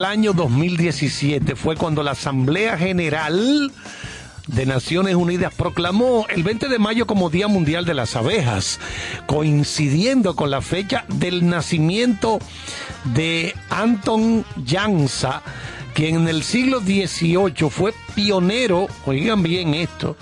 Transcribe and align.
El 0.00 0.06
año 0.06 0.32
2017 0.32 1.56
fue 1.56 1.74
cuando 1.74 2.04
la 2.04 2.12
Asamblea 2.12 2.78
General 2.78 3.72
de 4.46 4.64
Naciones 4.64 5.16
Unidas 5.16 5.52
proclamó 5.52 6.24
el 6.28 6.44
20 6.44 6.68
de 6.68 6.78
mayo 6.78 7.04
como 7.04 7.30
Día 7.30 7.48
Mundial 7.48 7.84
de 7.84 7.94
las 7.94 8.14
Abejas, 8.14 8.78
coincidiendo 9.26 10.36
con 10.36 10.52
la 10.52 10.62
fecha 10.62 11.04
del 11.08 11.48
nacimiento 11.48 12.38
de 13.06 13.56
Anton 13.70 14.44
Jansa, 14.64 15.42
quien 15.94 16.14
en 16.14 16.28
el 16.28 16.44
siglo 16.44 16.78
XVIII 16.78 17.68
fue 17.68 17.92
pionero, 18.14 18.86
oigan 19.04 19.42
bien 19.42 19.74
esto, 19.74 20.16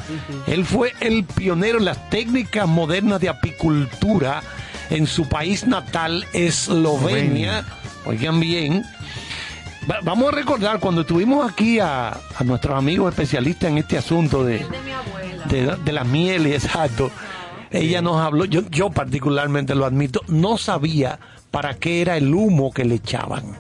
él 0.47 0.65
fue 0.65 0.95
el 1.01 1.25
pionero 1.25 1.77
en 1.81 1.85
las 1.85 2.09
técnicas 2.09 2.67
modernas 2.67 3.21
de 3.21 3.29
apicultura 3.29 4.43
en 4.89 5.07
su 5.07 5.29
país 5.29 5.67
natal, 5.67 6.25
Eslovenia, 6.33 7.67
oigan 8.07 8.41
bien, 8.41 8.87
Va- 9.91 10.01
Vamos 10.03 10.33
a 10.33 10.37
recordar 10.37 10.81
cuando 10.81 11.03
estuvimos 11.03 11.51
aquí 11.51 11.79
a, 11.81 12.09
a 12.09 12.45
nuestros 12.45 12.77
amigos 12.77 13.11
especialistas 13.13 13.71
en 13.71 13.79
este 13.79 13.99
asunto 13.99 14.45
de, 14.45 14.65
de, 15.49 15.77
de 15.85 15.93
las 15.93 16.07
mieles, 16.07 16.65
exacto. 16.67 17.11
Ella 17.71 18.01
nos 18.01 18.21
habló, 18.21 18.45
yo, 18.45 18.63
yo 18.71 18.91
particularmente 18.91 19.75
lo 19.75 19.85
admito, 19.85 20.23
no 20.29 20.57
sabía 20.57 21.19
para 21.51 21.75
qué 21.75 22.01
era 22.01 22.17
el 22.17 22.33
humo 22.33 22.73
que 22.73 22.85
le 22.85 22.97
echaban. 22.97 23.59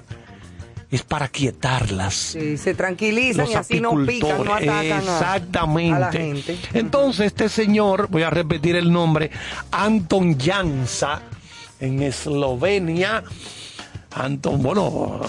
Es 0.88 1.02
para 1.02 1.26
quietarlas. 1.26 2.14
Sí, 2.14 2.56
se 2.56 2.72
tranquilizan 2.72 3.46
Los 3.46 3.50
y 3.54 3.56
así 3.56 3.80
no 3.80 4.06
pican, 4.06 4.44
no 4.44 4.54
atacan 4.54 4.84
Exactamente. 5.02 5.94
a 5.96 5.98
la 5.98 6.12
gente. 6.12 6.56
Entonces, 6.74 7.26
este 7.26 7.48
señor, 7.48 8.06
voy 8.08 8.22
a 8.22 8.30
repetir 8.30 8.76
el 8.76 8.92
nombre, 8.92 9.32
Anton 9.72 10.38
Jansa, 10.38 11.22
en 11.80 12.02
Eslovenia. 12.02 13.24
Anton, 14.18 14.62
bueno, 14.62 15.20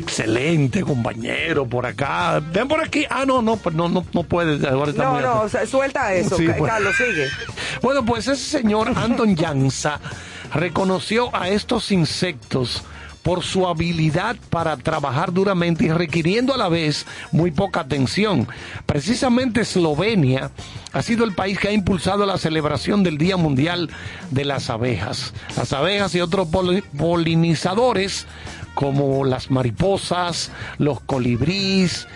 excelente 0.00 0.82
compañero 0.82 1.66
por 1.66 1.84
acá. 1.84 2.40
Ven 2.52 2.68
por 2.68 2.80
aquí. 2.80 3.04
Ah, 3.10 3.24
no, 3.26 3.42
no, 3.42 3.56
pues 3.56 3.74
no, 3.74 3.88
no, 3.88 4.04
no 4.12 4.22
puede. 4.22 4.66
Ahora 4.68 4.90
está 4.92 5.04
No, 5.04 5.20
no, 5.20 5.32
atrás. 5.42 5.68
suelta 5.68 6.14
eso, 6.14 6.36
Sí, 6.36 6.46
pues. 6.56 6.70
Carlos, 6.70 6.94
sigue. 6.96 7.26
Bueno, 7.82 8.04
pues 8.04 8.28
ese 8.28 8.58
señor 8.60 8.92
Anton 8.94 9.36
Jansa 9.36 10.00
reconoció 10.54 11.34
a 11.34 11.48
estos 11.48 11.90
insectos 11.90 12.82
por 13.26 13.42
su 13.42 13.66
habilidad 13.66 14.36
para 14.50 14.76
trabajar 14.76 15.32
duramente 15.32 15.84
y 15.86 15.88
requiriendo 15.88 16.54
a 16.54 16.56
la 16.56 16.68
vez 16.68 17.06
muy 17.32 17.50
poca 17.50 17.80
atención. 17.80 18.46
Precisamente 18.86 19.62
Eslovenia 19.62 20.52
ha 20.92 21.02
sido 21.02 21.24
el 21.24 21.34
país 21.34 21.58
que 21.58 21.66
ha 21.66 21.72
impulsado 21.72 22.24
la 22.24 22.38
celebración 22.38 23.02
del 23.02 23.18
Día 23.18 23.36
Mundial 23.36 23.90
de 24.30 24.44
las 24.44 24.70
Abejas. 24.70 25.34
Las 25.56 25.72
abejas 25.72 26.14
y 26.14 26.20
otros 26.20 26.46
poli- 26.46 26.84
polinizadores 26.96 28.28
como 28.76 29.24
las 29.24 29.50
mariposas, 29.50 30.52
los 30.78 31.00
colibríes, 31.00 32.06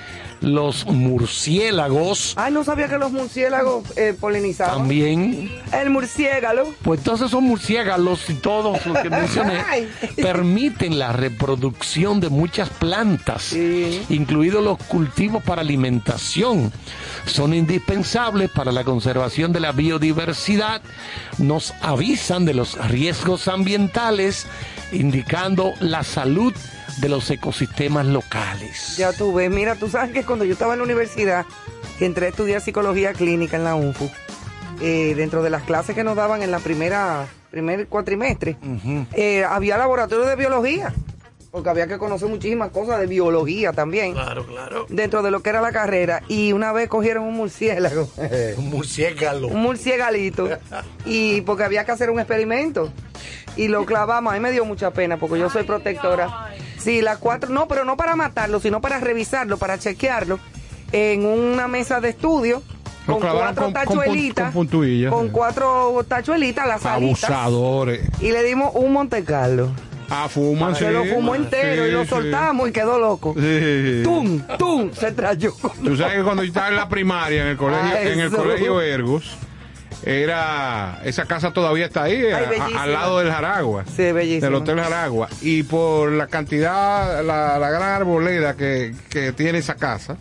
los 0.41 0.87
murciélagos, 0.87 2.35
Ay, 2.37 2.53
no 2.53 2.65
sabía 2.65 2.89
que 2.89 2.99
los 2.99 3.13
murciélagos 3.13 3.85
eh, 3.97 4.15
polinizaban. 4.19 4.79
también 4.79 5.51
El 5.73 5.91
murciélago. 5.91 6.73
pues 6.83 7.01
entonces 7.01 7.29
esos 7.29 7.43
murciélagos 7.43 8.29
y 8.31 8.35
todos 8.35 8.85
los 8.87 8.99
que 8.99 9.11
mencioné 9.11 9.61
permiten 10.17 10.99
la 10.99 11.13
reproducción 11.13 12.21
de 12.21 12.29
muchas 12.31 12.69
plantas, 12.71 13.43
Sí. 13.43 14.03
incluidos 14.09 14.65
los 14.65 14.79
cultivos 14.85 15.43
para 15.43 15.61
alimentación. 15.63 16.73
Son 17.27 17.53
indispensables 17.55 18.51
para 18.51 18.73
la 18.73 18.85
conservación 18.85 19.53
de 19.53 19.61
la 19.61 19.73
biodiversidad. 19.73 20.81
Nos 21.39 21.73
avisan 21.83 22.45
de 22.45 22.55
los 22.55 22.77
riesgos 22.89 23.47
ambientales, 23.49 24.47
indicando 24.93 25.73
la 25.81 26.03
salud 26.03 26.55
de 26.99 27.09
los 27.09 27.31
ecosistemas 27.31 28.07
locales. 28.07 28.97
Ya 28.97 29.13
tú 29.13 29.33
ves, 29.33 29.51
mira, 29.51 29.75
tú 29.77 29.89
sabes 29.89 30.13
que 30.13 30.25
cuando 30.25 30.45
yo 30.45 30.53
estaba 30.53 30.75
en 30.75 30.81
la 30.81 30.85
universidad, 30.85 31.47
que 31.99 32.07
entré 32.07 32.27
a 32.27 32.29
estudiar 32.31 32.61
psicología 32.61 33.13
clínica 33.13 33.57
en 33.57 33.65
la 33.65 33.75
UNFU, 33.75 34.11
eh, 34.81 35.15
dentro 35.15 35.43
de 35.43 35.51
las 35.51 35.63
clases 35.63 35.95
que 35.95 36.05
nos 36.05 36.17
daban 36.17 36.43
en 36.43 36.51
la 36.51 36.59
primera, 36.59 37.27
primer 37.51 37.87
cuatrimestre, 37.89 38.57
eh, 39.13 39.45
había 39.45 39.77
laboratorio 39.77 40.25
de 40.25 40.37
biología, 40.37 40.95
porque 41.51 41.69
había 41.69 41.87
que 41.89 41.99
conocer 41.99 42.29
muchísimas 42.29 42.71
cosas 42.71 43.01
de 43.01 43.07
biología 43.07 43.73
también, 43.73 44.13
Claro, 44.13 44.47
claro. 44.47 44.87
dentro 44.89 45.23
de 45.23 45.31
lo 45.31 45.41
que 45.41 45.51
era 45.51 45.61
la 45.61 45.73
carrera, 45.73 46.23
y 46.29 46.53
una 46.53 46.73
vez 46.73 46.89
cogieron 46.89 47.25
un 47.25 47.35
murciélago. 47.35 48.09
Un 48.57 48.71
murciélago. 48.71 49.49
un 49.49 49.61
murciégalito 49.63 50.49
y 51.05 51.41
porque 51.43 51.65
había 51.65 51.85
que 51.85 51.93
hacer 51.93 52.11
un 52.11 52.21
experimento 52.21 52.93
y 53.57 53.69
lo 53.69 53.85
clavamos. 53.85 54.33
A 54.33 54.37
mí 54.37 54.41
me 54.41 54.53
dio 54.53 54.65
mucha 54.65 54.93
pena 54.93 55.17
porque 55.17 55.39
yo 55.39 55.51
soy 55.51 55.65
protectora. 55.65 56.53
Sí, 56.79 57.03
las 57.03 57.19
cuatro, 57.19 57.51
no, 57.51 57.67
pero 57.69 57.85
no 57.85 57.97
para 57.97 58.15
matarlo, 58.17 58.61
sino 58.61 58.81
para 58.81 59.01
revisarlo, 59.01 59.57
para 59.59 59.79
chequearlo 59.79 60.39
en 60.93 61.27
una 61.27 61.69
mesa 61.69 62.01
de 62.01 62.11
estudio 62.11 62.63
Lo 63.07 63.15
con 63.15 63.23
clavaron 63.23 63.43
cuatro 63.55 63.65
con- 63.65 63.73
con 63.73 63.87
tachuelitas, 63.97 64.53
con 64.55 64.67
con 64.69 65.27
sí. 65.27 65.31
cuatro 65.33 66.05
tachuelitas, 66.09 66.67
las 66.67 66.87
alitas, 66.87 67.25
Abusadores. 67.31 68.09
y 68.21 68.31
le 68.31 68.43
dimos 68.45 68.71
un 68.75 68.93
Monte 68.93 69.25
Carlo. 69.25 69.71
Ah, 70.11 70.29
Se 70.29 70.87
sí. 70.87 70.93
lo 70.93 71.05
fumó 71.05 71.35
entero 71.37 71.87
y 71.87 71.93
lo 71.93 72.03
sí. 72.03 72.09
soltamos 72.11 72.69
y 72.69 72.73
quedó 72.73 72.99
loco. 72.99 73.35
¡Tum! 74.03 74.41
¡Tum! 74.59 74.91
Se 74.93 75.13
trayó. 75.13 75.53
Tú 75.85 75.97
sabes 75.97 76.17
que 76.17 76.23
cuando 76.25 76.43
yo 76.43 76.49
estaba 76.49 76.69
en 76.69 76.77
la 76.77 76.89
primaria, 76.89 77.43
en 77.43 77.49
el 77.49 77.57
colegio, 77.57 77.91
Ah, 77.95 78.01
en 78.03 78.19
el 78.21 78.27
eso. 78.27 78.37
colegio 78.37 78.81
Ergos, 78.81 79.37
era 80.05 81.01
esa 81.05 81.27
casa 81.27 81.53
todavía 81.53 81.87
está 81.87 82.05
ahí, 82.05 82.31
a- 82.31 82.41
bellísima. 82.41 82.83
al 82.83 82.93
lado 82.93 83.19
del 83.21 83.31
Jaragua. 83.31 83.85
Sí, 83.85 84.13
bellísimo. 84.13 84.47
Del 84.47 84.55
Hotel 84.55 84.81
Jaragua. 84.81 85.29
Y 85.43 85.63
por 85.63 86.13
la 86.13 86.27
cantidad, 86.27 87.23
la, 87.25 87.59
la 87.59 87.71
gran 87.71 87.83
arboleda 87.91 88.55
que, 88.57 88.95
que 89.11 89.33
tiene 89.33 89.59
esa 89.59 89.75
casa, 89.75 90.17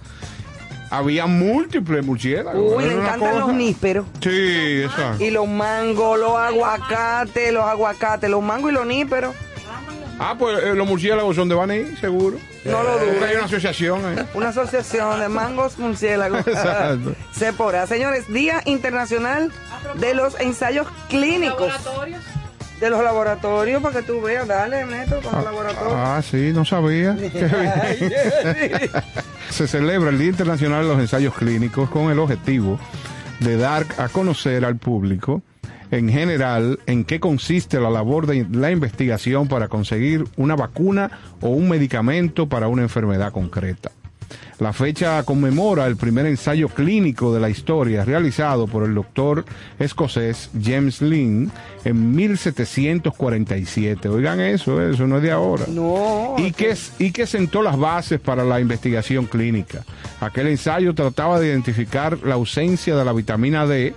había 0.92 1.28
múltiples 1.28 2.06
murciélagos. 2.06 2.76
Uy, 2.78 2.84
le 2.86 2.94
encantan 2.94 3.20
cosa- 3.32 3.40
los 3.40 3.54
nísperos. 3.54 4.06
Sí, 4.22 4.82
exacto. 4.84 5.24
Y 5.24 5.32
los 5.32 5.48
mangos, 5.48 6.20
los 6.20 6.36
aguacates, 6.38 7.54
los 7.54 7.64
aguacates, 7.64 8.30
los 8.30 8.44
mangos 8.44 8.72
y 8.72 8.74
los 8.74 8.86
níperos. 8.86 9.34
Ah, 10.20 10.36
pues 10.38 10.62
eh, 10.62 10.76
los 10.76 10.86
murciélagos 10.86 11.36
son 11.36 11.48
de 11.48 11.56
Baní, 11.56 11.96
seguro. 11.96 12.38
No 12.66 12.84
lo 12.84 13.00
dudo. 13.00 13.26
hay 13.26 13.36
una 13.36 13.46
asociación 13.46 14.06
ahí. 14.06 14.26
Una 14.34 14.50
asociación 14.50 15.20
de 15.20 15.30
mangos 15.30 15.80
murciélagos. 15.80 16.40
Exacto. 16.48 17.16
Sepora. 17.32 17.88
Señores, 17.88 18.28
Día 18.32 18.62
Internacional 18.66 19.52
de 19.96 20.14
los 20.14 20.40
Ensayos 20.40 20.88
Clínicos. 21.08 21.74
De 22.82 22.90
los 22.90 23.04
laboratorios, 23.04 23.82
para 23.82 24.00
que 24.00 24.04
tú 24.04 24.22
veas. 24.22 24.48
Dale, 24.48 24.86
Neto, 24.86 25.20
con 25.22 25.34
los 25.36 25.44
laboratorios. 25.44 25.94
Ah, 25.96 26.22
sí, 26.22 26.52
no 26.54 26.66
sabía. 26.66 27.16
Qué 27.34 28.00
bien. 28.00 28.92
Se 29.50 29.68
celebra 29.68 30.10
el 30.10 30.20
Día 30.20 30.30
Internacional 30.30 30.84
de 30.84 30.90
los 30.90 31.00
Ensayos 31.00 31.34
Clínicos 31.34 31.90
con 31.90 32.12
el 32.12 32.20
objetivo 32.20 32.80
de 33.40 33.58
dar 33.58 33.86
a 33.98 34.10
conocer 34.10 34.66
al 34.66 34.76
público 34.78 35.42
en 35.92 36.10
general 36.10 36.80
en 36.86 37.04
qué 37.04 37.20
consiste 37.20 37.80
la 37.80 37.90
labor 37.90 38.28
de 38.28 38.46
la 38.52 38.72
investigación 38.72 39.48
para 39.48 39.68
conseguir 39.68 40.26
una 40.38 40.56
vacuna 40.56 41.10
o 41.42 41.50
un 41.50 41.70
medicamento 41.70 42.48
para 42.48 42.68
una 42.68 42.84
enfermedad 42.84 43.32
concreta. 43.32 43.92
La 44.60 44.74
fecha 44.74 45.24
conmemora 45.24 45.88
el 45.88 45.96
primer 45.96 46.26
ensayo 46.26 46.68
clínico 46.68 47.34
de 47.34 47.40
la 47.40 47.50
historia 47.50 48.04
realizado 48.04 48.68
por 48.68 48.84
el 48.84 48.94
doctor 48.94 49.46
escocés 49.80 50.50
James 50.62 51.02
Lynn 51.02 51.50
en 51.86 52.14
1747. 52.16 54.10
Oigan 54.10 54.40
eso, 54.42 54.82
eso 54.82 55.08
no 55.08 55.18
es 55.18 55.24
de 55.24 55.32
ahora 55.32 55.64
No. 55.70 56.36
y 56.38 56.52
que, 56.52 56.76
y 57.00 57.12
que 57.12 57.26
sentó 57.26 57.62
las 57.64 57.78
bases 57.78 58.20
para 58.20 58.44
la 58.44 58.60
investigación 58.60 59.26
clínica. 59.26 59.84
Aquel 60.20 60.48
ensayo 60.48 60.94
trataba 60.94 61.40
de 61.40 61.48
identificar 61.48 62.20
la 62.24 62.36
ausencia 62.36 62.96
de 62.96 63.06
la 63.06 63.14
vitamina 63.14 63.66
D 63.66 63.96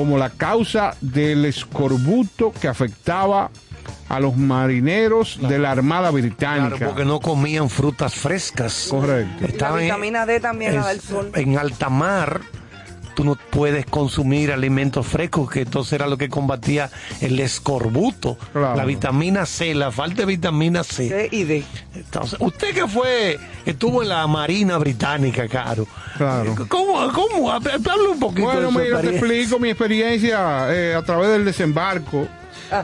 como 0.00 0.16
la 0.16 0.30
causa 0.30 0.96
del 1.02 1.44
escorbuto 1.44 2.52
que 2.58 2.68
afectaba 2.68 3.50
a 4.08 4.18
los 4.18 4.34
marineros 4.34 5.38
de 5.46 5.58
la 5.58 5.72
Armada 5.72 6.10
Británica. 6.10 6.76
Claro, 6.76 6.92
porque 6.94 7.04
no 7.04 7.20
comían 7.20 7.68
frutas 7.68 8.14
frescas. 8.14 8.86
Correcto. 8.88 9.44
Estaban 9.44 9.76
La 9.76 9.82
vitamina 9.82 10.24
D 10.24 10.40
también, 10.40 10.74
la 10.76 10.80
en- 10.80 10.86
del 10.88 11.00
sol. 11.02 11.32
En 11.34 11.58
alta 11.58 11.90
mar, 11.90 12.40
tú 13.14 13.24
no 13.24 13.36
puedes 13.50 13.86
consumir 13.86 14.52
alimentos 14.52 15.06
frescos, 15.06 15.50
que 15.50 15.62
entonces 15.62 15.94
era 15.94 16.06
lo 16.06 16.18
que 16.18 16.28
combatía 16.28 16.90
el 17.20 17.38
escorbuto. 17.40 18.36
Claro. 18.52 18.76
La 18.76 18.84
vitamina 18.84 19.46
C, 19.46 19.74
la 19.74 19.90
falta 19.90 20.22
de 20.22 20.26
vitamina 20.26 20.84
C. 20.84 21.08
C 21.08 21.28
y 21.30 21.44
D. 21.44 21.64
Entonces, 21.94 22.38
usted 22.40 22.74
que 22.74 22.86
fue, 22.86 23.38
estuvo 23.66 24.02
en 24.02 24.08
la 24.08 24.26
Marina 24.26 24.78
Británica, 24.78 25.48
Caro. 25.48 25.86
Claro. 26.16 26.54
¿Cómo? 26.68 27.12
¿Cómo? 27.12 27.50
Hable 27.50 28.08
un 28.12 28.20
poquito 28.20 28.46
Bueno, 28.46 28.68
de 28.68 28.72
su 28.72 28.78
mira, 28.78 29.00
te 29.00 29.10
explico 29.10 29.58
mi 29.58 29.70
experiencia 29.70 30.66
eh, 30.74 30.94
a 30.94 31.02
través 31.02 31.30
del 31.30 31.44
desembarco 31.44 32.26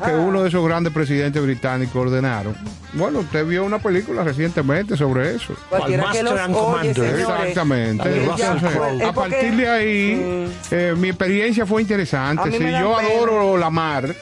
que 0.05 0.13
uno 0.15 0.43
de 0.43 0.49
esos 0.49 0.65
grandes 0.67 0.93
presidentes 0.93 1.43
británicos 1.43 1.95
ordenaron. 1.97 2.57
Bueno, 2.93 3.21
usted 3.21 3.45
vio 3.47 3.65
una 3.65 3.79
película 3.79 4.23
recientemente 4.25 4.97
sobre 4.97 5.35
eso. 5.37 5.55
Cualquiera 5.69 6.03
que 6.13 6.23
Master 6.23 6.25
los 6.25 6.41
and 6.41 6.55
oye, 6.57 6.95
señores. 6.95 7.21
Exactamente. 7.21 8.19
Entonces, 8.19 8.63
es 9.01 9.03
a 9.07 9.13
partir 9.13 9.57
de 9.57 9.69
ahí, 9.69 10.15
Mm. 10.17 10.75
eh, 10.75 10.95
mi 10.97 11.09
experiencia 11.09 11.67
fue 11.67 11.83
interesante. 11.83 12.51
Sí, 12.51 12.59
yo 12.59 12.59
pena. 12.59 12.99
adoro 12.99 13.57
la 13.57 13.71
mar, 13.71 14.15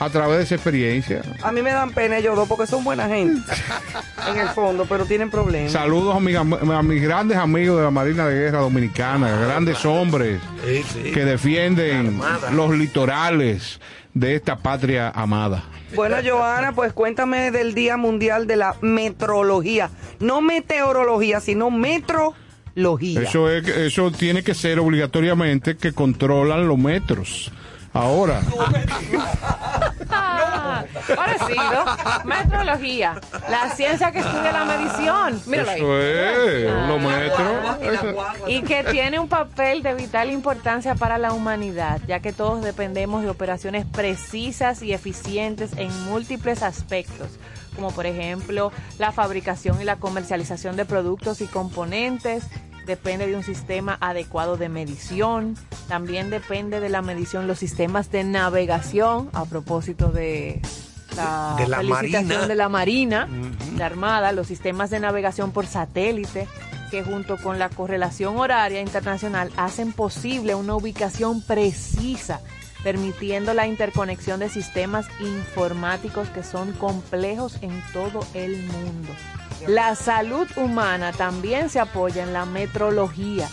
a 0.00 0.10
través 0.10 0.38
de 0.38 0.44
esa 0.44 0.54
experiencia. 0.56 1.22
A 1.42 1.52
mí 1.52 1.62
me 1.62 1.70
dan 1.72 1.90
pena 1.92 2.18
ellos 2.18 2.34
dos 2.34 2.48
porque 2.48 2.66
son 2.66 2.82
buena 2.82 3.06
gente 3.06 3.40
en 4.28 4.36
el 4.38 4.48
fondo, 4.48 4.84
pero 4.88 5.04
tienen 5.04 5.30
problemas. 5.30 5.70
Saludos 5.70 6.16
a, 6.16 6.20
mi- 6.20 6.34
a 6.34 6.42
mis 6.82 7.02
grandes 7.02 7.36
amigos 7.38 7.76
de 7.78 7.84
la 7.84 7.90
Marina 7.92 8.26
de 8.26 8.34
Guerra 8.34 8.58
Dominicana, 8.60 9.28
grandes 9.36 9.84
hombres 9.84 10.40
Sí, 10.66 10.82
sí. 10.92 11.12
que 11.12 11.24
defienden 11.24 12.20
los 12.52 12.70
litorales 12.76 13.78
de 14.14 14.34
esta 14.34 14.56
patria 14.56 15.10
amada. 15.10 15.64
Bueno, 15.94 16.16
Joana, 16.24 16.72
pues 16.72 16.92
cuéntame 16.92 17.50
del 17.50 17.74
Día 17.74 17.96
Mundial 17.96 18.46
de 18.46 18.56
la 18.56 18.76
Metrología. 18.80 19.90
No 20.20 20.40
meteorología, 20.40 21.40
sino 21.40 21.70
metrología. 21.70 23.22
Eso, 23.22 23.50
es, 23.50 23.66
eso 23.68 24.10
tiene 24.10 24.42
que 24.42 24.54
ser 24.54 24.78
obligatoriamente 24.78 25.76
que 25.76 25.92
controlan 25.92 26.66
los 26.66 26.78
metros. 26.78 27.52
Ahora, 27.94 28.40
Ah, 30.10 30.84
ahora 31.16 31.36
sí, 31.46 31.54
¿no? 31.56 32.24
Metrología, 32.24 33.14
la 33.50 33.70
ciencia 33.74 34.12
que 34.12 34.20
estudia 34.20 34.52
la 34.52 34.64
medición. 34.64 35.40
Míralo 35.46 35.70
ahí. 35.70 35.80
eso 35.80 36.00
es, 36.00 36.88
los 36.88 37.00
metros. 37.00 37.76
eso- 37.82 38.48
Y 38.48 38.62
que 38.62 38.84
tiene 38.84 39.18
un 39.18 39.28
papel 39.28 39.82
de 39.82 39.94
vital 39.94 40.30
importancia 40.30 40.94
para 40.94 41.18
la 41.18 41.32
humanidad, 41.32 42.00
ya 42.06 42.20
que 42.20 42.32
todos 42.32 42.62
dependemos 42.62 43.22
de 43.22 43.30
operaciones 43.30 43.84
precisas 43.86 44.82
y 44.82 44.92
eficientes 44.92 45.72
en 45.76 45.90
múltiples 46.06 46.62
aspectos, 46.62 47.28
como 47.76 47.90
por 47.90 48.06
ejemplo 48.06 48.72
la 48.98 49.12
fabricación 49.12 49.80
y 49.80 49.84
la 49.84 49.96
comercialización 49.96 50.76
de 50.76 50.84
productos 50.84 51.40
y 51.40 51.46
componentes. 51.46 52.44
Depende 52.86 53.26
de 53.26 53.36
un 53.36 53.44
sistema 53.44 53.96
adecuado 54.00 54.56
de 54.56 54.68
medición. 54.68 55.56
También 55.88 56.30
depende 56.30 56.80
de 56.80 56.88
la 56.88 57.02
medición 57.02 57.46
los 57.46 57.58
sistemas 57.58 58.10
de 58.10 58.24
navegación, 58.24 59.30
a 59.32 59.44
propósito 59.44 60.08
de 60.08 60.60
la, 61.16 61.54
De 61.58 61.68
la 61.68 61.78
felicitación 61.78 62.28
Marina. 62.28 62.46
de 62.46 62.54
la 62.54 62.68
Marina, 62.68 63.28
la 63.76 63.86
Armada, 63.86 64.32
los 64.32 64.46
sistemas 64.46 64.90
de 64.90 65.00
navegación 65.00 65.52
por 65.52 65.66
satélite, 65.66 66.48
que 66.90 67.02
junto 67.02 67.36
con 67.36 67.58
la 67.58 67.68
correlación 67.68 68.38
horaria 68.38 68.80
internacional 68.80 69.50
hacen 69.56 69.92
posible 69.92 70.54
una 70.54 70.74
ubicación 70.74 71.42
precisa, 71.42 72.40
permitiendo 72.82 73.54
la 73.54 73.66
interconexión 73.66 74.40
de 74.40 74.48
sistemas 74.48 75.06
informáticos 75.20 76.28
que 76.30 76.42
son 76.42 76.72
complejos 76.72 77.58
en 77.62 77.82
todo 77.92 78.26
el 78.34 78.56
mundo. 78.64 79.12
La 79.68 79.94
salud 79.94 80.48
humana 80.56 81.12
también 81.12 81.70
se 81.70 81.78
apoya 81.78 82.24
en 82.24 82.32
la 82.32 82.44
metrología. 82.44 83.48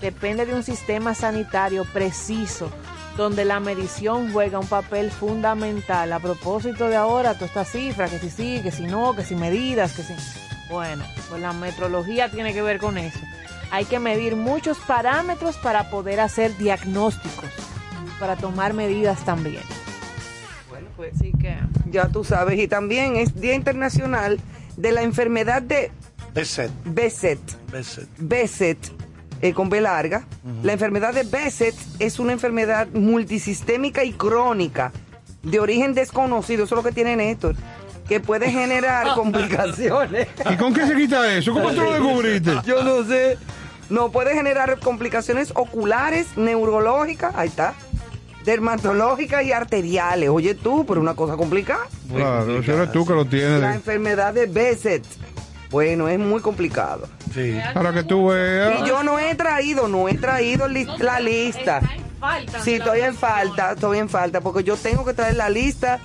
Depende 0.00 0.44
de 0.44 0.54
un 0.54 0.64
sistema 0.64 1.14
sanitario 1.14 1.84
preciso, 1.92 2.68
donde 3.16 3.44
la 3.44 3.60
medición 3.60 4.32
juega 4.32 4.58
un 4.58 4.66
papel 4.66 5.12
fundamental. 5.12 6.12
A 6.12 6.18
propósito 6.18 6.88
de 6.88 6.96
ahora, 6.96 7.34
toda 7.34 7.46
esta 7.46 7.64
cifra, 7.64 8.08
que 8.08 8.18
si 8.18 8.30
sí, 8.30 8.60
que 8.62 8.72
si 8.72 8.86
no, 8.86 9.14
que 9.14 9.24
si 9.24 9.36
medidas, 9.36 9.92
que 9.92 10.02
si... 10.02 10.14
Bueno, 10.68 11.04
pues 11.28 11.40
la 11.40 11.52
metrología 11.52 12.28
tiene 12.30 12.52
que 12.52 12.62
ver 12.62 12.78
con 12.78 12.98
eso. 12.98 13.20
Hay 13.70 13.84
que 13.84 14.00
medir 14.00 14.34
muchos 14.34 14.78
parámetros 14.78 15.56
para 15.58 15.90
poder 15.90 16.18
hacer 16.18 16.56
diagnósticos, 16.56 17.50
para 18.18 18.36
tomar 18.36 18.74
medidas 18.74 19.24
también. 19.24 19.62
Bueno, 20.68 20.88
pues 20.96 21.14
Así 21.14 21.32
que... 21.40 21.56
ya 21.90 22.08
tú 22.08 22.24
sabes. 22.24 22.58
Y 22.58 22.66
también 22.66 23.16
es 23.16 23.40
Día 23.40 23.54
Internacional 23.54 24.40
de 24.82 24.92
la 24.92 25.02
Enfermedad 25.02 25.62
de 25.62 25.90
Beset, 26.34 26.70
Besset. 26.84 27.38
Beset. 27.70 28.08
Besset, 28.18 28.78
eh, 29.40 29.52
con 29.54 29.68
B 29.70 29.80
larga. 29.80 30.24
La 30.62 30.72
enfermedad 30.72 31.14
de 31.14 31.22
Besset 31.22 31.74
es 32.00 32.18
una 32.18 32.32
enfermedad 32.32 32.88
multisistémica 32.92 34.02
y 34.02 34.12
crónica 34.12 34.92
de 35.42 35.60
origen 35.60 35.94
desconocido. 35.94 36.64
Eso 36.64 36.74
es 36.74 36.76
lo 36.76 36.88
que 36.88 36.92
tiene 36.92 37.16
Néstor. 37.16 37.54
Que 38.08 38.18
puede 38.18 38.50
generar 38.50 39.06
complicaciones. 39.14 40.26
¿Y 40.50 40.56
con 40.56 40.74
qué 40.74 40.86
se 40.86 40.96
quita 40.96 41.32
eso? 41.32 41.52
¿Cómo 41.52 41.70
tú 41.70 41.80
lo 41.80 41.92
descubriste? 41.94 42.52
Yo 42.66 42.82
no 42.82 43.04
sé. 43.04 43.38
No, 43.88 44.10
puede 44.10 44.34
generar 44.34 44.80
complicaciones 44.80 45.52
oculares, 45.54 46.36
neurológicas, 46.36 47.34
ahí 47.36 47.48
está, 47.48 47.74
dermatológicas 48.44 49.44
y 49.44 49.52
arteriales. 49.52 50.28
Oye 50.28 50.54
tú, 50.54 50.84
pero 50.86 51.00
una 51.00 51.14
cosa 51.14 51.36
complicada. 51.36 51.86
Claro, 52.12 52.58
eres 52.58 52.92
tú 52.92 53.06
que 53.06 53.12
lo 53.14 53.24
tienes. 53.24 53.60
La 53.60 53.74
enfermedad 53.74 54.32
de 54.34 54.46
Besset. 54.46 55.04
Bueno, 55.70 56.06
es 56.08 56.18
muy 56.18 56.40
complicado. 56.42 57.08
Sí. 57.34 57.58
Para 57.72 57.92
que 57.94 58.02
tú 58.02 58.28
veas. 58.28 58.80
Y 58.82 58.86
yo 58.88 59.02
no 59.02 59.18
he 59.18 59.34
traído, 59.34 59.88
no 59.88 60.06
he 60.08 60.14
traído 60.18 60.68
li- 60.68 60.86
la 60.98 61.18
lista. 61.18 61.80
Sí, 62.62 62.74
estoy 62.74 63.00
en 63.00 63.14
falta, 63.14 63.72
estoy 63.72 63.98
en 63.98 64.08
falta, 64.08 64.40
porque 64.42 64.62
yo 64.62 64.76
tengo 64.76 65.04
que 65.04 65.12
traer 65.14 65.36
la 65.36 65.48
lista 65.48 65.98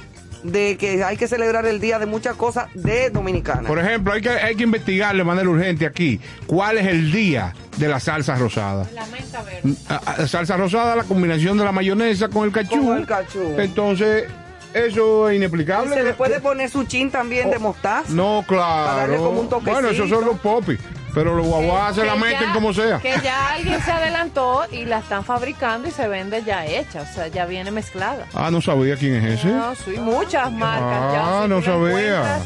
de 0.43 0.77
que 0.77 1.03
hay 1.03 1.17
que 1.17 1.27
celebrar 1.27 1.65
el 1.65 1.79
día 1.79 1.99
de 1.99 2.05
muchas 2.05 2.35
cosas 2.35 2.67
de 2.73 3.09
Dominicana. 3.09 3.67
Por 3.67 3.79
ejemplo, 3.79 4.13
hay 4.13 4.21
que, 4.21 4.29
hay 4.29 4.55
que 4.55 4.63
investigar 4.63 5.15
de 5.15 5.23
manera 5.23 5.49
urgente 5.49 5.85
aquí 5.85 6.19
cuál 6.45 6.77
es 6.77 6.87
el 6.87 7.11
día 7.11 7.53
de 7.77 7.87
la 7.87 7.99
salsa 7.99 8.35
rosada. 8.35 8.87
La 8.93 9.05
menta 9.07 9.41
verde. 9.43 9.73
Ah, 9.89 10.01
ah, 10.05 10.27
Salsa 10.27 10.57
rosada, 10.57 10.95
la 10.95 11.03
combinación 11.03 11.57
de 11.57 11.63
la 11.63 11.71
mayonesa 11.71 12.27
con 12.29 12.45
el 12.45 12.51
cachú. 12.51 12.85
Con 12.87 12.97
el 12.97 13.05
cachú. 13.05 13.55
Entonces, 13.57 14.25
eso 14.73 15.29
es 15.29 15.37
inexplicable. 15.37 15.95
Se 15.95 16.03
le 16.03 16.13
puede 16.13 16.39
poner 16.39 16.69
su 16.69 16.83
chin 16.85 17.09
también 17.11 17.49
de 17.49 17.59
mostaza. 17.59 18.09
No, 18.09 18.43
Para 18.47 18.59
darle 18.61 19.15
claro. 19.15 19.23
como 19.29 19.41
un 19.41 19.49
toquecito. 19.49 19.71
bueno, 19.73 19.89
esos 19.89 20.09
son 20.09 20.25
los 20.25 20.39
popis. 20.39 20.79
Pero 21.17 21.35
los 21.35 21.45
guaguas 21.47 21.95
se 21.95 22.05
la 22.05 22.15
meten 22.15 22.47
ya- 22.47 22.53
como 22.53 22.73
sea. 22.73 22.99
Que 22.99 23.15
ya 23.23 23.53
alguien 23.53 23.81
se 23.81 23.91
adelantó 23.91 24.65
y 24.71 24.85
la 24.85 24.99
están 24.99 25.23
fabricando 25.23 25.87
y 25.87 25.91
se 25.91 26.07
vende 26.07 26.43
ya 26.43 26.65
hecha, 26.65 27.01
o 27.01 27.05
sea, 27.13 27.27
ya 27.27 27.45
viene 27.45 27.71
mezclada. 27.71 28.25
Ah, 28.33 28.49
no 28.51 28.61
sabía 28.61 28.95
quién 28.95 29.15
es 29.15 29.39
ese. 29.39 29.47
No, 29.49 29.75
sí, 29.75 29.91
muchas 29.99 30.51
marcas 30.51 31.13
ya. 31.13 31.43
Ah, 31.43 31.47
no 31.47 31.61
sabía. 31.61 32.39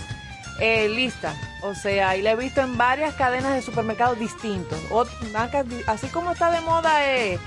Eh, 0.60 0.90
lista, 0.90 1.34
o 1.64 1.74
sea, 1.74 2.16
y 2.16 2.22
la 2.22 2.32
he 2.32 2.36
visto 2.36 2.62
en 2.62 2.78
varias 2.78 3.16
cadenas 3.16 3.54
de 3.54 3.62
supermercados 3.64 4.20
distintos. 4.20 4.78
Ot- 4.92 5.10
marcas 5.34 5.66
así 5.88 6.08
como 6.08 6.34
está 6.34 6.52
de 6.52 6.62
moda 6.62 7.04
eh, 7.08 7.40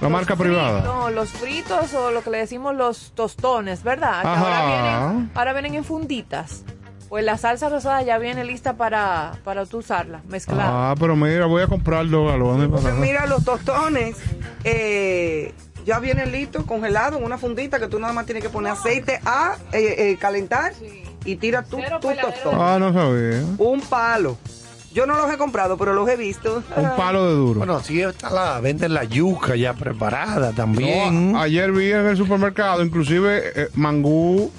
La 0.00 0.08
marca 0.08 0.34
fritos, 0.34 0.46
privada. 0.56 0.80
No, 0.80 1.08
los 1.10 1.30
fritos 1.30 1.94
o 1.94 2.10
lo 2.10 2.22
que 2.24 2.30
le 2.30 2.38
decimos 2.38 2.74
los 2.74 3.12
tostones, 3.14 3.84
¿verdad? 3.84 4.22
Que 4.22 4.28
ahora 4.28 4.66
vienen, 4.66 5.30
ahora 5.34 5.52
vienen 5.52 5.74
en 5.76 5.84
funditas. 5.84 6.64
Pues 7.08 7.24
la 7.24 7.38
salsa 7.38 7.68
rosada 7.68 8.02
ya 8.02 8.18
viene 8.18 8.44
lista 8.44 8.76
para, 8.76 9.32
para 9.44 9.64
tú 9.64 9.78
usarla, 9.78 10.22
mezclada. 10.28 10.90
Ah, 10.90 10.94
pero 10.98 11.14
mira, 11.14 11.46
voy 11.46 11.62
a 11.62 11.68
comprar 11.68 12.08
dos 12.08 12.30
galones 12.30 12.68
Pues 12.68 12.82
para... 12.82 12.94
mira, 12.96 13.26
los 13.26 13.44
tostones 13.44 14.16
eh, 14.64 15.54
ya 15.84 16.00
vienen 16.00 16.32
listos, 16.32 16.64
congelados, 16.64 17.20
en 17.20 17.24
una 17.24 17.38
fundita 17.38 17.78
que 17.78 17.86
tú 17.86 18.00
nada 18.00 18.12
más 18.12 18.26
tienes 18.26 18.42
que 18.42 18.50
poner 18.50 18.72
aceite 18.72 19.20
a 19.24 19.56
eh, 19.72 20.10
eh, 20.10 20.16
calentar 20.20 20.72
y 21.24 21.36
tira 21.36 21.62
tu, 21.62 21.76
tu 21.76 22.08
tostón. 22.14 22.54
Ah, 22.60 22.76
no 22.80 22.92
sabía. 22.92 23.42
Un 23.58 23.80
palo. 23.82 24.36
Yo 24.92 25.04
no 25.04 25.14
los 25.16 25.30
he 25.30 25.36
comprado, 25.36 25.76
pero 25.76 25.92
los 25.92 26.08
he 26.08 26.16
visto. 26.16 26.62
Un 26.74 26.96
palo 26.96 27.26
de 27.28 27.34
duro. 27.34 27.58
Bueno, 27.58 27.80
sí 27.82 28.00
está 28.00 28.30
la, 28.30 28.60
venden 28.60 28.94
la 28.94 29.04
yuca 29.04 29.54
ya 29.54 29.74
preparada 29.74 30.52
también. 30.52 31.32
No, 31.32 31.40
ayer 31.40 31.70
vi 31.70 31.92
en 31.92 32.06
el 32.06 32.16
supermercado, 32.16 32.82
inclusive 32.82 33.42
eh, 33.54 33.68
mangú. 33.74 34.50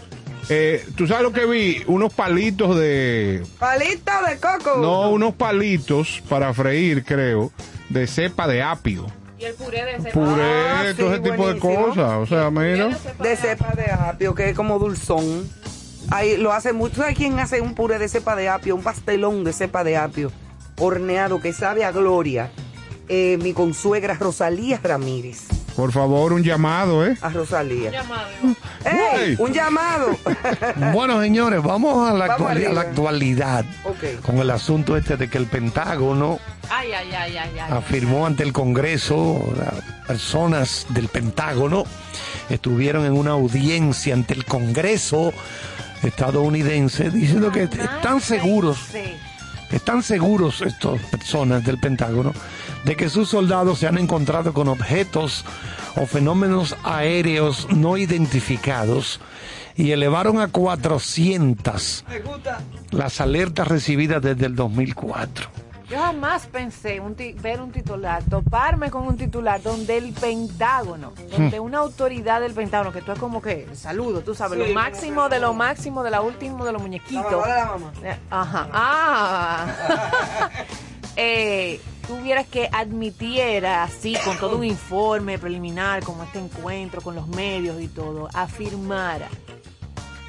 Eh, 0.49 0.85
¿Tú 0.95 1.07
sabes 1.07 1.23
lo 1.23 1.31
que 1.33 1.45
vi? 1.45 1.83
Unos 1.87 2.13
palitos 2.13 2.77
de... 2.77 3.43
Palito 3.59 4.11
de 4.27 4.37
coco. 4.37 4.77
No, 4.79 5.09
unos 5.09 5.33
palitos 5.33 6.21
para 6.29 6.53
freír, 6.53 7.03
creo, 7.03 7.51
de 7.89 8.07
cepa 8.07 8.47
de 8.47 8.61
apio. 8.63 9.05
Y 9.39 9.45
el 9.45 9.53
puré 9.53 9.85
de 9.85 9.95
ese 9.97 10.09
Puré, 10.09 10.69
Ah, 10.69 10.83
todo 10.97 11.09
sí, 11.09 11.13
ese 11.13 11.31
tipo 11.31 11.47
de 11.53 11.59
cosas. 11.59 12.13
O 12.13 12.25
sea, 12.25 12.49
mira. 12.49 12.89
De 13.19 13.35
cepa 13.35 13.73
de 13.75 13.91
apio, 13.91 14.33
que 14.33 14.49
es 14.49 14.55
como 14.55 14.79
dulzón. 14.79 15.47
Ahí 16.09 16.37
lo 16.37 16.53
hace 16.53 16.73
mucho. 16.73 16.95
¿Sabes 16.97 17.15
quién 17.17 17.37
hace 17.39 17.61
un 17.61 17.75
puré 17.75 17.99
de 17.99 18.09
cepa 18.09 18.35
de 18.35 18.49
apio? 18.49 18.75
Un 18.75 18.81
pastelón 18.81 19.43
de 19.43 19.53
cepa 19.53 19.83
de 19.83 19.97
apio 19.97 20.31
horneado 20.79 21.39
que 21.39 21.53
sabe 21.53 21.83
a 21.83 21.91
gloria. 21.91 22.49
Eh, 23.09 23.37
mi 23.41 23.53
consuegra 23.53 24.15
Rosalía 24.15 24.79
Ramírez. 24.81 25.47
Por 25.77 25.91
favor, 25.93 26.33
un 26.33 26.43
llamado, 26.43 27.05
¿eh? 27.05 27.15
A 27.21 27.29
Rosalía. 27.29 27.91
llamado. 27.91 28.27
¡Ey! 28.83 29.35
Güey. 29.35 29.49
Un 29.49 29.53
llamado. 29.53 30.17
Bueno, 30.91 31.21
señores, 31.21 31.61
vamos 31.61 32.09
a 32.09 32.13
la, 32.13 32.27
Vamos 32.27 32.49
actuali- 32.51 32.65
a 32.65 32.73
la 32.73 32.81
actualidad 32.81 33.63
con 34.23 34.37
el 34.39 34.49
asunto 34.49 34.97
este 34.97 35.17
de 35.17 35.29
que 35.29 35.37
el 35.37 35.45
Pentágono 35.45 36.39
Ay, 36.69 36.91
ay, 36.93 37.11
ay, 37.13 37.37
ay, 37.37 37.51
ay. 37.59 37.71
afirmó 37.71 38.25
ante 38.25 38.43
el 38.43 38.51
Congreso, 38.53 39.53
las 39.55 39.83
personas 40.07 40.85
del 40.89 41.07
Pentágono 41.09 41.83
estuvieron 42.49 43.05
en 43.05 43.13
una 43.13 43.31
audiencia 43.31 44.13
ante 44.15 44.33
el 44.33 44.45
Congreso 44.45 45.31
estadounidense 46.03 47.09
diciendo 47.11 47.51
que 47.51 47.63
están 47.63 48.19
seguros, 48.21 48.79
están 49.71 50.01
seguros 50.03 50.61
estas 50.61 50.99
personas 51.03 51.63
del 51.63 51.77
Pentágono 51.79 52.33
de 52.83 52.95
que 52.95 53.09
sus 53.09 53.29
soldados 53.29 53.79
se 53.79 53.87
han 53.87 53.97
encontrado 53.97 54.53
con 54.53 54.67
objetos 54.67 55.45
o 55.95 56.05
fenómenos 56.05 56.75
aéreos 56.83 57.67
no 57.71 57.97
identificados 57.97 59.19
y 59.75 59.91
elevaron 59.91 60.39
a 60.39 60.47
400 60.47 62.05
Me 62.09 62.19
gusta. 62.19 62.59
las 62.91 63.21
alertas 63.21 63.67
recibidas 63.67 64.21
desde 64.21 64.47
el 64.47 64.55
2004. 64.55 65.49
Yo 65.89 65.97
jamás 65.99 66.47
pensé 66.47 66.99
un 66.99 67.15
ver 67.41 67.61
un 67.61 67.71
titular, 67.71 68.21
toparme 68.23 68.91
con 68.91 69.07
un 69.07 69.15
titular 69.15 69.61
donde 69.61 69.97
el 69.97 70.11
Pentágono, 70.11 71.13
donde 71.31 71.61
una 71.61 71.77
autoridad 71.77 72.41
del 72.41 72.51
Pentágono, 72.53 72.91
que 72.91 73.01
tú 73.01 73.13
es 73.13 73.19
como 73.19 73.41
que, 73.41 73.67
saludo, 73.73 74.19
tú 74.19 74.35
sabes, 74.35 74.59
lo 74.59 74.73
máximo 74.73 75.29
de 75.29 75.39
lo 75.39 75.53
máximo, 75.53 76.03
de 76.03 76.11
la 76.11 76.19
última 76.19 76.65
de 76.65 76.73
los 76.73 76.81
muñequitos. 76.81 77.47
Eh, 78.03 78.17
ajá. 78.29 78.67
Ah. 78.73 79.65
eh, 81.15 81.79
tuvieras 82.07 82.47
que 82.47 82.69
admitiera 82.71 83.83
así, 83.83 84.15
con 84.23 84.37
todo 84.37 84.57
un 84.57 84.63
informe 84.63 85.37
preliminar, 85.37 86.03
como 86.03 86.23
este 86.23 86.39
encuentro, 86.39 87.01
con 87.01 87.15
los 87.15 87.27
medios 87.27 87.81
y 87.81 87.87
todo, 87.87 88.29
afirmara 88.33 89.29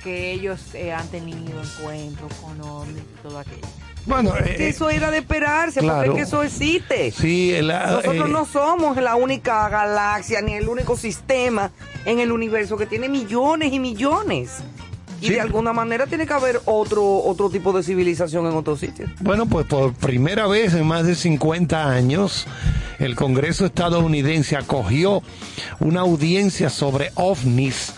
que 0.02 0.32
ellos 0.32 0.74
eh, 0.74 0.92
han 0.92 1.08
tenido 1.08 1.60
encuentros 1.62 2.32
con 2.34 2.60
hombres 2.60 3.04
y 3.04 3.22
todo 3.22 3.38
aquello. 3.38 3.66
Bueno, 4.06 4.34
eh, 4.38 4.68
eso 4.68 4.88
era 4.88 5.10
de 5.10 5.18
esperarse, 5.18 5.82
porque 5.82 6.08
es 6.08 6.14
que 6.14 6.20
eso 6.22 6.42
existe. 6.42 7.10
Sí, 7.10 7.54
Nosotros 7.62 8.14
eh, 8.14 8.30
no 8.30 8.46
somos 8.46 8.96
la 8.96 9.16
única 9.16 9.68
galaxia 9.68 10.40
ni 10.40 10.54
el 10.54 10.68
único 10.68 10.96
sistema 10.96 11.70
en 12.06 12.18
el 12.18 12.32
universo 12.32 12.76
que 12.76 12.86
tiene 12.86 13.08
millones 13.08 13.72
y 13.72 13.78
millones. 13.78 14.62
Y 15.20 15.30
de 15.30 15.40
alguna 15.40 15.72
manera 15.72 16.06
tiene 16.06 16.26
que 16.26 16.32
haber 16.32 16.60
otro, 16.64 17.22
otro 17.24 17.50
tipo 17.50 17.72
de 17.72 17.82
civilización 17.82 18.46
en 18.46 18.52
otros 18.52 18.80
sitios. 18.80 19.10
Bueno, 19.20 19.46
pues 19.46 19.66
por 19.66 19.92
primera 19.94 20.46
vez 20.46 20.74
en 20.74 20.86
más 20.86 21.06
de 21.06 21.14
50 21.14 21.90
años, 21.90 22.46
el 22.98 23.16
Congreso 23.16 23.66
estadounidense 23.66 24.56
acogió 24.56 25.22
una 25.80 26.00
audiencia 26.00 26.70
sobre 26.70 27.10
ovnis 27.14 27.94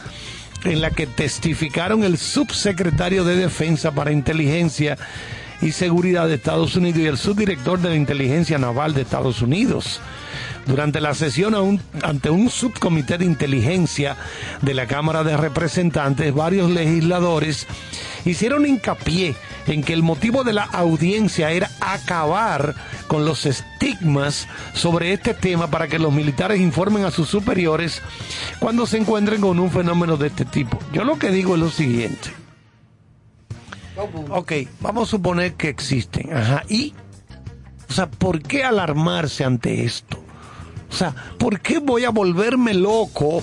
en 0.64 0.80
la 0.80 0.90
que 0.90 1.06
testificaron 1.06 2.04
el 2.04 2.18
subsecretario 2.18 3.24
de 3.24 3.36
Defensa 3.36 3.92
para 3.92 4.12
Inteligencia 4.12 4.98
y 5.62 5.72
Seguridad 5.72 6.28
de 6.28 6.34
Estados 6.34 6.76
Unidos 6.76 7.00
y 7.00 7.06
el 7.06 7.18
subdirector 7.18 7.80
de 7.80 7.90
la 7.90 7.96
Inteligencia 7.96 8.58
Naval 8.58 8.94
de 8.94 9.02
Estados 9.02 9.42
Unidos. 9.42 10.00
Durante 10.66 11.00
la 11.00 11.14
sesión 11.14 11.80
ante 12.02 12.30
un 12.30 12.50
subcomité 12.50 13.18
de 13.18 13.24
inteligencia 13.24 14.16
de 14.62 14.74
la 14.74 14.86
Cámara 14.86 15.24
de 15.24 15.36
Representantes, 15.36 16.32
varios 16.32 16.70
legisladores 16.70 17.66
hicieron 18.24 18.66
hincapié 18.66 19.34
en 19.66 19.82
que 19.82 19.92
el 19.92 20.02
motivo 20.02 20.44
de 20.44 20.52
la 20.52 20.64
audiencia 20.64 21.50
era 21.50 21.70
acabar 21.80 22.74
con 23.06 23.24
los 23.24 23.46
estigmas 23.46 24.48
sobre 24.74 25.12
este 25.12 25.34
tema 25.34 25.70
para 25.70 25.88
que 25.88 25.98
los 25.98 26.12
militares 26.12 26.60
informen 26.60 27.04
a 27.04 27.10
sus 27.10 27.28
superiores 27.28 28.02
cuando 28.58 28.86
se 28.86 28.98
encuentren 28.98 29.40
con 29.40 29.58
un 29.58 29.70
fenómeno 29.70 30.16
de 30.16 30.28
este 30.28 30.44
tipo. 30.44 30.78
Yo 30.92 31.04
lo 31.04 31.18
que 31.18 31.30
digo 31.30 31.54
es 31.54 31.60
lo 31.60 31.70
siguiente. 31.70 32.30
Ok, 34.30 34.52
vamos 34.80 35.08
a 35.08 35.10
suponer 35.10 35.54
que 35.54 35.68
existen. 35.68 36.32
Ajá. 36.32 36.62
Y, 36.68 36.94
o 37.88 37.92
sea, 37.92 38.10
¿por 38.10 38.40
qué 38.42 38.64
alarmarse 38.64 39.44
ante 39.44 39.84
esto? 39.84 40.22
O 40.90 40.94
sea, 40.94 41.14
¿por 41.38 41.60
qué 41.60 41.78
voy 41.78 42.04
a 42.04 42.10
volverme 42.10 42.74
loco 42.74 43.42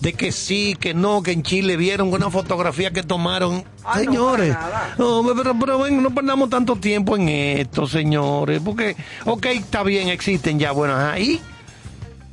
de 0.00 0.12
que 0.12 0.32
sí, 0.32 0.76
que 0.78 0.94
no, 0.94 1.22
que 1.22 1.32
en 1.32 1.42
Chile 1.42 1.76
vieron 1.76 2.12
una 2.12 2.30
fotografía 2.30 2.90
que 2.90 3.02
tomaron? 3.02 3.64
señores, 3.94 4.56
no, 4.98 5.24
pero, 5.36 5.58
pero, 5.58 5.90
no 5.90 6.14
perdamos 6.14 6.50
tanto 6.50 6.76
tiempo 6.76 7.16
en 7.16 7.28
esto, 7.28 7.86
señores, 7.86 8.60
porque, 8.64 8.96
ok, 9.24 9.46
está 9.46 9.82
bien, 9.82 10.08
existen 10.08 10.58
ya, 10.58 10.72
bueno, 10.72 10.96
ahí. 10.96 11.40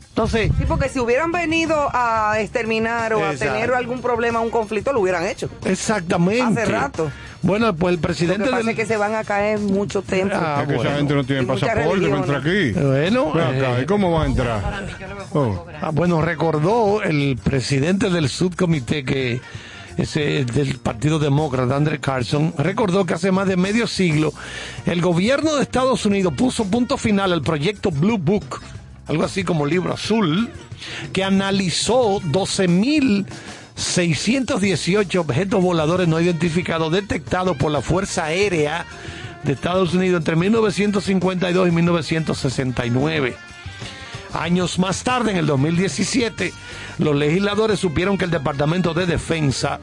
Entonces, 0.10 0.50
sí, 0.58 0.64
porque 0.66 0.88
si 0.88 1.00
hubieran 1.00 1.34
venido 1.34 1.90
a 1.92 2.40
exterminar 2.40 3.14
o 3.14 3.26
a 3.26 3.36
tener 3.36 3.74
algún 3.74 4.00
problema, 4.02 4.40
un 4.40 4.50
conflicto, 4.50 4.94
lo 4.94 5.02
hubieran 5.02 5.26
hecho. 5.26 5.50
Exactamente. 5.66 6.62
Hace 6.62 6.72
rato. 6.72 7.12
Bueno, 7.46 7.76
pues 7.76 7.94
el 7.94 8.00
presidente. 8.00 8.40
Lo 8.40 8.46
que 8.46 8.64
pasa 8.64 8.74
que 8.74 8.86
se 8.88 8.98
van 8.98 9.14
a 9.14 9.24
caer 9.24 9.60
mucho 9.60 10.02
tiempo. 10.02 10.36
Ah, 10.36 10.64
es 10.64 10.68
que 10.68 10.76
esa 10.76 10.96
gente 10.96 11.14
no 11.14 11.24
tiene 11.24 11.44
pasaporte 11.44 12.08
para 12.10 12.18
entrar 12.18 12.42
aquí. 12.42 12.72
Bueno. 12.72 13.34
Eh, 13.36 13.82
¿Y 13.84 13.86
cómo 13.86 14.12
va 14.12 14.24
a 14.24 14.26
entrar? 14.26 14.84
Oh. 15.32 15.64
Ah, 15.80 15.92
bueno, 15.94 16.24
recordó 16.24 17.04
el 17.04 17.38
presidente 17.42 18.10
del 18.10 18.30
subcomité 18.30 19.06
que 19.06 19.42
ese 19.96 20.44
del 20.44 20.80
Partido 20.80 21.20
Demócrata, 21.20 21.76
Andrew 21.76 22.00
Carson, 22.02 22.56
recordó 22.58 23.06
que 23.06 23.14
hace 23.14 23.32
más 23.32 23.48
de 23.48 23.58
medio 23.58 23.86
siglo 23.86 24.34
el 24.88 25.02
gobierno 25.02 25.56
de 25.56 25.62
Estados 25.62 26.06
Unidos 26.08 26.34
puso 26.36 26.66
punto 26.66 26.98
final 26.98 27.32
al 27.32 27.44
proyecto 27.44 27.92
Blue 27.92 28.18
Book, 28.18 28.60
algo 29.06 29.24
así 29.24 29.44
como 29.44 29.68
libro 29.68 29.94
azul, 29.94 30.50
que 31.14 31.24
analizó 31.24 32.20
12 32.24 32.68
mil 32.68 33.28
618 33.76 35.22
objetos 35.22 35.62
voladores 35.62 36.08
no 36.08 36.20
identificados 36.20 36.92
detectados 36.92 37.58
por 37.58 37.72
la 37.72 37.82
Fuerza 37.82 38.26
Aérea 38.26 38.86
de 39.44 39.54
Estados 39.54 39.94
Unidos 39.94 40.20
entre 40.20 40.36
1952 40.36 41.68
y 41.68 41.72
1969. 41.72 43.36
Años 44.34 44.80
más 44.80 45.04
tarde, 45.04 45.32
en 45.32 45.38
el 45.38 45.46
2017, 45.46 46.52
los 46.98 47.16
legisladores 47.16 47.80
supieron 47.80 48.18
que 48.18 48.26
el 48.26 48.32
Departamento 48.32 48.94
de 48.94 49.06
Defensa 49.06 49.80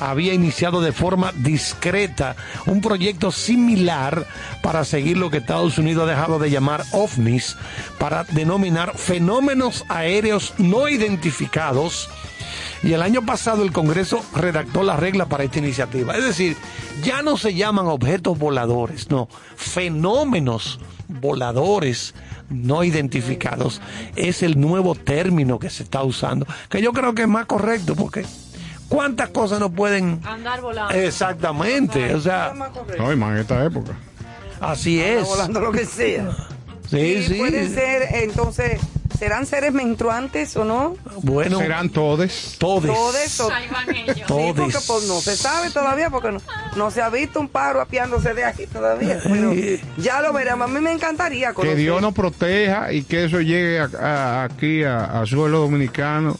había 0.00 0.34
iniciado 0.34 0.82
de 0.82 0.92
forma 0.92 1.32
discreta 1.32 2.36
un 2.66 2.82
proyecto 2.82 3.32
similar 3.32 4.26
para 4.62 4.84
seguir 4.84 5.16
lo 5.16 5.30
que 5.30 5.38
Estados 5.38 5.78
Unidos 5.78 6.04
ha 6.04 6.10
dejado 6.10 6.38
de 6.38 6.50
llamar 6.50 6.84
ovnis, 6.92 7.56
para 7.98 8.24
denominar 8.24 8.98
fenómenos 8.98 9.84
aéreos 9.88 10.52
no 10.58 10.88
identificados 10.88 12.10
y 12.82 12.92
el 12.92 13.02
año 13.02 13.24
pasado 13.24 13.62
el 13.62 13.72
Congreso 13.72 14.24
redactó 14.34 14.82
la 14.82 14.96
regla 14.96 15.26
para 15.26 15.44
esta 15.44 15.58
iniciativa. 15.58 16.16
Es 16.16 16.24
decir, 16.24 16.56
ya 17.02 17.22
no 17.22 17.36
se 17.36 17.54
llaman 17.54 17.86
objetos 17.86 18.38
voladores, 18.38 19.10
no, 19.10 19.28
fenómenos 19.56 20.80
voladores 21.08 22.14
no 22.48 22.84
identificados. 22.84 23.80
Es 24.14 24.42
el 24.42 24.60
nuevo 24.60 24.94
término 24.94 25.58
que 25.58 25.70
se 25.70 25.82
está 25.82 26.02
usando, 26.02 26.46
que 26.68 26.82
yo 26.82 26.92
creo 26.92 27.14
que 27.14 27.22
es 27.22 27.28
más 27.28 27.46
correcto 27.46 27.94
porque... 27.94 28.24
¿Cuántas 28.88 29.30
cosas 29.30 29.58
no 29.58 29.72
pueden 29.72 30.20
andar 30.24 30.60
volando? 30.60 30.94
Exactamente, 30.94 32.14
o 32.14 32.20
sea, 32.20 32.52
no, 32.54 33.16
más 33.16 33.32
en 33.32 33.38
esta 33.38 33.64
época. 33.64 33.98
Así 34.60 35.00
es. 35.00 35.26
volando 35.26 35.58
lo 35.58 35.72
que 35.72 35.84
sea. 35.84 36.30
Sí, 36.88 37.24
sí. 37.24 37.34
Puede 37.34 37.68
ser 37.68 38.14
entonces 38.14 38.80
¿Serán 39.18 39.46
seres 39.46 39.72
menstruantes 39.72 40.56
o 40.56 40.64
no? 40.64 40.96
Bueno. 41.22 41.58
¿Serán 41.58 41.88
todes? 41.90 42.56
Todes. 42.58 42.92
Todes. 42.92 43.40
O... 43.40 43.48
Sí, 43.48 44.52
porque 44.54 44.78
pues, 44.86 45.08
no 45.08 45.20
se 45.20 45.36
sabe 45.36 45.70
todavía, 45.70 46.10
porque 46.10 46.36
no, 46.76 46.90
se 46.90 47.02
ha 47.02 47.08
visto 47.08 47.40
un 47.40 47.48
paro 47.48 47.80
apiándose 47.80 48.34
de 48.34 48.44
aquí 48.44 48.66
todavía. 48.66 49.20
ya 49.96 50.20
lo 50.20 50.32
veremos. 50.32 50.68
A 50.68 50.72
mí 50.72 50.80
me 50.80 50.92
encantaría 50.92 51.52
Que 51.52 51.74
Dios 51.74 52.00
nos 52.02 52.14
proteja 52.14 52.92
y 52.92 53.04
que 53.04 53.24
eso 53.24 53.40
llegue 53.40 53.80
aquí 53.80 54.84
a, 54.84 55.24
suelo 55.26 55.60
dominicano 55.60 56.36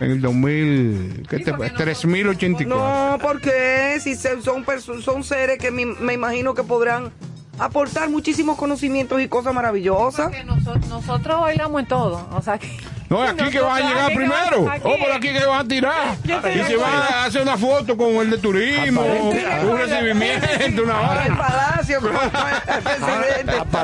en 0.00 0.12
el 0.12 0.20
2000, 0.20 1.26
¿qué 1.28 1.38
te, 1.40 1.52
3084. 1.52 2.68
No, 2.68 3.18
porque 3.20 3.98
si 4.00 4.14
son, 4.14 4.64
son 5.02 5.24
seres 5.24 5.58
que 5.58 5.72
me 5.72 6.12
imagino 6.12 6.54
que 6.54 6.62
podrán 6.62 7.10
aportar 7.58 8.08
muchísimos 8.08 8.56
conocimientos 8.56 9.20
y 9.20 9.28
cosas 9.28 9.54
maravillosas. 9.54 10.32
Nosotros, 10.44 10.88
nosotros 10.88 11.40
bailamos 11.40 11.80
en 11.80 11.86
todo, 11.86 12.28
o 12.32 12.42
sea 12.42 12.58
que... 12.58 12.68
No, 13.08 13.22
aquí 13.22 13.50
que 13.50 13.60
van 13.60 13.82
a 13.82 13.88
llegar 13.88 14.06
primero. 14.14 14.60
O 14.60 14.90
oh, 14.90 14.98
por 14.98 15.12
aquí 15.12 15.28
que 15.32 15.44
van 15.44 15.60
a 15.60 15.68
tirar. 15.68 16.16
Y 16.24 16.62
se 16.64 16.76
van 16.76 16.94
a 16.94 17.24
hacer 17.24 17.42
una 17.42 17.56
foto 17.56 17.96
con 17.96 18.16
el 18.16 18.30
de 18.30 18.38
turismo, 18.38 19.02
un 19.02 19.78
recibimiento, 19.78 20.82
una 20.82 21.00
hora. 21.00 21.26
el 21.26 21.36
palacio 21.36 21.98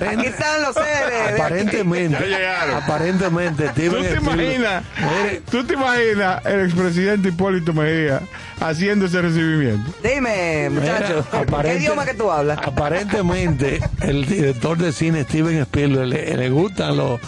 aquí 0.08 0.26
están 0.26 0.62
los 0.62 0.74
seres. 0.74 1.40
Aparentemente. 1.40 2.46
Aparentemente. 2.74 3.68
¿Tú 3.68 4.02
te, 4.02 4.16
imaginas, 4.16 4.84
¿Tú 5.50 5.64
te 5.64 5.74
imaginas 5.74 6.44
el 6.44 6.64
expresidente 6.66 7.28
Hipólito 7.28 7.72
Mejía 7.72 8.20
haciendo 8.60 9.06
ese 9.06 9.22
recibimiento? 9.22 9.90
Dime, 10.02 10.70
muchacho. 10.70 11.26
¿Qué 11.62 11.74
idioma 11.76 12.04
que 12.04 12.14
tú 12.14 12.30
hablas? 12.30 12.58
Aparentemente, 12.58 13.80
el 14.02 14.26
director 14.26 14.76
de 14.76 14.92
cine 14.92 15.24
Steven 15.24 15.60
Spielberg 15.62 16.08
le, 16.08 16.36
le 16.36 16.50
gustan 16.50 16.96
los 16.96 17.20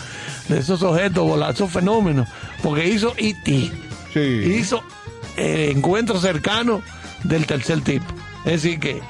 de 0.48 0.58
esos 0.58 0.82
objetos 0.82 1.26
volados, 1.26 1.56
esos 1.56 1.70
fenómenos, 1.70 2.28
porque 2.62 2.88
hizo 2.88 3.14
E.T. 3.16 3.70
Sí. 4.12 4.20
Hizo 4.20 4.82
eh, 5.36 5.72
encuentro 5.74 6.20
cercano 6.20 6.82
del 7.24 7.46
tercer 7.46 7.80
tipo. 7.82 8.06
Es 8.44 8.62
decir, 8.62 8.80
que 8.80 9.02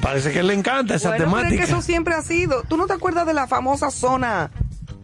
parece 0.00 0.32
que 0.32 0.42
le 0.42 0.54
encanta 0.54 0.94
esa 0.94 1.16
temática. 1.16 1.48
Pero 1.50 1.64
que 1.64 1.70
eso 1.70 1.82
siempre 1.82 2.14
ha 2.14 2.22
sido. 2.22 2.62
¿Tú 2.62 2.76
no 2.76 2.86
te 2.86 2.94
acuerdas 2.94 3.26
de 3.26 3.34
la 3.34 3.46
famosa 3.46 3.90
zona 3.90 4.50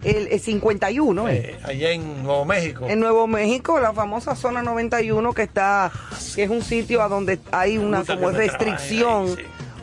el, 0.03 0.41
51? 0.41 1.29
Eh, 1.29 1.33
eh, 1.37 1.61
allá 1.64 1.91
en 1.91 2.23
Nuevo 2.23 2.45
México. 2.45 2.87
En 2.88 3.00
Nuevo 3.00 3.26
México, 3.26 3.79
la 3.81 3.93
famosa 3.93 4.35
zona 4.37 4.62
91 4.62 5.33
que 5.33 5.43
está, 5.43 5.91
que 6.35 6.45
es 6.45 6.50
un 6.50 6.62
sitio 6.62 7.03
a 7.03 7.09
donde 7.09 7.38
hay 7.53 7.79
una 7.79 8.05
como 8.05 8.31
restricción 8.31 9.37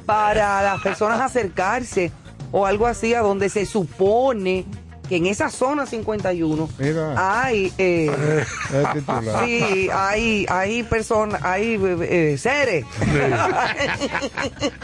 para 0.06 0.62
las 0.62 0.82
personas 0.82 1.20
acercarse 1.22 2.12
o 2.52 2.66
algo 2.66 2.88
así, 2.88 3.14
a 3.14 3.22
donde 3.22 3.50
se 3.50 3.66
supone 3.66 4.66
que 5.12 5.18
en 5.18 5.26
esa 5.26 5.50
zona 5.50 5.86
51 5.86 6.70
hay 7.18 7.74
eh, 7.78 8.46
sí, 9.44 9.90
hay 9.94 10.46
hay 10.48 10.84
personas, 10.84 11.44
hay 11.44 11.78
eh, 11.84 12.38
seres. 12.38 12.86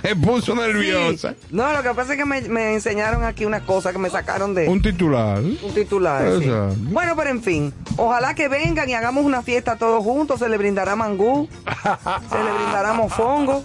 Me 0.03 0.15
puso 0.21 0.53
nerviosa. 0.53 1.33
No, 1.49 1.71
lo 1.71 1.81
que 1.81 1.93
pasa 1.93 2.11
es 2.11 2.19
que 2.19 2.25
me, 2.25 2.73
enseñaron 2.73 3.23
aquí 3.23 3.45
una 3.45 3.61
cosa 3.61 3.93
que 3.93 3.99
me 3.99 4.09
sacaron 4.09 4.53
de 4.53 4.67
un 4.67 4.81
titular. 4.81 5.39
Un 5.39 5.73
titular. 5.73 6.25
Bueno, 6.75 7.15
pero 7.15 7.29
en 7.29 7.41
fin, 7.41 7.73
ojalá 7.95 8.35
que 8.35 8.49
vengan 8.49 8.89
y 8.89 8.95
hagamos 8.95 9.23
una 9.23 9.43
fiesta 9.43 9.77
todos 9.77 10.03
juntos, 10.03 10.39
se 10.39 10.49
le 10.49 10.57
brindará 10.57 10.97
mangú, 10.97 11.47
se 11.53 12.43
le 12.43 12.51
brindará 12.51 12.91
mofongo 12.91 13.63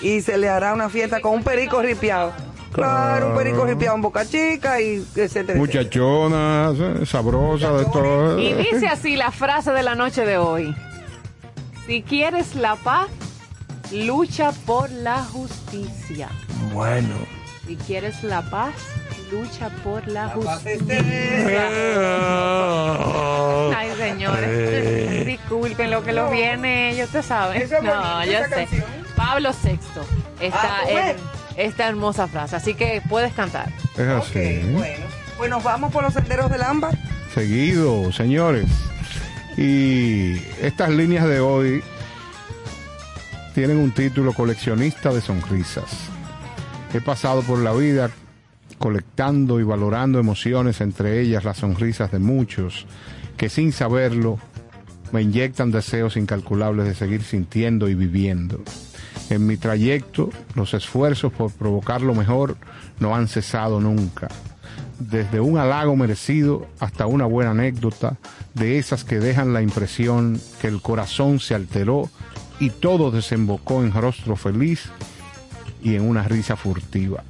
y 0.00 0.22
se 0.22 0.38
le 0.38 0.48
hará 0.48 0.72
una 0.72 0.88
fiesta 0.88 1.20
con 1.20 1.34
un 1.34 1.42
perico 1.44 1.82
ripiado. 1.82 2.32
Claro, 2.72 3.30
un 3.30 3.36
perico 3.36 3.64
ripiado 3.64 3.96
en 3.96 4.02
Boca 4.02 4.24
Chica 4.24 4.80
y 4.80 5.04
etcétera. 5.14 5.58
Muchachona, 5.58 6.72
eh, 6.78 7.04
sabrosa 7.04 7.72
de 7.72 7.84
todo. 7.86 8.38
Y 8.38 8.54
dice 8.54 8.86
así 8.86 9.16
la 9.16 9.32
frase 9.32 9.72
de 9.72 9.82
la 9.82 9.94
noche 9.94 10.24
de 10.24 10.38
hoy. 10.38 10.74
Si 11.86 12.02
quieres 12.02 12.54
la 12.54 12.76
paz, 12.76 13.08
lucha 13.92 14.52
por 14.66 14.90
la 14.90 15.24
justicia. 15.24 16.28
Bueno. 16.72 17.14
Si 17.66 17.76
quieres 17.76 18.22
la 18.22 18.42
paz, 18.42 18.72
lucha 19.32 19.70
por 19.82 20.06
la, 20.06 20.28
justicia. 20.28 20.88
Ay, 23.76 23.90
señores, 23.96 24.48
eh. 24.48 25.24
disculpen 25.26 25.90
lo 25.90 26.02
que 26.02 26.12
lo 26.12 26.30
viene, 26.30 26.94
yo 26.96 27.06
te 27.08 27.22
saben. 27.22 27.68
No, 27.82 28.24
yo 28.24 28.38
sé. 28.48 28.68
Pablo 29.16 29.50
VI. 29.62 29.78
Está 30.40 30.80
ah, 30.82 30.88
en 30.88 31.16
esta 31.64 31.88
hermosa 31.88 32.26
frase. 32.28 32.56
Así 32.56 32.74
que 32.74 33.02
puedes 33.08 33.32
cantar. 33.32 33.70
Es 33.96 34.08
así. 34.08 34.60
bueno. 34.72 35.04
Pues 35.36 35.48
nos 35.48 35.64
vamos 35.64 35.90
por 35.92 36.02
los 36.02 36.12
senderos 36.12 36.50
del 36.50 36.62
ámbar. 36.62 36.98
Seguido, 37.34 38.12
señores. 38.12 38.66
Y 39.56 40.34
estas 40.60 40.90
líneas 40.90 41.26
de 41.26 41.40
hoy 41.40 41.82
tienen 43.54 43.78
un 43.78 43.90
título 43.92 44.32
coleccionista 44.32 45.12
de 45.12 45.20
sonrisas. 45.20 45.90
He 46.92 47.00
pasado 47.00 47.42
por 47.42 47.58
la 47.58 47.72
vida 47.72 48.10
colectando 48.78 49.60
y 49.60 49.62
valorando 49.62 50.18
emociones, 50.18 50.80
entre 50.80 51.20
ellas 51.20 51.44
las 51.44 51.58
sonrisas 51.58 52.10
de 52.12 52.18
muchos, 52.18 52.86
que 53.36 53.48
sin 53.48 53.72
saberlo 53.72 54.38
me 55.12 55.22
inyectan 55.22 55.70
deseos 55.70 56.16
incalculables 56.16 56.86
de 56.86 56.94
seguir 56.94 57.22
sintiendo 57.22 57.88
y 57.88 57.94
viviendo. 57.94 58.62
En 59.30 59.46
mi 59.46 59.56
trayecto, 59.56 60.30
los 60.56 60.74
esfuerzos 60.74 61.32
por 61.32 61.52
provocar 61.52 62.02
lo 62.02 62.14
mejor 62.14 62.56
no 62.98 63.14
han 63.14 63.28
cesado 63.28 63.80
nunca. 63.80 64.28
Desde 64.98 65.38
un 65.38 65.56
halago 65.56 65.94
merecido 65.94 66.66
hasta 66.80 67.06
una 67.06 67.26
buena 67.26 67.52
anécdota, 67.52 68.16
de 68.54 68.78
esas 68.78 69.04
que 69.04 69.20
dejan 69.20 69.52
la 69.52 69.62
impresión 69.62 70.40
que 70.60 70.66
el 70.66 70.82
corazón 70.82 71.38
se 71.38 71.54
alteró 71.54 72.10
y 72.58 72.70
todo 72.70 73.12
desembocó 73.12 73.82
en 73.82 73.92
rostro 73.92 74.34
feliz 74.34 74.90
y 75.80 75.94
en 75.94 76.02
una 76.02 76.24
risa 76.24 76.56
furtiva. 76.56 77.22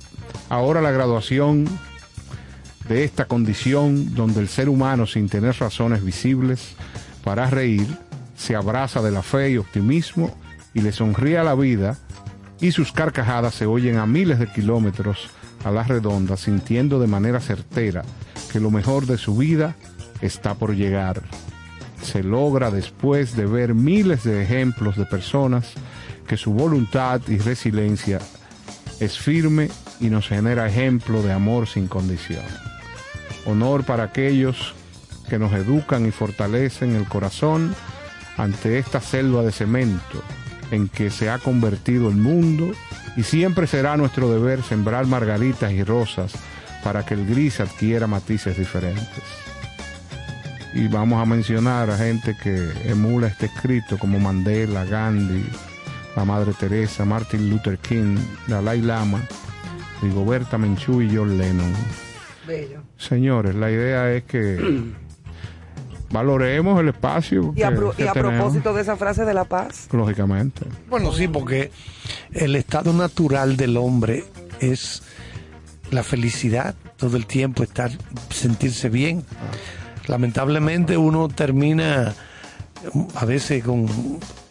Ahora 0.49 0.81
la 0.81 0.91
graduación 0.91 1.67
de 2.89 3.05
esta 3.05 3.27
condición 3.27 4.15
donde 4.15 4.41
el 4.41 4.49
ser 4.49 4.71
humano 4.71 5.07
sin 5.07 5.29
tener 5.29 5.55
razones 5.59 6.03
visibles 6.03 6.75
para 7.23 7.49
reír 7.49 7.87
se 8.37 8.57
abraza 8.57 9.03
de 9.03 9.11
la 9.11 9.23
fe 9.23 9.51
y 9.51 9.59
optimismo 9.59 10.35
y 10.75 10.81
le 10.81 10.93
sonríe 10.93 11.39
a 11.39 11.45
la 11.45 11.55
vida 11.55 11.97
y 12.61 12.73
sus 12.73 12.93
carcajadas 12.93 13.55
se 13.55 13.67
oyen 13.67 13.97
a 13.97 14.07
miles 14.07 14.39
de 14.39 14.47
kilómetros 14.47 15.31
a 15.65 15.71
la 15.71 15.83
redonda, 15.83 16.37
sintiendo 16.37 17.01
de 17.01 17.07
manera 17.07 17.41
certera 17.41 18.03
que 18.53 18.61
lo 18.61 18.71
mejor 18.71 19.07
de 19.07 19.19
su 19.19 19.37
vida 19.37 19.77
está 20.21 20.55
por 20.55 20.75
llegar. 20.75 21.23
Se 22.03 22.23
logra 22.23 22.71
después 22.71 23.37
de 23.37 23.47
ver 23.47 23.75
miles 23.75 24.25
de 24.25 24.43
ejemplos 24.43 24.97
de 24.97 25.07
personas 25.07 25.73
que 26.27 26.37
su 26.37 26.53
voluntad 26.53 27.21
y 27.29 27.39
resiliencia 27.39 28.21
es 29.01 29.19
firme 29.19 29.71
y 29.99 30.09
nos 30.11 30.29
genera 30.29 30.69
ejemplo 30.69 31.23
de 31.23 31.33
amor 31.33 31.67
sin 31.67 31.89
condición. 31.89 32.45
Honor 33.47 33.85
para 33.85 34.05
aquellos 34.05 34.75
que 35.29 35.39
nos 35.39 35.53
educan 35.53 36.07
y 36.07 36.11
fortalecen 36.11 36.95
el 36.95 37.07
corazón 37.07 37.75
ante 38.37 38.79
esta 38.79 39.01
selva 39.01 39.43
de 39.43 39.53
cemento 39.53 40.23
en 40.71 40.89
que 40.89 41.11
se 41.11 41.31
ha 41.31 41.39
convertido 41.39 42.09
el 42.09 42.17
mundo 42.17 42.73
y 43.17 43.23
siempre 43.23 43.67
será 43.67 43.97
nuestro 43.97 44.31
deber 44.31 44.63
sembrar 44.63 45.07
margaritas 45.07 45.73
y 45.73 45.83
rosas 45.83 46.33
para 46.85 47.05
que 47.05 47.15
el 47.15 47.27
gris 47.27 47.61
adquiera 47.61 48.07
matices 48.07 48.57
diferentes. 48.57 49.25
Y 50.73 50.87
vamos 50.87 51.21
a 51.21 51.27
mencionar 51.27 51.91
a 51.91 51.97
gente 51.97 52.37
que 52.41 52.71
emula 52.85 53.27
este 53.27 53.47
escrito 53.47 53.99
como 53.99 54.21
Mandela, 54.21 54.85
Gandhi, 54.85 55.45
la 56.15 56.25
Madre 56.25 56.53
Teresa, 56.59 57.05
Martin 57.05 57.51
Luther 57.51 57.79
King, 57.79 58.17
Dalai 58.47 58.81
Lama, 58.81 59.21
Rigoberta 60.01 60.59
Menchú 60.59 61.03
y 61.03 61.15
John 61.15 61.37
Lennon. 61.37 61.73
Señores, 62.97 63.55
la 63.55 63.71
idea 63.71 64.13
es 64.13 64.25
que 64.25 64.59
valoremos 66.11 66.81
el 66.81 66.89
espacio. 66.89 67.53
Y 67.57 67.63
a, 67.63 67.73
propósito 68.13 68.75
de 68.75 68.83
esa 68.83 68.97
frase 68.97 69.25
de 69.25 69.35
la 69.35 69.45
paz. 69.45 69.89
Lógicamente. 69.93 70.67
Bueno, 70.89 71.13
sí, 71.13 71.29
porque 71.29 71.71
el 72.33 72.57
estado 72.57 72.93
natural 72.93 73.57
del 73.57 73.77
hombre 73.77 74.25
es 74.61 75.03
la 75.91 76.03
felicidad, 76.03 76.75
todo 76.97 77.17
el 77.17 77.27
tiempo 77.27 77.63
estar, 77.63 77.91
sentirse 78.31 78.89
bien. 78.89 79.25
Lamentablemente 80.07 80.97
uno 80.97 81.29
termina 81.29 82.15
a 83.15 83.25
veces 83.25 83.63
con 83.63 83.87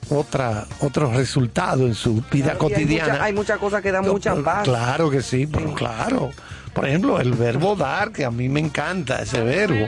otra 0.10 0.66
otros 0.80 1.16
resultados 1.16 1.82
en 1.82 1.96
su 1.96 2.24
vida 2.32 2.58
cotidiana. 2.58 3.24
Hay 3.24 3.34
muchas 3.34 3.58
cosas 3.58 3.82
que 3.82 3.92
dan 3.92 4.08
mucha 4.08 4.36
paz. 4.36 4.64
Claro 4.64 5.10
que 5.10 5.22
sí, 5.22 5.48
pero 5.48 5.74
claro. 5.74 6.32
Por 6.74 6.88
ejemplo, 6.88 7.20
el 7.20 7.34
verbo 7.34 7.76
dar, 7.76 8.12
que 8.12 8.26
a 8.26 8.32
mí 8.32 8.48
me 8.50 8.60
encanta 8.60 9.22
ese 9.22 9.42
verbo. 9.42 9.88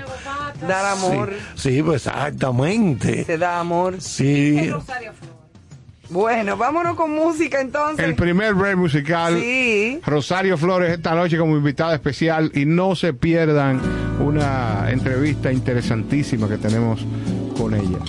Dar 0.67 0.85
amor. 0.85 1.33
Sí, 1.55 1.81
pues 1.81 2.05
exactamente. 2.07 3.23
Se 3.23 3.37
da 3.37 3.59
amor. 3.59 4.01
Sí. 4.01 4.71
Bueno, 6.09 6.57
vámonos 6.57 6.97
con 6.97 7.11
música 7.11 7.61
entonces. 7.61 8.05
El 8.05 8.15
primer 8.15 8.53
break 8.53 8.75
musical. 8.75 9.39
Sí. 9.39 9.99
Rosario 10.05 10.57
Flores 10.57 10.91
esta 10.91 11.15
noche 11.15 11.37
como 11.37 11.55
invitada 11.55 11.95
especial 11.95 12.51
y 12.53 12.65
no 12.65 12.95
se 12.95 13.13
pierdan 13.13 13.79
una 14.19 14.91
entrevista 14.91 15.51
interesantísima 15.53 16.49
que 16.49 16.57
tenemos 16.57 17.05
con 17.57 17.73
ella. 17.73 17.99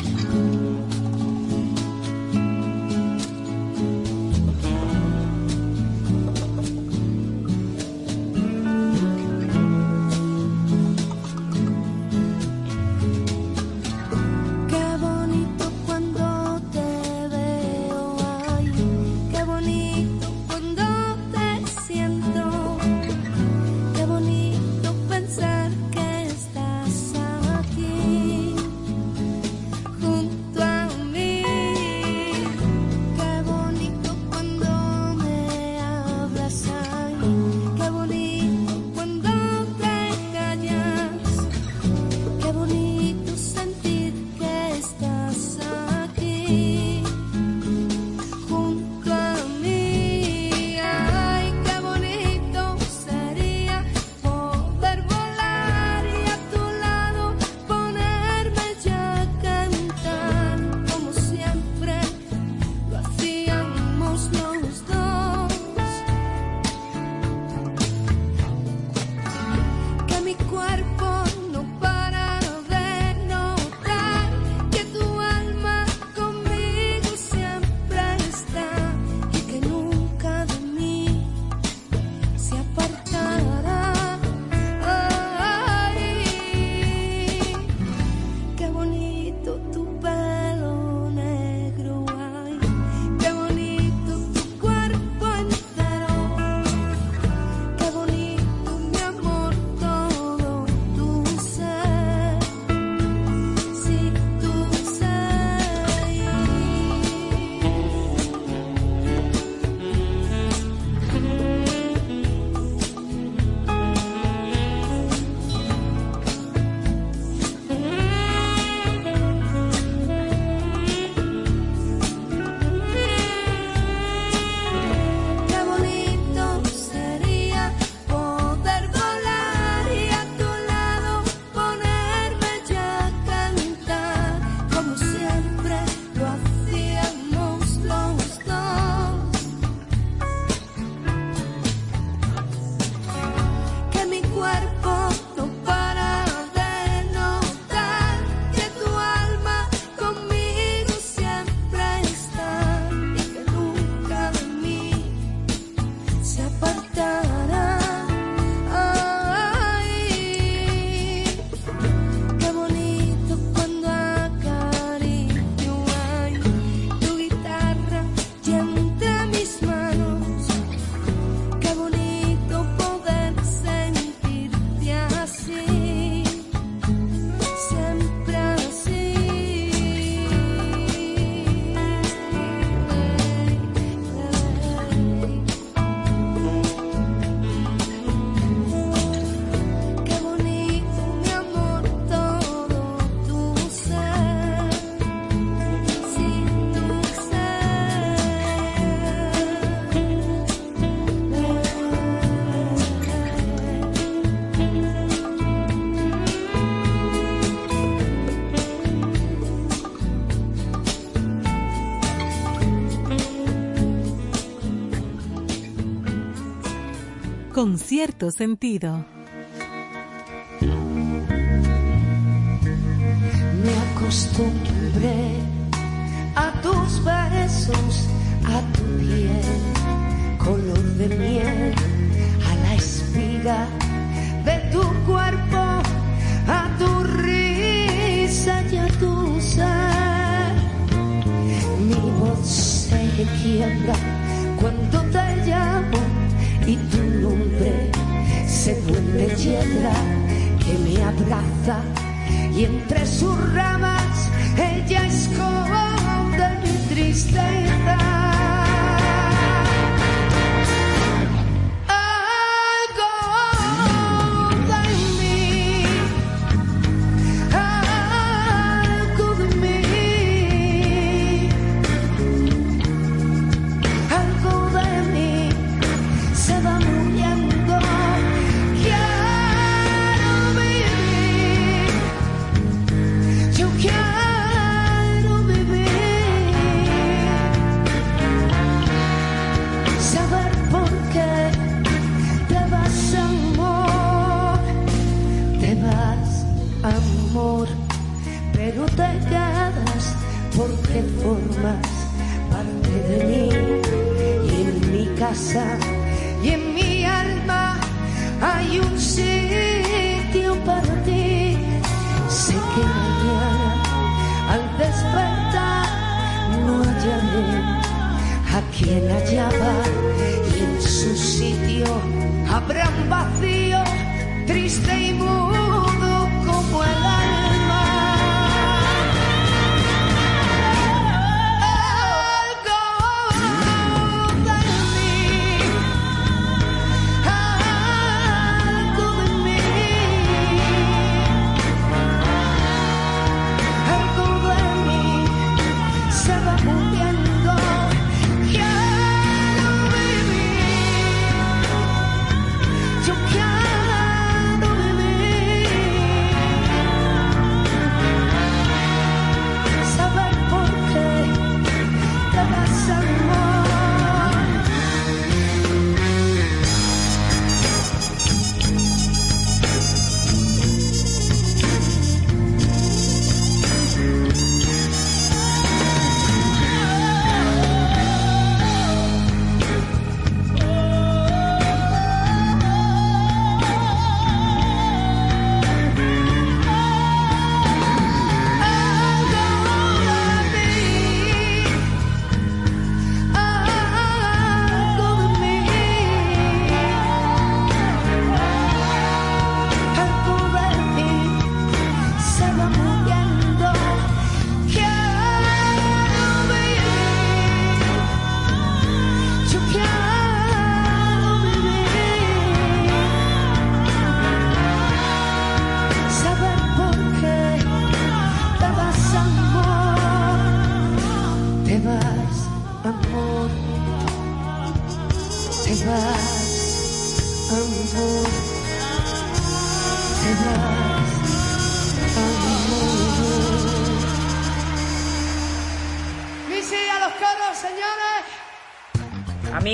Con 217.63 217.79
cierto 217.79 218.33
sentido. 218.33 219.07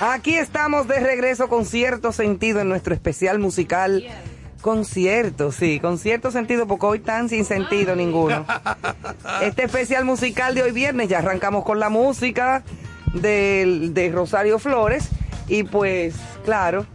Aquí 0.00 0.36
estamos 0.36 0.88
de 0.88 1.00
regreso 1.00 1.48
con 1.48 1.64
cierto 1.64 2.12
sentido 2.12 2.60
en 2.60 2.68
nuestro 2.68 2.94
especial 2.94 3.38
musical. 3.38 4.04
Concierto, 4.60 5.52
sí, 5.52 5.78
con 5.78 5.98
cierto 5.98 6.30
sentido, 6.30 6.66
porque 6.66 6.86
hoy 6.86 6.98
tan 6.98 7.28
sin 7.28 7.44
sentido 7.44 7.94
ninguno. 7.94 8.46
Este 9.42 9.64
especial 9.64 10.04
musical 10.04 10.54
de 10.54 10.62
hoy 10.62 10.72
viernes, 10.72 11.08
ya 11.08 11.18
arrancamos 11.18 11.64
con 11.64 11.80
la 11.80 11.90
música 11.90 12.62
de, 13.12 14.10
Rosario 14.14 14.58
Flores 14.58 15.08
y 15.48 15.64
pues, 15.64 16.14
claro, 16.44 16.86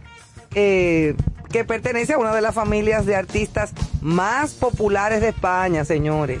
eh, 0.54 1.14
que 1.50 1.64
pertenece 1.64 2.14
a 2.14 2.18
una 2.18 2.34
de 2.34 2.40
las 2.40 2.54
familias 2.54 3.06
de 3.06 3.14
artistas 3.14 3.72
más 4.00 4.54
populares 4.54 5.20
de 5.20 5.28
España, 5.28 5.84
señores. 5.84 6.40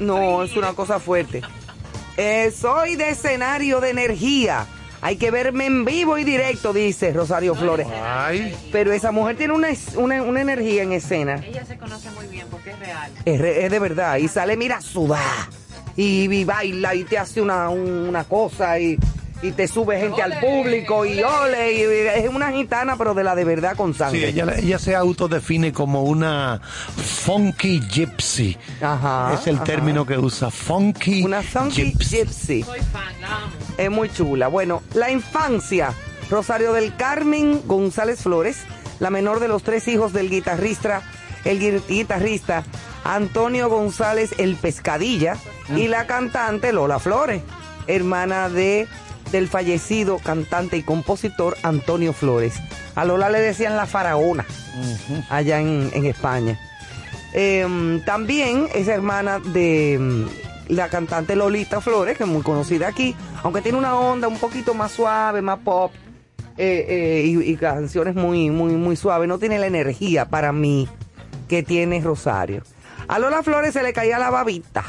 No, 0.00 0.42
es 0.42 0.56
una 0.56 0.74
cosa 0.74 0.98
fuerte. 0.98 1.42
Eh, 2.16 2.52
soy 2.56 2.96
de 2.96 3.10
escenario 3.10 3.80
de 3.80 3.90
energía. 3.90 4.66
Hay 5.00 5.16
que 5.16 5.30
verme 5.30 5.66
en 5.66 5.84
vivo 5.84 6.16
y 6.16 6.24
directo, 6.24 6.72
dice 6.72 7.12
Rosario 7.12 7.54
Flores. 7.54 7.86
Pero 8.72 8.92
esa 8.92 9.12
mujer 9.12 9.36
tiene 9.36 9.52
una, 9.52 9.68
una, 9.96 10.40
energía 10.40 10.82
en 10.82 10.92
escena. 10.92 11.44
Ella 11.44 11.64
se 11.66 11.76
conoce 11.76 12.10
muy 12.12 12.26
bien 12.26 12.46
porque 12.50 12.70
es 12.70 12.78
real. 12.78 13.12
Es, 13.26 13.70
de 13.70 13.78
verdad. 13.78 14.16
Y 14.16 14.28
sale, 14.28 14.56
mira, 14.56 14.80
sudar. 14.80 15.48
Y, 15.94 16.32
y, 16.32 16.44
baila 16.44 16.94
y 16.94 17.04
te 17.04 17.18
hace 17.18 17.42
una, 17.42 17.68
una 17.68 18.24
cosa 18.24 18.78
y, 18.78 18.98
y 19.42 19.52
te 19.52 19.68
sube 19.68 19.98
gente 20.00 20.22
al 20.22 20.40
público 20.40 21.04
y 21.04 21.22
ole, 21.22 21.72
y 21.74 21.82
es 22.22 22.28
una 22.28 22.50
gitana, 22.52 22.96
pero 22.96 23.12
de 23.14 23.24
la 23.24 23.34
de 23.34 23.44
verdad 23.44 23.76
con 23.76 23.92
sangre. 23.94 24.20
Sí, 24.20 24.24
ella, 24.26 24.54
ella 24.56 24.78
se 24.78 24.94
autodefine 24.96 25.72
como 25.72 26.02
una 26.04 26.60
funky 26.96 27.80
gypsy. 27.80 28.56
Ajá, 28.80 29.34
es 29.34 29.46
el 29.46 29.56
ajá. 29.56 29.64
término 29.64 30.06
que 30.06 30.16
usa, 30.18 30.50
funky, 30.50 31.22
Una 31.24 31.42
funky 31.42 31.84
gypsy. 31.92 32.16
gypsy. 32.18 32.62
Soy 32.62 32.80
fan, 32.80 33.20
la 33.20 33.36
amo. 33.36 33.52
Es 33.76 33.90
muy 33.90 34.08
chula. 34.10 34.48
Bueno, 34.48 34.82
la 34.94 35.10
infancia. 35.10 35.92
Rosario 36.30 36.72
del 36.72 36.96
Carmen 36.96 37.60
González 37.66 38.22
Flores, 38.22 38.56
la 38.98 39.10
menor 39.10 39.40
de 39.40 39.48
los 39.48 39.62
tres 39.62 39.86
hijos 39.88 40.14
del 40.14 40.30
guitarrista, 40.30 41.02
el 41.44 41.60
gui- 41.60 41.82
guitarrista 41.86 42.64
Antonio 43.04 43.68
González 43.68 44.30
El 44.38 44.56
Pescadilla 44.56 45.36
y 45.76 45.88
la 45.88 46.06
cantante 46.06 46.72
Lola 46.72 46.98
Flores, 46.98 47.42
hermana 47.86 48.48
de 48.48 48.88
del 49.34 49.48
fallecido 49.48 50.18
cantante 50.18 50.76
y 50.76 50.84
compositor 50.84 51.56
Antonio 51.64 52.12
Flores. 52.12 52.54
A 52.94 53.04
Lola 53.04 53.28
le 53.30 53.40
decían 53.40 53.76
la 53.76 53.84
faraona 53.84 54.46
allá 55.28 55.58
en, 55.58 55.90
en 55.92 56.06
España. 56.06 56.56
Eh, 57.32 58.00
también 58.06 58.68
es 58.72 58.86
hermana 58.86 59.40
de 59.40 59.98
mm, 60.00 60.72
la 60.72 60.88
cantante 60.88 61.34
Lolita 61.34 61.80
Flores, 61.80 62.16
que 62.16 62.22
es 62.22 62.30
muy 62.30 62.42
conocida 62.42 62.86
aquí, 62.86 63.16
aunque 63.42 63.60
tiene 63.60 63.76
una 63.76 63.96
onda 63.98 64.28
un 64.28 64.38
poquito 64.38 64.72
más 64.72 64.92
suave, 64.92 65.42
más 65.42 65.58
pop, 65.58 65.90
eh, 66.56 66.86
eh, 66.88 67.22
y, 67.26 67.50
y 67.50 67.56
canciones 67.56 68.14
muy, 68.14 68.50
muy, 68.50 68.74
muy 68.74 68.94
suaves. 68.94 69.26
No 69.26 69.40
tiene 69.40 69.58
la 69.58 69.66
energía 69.66 70.26
para 70.28 70.52
mí 70.52 70.88
que 71.48 71.64
tiene 71.64 72.00
Rosario. 72.00 72.62
A 73.08 73.18
Lola 73.18 73.42
Flores 73.42 73.72
se 73.72 73.82
le 73.82 73.92
caía 73.92 74.20
la 74.20 74.30
babita 74.30 74.84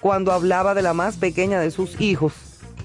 cuando 0.00 0.32
hablaba 0.32 0.74
de 0.74 0.82
la 0.82 0.92
más 0.92 1.18
pequeña 1.18 1.60
de 1.60 1.70
sus 1.70 2.00
hijos, 2.00 2.32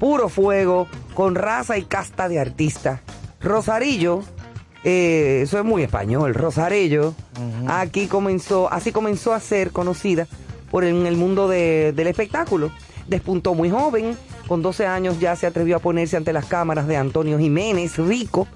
puro 0.02 0.28
fuego, 0.30 0.88
con 1.14 1.36
raza 1.36 1.78
y 1.78 1.84
casta 1.84 2.28
de 2.28 2.40
artista. 2.40 3.02
Rosarillo, 3.40 4.24
eh, 4.84 5.42
eso 5.44 5.60
es 5.60 5.64
muy 5.64 5.84
español, 5.84 6.34
Rosarillo, 6.34 7.14
aquí 7.68 8.08
comenzó, 8.08 8.68
así 8.74 8.92
comenzó 8.92 9.32
a 9.34 9.40
ser 9.40 9.70
conocida 9.72 10.28
por 10.72 10.84
en 10.86 11.06
el 11.06 11.16
mundo 11.18 11.48
de- 11.48 11.94
del 11.96 12.08
espectáculo. 12.08 12.72
Despuntó 13.08 13.54
muy 13.54 13.70
joven, 13.70 14.18
con 14.48 14.64
12 14.64 14.88
años 14.88 15.20
ya 15.20 15.36
se 15.36 15.46
atrevió 15.46 15.76
a 15.76 15.80
ponerse 15.80 16.18
ante 16.18 16.34
las 16.34 16.46
cámaras 16.46 16.88
de 16.88 16.98
Antonio 16.98 17.38
Jiménez 17.38 17.98
Rico 17.98 18.48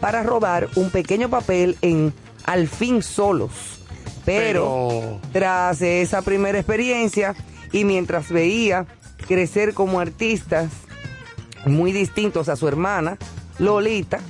para 0.00 0.22
rodar 0.22 0.68
un 0.76 0.88
pequeño 0.90 1.28
papel 1.28 1.76
en 1.82 2.12
Al 2.46 2.66
fin 2.68 3.02
solos. 3.02 3.50
Pero, 4.24 4.88
Pero- 4.90 5.20
tras 5.32 5.80
esa 5.82 6.22
primera 6.22 6.58
experiencia 6.58 7.34
y 7.72 7.84
mientras 7.84 8.30
veía 8.30 8.86
crecer 9.26 9.72
como 9.74 10.00
artistas 10.00 10.68
muy 11.66 11.92
distintos 11.92 12.48
a 12.48 12.56
su 12.56 12.68
hermana 12.68 13.16
Lolita 13.58 14.20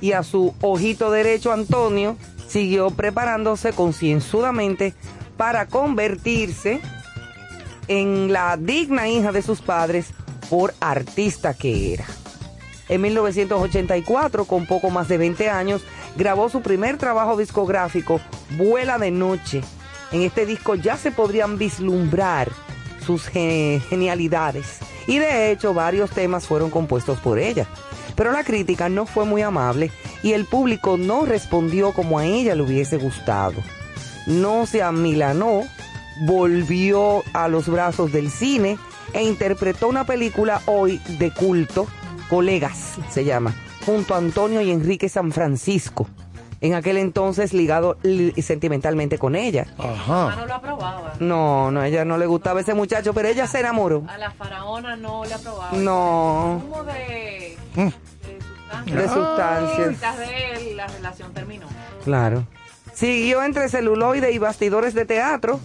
y 0.00 0.12
a 0.12 0.22
su 0.22 0.54
ojito 0.60 1.10
derecho 1.10 1.52
Antonio, 1.52 2.16
siguió 2.48 2.90
preparándose 2.90 3.72
concienzudamente 3.72 4.94
para 5.36 5.66
convertirse 5.66 6.80
en 7.88 8.32
la 8.32 8.56
digna 8.56 9.08
hija 9.08 9.32
de 9.32 9.42
sus 9.42 9.60
padres 9.60 10.06
por 10.50 10.74
artista 10.80 11.54
que 11.54 11.94
era. 11.94 12.04
En 12.88 13.00
1984, 13.00 14.44
con 14.44 14.66
poco 14.66 14.90
más 14.90 15.08
de 15.08 15.18
20 15.18 15.48
años, 15.48 15.82
grabó 16.16 16.48
su 16.48 16.60
primer 16.62 16.98
trabajo 16.98 17.36
discográfico, 17.36 18.20
Vuela 18.56 18.98
de 18.98 19.10
Noche. 19.10 19.62
En 20.10 20.22
este 20.22 20.44
disco 20.44 20.74
ya 20.74 20.96
se 20.96 21.10
podrían 21.10 21.56
vislumbrar 21.58 22.50
sus 23.06 23.26
ge- 23.28 23.80
genialidades 23.88 24.78
y 25.06 25.18
de 25.18 25.50
hecho 25.50 25.74
varios 25.74 26.10
temas 26.10 26.46
fueron 26.46 26.70
compuestos 26.70 27.18
por 27.20 27.38
ella. 27.38 27.66
Pero 28.14 28.32
la 28.32 28.44
crítica 28.44 28.88
no 28.88 29.06
fue 29.06 29.24
muy 29.24 29.42
amable 29.42 29.90
y 30.22 30.32
el 30.32 30.44
público 30.44 30.96
no 30.96 31.24
respondió 31.24 31.92
como 31.92 32.18
a 32.18 32.26
ella 32.26 32.54
le 32.54 32.62
hubiese 32.62 32.98
gustado. 32.98 33.62
No 34.26 34.66
se 34.66 34.82
amilanó, 34.82 35.62
volvió 36.26 37.22
a 37.32 37.48
los 37.48 37.68
brazos 37.68 38.12
del 38.12 38.30
cine 38.30 38.78
e 39.12 39.22
interpretó 39.22 39.88
una 39.88 40.04
película 40.04 40.62
hoy 40.66 41.00
de 41.18 41.30
culto, 41.32 41.86
Colegas 42.28 42.94
se 43.10 43.24
llama, 43.24 43.54
junto 43.84 44.14
a 44.14 44.18
Antonio 44.18 44.60
y 44.62 44.70
Enrique 44.70 45.08
San 45.08 45.32
Francisco, 45.32 46.06
en 46.62 46.72
aquel 46.74 46.96
entonces 46.96 47.52
ligado 47.52 47.98
li- 48.02 48.32
sentimentalmente 48.40 49.18
con 49.18 49.36
ella. 49.36 49.66
Ah, 49.78 49.92
Ajá. 50.30 50.36
no 50.36 50.46
lo 50.46 50.54
aprobaba. 50.54 51.12
No, 51.20 51.70
no, 51.70 51.80
a 51.80 51.88
ella 51.88 52.04
no 52.06 52.16
le 52.16 52.24
gustaba 52.26 52.60
ese 52.60 52.72
muchacho, 52.72 53.12
pero 53.12 53.28
ella 53.28 53.46
se 53.46 53.60
enamoró. 53.60 54.04
A 54.08 54.16
la 54.16 54.30
faraona 54.30 54.96
no 54.96 55.24
le 55.26 55.34
aprobaba. 55.34 55.72
No. 55.72 56.62
Como 56.70 56.84
de, 56.84 57.58
Mm. 57.74 57.86
de 57.86 57.88
sustancias. 57.90 58.96
De 58.96 59.08
sustancias. 59.08 59.88
Quizás 59.90 60.18
de 60.18 60.52
él 60.70 60.76
la 60.78 60.86
relación 60.86 61.32
terminó. 61.34 61.66
Claro. 62.04 62.46
Siguió 62.94 63.42
entre 63.42 63.68
celuloide 63.68 64.32
y 64.32 64.38
bastidores 64.38 64.94
de 64.94 65.04
teatro, 65.04 65.60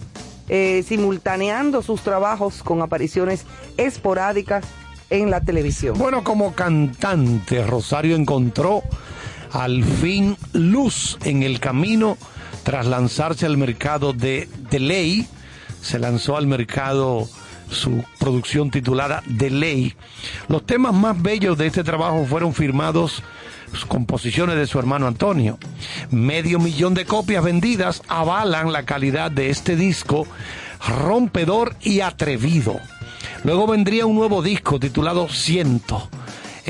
eh, 0.48 0.82
simultaneando 0.86 1.82
sus 1.82 2.00
trabajos 2.02 2.62
con 2.62 2.80
apariciones 2.82 3.44
esporádicas 3.76 4.64
en 5.10 5.30
la 5.30 5.40
televisión. 5.42 5.96
Bueno, 5.98 6.24
como 6.24 6.54
cantante, 6.54 7.64
Rosario 7.66 8.16
encontró 8.16 8.82
al 9.52 9.84
fin 9.84 10.36
luz 10.52 11.18
en 11.24 11.42
el 11.42 11.60
camino 11.60 12.16
tras 12.62 12.86
lanzarse 12.86 13.46
al 13.46 13.56
mercado 13.56 14.12
de 14.12 14.48
The 14.70 14.80
Ley. 14.80 15.26
Se 15.80 15.98
lanzó 15.98 16.36
al 16.36 16.46
mercado 16.46 17.28
su 17.70 18.04
producción 18.18 18.70
titulada 18.70 19.22
The 19.38 19.50
Ley. 19.50 19.94
Los 20.48 20.66
temas 20.66 20.94
más 20.94 21.20
bellos 21.20 21.56
de 21.58 21.66
este 21.66 21.84
trabajo 21.84 22.24
fueron 22.26 22.54
firmados 22.54 23.22
sus 23.72 23.84
composiciones 23.84 24.56
de 24.56 24.66
su 24.66 24.78
hermano 24.78 25.06
Antonio. 25.06 25.58
Medio 26.10 26.58
millón 26.58 26.94
de 26.94 27.04
copias 27.04 27.44
vendidas 27.44 28.02
avalan 28.08 28.72
la 28.72 28.84
calidad 28.84 29.30
de 29.30 29.50
este 29.50 29.76
disco 29.76 30.26
rompedor 30.86 31.76
y 31.80 32.00
atrevido. 32.00 32.80
Luego 33.44 33.66
vendría 33.66 34.06
un 34.06 34.16
nuevo 34.16 34.42
disco 34.42 34.80
titulado 34.80 35.28
Ciento. 35.28 36.08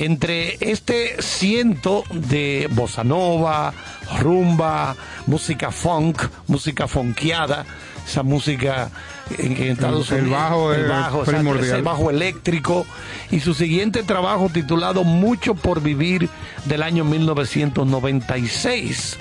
Entre 0.00 0.56
este 0.60 1.20
ciento 1.20 2.04
de 2.12 2.68
bossa 2.70 3.02
nova, 3.02 3.74
rumba, 4.20 4.94
música 5.26 5.72
funk, 5.72 6.22
música 6.46 6.86
funkeada, 6.86 7.66
esa 8.06 8.22
música 8.22 8.90
en, 9.38 9.60
Estados 9.72 10.12
El- 10.12 10.18
el 10.18 10.22
Unidos, 10.26 10.40
bajo 10.40 10.72
es 10.72 10.78
exacto, 10.78 11.24
primordial. 11.24 11.64
ese 11.64 11.82
bajo 11.82 12.10
eléctrico 12.10 12.86
y 13.32 13.40
su 13.40 13.54
siguiente 13.54 14.04
trabajo 14.04 14.48
titulado 14.52 15.02
Mucho 15.02 15.56
por 15.56 15.82
vivir 15.82 16.28
del 16.66 16.84
año 16.84 17.02
1996. 17.04 19.16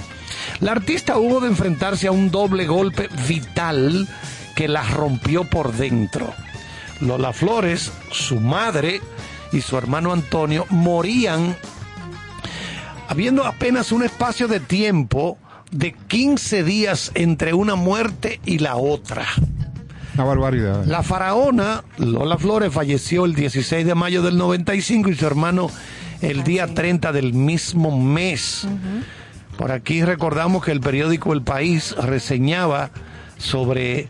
La 0.60 0.74
artista 0.74 1.18
hubo 1.18 1.40
de 1.42 1.48
enfrentarse 1.48 2.06
a 2.08 2.12
un 2.12 2.30
doble 2.30 2.68
golpe 2.68 3.10
vital 3.28 4.08
que 4.56 4.68
la 4.68 4.84
rompió 4.84 5.44
por 5.44 5.74
dentro. 5.74 6.32
Lola 7.02 7.34
Flores, 7.34 7.92
su 8.12 8.40
madre 8.40 9.02
y 9.58 9.62
su 9.62 9.76
hermano 9.76 10.14
Antonio 10.14 10.66
morían 10.70 11.56
habiendo 13.08 13.44
apenas 13.46 13.92
un 13.92 14.04
espacio 14.04 14.48
de 14.48 14.60
tiempo 14.60 15.40
de 15.72 15.94
15 15.94 16.64
días 16.64 17.12
entre 17.16 17.54
una 17.54 17.76
muerte 17.76 18.40
y 18.46 18.60
la 18.60 18.76
otra. 18.76 19.26
Una 20.14 20.24
barbaridad. 20.24 20.86
La 20.86 21.02
faraona 21.02 21.84
Lola 21.98 22.38
Flores 22.38 22.72
falleció 22.72 23.26
el 23.26 23.34
16 23.34 23.86
de 23.86 23.96
mayo 23.96 24.22
del 24.22 24.38
95 24.38 25.10
y 25.10 25.16
su 25.16 25.26
hermano 25.26 25.72
el 26.22 26.44
día 26.44 26.68
30 26.68 27.12
del 27.12 27.34
mismo 27.34 27.98
mes. 28.00 28.68
Por 29.58 29.72
aquí 29.72 30.04
recordamos 30.04 30.64
que 30.64 30.72
el 30.72 30.82
periódico 30.82 31.34
El 31.34 31.42
País 31.42 31.96
reseñaba 31.96 32.92
sobre, 33.40 34.08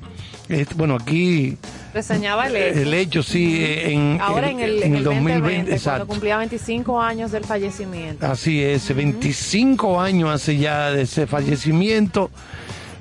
eh, 0.49 0.65
bueno, 0.75 0.95
aquí 0.95 1.57
Reseñaba 1.93 2.47
el 2.47 2.55
hecho. 2.55 2.79
el 2.79 2.93
hecho, 2.93 3.23
sí, 3.23 3.63
en, 3.65 4.19
Ahora 4.21 4.49
en 4.51 4.59
el, 4.59 4.83
en 4.83 4.95
el 4.95 5.03
2020, 5.03 5.33
2020, 5.33 5.71
exacto. 5.73 5.89
cuando 5.99 6.07
cumplía 6.07 6.37
25 6.37 7.01
años 7.01 7.31
del 7.31 7.43
fallecimiento. 7.45 8.25
Así 8.25 8.63
es, 8.63 8.93
25 8.95 9.99
años 9.99 10.29
hace 10.29 10.57
ya 10.57 10.91
de 10.91 11.03
ese 11.03 11.27
fallecimiento 11.27 12.29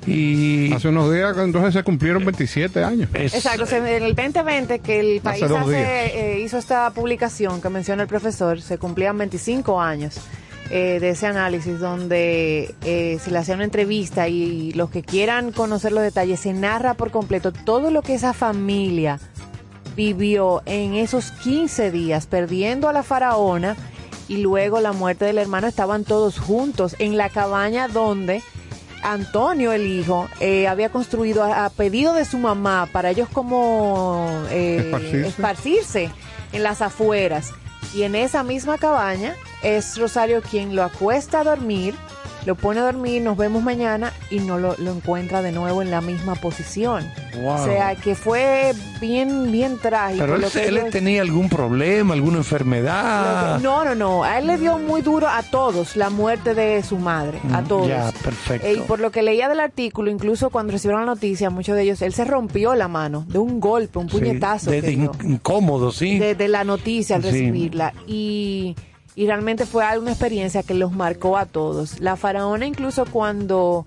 y 0.05 0.71
Hace 0.71 0.87
unos 0.87 1.13
días, 1.13 1.35
entonces 1.37 1.73
se 1.73 1.83
cumplieron 1.83 2.23
27 2.23 2.81
años. 2.83 3.09
es- 3.13 3.33
Exacto, 3.35 3.63
o 3.63 3.65
sea, 3.67 3.79
en 3.79 4.03
el 4.03 4.15
2020 4.15 4.79
que 4.79 4.99
el 5.01 5.19
país 5.21 5.43
Hace 5.43 5.57
hace, 5.57 6.05
eh, 6.35 6.39
hizo 6.39 6.57
esta 6.57 6.89
publicación 6.91 7.61
que 7.61 7.69
menciona 7.69 8.03
el 8.03 8.07
profesor, 8.07 8.61
se 8.61 8.77
cumplían 8.77 9.17
25 9.17 9.81
años 9.81 10.15
eh, 10.69 10.99
de 10.99 11.09
ese 11.09 11.27
análisis 11.27 11.79
donde 11.79 12.75
eh, 12.83 13.19
se 13.23 13.31
le 13.31 13.37
hacía 13.37 13.55
una 13.55 13.63
entrevista 13.63 14.27
y 14.27 14.73
los 14.73 14.89
que 14.89 15.01
quieran 15.01 15.51
conocer 15.51 15.91
los 15.91 16.03
detalles, 16.03 16.39
se 16.39 16.53
narra 16.53 16.93
por 16.93 17.11
completo 17.11 17.51
todo 17.51 17.91
lo 17.91 18.01
que 18.01 18.15
esa 18.15 18.33
familia 18.33 19.19
vivió 19.95 20.61
en 20.65 20.93
esos 20.93 21.31
15 21.31 21.91
días, 21.91 22.27
perdiendo 22.27 22.89
a 22.89 22.93
la 22.93 23.03
faraona 23.03 23.75
y 24.27 24.37
luego 24.37 24.81
la 24.81 24.91
muerte 24.91 25.25
del 25.25 25.37
hermano, 25.37 25.67
estaban 25.67 26.03
todos 26.03 26.37
juntos 26.37 26.95
en 26.99 27.17
la 27.17 27.29
cabaña 27.29 27.87
donde 27.87 28.43
Antonio, 29.03 29.71
el 29.71 29.87
hijo, 29.87 30.27
eh, 30.39 30.67
había 30.67 30.89
construido 30.89 31.43
a, 31.43 31.65
a 31.65 31.69
pedido 31.69 32.13
de 32.13 32.25
su 32.25 32.37
mamá 32.37 32.89
para 32.91 33.11
ellos 33.11 33.29
como 33.31 34.27
eh, 34.49 34.77
Esparcirse. 34.85 35.27
esparcirse 35.27 36.11
en 36.51 36.63
las 36.63 36.81
afueras. 36.81 37.51
Y 37.95 38.03
en 38.03 38.15
esa 38.15 38.43
misma 38.43 38.77
cabaña 38.77 39.33
es 39.63 39.97
Rosario 39.97 40.41
quien 40.41 40.75
lo 40.75 40.83
acuesta 40.83 41.41
a 41.41 41.43
dormir, 41.43 41.95
lo 42.45 42.55
pone 42.55 42.79
a 42.79 42.83
dormir, 42.83 43.21
nos 43.21 43.35
vemos 43.35 43.61
mañana 43.61 44.13
y 44.29 44.39
no 44.39 44.57
lo, 44.57 44.75
lo 44.77 44.91
encuentra 44.93 45.41
de 45.41 45.51
nuevo 45.51 45.81
en 45.81 45.91
la 45.91 45.99
misma 45.99 46.35
posición. 46.35 47.05
Wow. 47.41 47.55
O 47.55 47.65
sea 47.65 47.95
que 47.95 48.15
fue 48.15 48.73
bien, 49.01 49.51
bien 49.51 49.77
trágico. 49.77 50.21
Pero 50.23 50.35
él, 50.35 50.41
lo 50.41 50.49
que 50.49 50.65
él 50.65 50.77
ellos- 50.77 50.89
tenía 50.91 51.21
algún 51.23 51.49
problema, 51.49 52.13
alguna 52.13 52.37
enfermedad. 52.37 53.57
que- 53.57 53.63
No, 53.63 53.83
no, 53.83 53.95
no. 53.95 54.23
A 54.23 54.39
él 54.39 54.47
le 54.47 54.57
dio 54.57 54.77
muy 54.79 55.01
duro 55.01 55.27
a 55.27 55.43
todos 55.43 55.97
la 55.97 56.09
muerte 56.09 56.53
de 56.53 56.83
su 56.83 56.97
madre. 56.97 57.39
A 57.53 57.61
Mm, 57.61 57.67
todos. 57.67 57.87
ya, 57.89 58.11
perfecto. 58.23 58.65
Eh, 58.65 58.75
Y 58.75 58.79
por 58.81 58.99
lo 58.99 59.11
que 59.11 59.23
leía 59.23 59.49
del 59.49 59.59
artículo, 59.59 60.09
incluso 60.09 60.49
cuando 60.49 60.71
recibieron 60.71 61.01
la 61.05 61.13
noticia, 61.13 61.49
muchos 61.49 61.75
de 61.75 61.81
ellos, 61.83 62.01
él 62.01 62.13
se 62.13 62.23
rompió 62.23 62.75
la 62.75 62.87
mano 62.87 63.25
de 63.27 63.39
un 63.39 63.59
golpe, 63.59 63.99
un 63.99 64.09
Sí, 64.09 64.19
puñetazo. 64.19 64.71
de- 64.71 64.81
que 64.81 64.87
de 64.87 65.09
incómodo, 65.25 65.91
sí. 65.91 66.17
de, 66.17 66.33
de 66.35 66.47
la 66.47 66.63
noticia 66.63 67.17
al 67.17 67.23
Sí. 67.23 67.29
recibirla. 67.31 67.93
Y, 68.07 68.75
y 69.17 69.25
realmente 69.25 69.65
fue 69.65 69.83
una 69.99 70.11
experiencia 70.11 70.63
que 70.63 70.73
los 70.75 70.93
marcó 70.93 71.37
a 71.37 71.45
todos. 71.47 71.99
La 71.99 72.15
faraona 72.15 72.65
incluso 72.65 73.03
cuando 73.05 73.85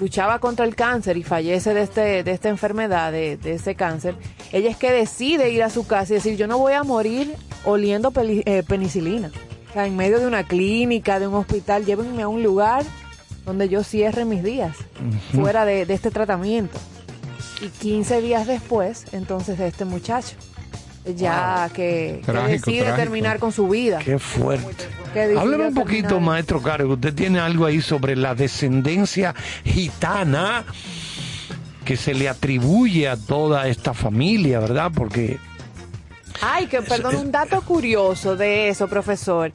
luchaba 0.00 0.40
contra 0.40 0.64
el 0.66 0.74
cáncer 0.74 1.16
y 1.16 1.22
fallece 1.22 1.72
de, 1.72 1.82
este, 1.82 2.22
de 2.24 2.30
esta 2.32 2.48
enfermedad, 2.48 3.12
de, 3.12 3.36
de 3.36 3.52
ese 3.54 3.76
cáncer, 3.76 4.16
ella 4.52 4.68
es 4.70 4.76
que 4.76 4.90
decide 4.90 5.50
ir 5.50 5.62
a 5.62 5.70
su 5.70 5.86
casa 5.86 6.12
y 6.12 6.16
decir, 6.16 6.36
yo 6.36 6.48
no 6.48 6.58
voy 6.58 6.72
a 6.72 6.82
morir 6.82 7.32
oliendo 7.64 8.10
peli- 8.10 8.42
eh, 8.46 8.64
penicilina. 8.66 9.30
O 9.70 9.72
sea, 9.72 9.86
en 9.86 9.96
medio 9.96 10.18
de 10.18 10.26
una 10.26 10.42
clínica, 10.42 11.20
de 11.20 11.28
un 11.28 11.34
hospital, 11.34 11.84
llévenme 11.84 12.22
a 12.22 12.28
un 12.28 12.42
lugar 12.42 12.82
donde 13.46 13.68
yo 13.68 13.84
cierre 13.84 14.24
mis 14.24 14.42
días, 14.42 14.76
fuera 15.32 15.64
de, 15.64 15.86
de 15.86 15.94
este 15.94 16.10
tratamiento. 16.10 16.76
Y 17.62 17.68
15 17.68 18.20
días 18.22 18.46
después, 18.48 19.04
entonces, 19.12 19.58
de 19.58 19.68
este 19.68 19.84
muchacho, 19.84 20.34
ya 21.04 21.68
que, 21.74 22.20
que 22.20 22.32
Trágico, 22.32 22.48
decide 22.70 22.78
trágico. 22.84 22.96
terminar 22.96 23.38
con 23.38 23.52
su 23.52 23.68
vida. 23.68 23.98
Qué 23.98 24.18
fuerte. 24.18 24.86
Hábleme 25.38 25.68
un 25.68 25.74
poquito, 25.74 26.08
terminar. 26.08 26.20
maestro 26.34 26.62
Caro. 26.62 26.88
Usted 26.88 27.14
tiene 27.14 27.38
algo 27.40 27.66
ahí 27.66 27.80
sobre 27.80 28.16
la 28.16 28.34
descendencia 28.34 29.34
gitana 29.64 30.64
que 31.84 31.96
se 31.96 32.14
le 32.14 32.28
atribuye 32.28 33.08
a 33.08 33.16
toda 33.16 33.68
esta 33.68 33.92
familia, 33.92 34.58
¿verdad? 34.60 34.90
Porque 34.94 35.38
Ay, 36.40 36.66
que 36.66 36.82
perdón, 36.82 37.16
un 37.16 37.30
dato 37.32 37.60
curioso 37.62 38.36
de 38.36 38.68
eso, 38.68 38.88
profesor, 38.88 39.52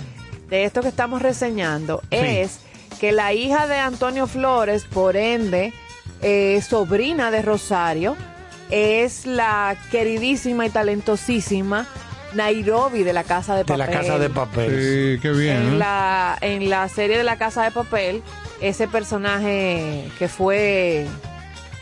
de 0.49 0.63
esto 0.65 0.81
que 0.81 0.87
estamos 0.87 1.21
reseñando, 1.21 2.01
es 2.11 2.59
que 2.99 3.11
la 3.11 3.33
hija 3.33 3.67
de 3.67 3.77
Antonio 3.77 4.27
Flores, 4.27 4.85
por 4.85 5.17
ende, 5.17 5.73
eh, 6.21 6.61
sobrina 6.67 7.31
de 7.31 7.41
Rosario, 7.41 8.15
es 8.69 9.25
la 9.25 9.75
queridísima 9.91 10.65
y 10.65 10.69
talentosísima 10.69 11.87
Nairobi 12.33 13.03
de 13.03 13.13
la 13.13 13.23
Casa 13.23 13.53
de 13.53 13.59
de 13.59 13.65
Papel. 13.65 13.79
la 13.79 13.87
casa 13.87 14.19
de 14.19 14.29
papel. 14.29 14.69
Sí, 15.15 15.21
qué 15.21 15.31
bien. 15.31 15.57
en 15.57 15.73
¿eh? 15.73 15.77
la, 15.77 16.37
en 16.41 16.69
la 16.69 16.87
serie 16.89 17.17
de 17.17 17.23
la 17.23 17.37
Casa 17.37 17.63
de 17.63 17.71
Papel, 17.71 18.21
ese 18.61 18.87
personaje 18.87 20.09
que 20.19 20.27
fue 20.27 21.07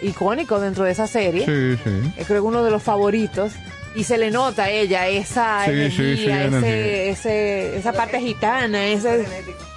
icónico 0.01 0.59
dentro 0.59 0.83
de 0.85 0.91
esa 0.91 1.07
serie, 1.07 1.45
Sí, 1.45 1.81
sí. 1.83 2.23
creo 2.25 2.41
que 2.41 2.47
uno 2.47 2.63
de 2.63 2.71
los 2.71 2.81
favoritos, 2.83 3.51
y 3.97 4.03
se 4.03 4.17
le 4.17 4.31
nota 4.31 4.63
a 4.65 4.69
ella 4.69 5.07
esa 5.07 5.65
Sí, 5.65 5.71
sí, 5.71 5.75
energía, 5.77 6.15
sí, 6.15 6.23
ese, 6.23 6.45
energía. 6.45 7.03
ese- 7.11 7.77
esa 7.77 7.93
parte 7.93 8.19
gitana, 8.21 8.85
ese, 8.85 9.25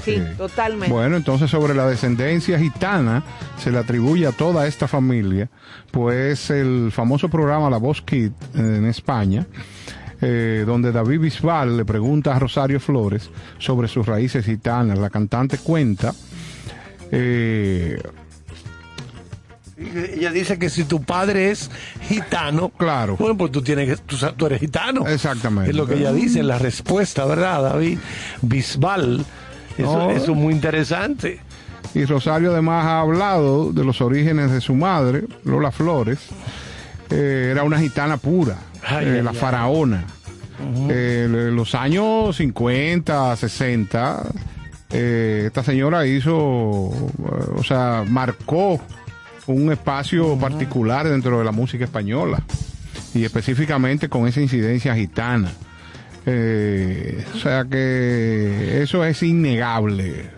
sí, 0.04 0.16
Sí. 0.16 0.22
totalmente. 0.36 0.92
Bueno, 0.92 1.16
entonces 1.16 1.50
sobre 1.50 1.74
la 1.74 1.88
descendencia 1.88 2.58
gitana 2.58 3.22
se 3.58 3.70
le 3.70 3.78
atribuye 3.78 4.26
a 4.26 4.32
toda 4.32 4.66
esta 4.66 4.86
familia, 4.86 5.48
pues 5.90 6.50
el 6.50 6.90
famoso 6.92 7.28
programa 7.28 7.70
La 7.70 7.78
Voz 7.78 8.02
Kid 8.02 8.30
en 8.54 8.84
España, 8.86 9.46
eh, 10.22 10.64
donde 10.66 10.92
David 10.92 11.20
Bisbal 11.20 11.78
le 11.78 11.84
pregunta 11.86 12.36
a 12.36 12.38
Rosario 12.38 12.78
Flores 12.78 13.30
sobre 13.58 13.88
sus 13.88 14.04
raíces 14.06 14.44
gitanas. 14.44 14.98
La 14.98 15.08
cantante 15.08 15.56
cuenta 15.58 16.12
eh, 17.10 17.98
Ella 20.14 20.30
dice 20.30 20.58
que 20.58 20.68
si 20.68 20.84
tu 20.84 21.02
padre 21.02 21.50
es 21.50 21.70
gitano, 22.02 22.68
Claro. 22.70 23.16
bueno, 23.18 23.36
pues 23.36 23.50
tú 23.50 23.62
tienes 23.62 23.88
que, 23.88 23.96
tú, 24.36 24.46
eres 24.46 24.60
gitano. 24.60 25.06
Exactamente. 25.08 25.70
Es 25.70 25.76
lo 25.76 25.86
que 25.86 25.94
ella 25.94 26.12
dice, 26.12 26.42
la 26.42 26.58
respuesta, 26.58 27.24
¿verdad, 27.24 27.62
David? 27.62 27.98
Bisbal. 28.42 29.24
Eso, 29.78 29.98
No. 29.98 30.10
eso 30.10 30.32
es 30.32 30.36
muy 30.36 30.52
interesante. 30.52 31.40
Y 31.94 32.04
Rosario 32.04 32.52
además 32.52 32.84
ha 32.84 33.00
hablado 33.00 33.72
de 33.72 33.84
los 33.84 34.00
orígenes 34.00 34.50
de 34.52 34.60
su 34.60 34.74
madre, 34.74 35.24
Lola 35.44 35.70
Flores. 35.72 36.18
Eh, 37.08 37.48
era 37.50 37.62
una 37.64 37.78
gitana 37.80 38.16
pura, 38.18 38.56
Ay, 38.86 39.06
eh, 39.06 39.12
ay, 39.16 39.22
la 39.22 39.30
ay. 39.30 39.36
faraona. 39.36 40.04
Eh, 40.90 41.24
en 41.26 41.56
los 41.56 41.74
años 41.74 42.36
50, 42.36 43.34
60, 43.34 44.22
eh, 44.90 45.44
esta 45.46 45.62
señora 45.64 46.06
hizo, 46.06 46.36
o 46.36 47.62
sea, 47.66 48.04
marcó 48.06 48.78
un 49.52 49.72
espacio 49.72 50.36
particular 50.38 51.08
dentro 51.08 51.38
de 51.38 51.44
la 51.44 51.52
música 51.52 51.84
española 51.84 52.42
y 53.14 53.24
específicamente 53.24 54.08
con 54.08 54.26
esa 54.28 54.40
incidencia 54.40 54.94
gitana. 54.94 55.50
Eh, 56.26 57.24
o 57.34 57.38
sea 57.38 57.64
que 57.64 58.82
eso 58.82 59.04
es 59.04 59.22
innegable. 59.22 60.30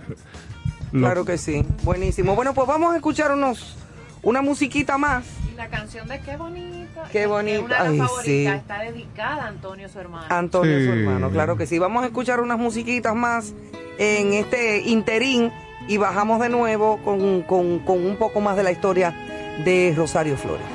Lo- 0.93 1.01
Claro 1.07 1.25
que 1.25 1.39
sí, 1.39 1.65
buenísimo. 1.83 2.35
Bueno, 2.37 2.55
pues 2.55 2.67
vamos 2.69 2.93
a 2.93 2.97
escuchar 2.97 3.33
unos 3.33 3.77
una 4.23 4.41
musiquita 4.43 4.99
más. 4.99 5.25
Y 5.53 5.57
la 5.57 5.69
canción 5.69 6.07
de 6.07 6.21
Qué 6.21 6.37
bonita. 6.37 7.03
Qué 7.11 7.21
que 7.21 7.27
bonita, 7.27 7.61
Una 7.65 7.75
de 7.77 7.83
las 7.83 7.91
ay, 7.91 7.99
favoritas, 7.99 8.25
sí. 8.25 8.47
está 8.47 8.79
dedicada 8.83 9.45
a 9.45 9.49
Antonio, 9.49 9.89
su 9.89 9.99
hermano. 9.99 10.27
Antonio, 10.31 10.79
Sí. 10.79 10.85
su 10.87 10.93
hermano, 10.93 11.31
claro 11.31 11.57
que 11.57 11.67
sí. 11.67 11.79
Vamos 11.79 12.05
a 12.05 12.07
escuchar 12.07 12.41
unas 12.41 12.59
musiquitas 12.59 13.15
más 13.17 13.53
en 13.99 14.33
este 14.35 14.83
interín 14.89 15.51
y 15.89 15.97
bajamos 15.97 16.41
de 16.41 16.49
nuevo 16.49 16.99
con, 16.99 17.43
con- 17.43 17.79
con 17.81 18.05
un 18.07 18.17
poco 18.17 18.41
más 18.41 18.57
de 18.57 18.63
la 18.63 18.73
historia 18.73 19.15
de 19.65 19.93
Rosario 19.97 20.37
Flores. 20.37 20.67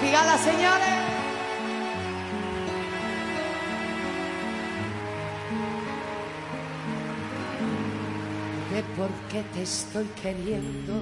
Fíjala, 0.00 0.36
señores. 0.38 0.88
Que 8.70 8.82
porque 8.96 9.42
te 9.52 9.62
estoy 9.62 10.06
queriendo, 10.22 10.94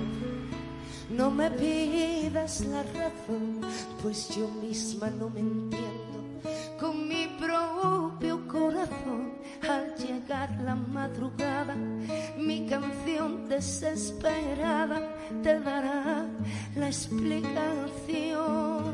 no 1.11 1.31
me 1.31 1.51
pidas 1.53 2.63
la 2.63 2.83
razón, 2.83 3.61
pues 4.03 4.29
yo 4.37 4.49
misma 4.49 5.09
no 5.11 5.31
me 5.31 5.41
entiendo 5.41 6.41
con 6.81 7.07
mi 7.09 7.29
propio 7.39 8.47
corazón. 8.49 9.35
Al 9.69 9.95
llegar 9.97 10.49
la 10.65 10.75
madrugada, 10.75 11.75
mi 12.39 12.67
canción 12.67 13.47
desesperada 13.49 15.03
te 15.43 15.61
dará 15.61 16.25
la 16.77 16.87
explicación. 16.87 18.93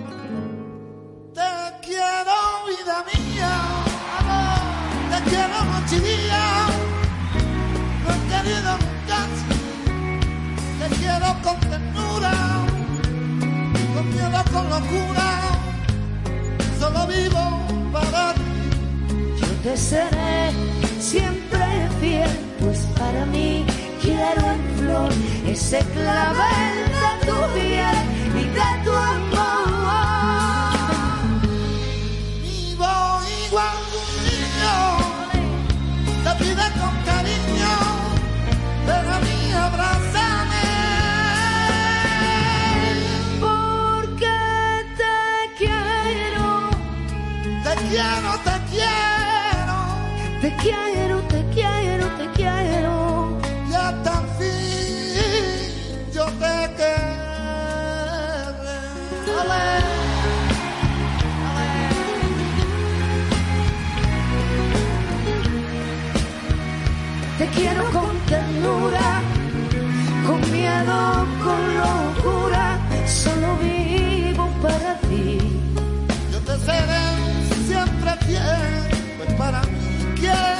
Te 1.35 1.43
quiero, 1.83 2.35
vida 2.67 3.05
mía, 3.12 3.53
te 5.11 5.19
quiero 5.31 5.57
noche 5.64 5.97
y 5.97 6.01
día. 6.01 6.43
No 8.03 8.09
he 8.12 8.19
querido 8.29 8.73
nunca, 8.83 9.19
te 10.81 10.87
quiero 10.97 11.29
con 11.43 11.57
ternura, 11.61 12.35
con 13.95 14.05
miedo, 14.11 14.41
con 14.53 14.64
locura. 14.69 15.29
Solo 16.79 17.01
vivo 17.07 17.45
para 17.93 18.23
ti. 18.35 18.55
Seré 19.75 20.53
siempre 20.99 21.89
fiel, 22.01 22.31
pues 22.61 22.79
para 22.99 23.27
mí 23.27 23.67
quiero 24.01 24.41
en 24.53 24.79
flor 24.79 25.12
ese 25.47 25.81
clavel 25.93 26.77
de 26.97 27.27
tu 27.27 27.37
piel 27.53 27.99
y 28.35 28.45
de 28.45 28.69
tu 28.85 28.93
amor. 28.93 29.91
Vivo 32.43 33.21
igual 33.47 33.77
que 33.91 33.99
un 34.03 34.11
niño, 34.31 34.77
te 36.25 36.33
pide 36.43 36.67
con 36.81 36.95
cariño, 37.05 37.73
ven 38.87 39.07
a 39.12 39.19
mí, 39.21 39.53
abrázame. 39.53 39.95
Quiero, 50.67 51.21
te 51.29 51.45
quiero, 51.55 52.07
te 52.19 52.27
quiero. 52.35 53.39
y 53.71 53.75
hasta 53.75 54.11
el 54.21 54.27
fin 54.39 56.12
yo 56.12 56.25
te 56.27 56.75
querré. 56.77 57.17
Te 67.39 67.47
quiero 67.49 67.85
con 67.93 68.19
ternura, 68.31 69.21
con 70.27 70.41
miedo, 70.51 71.27
con 71.45 71.61
locura, 71.83 72.79
solo 73.07 73.59
vivo 73.59 74.49
para 74.62 74.99
ti. 75.01 75.39
Yo 76.33 76.39
te 76.41 76.57
seré 76.64 77.05
siempre 77.69 78.11
fiel, 78.25 79.19
pues 79.19 79.35
para 79.35 79.61
mí 79.64 80.14
quiero 80.19 80.55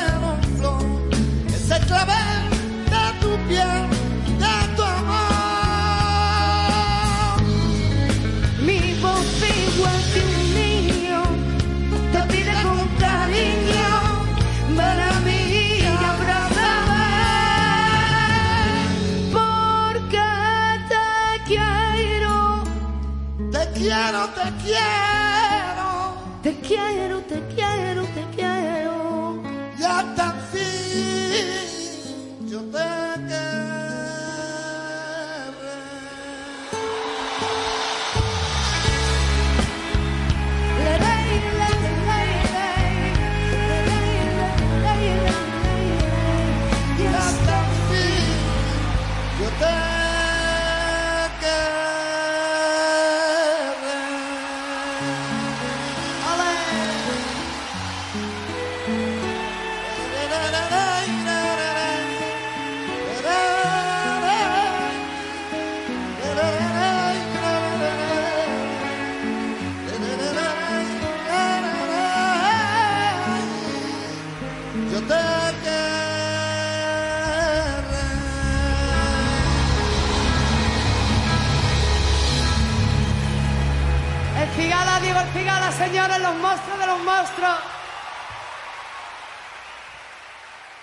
quiero, 23.87 24.29
te 24.31 24.53
quiero, 24.65 26.15
te 26.43 26.61
quiero, 26.61 27.06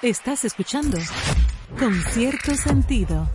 Estás 0.03 0.43
escuchando 0.43 0.97
con 1.79 1.93
cierto 2.11 2.53
sentido. 2.55 3.25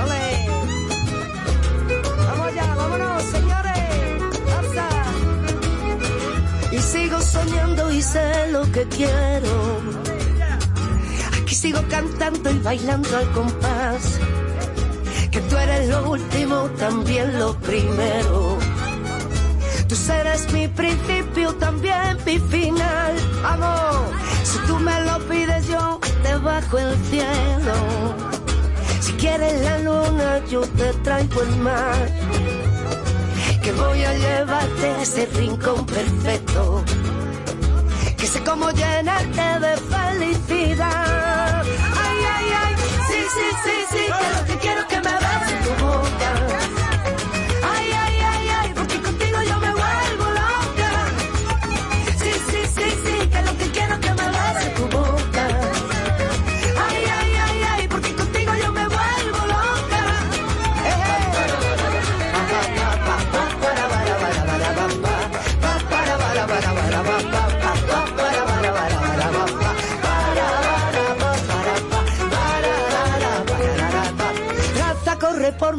Ole. 0.00 0.48
Vamos 2.16 2.46
allá, 2.46 2.74
vámonos, 2.76 3.22
señores. 3.24 4.22
Alza. 4.56 4.88
Y 6.70 6.78
sigo 6.78 7.20
soñando 7.20 7.90
y 7.90 8.00
sé 8.00 8.52
lo 8.52 8.70
que 8.70 8.86
quiero. 8.86 9.82
Aquí 11.42 11.54
sigo 11.56 11.80
cantando 11.88 12.52
y 12.52 12.58
bailando 12.60 13.16
al 13.16 13.32
compás. 13.32 14.20
Tú 15.54 15.60
eres 15.60 15.88
lo 15.88 16.10
último, 16.10 16.68
también 16.80 17.38
lo 17.38 17.54
primero. 17.60 18.58
Tú 19.88 19.94
serás 19.94 20.52
mi 20.52 20.66
principio, 20.66 21.54
también 21.54 22.18
mi 22.26 22.40
final. 22.40 23.14
Amor, 23.44 24.10
si 24.42 24.58
tú 24.66 24.80
me 24.80 25.00
lo 25.02 25.16
pides, 25.28 25.68
yo 25.68 26.00
te 26.24 26.34
bajo 26.38 26.76
el 26.76 26.96
cielo. 27.04 27.76
Si 28.98 29.12
quieres 29.12 29.60
la 29.60 29.78
luna, 29.78 30.40
yo 30.50 30.62
te 30.62 30.92
traigo 31.04 31.42
el 31.42 31.56
mar. 31.58 32.08
Que 33.62 33.70
voy 33.70 34.02
a 34.02 34.12
llevarte 34.12 34.86
a 34.88 35.02
ese 35.02 35.26
rincón 35.26 35.86
perfecto. 35.86 36.82
Que 38.18 38.26
sé 38.26 38.42
cómo 38.42 38.70
llenarte 38.72 39.60
de 39.66 39.76
felicidad. 39.76 41.62
Ay, 41.62 42.18
ay, 42.36 42.46
ay. 42.60 42.74
Sí, 43.06 43.20
sí, 43.36 43.46
sí, 43.64 43.76
sí. 43.92 44.04
Que 44.06 44.40
lo 44.40 44.46
que 44.46 44.58
quiero 44.58 44.88
que 44.88 45.00
me 45.00 45.23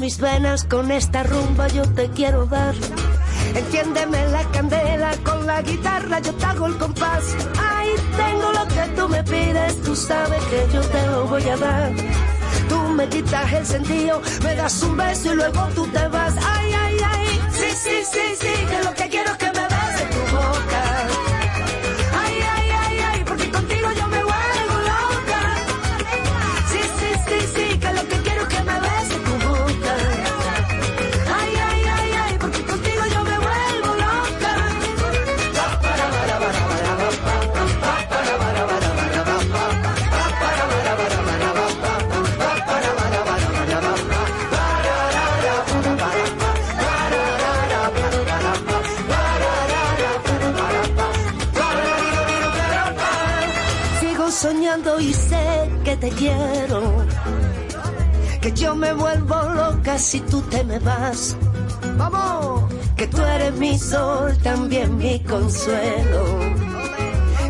mis 0.05 0.19
venas, 0.19 0.63
con 0.65 0.91
esta 0.91 1.23
rumba 1.23 1.67
yo 1.69 1.81
te 1.95 2.07
quiero 2.09 2.45
dar. 2.45 2.75
Enciéndeme 3.55 4.27
la 4.27 4.43
candela 4.51 5.11
con 5.23 5.47
la 5.47 5.63
guitarra, 5.63 6.19
yo 6.19 6.31
te 6.35 6.45
hago 6.45 6.67
el 6.67 6.77
compás. 6.77 7.23
Ay, 7.57 7.89
tengo 8.15 8.51
lo 8.51 8.67
que 8.67 8.83
tú 8.95 9.09
me 9.09 9.23
pides, 9.23 9.81
tú 9.81 9.95
sabes 9.95 10.43
que 10.43 10.67
yo 10.71 10.81
te 10.81 11.07
lo 11.07 11.25
voy 11.25 11.49
a 11.49 11.57
dar. 11.57 11.91
Tú 12.69 12.79
me 12.89 13.09
quitas 13.09 13.51
el 13.51 13.65
sentido, 13.65 14.21
me 14.43 14.53
das 14.53 14.83
un 14.83 14.95
beso 14.95 15.33
y 15.33 15.37
luego 15.37 15.67
tú 15.73 15.87
te 15.87 16.07
vas. 16.09 16.35
Ay, 16.53 16.71
ay, 16.83 16.97
ay, 17.03 17.41
sí, 17.51 17.69
sí, 17.83 17.97
sí, 18.13 18.25
sí, 18.41 18.53
que 18.69 18.83
lo 18.83 18.93
que 18.93 19.09
quiero 19.09 19.31
es 19.31 19.37
que 19.37 19.51
me 19.59 19.64
que 55.95 56.09
te 56.09 56.15
quiero. 56.15 57.05
Que 58.41 58.51
yo 58.51 58.75
me 58.75 58.93
vuelvo 58.93 59.35
loca 59.53 59.97
si 59.97 60.19
tú 60.21 60.41
te 60.43 60.63
me 60.63 60.79
vas. 60.79 61.35
Vamos, 61.97 62.63
que 62.95 63.07
tú 63.07 63.21
eres 63.21 63.53
mi 63.55 63.77
sol, 63.77 64.37
también 64.43 64.97
mi 64.97 65.19
consuelo. 65.21 66.39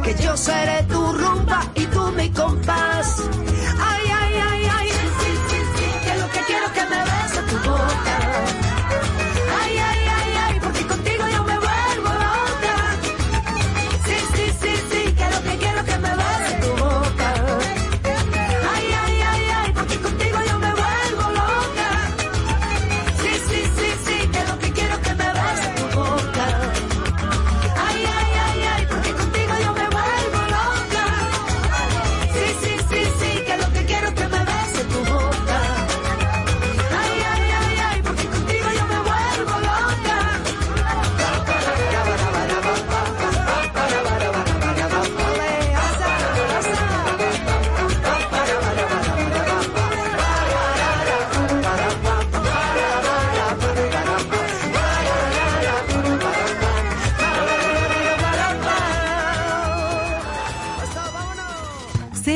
Que 0.04 0.16
yo 0.22 0.38
seré 0.38 0.84
tu 0.84 1.14
rumba 1.14 1.64
y 1.76 1.86
tú 1.88 2.12
mi 2.16 2.30
compás. 2.30 3.22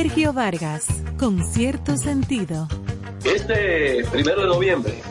Sergio 0.09 0.33
Vargas, 0.33 0.85
con 1.19 1.45
cierto 1.45 1.95
sentido. 1.95 2.67
Este 3.23 4.03
primero 4.11 4.41
de 4.41 4.47
noviembre, 4.47 5.01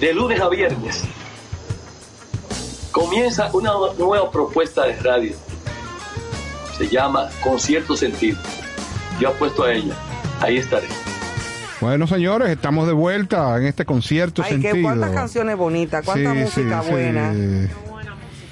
de 0.00 0.12
lunes 0.12 0.40
a 0.40 0.48
viernes, 0.48 1.04
comienza 2.90 3.50
una 3.52 3.70
nueva 3.96 4.32
propuesta 4.32 4.84
de 4.86 4.96
radio. 4.96 5.36
Se 6.76 6.88
llama 6.88 7.28
Con 7.44 7.60
cierto 7.60 7.96
sentido. 7.96 8.36
Yo 9.20 9.28
apuesto 9.28 9.62
a 9.62 9.72
ella. 9.72 9.94
Ahí 10.40 10.56
estaré. 10.56 10.88
Bueno, 11.80 12.08
señores, 12.08 12.48
estamos 12.48 12.88
de 12.88 12.94
vuelta 12.94 13.56
en 13.58 13.66
este 13.66 13.84
concierto 13.84 14.42
Ay, 14.42 14.54
sentido. 14.54 14.74
qué 14.74 14.82
cuántas 14.82 15.10
canciones 15.12 15.56
bonitas, 15.56 16.04
cuánta 16.04 16.32
Sí, 16.32 16.38
música 16.38 16.82
sí, 16.82 16.90
buena. 16.90 17.32
sí. 17.32 17.68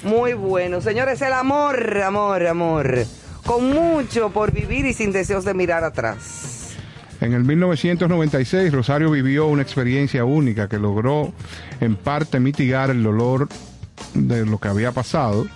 Muy 0.03 0.33
bueno. 0.33 0.79
Señores, 0.79 1.21
el 1.21 1.33
amor, 1.33 1.97
amor, 1.97 2.47
amor. 2.47 3.05
Con 3.51 3.69
mucho 3.69 4.29
por 4.29 4.53
vivir 4.53 4.85
y 4.85 4.93
sin 4.93 5.11
deseos 5.11 5.43
de 5.43 5.53
mirar 5.53 5.83
atrás. 5.83 6.73
En 7.19 7.33
el 7.33 7.43
1996, 7.43 8.71
Rosario 8.71 9.11
vivió 9.11 9.47
una 9.47 9.61
experiencia 9.61 10.23
única 10.23 10.69
que 10.69 10.79
logró 10.79 11.33
en 11.81 11.97
parte 11.97 12.39
mitigar 12.39 12.91
el 12.91 13.03
dolor 13.03 13.49
de 14.13 14.45
lo 14.45 14.57
que 14.57 14.69
había 14.69 14.93
pasado. 14.93 15.47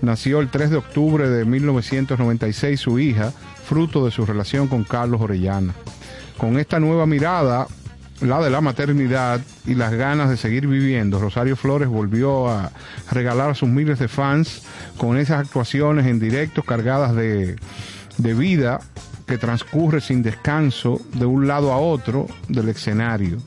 Nació 0.00 0.40
el 0.40 0.48
3 0.48 0.70
de 0.70 0.76
octubre 0.78 1.28
de 1.28 1.44
1996 1.44 2.80
su 2.80 2.98
hija, 2.98 3.30
fruto 3.66 4.06
de 4.06 4.10
su 4.10 4.24
relación 4.24 4.66
con 4.66 4.82
Carlos 4.82 5.20
Orellana. 5.20 5.74
Con 6.38 6.58
esta 6.58 6.80
nueva 6.80 7.04
mirada, 7.04 7.66
la 8.24 8.40
de 8.42 8.50
la 8.50 8.60
maternidad 8.60 9.40
y 9.66 9.74
las 9.74 9.92
ganas 9.92 10.30
de 10.30 10.36
seguir 10.36 10.66
viviendo, 10.66 11.18
Rosario 11.20 11.56
Flores 11.56 11.88
volvió 11.88 12.48
a 12.48 12.70
regalar 13.10 13.50
a 13.50 13.54
sus 13.54 13.68
miles 13.68 13.98
de 13.98 14.08
fans 14.08 14.62
con 14.96 15.16
esas 15.18 15.40
actuaciones 15.40 16.06
en 16.06 16.18
directo 16.18 16.62
cargadas 16.62 17.14
de, 17.14 17.56
de 18.18 18.34
vida 18.34 18.80
que 19.26 19.38
transcurre 19.38 20.00
sin 20.00 20.22
descanso 20.22 21.00
de 21.14 21.26
un 21.26 21.46
lado 21.46 21.72
a 21.72 21.78
otro 21.78 22.26
del 22.48 22.68
escenario. 22.68 23.38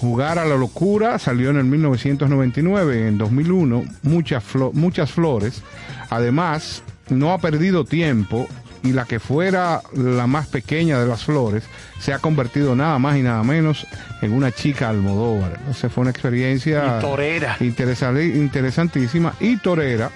Jugar 0.00 0.38
a 0.38 0.44
la 0.44 0.56
locura 0.56 1.18
salió 1.18 1.48
en 1.50 1.56
el 1.56 1.64
1999, 1.64 3.08
en 3.08 3.18
2001, 3.18 3.84
muchas, 4.02 4.44
flo- 4.44 4.72
muchas 4.74 5.10
flores. 5.10 5.62
Además, 6.10 6.82
no 7.08 7.32
ha 7.32 7.38
perdido 7.38 7.84
tiempo 7.84 8.46
y 8.86 8.92
la 8.92 9.04
que 9.04 9.18
fuera 9.20 9.82
la 9.94 10.26
más 10.26 10.46
pequeña 10.46 10.98
de 11.00 11.06
las 11.06 11.24
flores 11.24 11.64
se 12.00 12.12
ha 12.12 12.18
convertido 12.18 12.76
nada 12.76 12.98
más 12.98 13.16
y 13.16 13.22
nada 13.22 13.42
menos 13.42 13.86
en 14.22 14.32
una 14.32 14.52
chica 14.52 14.88
Almodóvar. 14.88 15.58
Esa 15.70 15.88
fue 15.88 16.02
una 16.02 16.10
experiencia 16.10 16.98
Y 16.98 17.00
torera. 17.02 17.56
interesa- 17.60 18.12
interesantísima 18.22 19.34
y 19.40 19.56
torera. 19.58 20.10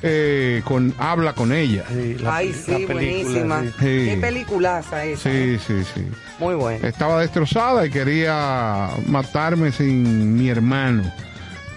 eh, 0.00 0.62
con 0.64 0.94
habla 0.96 1.32
con 1.32 1.52
ella. 1.52 1.82
Ay, 2.24 2.52
sí, 2.54 2.86
buenísima. 2.86 3.62
sí. 3.64 3.72
Qué 3.80 4.12
Sí. 4.14 4.20
peliculaza 4.20 5.04
esa. 5.04 5.28
Sí, 5.28 5.58
sí, 5.66 5.82
sí. 5.92 6.06
Muy 6.38 6.54
buena. 6.54 6.86
Estaba 6.86 7.20
destrozada 7.20 7.84
y 7.84 7.90
quería 7.90 8.90
matarme 9.08 9.72
sin 9.72 10.36
mi 10.36 10.48
hermano. 10.50 11.02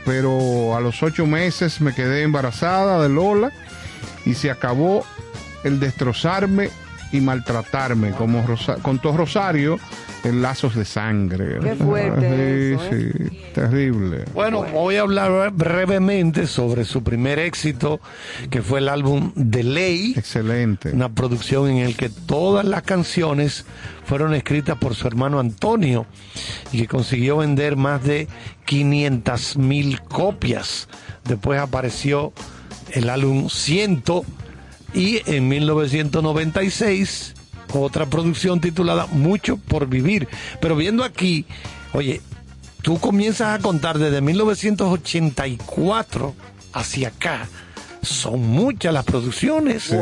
Pero 0.06 0.76
a 0.78 0.82
los 0.82 1.02
ocho 1.02 1.26
meses 1.26 1.82
me 1.82 1.96
quedé 1.96 2.22
embarazada 2.22 3.02
de 3.02 3.10
Lola 3.10 3.52
y 4.24 4.36
se 4.36 4.52
acabó 4.52 5.04
el 5.64 5.80
destrozarme 5.80 6.70
y 7.14 7.20
maltratarme, 7.20 8.12
como 8.12 8.42
Rosa- 8.48 8.78
contó 8.82 9.16
Rosario 9.18 9.78
en 10.24 10.42
lazos 10.42 10.76
de 10.76 10.86
sangre. 10.86 11.60
Qué 11.62 11.76
fuerte 11.76 12.78
Sí, 12.80 12.84
eso, 12.86 12.96
¿eh? 12.96 13.12
sí, 13.30 13.38
terrible. 13.54 14.24
Bueno, 14.34 14.64
voy 14.64 14.96
a 14.96 15.02
hablar 15.02 15.52
brevemente 15.52 16.48
sobre 16.48 16.86
su 16.86 17.04
primer 17.04 17.38
éxito, 17.38 18.00
que 18.50 18.62
fue 18.62 18.80
el 18.80 18.88
álbum 18.88 19.34
The 19.34 19.64
Ley. 19.64 20.14
Excelente. 20.16 20.92
Una 20.92 21.10
producción 21.10 21.70
en 21.70 21.78
el 21.80 21.98
que 21.98 22.08
todas 22.10 22.64
las 22.66 22.84
canciones 22.84 23.66
fueron 24.06 24.34
escritas 24.34 24.78
por 24.78 24.96
su 24.96 25.06
hermano 25.06 25.38
Antonio 25.40 26.06
y 26.72 26.78
que 26.78 26.88
consiguió 26.88 27.38
vender 27.38 27.76
más 27.76 28.02
de 28.06 28.30
500 28.66 29.58
mil 29.58 30.02
copias. 30.02 30.88
Después 31.26 31.60
apareció 31.60 32.32
el 32.94 33.10
álbum 33.10 33.50
Ciento 33.50 34.24
y 34.94 35.22
en 35.30 35.48
1996 35.48 37.34
otra 37.74 38.06
producción 38.08 38.60
titulada 38.60 39.06
Mucho 39.08 39.56
por 39.58 39.88
Vivir. 39.88 40.28
Pero 40.60 40.76
viendo 40.76 41.04
aquí, 41.06 41.46
oye, 41.94 42.22
tú 42.82 43.00
comienzas 43.00 43.58
a 43.60 43.64
contar 43.64 43.98
desde 43.98 44.20
1984 44.22 46.36
hacia 46.74 47.08
acá. 47.10 47.48
Son 48.02 48.42
muchas 48.42 48.92
las 48.94 49.06
producciones. 49.06 49.84
Sí, 49.84 49.96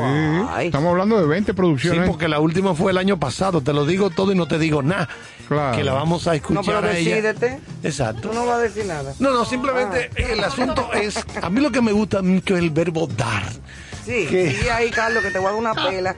estamos 0.61 0.91
hablando 0.91 1.19
de 1.19 1.27
20 1.27 1.51
Sí, 1.51 1.55
producciones. 1.55 2.07
porque 2.09 2.29
la 2.29 2.39
última 2.39 2.73
fue 2.73 2.91
el 2.93 2.97
año 2.97 3.19
pasado. 3.19 3.59
Te 3.61 3.73
lo 3.73 3.85
digo 3.85 4.09
todo 4.09 4.31
y 4.31 4.35
no 4.35 4.47
te 4.47 4.57
digo 4.57 4.81
nada. 4.81 5.09
Claro. 5.49 5.75
Que 5.77 5.83
la 5.83 5.91
vamos 5.93 6.25
a 6.25 6.29
No, 6.29 6.35
escuchar 6.37 6.63
pero 6.65 6.77
a 6.87 6.97
ella. 6.97 7.15
decídete. 7.15 7.59
Exacto. 7.83 8.29
Tú 8.29 8.33
no 8.33 8.45
vas 8.45 8.55
a 8.55 8.59
decir 8.61 8.85
nada. 8.85 9.13
No, 9.19 9.31
no, 9.31 9.43
simplemente 9.43 10.09
Ah. 10.15 10.21
el 10.31 10.41
asunto 10.43 10.89
es. 10.93 11.17
A 11.41 11.49
mí 11.49 11.59
lo 11.59 11.71
que 11.71 11.81
me 11.81 11.91
gusta 11.91 12.21
mucho 12.21 12.55
es 12.55 12.63
el 12.63 12.69
verbo 12.69 13.05
dar. 13.05 13.43
Sí, 14.05 14.27
sí, 14.27 14.69
ahí, 14.69 14.89
Carlos, 14.89 15.23
que 15.23 15.31
te 15.31 15.39
voy 15.39 15.47
a 15.47 15.51
dar 15.51 15.59
una 15.59 15.73
pela. 15.73 16.15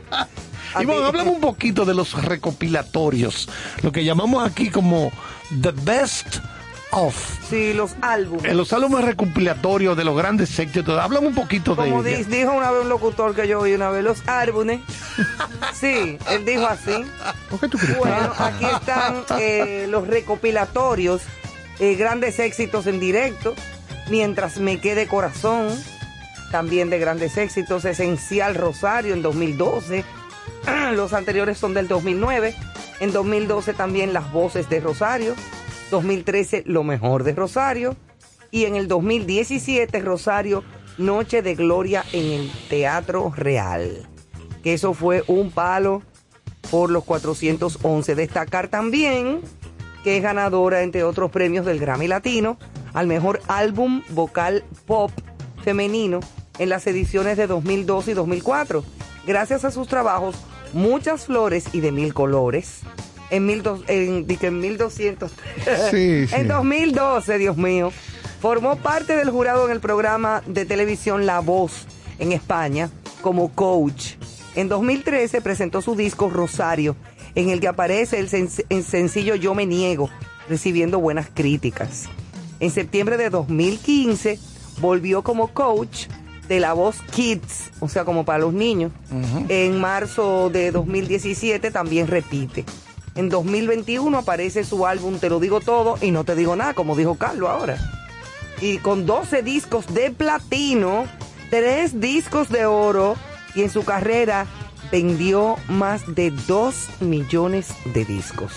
Y 0.79 0.85
bueno, 0.85 1.05
hablamos 1.05 1.35
un 1.35 1.41
poquito 1.41 1.83
de 1.85 1.93
los 1.93 2.13
recopilatorios. 2.23 3.49
Lo 3.81 3.91
que 3.91 4.03
llamamos 4.05 4.49
aquí 4.49 4.69
como 4.69 5.11
The 5.61 5.71
Best 5.83 6.37
of. 6.91 7.15
Sí, 7.49 7.73
los 7.73 7.91
álbumes. 8.01 8.45
En 8.45 8.57
los 8.57 8.71
álbumes 8.71 9.03
recopilatorios 9.03 9.97
de 9.97 10.03
los 10.03 10.15
grandes 10.15 10.57
éxitos. 10.59 10.97
Hablamos 10.99 11.29
un 11.29 11.35
poquito 11.35 11.75
Como 11.75 12.03
de 12.03 12.19
ella. 12.19 12.27
dijo 12.29 12.51
una 12.51 12.71
vez 12.71 12.83
un 12.83 12.89
locutor 12.89 13.35
que 13.35 13.47
yo 13.47 13.59
oí 13.59 13.73
una 13.73 13.89
vez, 13.89 14.03
los 14.03 14.27
álbumes. 14.27 14.81
Sí, 15.73 16.17
él 16.29 16.45
dijo 16.45 16.67
así. 16.67 17.03
¿Por 17.49 17.59
qué 17.59 17.67
tú 17.67 17.77
crees? 17.77 17.97
Bueno, 17.97 18.33
aquí 18.37 18.65
están 18.65 19.23
eh, 19.39 19.87
los 19.89 20.07
recopilatorios, 20.07 21.21
eh, 21.79 21.95
grandes 21.95 22.37
éxitos 22.39 22.85
en 22.87 22.99
directo, 22.99 23.55
Mientras 24.09 24.57
me 24.57 24.79
quede 24.79 25.07
corazón, 25.07 25.69
también 26.51 26.89
de 26.89 26.99
grandes 26.99 27.37
éxitos, 27.37 27.85
Esencial 27.85 28.55
Rosario 28.55 29.13
en 29.13 29.21
2012, 29.21 30.03
los 30.93 31.13
anteriores 31.13 31.57
son 31.57 31.73
del 31.73 31.87
2009, 31.87 32.53
en 32.99 33.11
2012 33.11 33.73
también 33.73 34.13
Las 34.13 34.31
Voces 34.31 34.69
de 34.69 34.79
Rosario, 34.79 35.33
2013 35.89 36.63
Lo 36.67 36.83
Mejor 36.83 37.23
de 37.23 37.33
Rosario. 37.33 37.95
Y 38.53 38.65
en 38.65 38.75
el 38.75 38.89
2017 38.89 40.01
Rosario 40.01 40.63
Noche 40.97 41.41
de 41.41 41.55
Gloria 41.55 42.03
en 42.11 42.25
el 42.25 42.51
Teatro 42.69 43.31
Real, 43.33 44.07
que 44.61 44.73
eso 44.73 44.93
fue 44.93 45.23
un 45.27 45.51
palo 45.51 46.03
por 46.69 46.91
los 46.91 47.05
411. 47.05 48.13
Destacar 48.13 48.67
también 48.67 49.39
que 50.03 50.17
es 50.17 50.23
ganadora, 50.23 50.81
entre 50.83 51.03
otros 51.03 51.31
premios, 51.31 51.65
del 51.65 51.79
Grammy 51.79 52.07
Latino 52.07 52.57
al 52.93 53.07
mejor 53.07 53.41
álbum 53.47 54.01
vocal 54.09 54.63
pop 54.85 55.11
femenino 55.63 56.19
en 56.59 56.69
las 56.69 56.85
ediciones 56.87 57.37
de 57.37 57.47
2002 57.47 58.07
y 58.09 58.13
2004. 58.13 58.83
Gracias 59.25 59.65
a 59.65 59.71
sus 59.71 59.87
trabajos, 59.87 60.35
Muchas 60.73 61.25
Flores 61.25 61.65
y 61.73 61.79
de 61.81 61.91
Mil 61.91 62.13
Colores, 62.13 62.79
en, 63.29 63.45
mil 63.45 63.61
dos- 63.63 63.81
en, 63.87 64.25
en 64.27 64.59
1200, 64.59 65.31
Sí, 65.91 66.27
sí. 66.27 66.35
en 66.35 66.47
2012, 66.47 67.37
Dios 67.37 67.57
mío, 67.57 67.91
formó 68.41 68.75
parte 68.77 69.15
del 69.15 69.29
jurado 69.29 69.65
en 69.65 69.71
el 69.71 69.79
programa 69.79 70.41
de 70.47 70.65
televisión 70.65 71.25
La 71.25 71.39
Voz 71.39 71.85
en 72.19 72.31
España 72.31 72.89
como 73.21 73.49
coach. 73.53 74.13
En 74.55 74.67
2013 74.67 75.41
presentó 75.41 75.81
su 75.81 75.95
disco 75.95 76.29
Rosario, 76.29 76.95
en 77.35 77.49
el 77.49 77.61
que 77.61 77.67
aparece 77.69 78.19
el, 78.19 78.29
sen- 78.29 78.65
el 78.69 78.83
sencillo 78.83 79.35
Yo 79.35 79.53
me 79.55 79.65
niego, 79.65 80.09
recibiendo 80.49 80.99
buenas 80.99 81.27
críticas. 81.33 82.05
En 82.59 82.69
septiembre 82.71 83.15
de 83.17 83.29
2015 83.29 84.39
volvió 84.81 85.21
como 85.23 85.47
coach 85.53 86.07
de 86.51 86.59
La 86.59 86.73
Voz 86.73 86.97
Kids, 87.15 87.71
o 87.79 87.87
sea, 87.87 88.03
como 88.03 88.25
para 88.25 88.39
los 88.39 88.51
niños. 88.51 88.91
En 89.47 89.79
marzo 89.79 90.49
de 90.49 90.71
2017 90.71 91.71
también 91.71 92.07
repite. 92.07 92.65
En 93.15 93.29
2021 93.29 94.17
aparece 94.17 94.65
su 94.65 94.85
álbum 94.85 95.17
Te 95.17 95.29
lo 95.29 95.39
digo 95.39 95.61
todo 95.61 95.97
y 96.01 96.11
no 96.11 96.25
te 96.25 96.35
digo 96.35 96.57
nada, 96.57 96.73
como 96.73 96.97
dijo 96.97 97.15
Carlos 97.15 97.49
ahora. 97.49 97.77
Y 98.59 98.79
con 98.79 99.05
12 99.05 99.43
discos 99.43 99.93
de 99.93 100.11
platino, 100.11 101.05
3 101.51 102.01
discos 102.01 102.49
de 102.49 102.65
oro 102.65 103.15
y 103.55 103.61
en 103.61 103.69
su 103.69 103.85
carrera 103.85 104.45
vendió 104.91 105.55
más 105.69 106.01
de 106.13 106.31
2 106.31 106.75
millones 106.99 107.69
de 107.93 108.03
discos. 108.03 108.51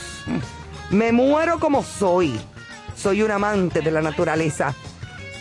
Me 0.90 1.12
muero 1.12 1.60
como 1.60 1.84
soy. 1.84 2.40
Soy 2.96 3.22
un 3.22 3.30
amante 3.30 3.82
de 3.82 3.92
la 3.92 4.02
naturaleza. 4.02 4.74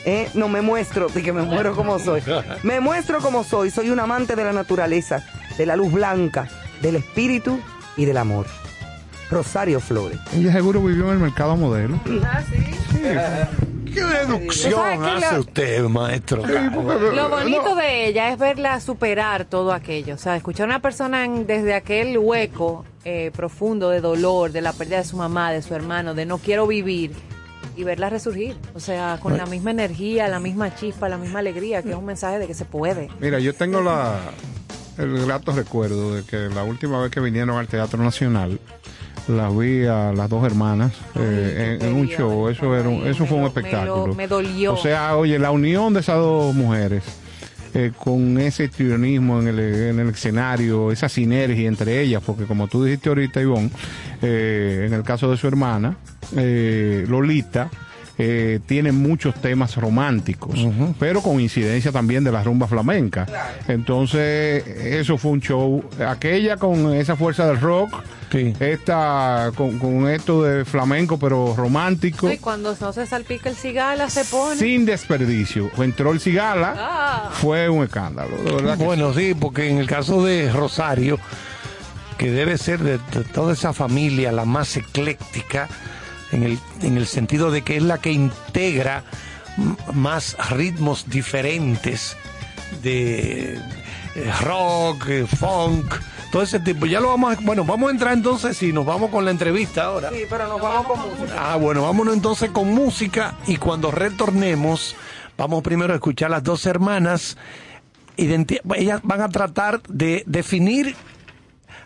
¿Eh? 0.05 0.29
No 0.33 0.49
me 0.49 0.61
muestro 0.61 1.07
de 1.07 1.23
que 1.23 1.31
me 1.31 1.43
muero 1.43 1.75
como 1.75 1.97
soy. 1.99 2.21
Me 2.63 2.79
muestro 2.79 3.19
como 3.19 3.43
soy. 3.43 3.69
Soy 3.71 3.89
un 3.89 3.99
amante 3.99 4.35
de 4.35 4.43
la 4.43 4.51
naturaleza, 4.53 5.25
de 5.57 5.65
la 5.65 5.75
luz 5.77 5.91
blanca, 5.93 6.49
del 6.81 6.97
espíritu 6.97 7.59
y 7.95 8.05
del 8.05 8.17
amor. 8.17 8.45
Rosario 9.31 9.79
Flores. 9.79 10.19
Ella 10.35 10.51
seguro 10.51 10.81
vivió 10.81 11.05
en 11.05 11.11
el 11.13 11.19
mercado 11.19 11.55
modelo. 11.55 11.99
Ah, 12.25 12.41
sí. 12.49 12.57
¿Qué 13.93 14.01
¿Tú 14.01 14.07
deducción 14.07 15.03
hace 15.03 15.33
lo- 15.35 15.39
usted, 15.41 15.83
maestro? 15.83 16.43
Lo 16.45 17.29
bonito 17.29 17.75
de 17.75 18.07
ella 18.07 18.29
es 18.31 18.39
verla 18.39 18.79
superar 18.79 19.45
todo 19.45 19.71
aquello. 19.71 20.15
O 20.15 20.17
sea, 20.17 20.35
escuchar 20.35 20.65
a 20.65 20.73
una 20.73 20.79
persona 20.81 21.25
en- 21.25 21.45
desde 21.47 21.73
aquel 21.75 22.17
hueco 22.17 22.85
eh, 23.05 23.31
profundo 23.35 23.89
de 23.89 24.01
dolor, 24.01 24.51
de 24.51 24.61
la 24.61 24.73
pérdida 24.73 24.97
de 24.97 25.03
su 25.03 25.17
mamá, 25.17 25.51
de 25.51 25.61
su 25.61 25.73
hermano, 25.75 26.13
de 26.13 26.25
no 26.25 26.37
quiero 26.39 26.65
vivir, 26.67 27.11
y 27.75 27.83
verla 27.83 28.09
resurgir. 28.09 28.55
O 28.75 28.79
sea, 28.79 29.17
con 29.21 29.37
la 29.37 29.45
misma 29.45 29.71
energía, 29.71 30.27
la 30.27 30.39
misma 30.39 30.75
chispa, 30.75 31.09
la 31.09 31.17
misma 31.17 31.39
alegría, 31.39 31.81
que 31.81 31.89
es 31.91 31.95
un 31.95 32.05
mensaje 32.05 32.39
de 32.39 32.47
que 32.47 32.53
se 32.53 32.65
puede. 32.65 33.09
Mira, 33.19 33.39
yo 33.39 33.53
tengo 33.53 33.81
la, 33.81 34.19
el 34.97 35.25
grato 35.25 35.51
recuerdo 35.53 36.15
de 36.15 36.23
que 36.23 36.37
la 36.53 36.63
última 36.63 37.01
vez 37.01 37.11
que 37.11 37.19
vinieron 37.19 37.57
al 37.57 37.67
Teatro 37.67 38.01
Nacional, 38.03 38.59
las 39.27 39.57
vi 39.57 39.85
a 39.85 40.11
las 40.11 40.29
dos 40.29 40.45
hermanas 40.45 40.91
eh, 41.15 41.77
en, 41.81 41.87
en 41.87 41.93
un 41.95 42.07
show. 42.07 42.49
Eso, 42.49 42.75
era 42.75 42.89
un- 42.89 43.07
eso 43.07 43.25
fue 43.25 43.37
un 43.37 43.43
Me 43.43 43.47
espectáculo. 43.49 44.07
lo- 44.07 44.15
me 44.15 44.27
dolió. 44.27 44.73
O 44.73 44.77
sea, 44.77 45.15
oye, 45.15 45.39
la 45.39 45.51
unión 45.51 45.93
de 45.93 46.01
esas 46.01 46.17
dos 46.17 46.53
mujeres, 46.53 47.03
eh, 47.73 47.91
con 47.97 48.37
ese 48.37 48.67
trionismo 48.67 49.39
en 49.39 49.47
el, 49.47 49.59
en 49.59 49.99
el 49.99 50.09
escenario, 50.09 50.91
esa 50.91 51.07
sinergia 51.09 51.67
entre 51.69 52.01
ellas, 52.01 52.21
porque 52.25 52.43
como 52.43 52.67
tú 52.67 52.83
dijiste 52.83 53.07
ahorita, 53.09 53.41
Ivonne, 53.41 53.71
eh, 54.21 54.83
en 54.87 54.93
el 54.93 55.03
caso 55.03 55.31
de 55.31 55.37
su 55.37 55.47
hermana, 55.47 55.95
eh, 56.37 57.05
Lolita, 57.07 57.69
eh, 58.17 58.59
tiene 58.67 58.91
muchos 58.91 59.33
temas 59.41 59.75
románticos, 59.75 60.59
pero 60.99 61.21
con 61.21 61.39
incidencia 61.39 61.91
también 61.91 62.23
de 62.23 62.31
la 62.31 62.43
rumba 62.43 62.67
flamenca. 62.67 63.25
Entonces, 63.67 64.65
eso 64.67 65.17
fue 65.17 65.31
un 65.31 65.41
show. 65.41 65.83
Aquella 66.07 66.57
con 66.57 66.93
esa 66.93 67.15
fuerza 67.15 67.47
del 67.47 67.59
rock, 67.59 68.01
Sí. 68.31 68.51
esta 68.59 69.51
con, 69.55 69.77
con 69.77 70.09
esto 70.09 70.41
de 70.43 70.65
flamenco, 70.65 71.19
pero 71.19 71.53
romántico. 71.55 72.31
Y 72.31 72.37
cuando 72.37 72.75
no 72.79 72.91
se 72.93 73.05
salpica 73.05 73.49
el 73.49 73.55
cigala, 73.55 74.09
se 74.09 74.25
pone. 74.25 74.57
Sin 74.59 74.85
desperdicio. 74.85 75.69
Entró 75.77 76.11
el 76.11 76.19
cigala, 76.19 76.73
Ah. 76.77 77.29
fue 77.33 77.69
un 77.69 77.83
escándalo. 77.83 78.35
de 78.43 78.51
verdad 78.53 78.77
que 78.77 78.83
Bueno, 78.85 79.13
sí, 79.13 79.35
porque 79.39 79.69
en 79.69 79.77
el 79.79 79.85
caso 79.87 80.23
de 80.23 80.51
Rosario, 80.51 81.19
que 82.17 82.31
debe 82.31 82.57
ser 82.57 82.79
de, 82.79 82.97
de 82.97 83.23
toda 83.33 83.53
esa 83.53 83.71
familia 83.73 84.31
la 84.31 84.45
más 84.45 84.77
ecléctica, 84.77 85.67
en 86.33 86.43
el, 86.43 86.59
en 86.81 86.97
el 86.97 87.07
sentido 87.07 87.51
de 87.51 87.61
que 87.61 87.77
es 87.77 87.83
la 87.83 87.99
que 87.99 88.11
integra 88.11 89.03
más 89.93 90.35
ritmos 90.49 91.09
diferentes 91.09 92.17
de 92.81 93.53
eh, 94.15 94.31
rock, 94.41 95.07
eh, 95.09 95.27
funk, 95.27 95.85
todo 96.31 96.41
ese 96.41 96.59
tipo. 96.59 96.85
Ya 96.87 96.99
lo 96.99 97.09
vamos 97.09 97.37
a, 97.37 97.39
bueno, 97.41 97.63
vamos 97.63 97.89
a 97.89 97.91
entrar 97.91 98.13
entonces 98.13 98.61
y 98.63 98.73
nos 98.73 98.85
vamos 98.85 99.11
con 99.11 99.23
la 99.25 99.31
entrevista 99.31 99.83
ahora. 99.83 100.09
Sí, 100.09 100.23
pero 100.29 100.47
nos 100.47 100.59
vamos 100.59 100.87
con 100.87 101.19
música. 101.19 101.53
Ah, 101.53 101.55
bueno, 101.57 101.83
vámonos 101.83 102.13
entonces 102.15 102.49
con 102.49 102.73
música 102.73 103.35
y 103.45 103.57
cuando 103.57 103.91
retornemos, 103.91 104.95
vamos 105.37 105.61
primero 105.61 105.93
a 105.93 105.97
escuchar 105.97 106.27
a 106.27 106.37
las 106.37 106.43
dos 106.43 106.65
hermanas. 106.65 107.37
Identi- 108.17 108.59
ellas 108.75 109.01
van 109.03 109.21
a 109.21 109.29
tratar 109.29 109.81
de 109.87 110.23
definir 110.25 110.95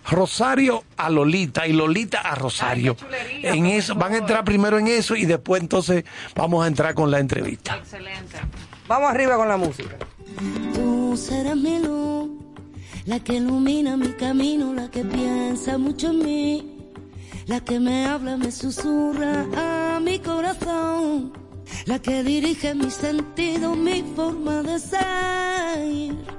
Rosario 0.10 0.84
a 0.96 1.10
Lolita 1.10 1.68
y 1.68 1.74
Lolita 1.74 2.22
a 2.22 2.36
Rosario. 2.36 2.96
en 3.44 3.66
eso, 3.66 3.96
van 3.96 4.14
a 4.14 4.18
entrar 4.18 4.44
primero 4.46 4.80
en 4.80 4.88
eso 4.88 5.16
y 5.16 5.26
después 5.26 5.62
entonces 5.62 6.06
vamos 6.36 6.64
a 6.64 6.68
entrar 6.68 6.94
con 6.94 7.12
la 7.12 7.20
entrevista. 7.20 7.76
Excelente. 7.78 8.38
Vamos 8.88 9.10
arriba 9.10 9.36
con 9.36 9.50
la 9.50 9.58
música. 9.58 9.98
Tú 10.74 11.18
serás 11.18 11.58
mi 11.58 11.80
luz, 11.80 12.30
la 13.06 13.20
que 13.20 13.34
ilumina 13.34 13.98
mi 13.98 14.14
camino, 14.14 14.74
la 14.74 14.90
que 14.90 15.04
piensa 15.04 15.78
mucho 15.78 16.12
en 16.12 16.20
mí, 16.20 16.78
la 17.46 17.60
que 17.60 17.80
me 17.80 18.06
habla, 18.06 18.38
me 18.38 18.52
susurra 18.52 19.46
a 19.58 20.00
mi 20.00 20.20
corazón, 20.20 21.34
la 21.86 22.00
que 22.00 22.24
dirige 22.24 22.74
mis 22.76 22.94
sentidos, 22.94 23.76
mi 23.76 24.04
forma 24.16 24.62
de 24.62 24.80
ser. 24.80 26.38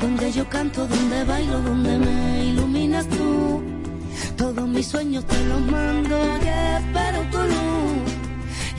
Donde 0.00 0.32
yo 0.32 0.48
canto, 0.48 0.86
donde 0.86 1.24
bailo, 1.24 1.60
donde 1.60 1.98
me 1.98 2.44
iluminas 2.46 3.06
tú. 3.08 3.62
Todos 4.36 4.66
mis 4.68 4.86
sueños 4.86 5.24
te 5.26 5.44
los 5.44 5.60
mando 5.60 6.16
y 6.42 6.48
espero 6.48 7.20
tu 7.30 7.38
luz. 7.38 8.10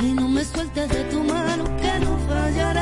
Y 0.04 0.14
no 0.14 0.28
me 0.28 0.44
sueltes 0.44 0.90
de 0.90 1.04
tu 1.06 1.24
mano 1.24 1.64
que 1.78 2.00
no 2.04 2.18
fallaré. 2.28 2.82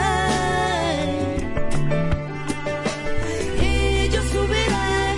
Y 3.62 4.10
yo 4.10 4.22
subiré 4.32 5.10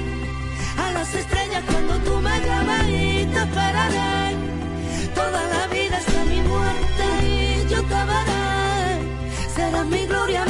a 0.83 0.91
las 0.93 1.13
estrellas 1.13 1.63
cuando 1.69 1.93
tú 1.99 2.19
me 2.19 2.39
llames 2.39 2.89
y 2.89 3.25
te 3.25 3.39
esperaré. 3.39 4.35
Toda 5.13 5.41
la 5.53 5.67
vida 5.67 5.97
hasta 5.97 6.25
mi 6.25 6.41
muerte 6.41 7.05
y 7.23 7.69
yo 7.69 7.83
te 7.83 7.99
veré. 8.11 8.41
Serás 9.55 9.85
mi 9.85 10.05
gloria, 10.07 10.45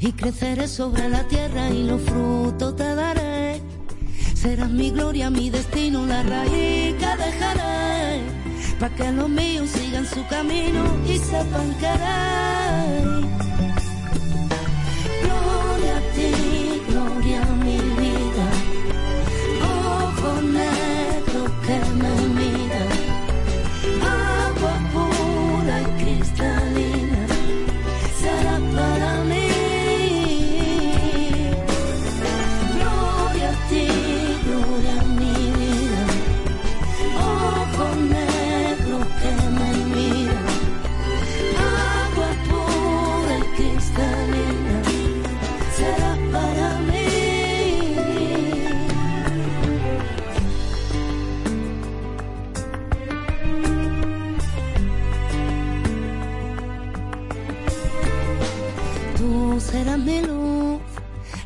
y 0.00 0.12
creceré 0.12 0.68
sobre 0.68 1.08
la 1.08 1.26
tierra 1.28 1.70
y 1.70 1.84
los 1.84 2.02
frutos 2.02 2.76
te 2.76 2.94
daré. 2.94 3.60
Serás 4.34 4.70
mi 4.70 4.90
gloria, 4.90 5.30
mi 5.30 5.50
destino, 5.50 6.06
la 6.06 6.22
raíz 6.22 6.94
que 6.96 7.16
dejaré. 7.24 8.20
para 8.78 8.94
que 8.94 9.10
los 9.12 9.28
míos 9.28 9.70
sigan 9.70 10.06
su 10.06 10.26
camino 10.28 10.84
y 11.06 11.18
sepan 11.18 11.74
querer. 11.78 13.55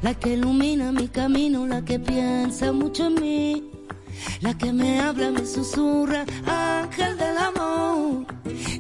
La 0.02 0.14
que 0.14 0.30
ilumina 0.30 0.92
mi 0.92 1.08
camino, 1.08 1.66
la 1.66 1.84
que 1.84 1.98
piensa 1.98 2.72
mucho 2.72 3.06
en 3.06 3.14
mí, 3.14 3.70
la 4.40 4.56
que 4.56 4.72
me 4.72 5.00
habla, 5.00 5.30
me 5.30 5.44
susurra, 5.44 6.24
ángel 6.46 7.16
del 7.16 7.38
amor. 7.38 8.26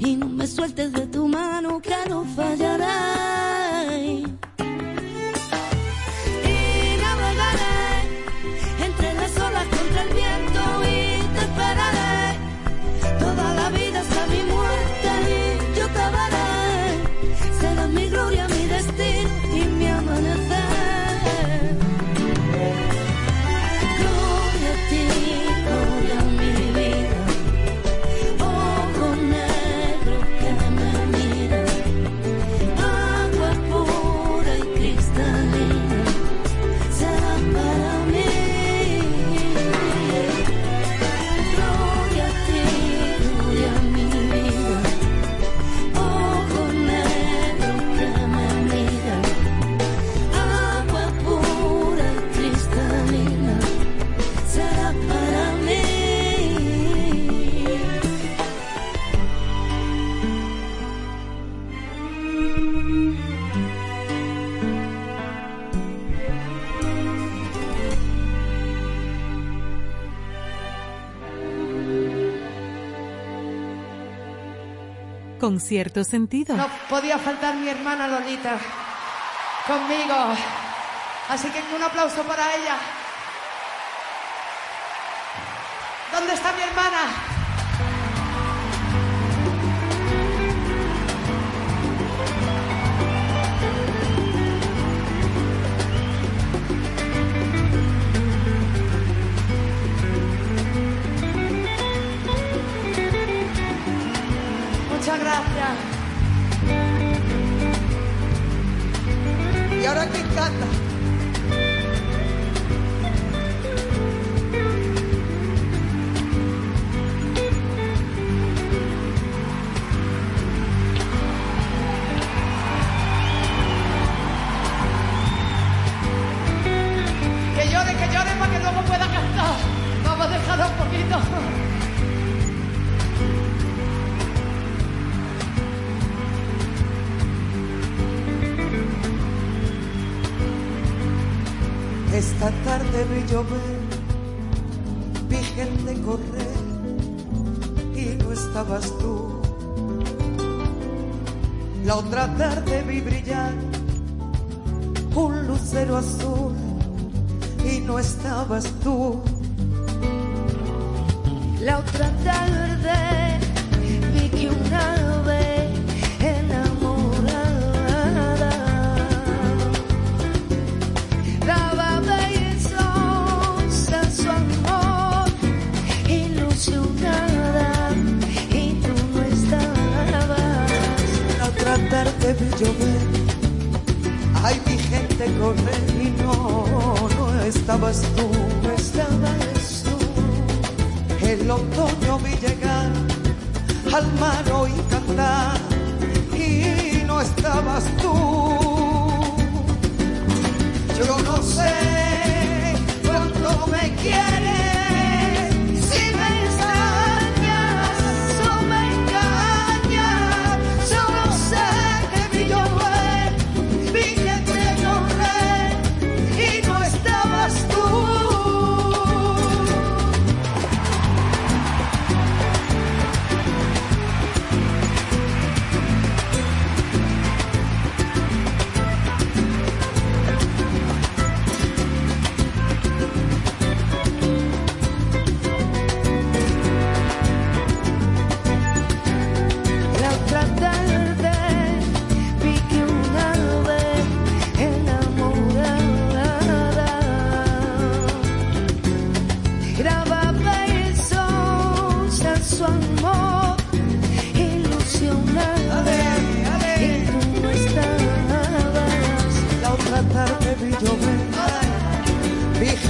Y 0.00 0.16
no 0.16 0.28
me 0.28 0.46
sueltes 0.46 0.92
de 0.92 1.06
tu 1.06 1.28
mano, 1.28 1.80
que 1.80 1.96
no 2.08 2.24
fallaré. 2.24 3.69
cierto 75.58 76.04
sentido. 76.04 76.56
No 76.56 76.68
podía 76.88 77.18
faltar 77.18 77.56
mi 77.56 77.68
hermana 77.68 78.06
Lolita 78.06 78.58
conmigo. 79.66 80.14
Así 81.30 81.48
que 81.50 81.62
un 81.74 81.82
aplauso 81.82 82.22
para 82.24 82.54
ella. 82.54 82.76
¿Dónde 86.12 86.34
está 86.34 86.52
mi 86.52 86.62
hermana? 86.62 87.29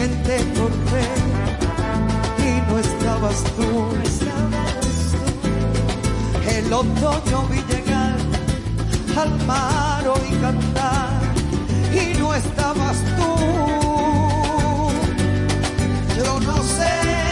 gente 0.00 0.38
por 0.56 0.70
y 2.48 2.50
no 2.68 2.78
estabas 2.78 3.44
tú. 3.56 3.68
No 3.96 4.02
estabas 4.02 4.96
tú. 5.12 6.50
El 6.56 6.72
otoño 6.72 7.38
vi 7.50 7.60
llegar 7.70 8.16
al 9.22 9.46
mar 9.46 10.04
y 10.30 10.34
cantar 10.36 11.20
y 11.92 12.18
no 12.18 12.34
estabas 12.34 12.96
tú. 13.16 13.32
Yo 16.16 16.40
no 16.40 16.56
sé. 16.62 17.29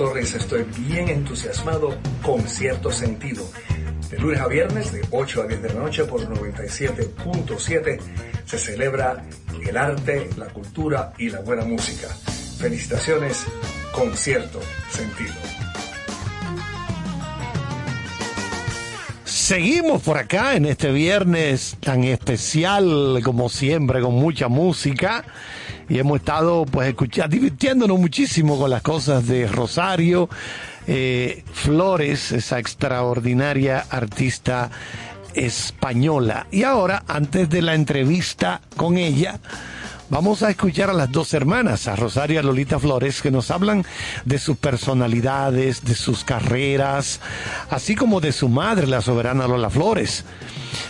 Torres, 0.00 0.34
estoy 0.34 0.64
bien 0.78 1.10
entusiasmado 1.10 1.94
con 2.22 2.40
cierto 2.48 2.90
sentido. 2.90 3.46
De 4.08 4.16
lunes 4.16 4.40
a 4.40 4.48
viernes, 4.48 4.92
de 4.94 5.02
8 5.10 5.42
a 5.42 5.46
10 5.46 5.60
de 5.60 5.68
la 5.68 5.74
noche 5.74 6.04
por 6.04 6.26
97.7, 6.26 8.00
se 8.46 8.58
celebra 8.58 9.22
el 9.62 9.76
arte, 9.76 10.30
la 10.38 10.46
cultura 10.46 11.12
y 11.18 11.28
la 11.28 11.40
buena 11.40 11.66
música. 11.66 12.08
Felicitaciones 12.58 13.44
con 13.92 14.16
cierto 14.16 14.60
sentido. 14.88 15.34
Seguimos 19.26 20.00
por 20.00 20.16
acá 20.16 20.56
en 20.56 20.64
este 20.64 20.92
viernes 20.92 21.76
tan 21.78 22.04
especial 22.04 23.20
como 23.22 23.50
siempre, 23.50 24.00
con 24.00 24.14
mucha 24.14 24.48
música. 24.48 25.26
Y 25.90 25.98
hemos 25.98 26.20
estado 26.20 26.64
pues 26.64 26.88
escuchando, 26.88 27.34
divirtiéndonos 27.34 27.98
muchísimo 27.98 28.58
con 28.58 28.70
las 28.70 28.80
cosas 28.80 29.26
de 29.26 29.46
Rosario 29.48 30.30
eh, 30.86 31.44
Flores, 31.52 32.32
esa 32.32 32.58
extraordinaria 32.60 33.84
artista 33.90 34.70
española. 35.34 36.46
Y 36.52 36.62
ahora, 36.62 37.02
antes 37.08 37.50
de 37.50 37.60
la 37.60 37.74
entrevista 37.74 38.60
con 38.76 38.96
ella, 38.96 39.40
Vamos 40.10 40.42
a 40.42 40.50
escuchar 40.50 40.90
a 40.90 40.92
las 40.92 41.12
dos 41.12 41.34
hermanas, 41.34 41.86
a 41.86 41.94
Rosario 41.94 42.34
y 42.34 42.38
a 42.38 42.42
Lolita 42.42 42.80
Flores, 42.80 43.22
que 43.22 43.30
nos 43.30 43.52
hablan 43.52 43.84
de 44.24 44.40
sus 44.40 44.56
personalidades, 44.56 45.84
de 45.84 45.94
sus 45.94 46.24
carreras, 46.24 47.20
así 47.70 47.94
como 47.94 48.20
de 48.20 48.32
su 48.32 48.48
madre, 48.48 48.88
la 48.88 49.02
soberana 49.02 49.46
Lola 49.46 49.70
Flores. 49.70 50.24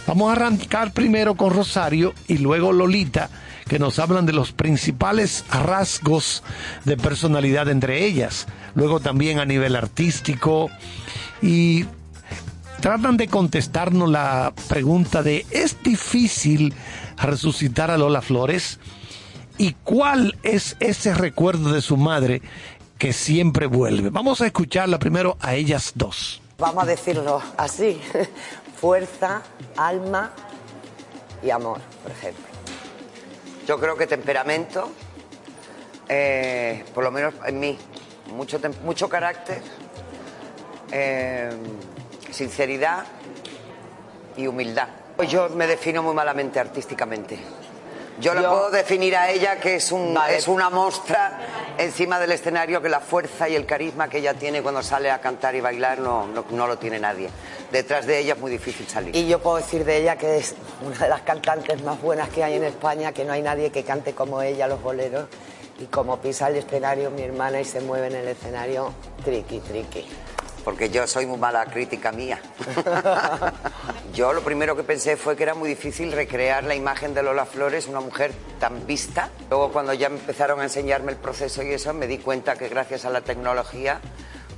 Vamos 0.07 0.30
a 0.30 0.32
arrancar 0.32 0.94
primero 0.94 1.34
con 1.34 1.53
Rosario 1.53 2.14
y 2.28 2.38
luego 2.38 2.72
Lolita, 2.72 3.28
que 3.71 3.79
nos 3.79 4.01
hablan 4.01 4.27
de 4.27 4.33
los 4.33 4.51
principales 4.51 5.45
rasgos 5.49 6.43
de 6.85 6.97
personalidad 6.97 7.68
entre 7.68 8.05
ellas. 8.05 8.49
Luego 8.75 8.99
también 8.99 9.39
a 9.39 9.45
nivel 9.45 9.77
artístico 9.77 10.71
y 11.41 11.85
tratan 12.81 13.16
de 13.16 13.29
contestarnos 13.29 14.11
la 14.11 14.53
pregunta 14.68 15.23
de 15.23 15.47
¿es 15.53 15.81
difícil 15.85 16.75
resucitar 17.16 17.93
a 17.93 17.97
Lola 17.97 18.23
Flores? 18.23 18.81
y 19.57 19.75
cuál 19.85 20.37
es 20.43 20.77
ese 20.81 21.14
recuerdo 21.14 21.71
de 21.71 21.81
su 21.81 21.97
madre 21.97 22.43
que 22.99 23.12
siempre 23.12 23.66
vuelve. 23.66 24.11
Vamos 24.11 24.41
a 24.41 24.47
escucharla 24.47 24.99
primero 24.99 25.37
a 25.39 25.55
ellas 25.55 25.93
dos. 25.95 26.43
Vamos 26.59 26.83
a 26.83 26.87
decirlo 26.87 27.41
así, 27.57 28.01
fuerza, 28.81 29.43
alma 29.77 30.33
y 31.41 31.51
amor, 31.51 31.79
por 32.03 32.11
ejemplo. 32.11 32.49
Yo 33.71 33.79
creo 33.79 33.97
que 33.97 34.09
temperamento, 34.09 34.91
eh, 36.09 36.85
por 36.93 37.05
lo 37.05 37.12
menos 37.12 37.35
en 37.47 37.61
mí, 37.61 37.79
mucho, 38.35 38.59
mucho 38.83 39.09
carácter, 39.09 39.62
eh, 40.91 41.53
sinceridad 42.33 43.05
y 44.37 44.49
humildad. 44.49 44.89
Yo 45.29 45.51
me 45.51 45.68
defino 45.68 46.03
muy 46.03 46.14
malamente 46.14 46.59
artísticamente. 46.59 47.39
Yo 48.21 48.35
la 48.35 48.49
puedo 48.49 48.71
definir 48.71 49.16
a 49.16 49.31
ella 49.31 49.59
que 49.59 49.77
es, 49.77 49.91
un, 49.93 50.18
es 50.29 50.47
una 50.47 50.68
mostra 50.68 51.41
encima 51.79 52.18
del 52.21 52.33
escenario 52.33 52.83
que 52.83 52.89
la 52.89 53.01
fuerza 53.01 53.49
y 53.49 53.57
el 53.57 53.64
carisma 53.64 54.09
que 54.09 54.18
ella 54.18 54.35
tiene 54.35 54.62
cuando 54.62 54.83
sale 54.83 55.11
a 55.11 55.21
cantar 55.21 55.55
y 55.55 55.61
bailar 55.61 55.99
no, 55.99 56.27
no, 56.27 56.66
lo 56.66 56.79
tiene 56.79 56.99
nadie. 56.99 57.31
Detrás 57.73 58.07
de 58.07 58.18
ella 58.18 58.35
es 58.35 58.41
muy 58.41 58.51
difícil 58.51 58.87
salir. 58.87 59.16
Y 59.16 59.27
yo 59.27 59.39
puedo 59.39 59.57
decir 59.57 59.85
de 59.85 59.97
ella 59.97 60.16
que 60.16 60.37
es 60.37 60.55
una 60.85 60.99
de 60.99 61.09
las 61.09 61.23
cantantes 61.23 61.83
más 61.83 62.01
buenas 62.03 62.29
que 62.29 62.45
hay 62.45 62.55
en 62.55 62.64
España, 62.64 63.12
que 63.12 63.25
no 63.25 63.33
hay 63.33 63.43
nadie 63.43 63.71
que 63.71 63.85
cante 63.85 64.12
como 64.14 64.43
ella 64.43 64.68
los 64.68 64.83
boleros. 64.83 65.27
Y 65.79 65.87
como 65.87 66.18
pisa 66.21 66.49
el 66.49 66.57
escenario 66.57 67.11
mi 67.11 67.23
hermana 67.23 67.59
y 67.59 67.64
se 67.64 67.81
mueve 67.81 68.09
en 68.09 68.16
el 68.16 68.29
escenario, 68.29 68.93
triqui, 69.25 69.61
triqui 69.61 70.07
porque 70.64 70.90
yo 70.90 71.06
soy 71.06 71.26
muy 71.26 71.38
mala 71.38 71.66
crítica 71.66 72.12
mía. 72.12 72.40
yo 74.14 74.32
lo 74.32 74.42
primero 74.42 74.76
que 74.76 74.82
pensé 74.82 75.16
fue 75.16 75.36
que 75.36 75.42
era 75.42 75.54
muy 75.54 75.68
difícil 75.68 76.12
recrear 76.12 76.64
la 76.64 76.74
imagen 76.74 77.14
de 77.14 77.22
Lola 77.22 77.46
Flores, 77.46 77.86
una 77.88 78.00
mujer 78.00 78.32
tan 78.58 78.86
vista. 78.86 79.30
Luego 79.48 79.72
cuando 79.72 79.92
ya 79.92 80.08
empezaron 80.08 80.61
a 80.61 80.64
enseñarme 80.64 81.12
el 81.12 81.18
proceso 81.18 81.62
y 81.62 81.72
eso, 81.72 81.92
me 81.94 82.06
di 82.06 82.18
cuenta 82.18 82.56
que 82.56 82.68
gracias 82.68 83.04
a 83.04 83.11
la 83.11 83.20
tecnología 83.20 84.00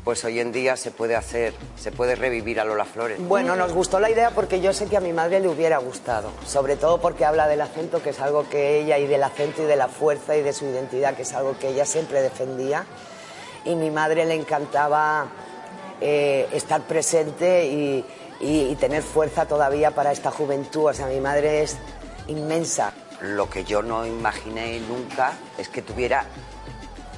pues 0.05 0.25
hoy 0.25 0.41
en 0.41 0.51
día 0.51 0.77
se 0.77 0.91
puede 0.91 1.15
hacer, 1.15 1.55
se 1.77 1.93
puede 1.93 2.17
revivir 2.17 2.59
a 2.59 2.65
Lola 2.65 2.85
Flores. 2.85 3.19
Bueno, 3.21 3.55
nos 3.55 3.73
gustó 3.73 4.01
la 4.01 4.11
idea 4.11 4.31
porque 4.31 4.61
yo 4.61 4.73
sé 4.73 4.87
que 4.87 4.97
a 4.97 5.01
mi 5.01 5.13
madre 5.13 5.41
le 5.41 5.49
hubiera 5.49 5.79
gustado, 5.79 6.31
sobre 6.45 6.77
todo 6.77 7.01
porque 7.01 7.25
habla 7.25 7.47
del 7.47 7.61
acento, 7.61 8.03
que 8.03 8.11
es 8.11 8.21
algo 8.21 8.49
que 8.49 8.81
ella, 8.81 8.99
y 8.99 9.07
del 9.07 9.23
acento 9.23 9.63
y 9.63 9.67
de 9.67 9.77
la 9.77 9.89
fuerza 9.89 10.37
y 10.37 10.43
de 10.43 10.53
su 10.53 10.65
identidad, 10.65 11.15
que 11.15 11.23
es 11.23 11.33
algo 11.35 11.57
que 11.59 11.69
ella 11.69 11.87
siempre 11.87 12.21
defendía. 12.21 12.85
Y 13.65 13.77
mi 13.77 13.91
madre 13.93 14.25
le 14.25 14.35
encantaba 14.35 15.29
eh, 16.05 16.49
estar 16.53 16.83
presente 16.83 17.67
y, 17.67 18.05
tener 18.81 19.05
fuerza 19.05 19.47
todavía 19.47 19.93
para 19.93 20.11
esta 20.11 20.33
juventud. 20.33 20.87
O 20.87 20.93
sea, 20.93 21.07
mi 21.07 21.21
madre 21.21 21.63
es 21.63 21.77
inmensa. 22.27 22.93
Lo 23.21 23.49
que 23.49 23.63
yo 23.63 23.83
no 23.83 24.05
imaginé 24.05 24.81
nunca 24.81 25.35
es 25.59 25.69
que 25.69 25.81
tuviera 25.81 26.25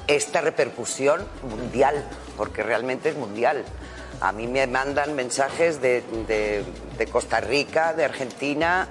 esta 0.07 0.43
repercusión 0.43 1.26
mundial, 1.43 2.05
porque 2.37 2.62
realmente 2.62 3.09
es 3.09 3.16
mundial. 3.16 3.64
A 4.20 4.32
mí 4.32 4.47
me 4.47 4.66
mandan 4.66 5.14
mensajes 5.14 5.80
de, 5.80 6.03
de 6.99 7.07
Costa 7.07 7.41
Rica, 7.41 7.95
de 7.95 8.05
Argentina, 8.05 8.89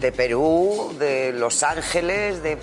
de 0.00 0.10
Perú, 0.10 0.94
de 0.98 1.32
Los 1.32 1.62
Ángeles, 1.62 2.42
de 2.42 2.58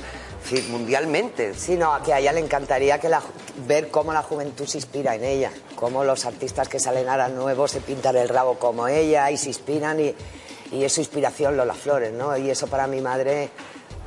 Mundialmente. 0.70 1.54
Sí, 1.54 1.78
no, 1.78 2.02
que 2.04 2.14
a 2.14 2.20
ella 2.20 2.34
le 2.34 2.42
encantaría 2.42 3.00
que 3.00 3.08
la, 3.08 3.22
ver 3.68 3.89
cómo 3.89 4.12
la 4.12 4.22
juventud 4.22 4.66
se 4.66 4.80
inspira 4.80 5.16
en 5.16 5.24
ella, 5.24 5.52
cómo 5.76 6.04
los 6.04 6.26
artistas 6.26 6.68
que 6.68 6.80
salen 6.80 7.08
ahora 7.08 7.30
nuevos 7.30 7.72
se 7.72 7.80
pintan 7.80 8.18
el 8.18 8.28
rabo 8.28 8.60
como 8.60 8.88
ella 8.88 9.32
y 9.32 9.38
se 9.38 9.48
inspiran 9.48 10.00
y, 10.00 10.14
y 10.72 10.84
es 10.84 10.94
su 10.94 11.02
inspiración 11.02 11.56
Lola 11.56 11.74
Flores, 11.74 12.12
¿no? 12.12 12.36
Y 12.36 12.50
eso 12.50 12.68
para 12.68 12.88
mi 12.88 13.02
madre 13.02 13.50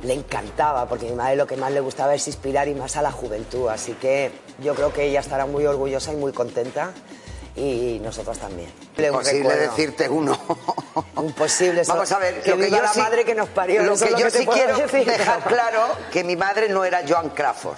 le 0.03 0.13
encantaba, 0.13 0.87
porque 0.87 1.05
mi 1.05 1.15
madre 1.15 1.35
lo 1.35 1.47
que 1.47 1.57
más 1.57 1.71
le 1.71 1.79
gustaba 1.79 2.13
es 2.13 2.27
inspirar 2.27 2.67
y 2.67 2.75
más 2.75 2.95
a 2.95 3.01
la 3.01 3.11
juventud, 3.11 3.69
así 3.69 3.93
que 3.93 4.31
yo 4.61 4.75
creo 4.75 4.93
que 4.93 5.05
ella 5.05 5.21
estará 5.21 5.45
muy 5.45 5.65
orgullosa 5.65 6.13
y 6.13 6.17
muy 6.17 6.31
contenta 6.31 6.91
y 7.55 7.99
nosotros 8.01 8.37
también. 8.37 8.71
Imposible 8.97 9.55
decirte 9.55 10.09
uno. 10.09 10.37
Imposible. 11.17 11.83
Vamos 11.87 12.11
a 12.11 12.19
ver, 12.19 12.41
que 12.41 12.51
lo 12.51 12.57
que 12.57 12.69
yo 12.69 12.81
la 12.81 12.93
madre 12.93 13.23
que 13.23 13.35
nos 13.35 13.49
parió. 13.49 13.83
Lo 13.83 13.95
que 13.95 14.13
yo 14.17 14.29
sí 14.29 14.45
quiero 14.45 14.77
dejar 14.87 15.43
claro 15.43 15.87
que 16.11 16.23
mi 16.23 16.35
madre 16.35 16.69
no 16.69 16.83
era 16.83 17.03
Joan 17.07 17.29
Crawford, 17.29 17.77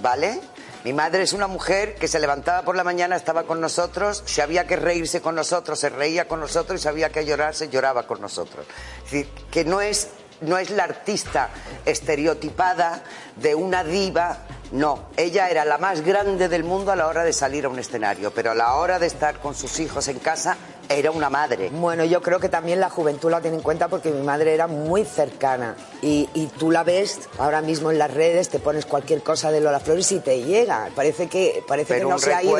¿vale? 0.00 0.40
Mi 0.84 0.92
madre 0.92 1.24
es 1.24 1.32
una 1.32 1.48
mujer 1.48 1.96
que 1.96 2.06
se 2.06 2.20
levantaba 2.20 2.62
por 2.62 2.76
la 2.76 2.84
mañana, 2.84 3.16
estaba 3.16 3.42
con 3.42 3.60
nosotros, 3.60 4.22
si 4.24 4.40
había 4.40 4.68
que 4.68 4.76
reírse 4.76 5.20
con 5.20 5.34
nosotros, 5.34 5.80
se 5.80 5.88
reía 5.88 6.28
con 6.28 6.38
nosotros 6.38 6.78
y 6.78 6.82
si 6.84 6.88
había 6.88 7.10
que 7.10 7.26
llorarse, 7.26 7.68
lloraba 7.68 8.06
con 8.06 8.20
nosotros. 8.20 8.64
Es 8.98 9.10
decir, 9.10 9.28
que 9.50 9.64
no 9.64 9.80
es, 9.80 10.10
no 10.42 10.58
es 10.58 10.70
la 10.70 10.84
artista 10.84 11.50
estereotipada 11.84 13.02
de 13.36 13.54
una 13.54 13.84
diva 13.84 14.38
no, 14.72 14.98
ella 15.16 15.48
era 15.48 15.64
la 15.64 15.78
más 15.78 16.00
grande 16.00 16.48
del 16.48 16.64
mundo 16.64 16.90
a 16.90 16.96
la 16.96 17.06
hora 17.06 17.22
de 17.22 17.32
salir 17.32 17.66
a 17.66 17.68
un 17.68 17.78
escenario, 17.78 18.32
pero 18.32 18.50
a 18.50 18.54
la 18.54 18.74
hora 18.74 18.98
de 18.98 19.06
estar 19.06 19.38
con 19.38 19.54
sus 19.54 19.78
hijos 19.78 20.08
en 20.08 20.18
casa 20.18 20.56
era 20.88 21.10
una 21.12 21.30
madre. 21.30 21.70
Bueno, 21.70 22.04
yo 22.04 22.20
creo 22.20 22.40
que 22.40 22.48
también 22.48 22.80
la 22.80 22.90
juventud 22.90 23.30
la 23.30 23.40
tiene 23.40 23.58
en 23.58 23.62
cuenta 23.62 23.88
porque 23.88 24.10
mi 24.10 24.22
madre 24.22 24.54
era 24.54 24.66
muy 24.66 25.04
cercana 25.04 25.76
y, 26.02 26.26
tú 26.58 26.70
la 26.70 26.84
ves 26.84 27.28
ahora 27.38 27.60
mismo 27.60 27.90
en 27.90 27.98
las 27.98 28.12
redes, 28.12 28.48
te 28.48 28.58
pones 28.58 28.86
cualquier 28.86 29.22
cosa 29.22 29.50
de 29.50 29.60
Lola 29.60 29.80
Flores 29.80 30.10
y 30.12 30.20
te 30.20 30.42
llega. 30.42 30.88
Parece 30.94 31.28
que, 31.28 31.64
parece 31.66 31.98
que 31.98 32.04
no 32.04 32.18
se 32.18 32.34
ha 32.34 32.42
ido 32.42 32.56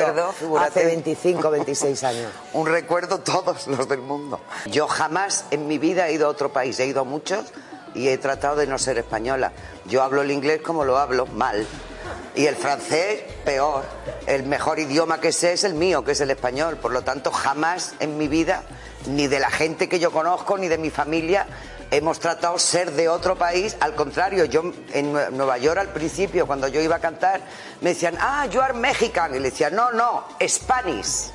hace 0.58 0.84
25, 0.84 1.50
26 1.50 2.04
años. 2.04 2.32
un 2.52 2.66
recuerdo 2.66 3.18
todos 3.18 3.66
los 3.66 3.88
del 3.88 4.00
mundo. 4.00 4.40
Yo 4.66 4.86
jamás 4.86 5.44
en 5.50 5.66
mi 5.66 5.78
vida 5.78 6.08
he 6.08 6.12
ido 6.12 6.26
a 6.26 6.30
otro 6.30 6.52
país, 6.52 6.78
he 6.78 6.86
ido 6.86 7.00
a 7.00 7.04
muchos 7.04 7.46
y 7.96 8.08
he 8.08 8.18
tratado 8.18 8.56
de 8.56 8.66
no 8.66 8.78
ser 8.78 8.98
española. 8.98 9.52
Yo 9.86 10.02
hablo 10.02 10.22
el 10.22 10.30
inglés 10.30 10.60
como 10.60 10.84
lo 10.84 10.98
hablo, 10.98 11.26
mal. 11.26 11.66
Y 12.34 12.46
el 12.46 12.54
francés, 12.54 13.22
peor. 13.44 13.84
El 14.26 14.42
mejor 14.44 14.78
idioma 14.78 15.18
que 15.20 15.32
sé 15.32 15.54
es 15.54 15.64
el 15.64 15.72
mío, 15.72 16.04
que 16.04 16.12
es 16.12 16.20
el 16.20 16.30
español. 16.30 16.76
Por 16.76 16.92
lo 16.92 17.02
tanto, 17.02 17.32
jamás 17.32 17.94
en 17.98 18.18
mi 18.18 18.28
vida, 18.28 18.62
ni 19.06 19.26
de 19.26 19.40
la 19.40 19.50
gente 19.50 19.88
que 19.88 19.98
yo 19.98 20.12
conozco, 20.12 20.58
ni 20.58 20.68
de 20.68 20.76
mi 20.76 20.90
familia, 20.90 21.46
hemos 21.90 22.20
tratado 22.20 22.58
ser 22.58 22.92
de 22.92 23.08
otro 23.08 23.36
país. 23.36 23.74
Al 23.80 23.94
contrario, 23.94 24.44
yo 24.44 24.70
en 24.92 25.12
Nueva 25.34 25.56
York 25.56 25.78
al 25.78 25.88
principio, 25.88 26.46
cuando 26.46 26.68
yo 26.68 26.82
iba 26.82 26.96
a 26.96 27.00
cantar, 27.00 27.40
me 27.80 27.90
decían, 27.90 28.18
ah, 28.20 28.44
you 28.46 28.60
are 28.60 28.74
Mexican. 28.74 29.34
Y 29.34 29.38
le 29.38 29.50
decía, 29.50 29.70
no, 29.70 29.90
no, 29.92 30.24
Spanish. 30.46 31.30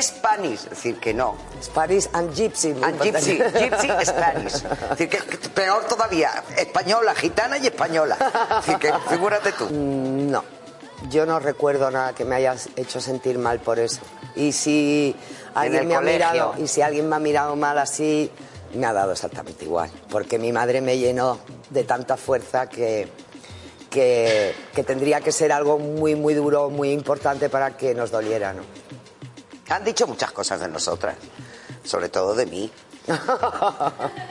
Spanish, 0.00 0.64
es 0.64 0.70
decir, 0.70 0.98
que 0.98 1.14
no. 1.14 1.36
Spanish 1.62 2.08
and 2.12 2.34
Gypsy. 2.34 2.70
And 2.82 3.00
Gypsy, 3.00 3.38
Gypsy 3.38 4.04
Spanish. 4.04 4.54
Es 4.54 4.98
decir, 4.98 5.08
que 5.08 5.48
peor 5.50 5.84
todavía, 5.86 6.30
española, 6.56 7.14
gitana 7.14 7.58
y 7.58 7.66
española. 7.66 8.16
Es 8.60 8.66
decir, 8.66 8.78
que 8.78 8.92
figúrate 9.08 9.52
tú. 9.52 9.66
Mm, 9.66 10.30
no, 10.30 10.44
yo 11.10 11.26
no 11.26 11.38
recuerdo 11.38 11.90
nada 11.90 12.14
que 12.14 12.24
me 12.24 12.34
hayas 12.36 12.68
hecho 12.76 13.00
sentir 13.00 13.38
mal 13.38 13.60
por 13.60 13.78
eso. 13.78 14.00
Y 14.34 14.52
si 14.52 15.14
alguien 15.54 15.88
me 15.88 15.94
ha 15.94 16.00
mirado, 16.00 16.54
y 16.58 16.66
si 16.66 16.82
alguien 16.82 17.08
me 17.08 17.16
ha 17.16 17.20
mirado 17.20 17.56
mal 17.56 17.78
así, 17.78 18.30
me 18.74 18.86
ha 18.86 18.92
dado 18.92 19.12
exactamente 19.12 19.64
igual. 19.64 19.90
Porque 20.10 20.38
mi 20.38 20.52
madre 20.52 20.80
me 20.80 20.98
llenó 20.98 21.38
de 21.70 21.84
tanta 21.84 22.16
fuerza 22.16 22.68
que 22.68 23.08
que, 23.96 24.54
que 24.74 24.82
tendría 24.82 25.22
que 25.22 25.32
ser 25.32 25.52
algo 25.52 25.78
muy, 25.78 26.14
muy 26.14 26.34
duro, 26.34 26.68
muy 26.68 26.90
importante 26.90 27.48
para 27.48 27.78
que 27.78 27.94
nos 27.94 28.10
doliera, 28.10 28.52
¿no? 28.52 28.62
Han 29.68 29.84
dicho 29.84 30.06
muchas 30.06 30.32
cosas 30.32 30.60
de 30.60 30.68
nosotras, 30.68 31.16
sobre 31.84 32.08
todo 32.08 32.34
de 32.34 32.46
mí. 32.46 32.70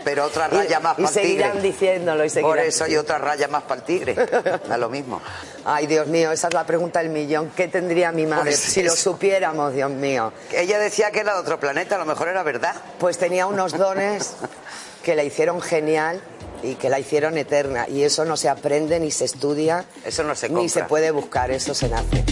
Pero 0.04 0.26
otra 0.26 0.48
raya 0.50 0.80
más 0.82 1.00
y 1.00 1.04
para 1.04 1.08
el 1.08 1.14
tigre. 1.14 1.44
seguirán 1.44 1.62
diciéndolo 1.62 2.26
y 2.26 2.30
seguirán 2.30 2.52
Por 2.58 2.60
eso 2.60 2.84
hay 2.84 2.98
otra 2.98 3.18
raya 3.18 3.48
más 3.48 3.64
para 3.64 3.80
el 3.82 3.86
tigre. 3.86 4.16
Da 4.70 4.78
lo 4.78 4.90
mismo. 4.90 5.22
Ay, 5.64 5.88
Dios 5.88 6.08
mío, 6.08 6.32
esa 6.32 6.48
es 6.50 6.54
la 6.54 6.66
pregunta 6.66 7.00
del 7.00 7.10
millón. 7.10 7.52
¿Qué 7.56 7.68
tendría 7.70 8.12
mi 8.12 8.26
madre 8.26 8.44
Pues 8.52 8.60
si 8.60 8.84
lo 8.84 8.94
supiéramos, 8.96 9.74
Dios 9.74 9.92
mío? 9.92 10.34
Ella 10.52 10.78
decía 10.80 11.12
que 11.12 11.20
era 11.22 11.34
de 11.34 11.40
otro 11.40 11.60
planeta, 11.60 11.96
a 11.96 12.00
lo 12.00 12.06
mejor 12.06 12.28
era 12.28 12.44
verdad. 12.44 12.76
Pues 13.00 13.18
tenía 13.18 13.48
unos 13.48 13.78
dones 13.78 14.34
que 15.04 15.16
la 15.16 15.24
hicieron 15.24 15.62
genial 15.62 16.22
y 16.62 16.76
que 16.76 16.90
la 16.90 17.00
hicieron 17.00 17.38
eterna. 17.38 17.88
Y 17.88 18.04
eso 18.04 18.26
no 18.26 18.36
se 18.38 18.50
aprende 18.50 19.00
ni 19.00 19.12
se 19.12 19.26
estudia. 19.26 19.86
Eso 20.04 20.24
no 20.24 20.36
se 20.36 20.50
Ni 20.50 20.56
compra. 20.56 20.70
se 20.70 20.84
puede 20.84 21.12
buscar, 21.12 21.50
eso 21.52 21.74
se 21.74 21.88
nace. 21.88 22.26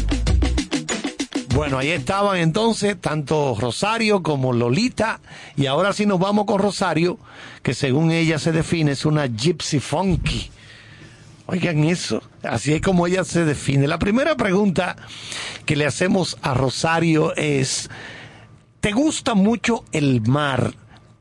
Bueno, 1.54 1.78
ahí 1.78 1.92
estaban 1.92 2.38
entonces 2.38 3.00
tanto 3.00 3.56
Rosario 3.60 4.24
como 4.24 4.54
Lolita. 4.54 5.20
Y 5.56 5.68
ahora 5.68 5.94
sí 5.94 6.08
nos 6.08 6.20
vamos 6.20 6.46
con 6.46 6.60
Rosario, 6.60 7.20
que 7.62 7.76
según 7.76 8.10
ella 8.10 8.40
se 8.40 8.52
define 8.52 8.94
es 8.94 9.06
una 9.06 9.28
gypsy 9.28 9.80
funky. 9.80 10.50
Oigan 11.46 11.84
eso, 11.84 12.24
así 12.42 12.74
es 12.74 12.82
como 12.82 13.06
ella 13.06 13.24
se 13.24 13.46
define. 13.46 13.88
La 13.88 14.00
primera 14.00 14.36
pregunta 14.36 14.96
que 15.66 15.76
le 15.76 15.86
hacemos 15.86 16.40
a 16.42 16.56
Rosario 16.56 17.36
es, 17.36 17.88
¿te 18.80 18.92
gusta 18.92 19.36
mucho 19.36 19.86
el 19.92 20.22
mar? 20.22 20.74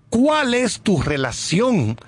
¿Cuál 0.08 0.54
es 0.54 0.80
tu 0.80 1.02
relación 1.02 1.98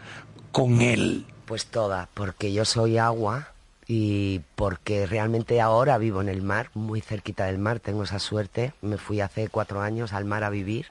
con 0.50 0.80
él? 0.80 1.26
Pues 1.44 1.66
toda, 1.66 2.08
porque 2.14 2.54
yo 2.54 2.64
soy 2.64 2.96
agua 2.96 3.53
y 3.86 4.40
porque 4.56 5.06
realmente 5.06 5.60
ahora 5.60 5.98
vivo 5.98 6.20
en 6.20 6.28
el 6.28 6.42
mar, 6.42 6.70
muy 6.74 7.00
cerquita 7.00 7.46
del 7.46 7.58
mar, 7.58 7.80
tengo 7.80 8.04
esa 8.04 8.18
suerte. 8.18 8.72
Me 8.82 8.98
fui 8.98 9.20
hace 9.20 9.48
cuatro 9.48 9.80
años 9.82 10.12
al 10.12 10.24
mar 10.24 10.44
a 10.44 10.50
vivir 10.50 10.86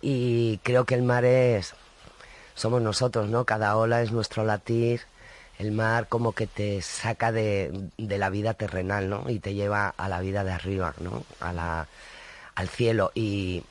y 0.00 0.58
creo 0.62 0.84
que 0.84 0.94
el 0.94 1.02
mar 1.02 1.24
es, 1.24 1.74
somos 2.54 2.82
nosotros, 2.82 3.28
¿no? 3.28 3.44
Cada 3.44 3.76
ola 3.76 4.02
es 4.02 4.12
nuestro 4.12 4.44
latir. 4.44 5.02
El 5.58 5.72
mar 5.72 6.06
como 6.08 6.32
que 6.32 6.46
te 6.46 6.82
saca 6.82 7.32
de, 7.32 7.90
de 7.98 8.18
la 8.18 8.30
vida 8.30 8.54
terrenal, 8.54 9.08
¿no? 9.10 9.28
Y 9.28 9.40
te 9.40 9.54
lleva 9.54 9.88
a 9.96 10.08
la 10.08 10.20
vida 10.20 10.44
de 10.44 10.52
arriba, 10.52 10.94
¿no? 11.00 11.24
A 11.40 11.52
la, 11.52 11.88
al 12.54 12.68
cielo. 12.68 13.10
Y 13.14 13.64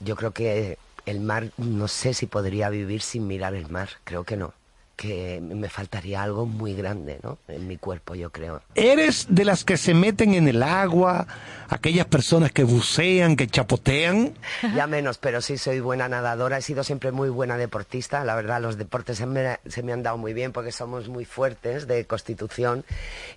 yo 0.00 0.16
creo 0.16 0.32
que 0.32 0.78
el 1.06 1.20
mar, 1.20 1.50
no 1.58 1.88
sé 1.88 2.14
si 2.14 2.26
podría 2.26 2.70
vivir 2.70 3.02
sin 3.02 3.26
mirar 3.26 3.54
el 3.54 3.68
mar, 3.68 3.90
creo 4.04 4.24
que 4.24 4.36
no. 4.36 4.54
Que 4.96 5.42
me 5.42 5.68
faltaría 5.68 6.22
algo 6.22 6.46
muy 6.46 6.72
grande, 6.74 7.20
¿no? 7.22 7.36
En 7.48 7.68
mi 7.68 7.76
cuerpo, 7.76 8.14
yo 8.14 8.30
creo. 8.30 8.62
¿Eres 8.74 9.26
de 9.28 9.44
las 9.44 9.62
que 9.62 9.76
se 9.76 9.92
meten 9.92 10.32
en 10.32 10.48
el 10.48 10.62
agua, 10.62 11.26
aquellas 11.68 12.06
personas 12.06 12.50
que 12.50 12.64
bucean, 12.64 13.36
que 13.36 13.46
chapotean? 13.46 14.32
Ya 14.74 14.86
menos, 14.86 15.18
pero 15.18 15.42
sí 15.42 15.58
soy 15.58 15.80
buena 15.80 16.08
nadadora. 16.08 16.56
He 16.56 16.62
sido 16.62 16.82
siempre 16.82 17.12
muy 17.12 17.28
buena 17.28 17.58
deportista. 17.58 18.24
La 18.24 18.34
verdad, 18.36 18.62
los 18.62 18.78
deportes 18.78 19.18
se 19.18 19.26
me, 19.26 19.58
se 19.66 19.82
me 19.82 19.92
han 19.92 20.02
dado 20.02 20.16
muy 20.16 20.32
bien 20.32 20.52
porque 20.52 20.72
somos 20.72 21.10
muy 21.10 21.26
fuertes 21.26 21.86
de 21.86 22.06
constitución. 22.06 22.82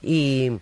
Y, 0.01 0.59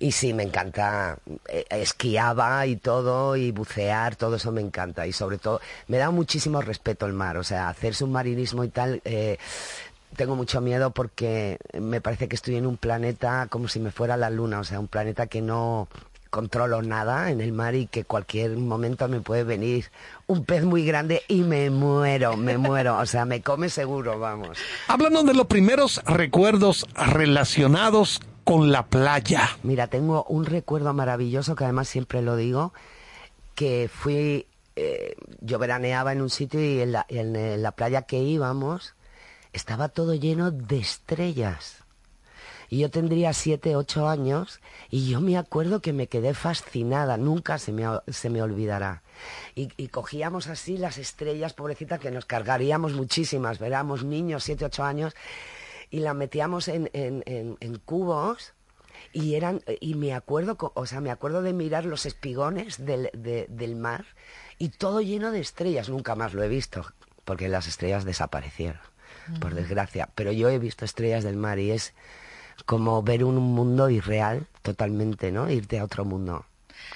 y 0.00 0.10
sí, 0.10 0.34
me 0.34 0.42
encanta. 0.42 1.18
eh, 1.46 1.64
esquiaba 1.70 2.66
y 2.66 2.74
todo, 2.74 3.36
y 3.36 3.52
bucear, 3.52 4.16
todo 4.16 4.34
eso 4.34 4.50
me 4.50 4.62
encanta. 4.62 5.06
Y 5.06 5.12
sobre 5.12 5.38
todo, 5.38 5.60
me 5.86 5.98
da 5.98 6.10
muchísimo 6.10 6.60
respeto 6.60 7.06
el 7.06 7.12
mar. 7.12 7.36
O 7.36 7.44
sea, 7.44 7.68
hacer 7.68 7.94
submarinismo 7.94 8.64
y 8.64 8.68
tal. 8.68 9.00
eh, 9.04 9.38
tengo 10.16 10.36
mucho 10.36 10.60
miedo 10.60 10.90
porque 10.90 11.58
me 11.78 12.00
parece 12.00 12.28
que 12.28 12.36
estoy 12.36 12.56
en 12.56 12.66
un 12.66 12.76
planeta 12.76 13.46
como 13.48 13.68
si 13.68 13.80
me 13.80 13.90
fuera 13.90 14.16
la 14.16 14.30
luna, 14.30 14.60
o 14.60 14.64
sea, 14.64 14.80
un 14.80 14.88
planeta 14.88 15.26
que 15.26 15.40
no 15.40 15.88
controlo 16.30 16.80
nada 16.80 17.30
en 17.30 17.40
el 17.40 17.52
mar 17.52 17.74
y 17.74 17.86
que 17.86 18.04
cualquier 18.04 18.56
momento 18.56 19.08
me 19.08 19.20
puede 19.20 19.42
venir 19.44 19.90
un 20.28 20.44
pez 20.44 20.64
muy 20.64 20.84
grande 20.86 21.22
y 21.28 21.42
me 21.42 21.70
muero, 21.70 22.36
me 22.36 22.56
muero, 22.56 22.98
o 22.98 23.06
sea, 23.06 23.24
me 23.24 23.42
come 23.42 23.68
seguro, 23.68 24.18
vamos. 24.18 24.56
Háblanos 24.86 25.26
de 25.26 25.34
los 25.34 25.46
primeros 25.46 26.02
recuerdos 26.06 26.86
relacionados 26.94 28.20
con 28.44 28.72
la 28.72 28.86
playa. 28.86 29.48
Mira, 29.62 29.88
tengo 29.88 30.24
un 30.24 30.46
recuerdo 30.46 30.94
maravilloso 30.94 31.56
que 31.56 31.64
además 31.64 31.88
siempre 31.88 32.22
lo 32.22 32.36
digo, 32.36 32.72
que 33.54 33.90
fui, 33.92 34.46
eh, 34.76 35.16
yo 35.40 35.58
veraneaba 35.58 36.12
en 36.12 36.22
un 36.22 36.30
sitio 36.30 36.60
y 36.60 36.80
en 36.80 36.92
la, 36.92 37.06
en, 37.08 37.34
eh, 37.36 37.58
la 37.58 37.72
playa 37.72 38.02
que 38.02 38.18
íbamos 38.18 38.94
estaba 39.52 39.88
todo 39.88 40.14
lleno 40.14 40.50
de 40.50 40.78
estrellas. 40.78 41.78
Y 42.68 42.78
yo 42.78 42.90
tendría 42.90 43.32
siete, 43.32 43.74
ocho 43.74 44.08
años 44.08 44.60
y 44.90 45.10
yo 45.10 45.20
me 45.20 45.36
acuerdo 45.36 45.80
que 45.82 45.92
me 45.92 46.06
quedé 46.06 46.34
fascinada, 46.34 47.16
nunca 47.16 47.58
se 47.58 47.72
me, 47.72 47.84
se 48.08 48.30
me 48.30 48.42
olvidará. 48.42 49.02
Y, 49.56 49.70
y 49.76 49.88
cogíamos 49.88 50.46
así 50.46 50.76
las 50.76 50.96
estrellas, 50.96 51.52
pobrecitas, 51.52 51.98
que 51.98 52.12
nos 52.12 52.26
cargaríamos 52.26 52.92
muchísimas, 52.92 53.58
veramos 53.58 54.04
niños, 54.04 54.44
siete, 54.44 54.64
ocho 54.66 54.84
años, 54.84 55.14
y 55.90 55.98
las 55.98 56.14
metíamos 56.14 56.68
en, 56.68 56.88
en, 56.92 57.24
en, 57.26 57.76
cubos 57.78 58.52
y 59.12 59.34
eran 59.34 59.60
y 59.80 59.96
me 59.96 60.14
acuerdo 60.14 60.56
o 60.74 60.86
sea 60.86 61.00
me 61.00 61.10
acuerdo 61.10 61.42
de 61.42 61.52
mirar 61.52 61.84
los 61.84 62.06
espigones 62.06 62.84
del, 62.84 63.10
de- 63.12 63.46
del 63.48 63.74
mar 63.74 64.04
y 64.58 64.68
todo 64.68 65.00
lleno 65.00 65.32
de 65.32 65.40
estrellas 65.40 65.88
nunca 65.88 66.14
más 66.14 66.32
lo 66.32 66.44
he 66.44 66.48
visto 66.48 66.86
porque 67.24 67.48
las 67.48 67.66
estrellas 67.66 68.04
desaparecieron 68.04 68.80
por 69.38 69.54
desgracia 69.54 70.08
pero 70.14 70.32
yo 70.32 70.48
he 70.48 70.58
visto 70.58 70.84
estrellas 70.84 71.24
del 71.24 71.36
mar 71.36 71.58
y 71.58 71.70
es 71.70 71.94
como 72.66 73.02
ver 73.02 73.24
un 73.24 73.36
mundo 73.36 73.88
irreal 73.90 74.46
totalmente 74.62 75.32
no 75.32 75.50
irte 75.50 75.78
a 75.78 75.84
otro 75.84 76.04
mundo 76.04 76.46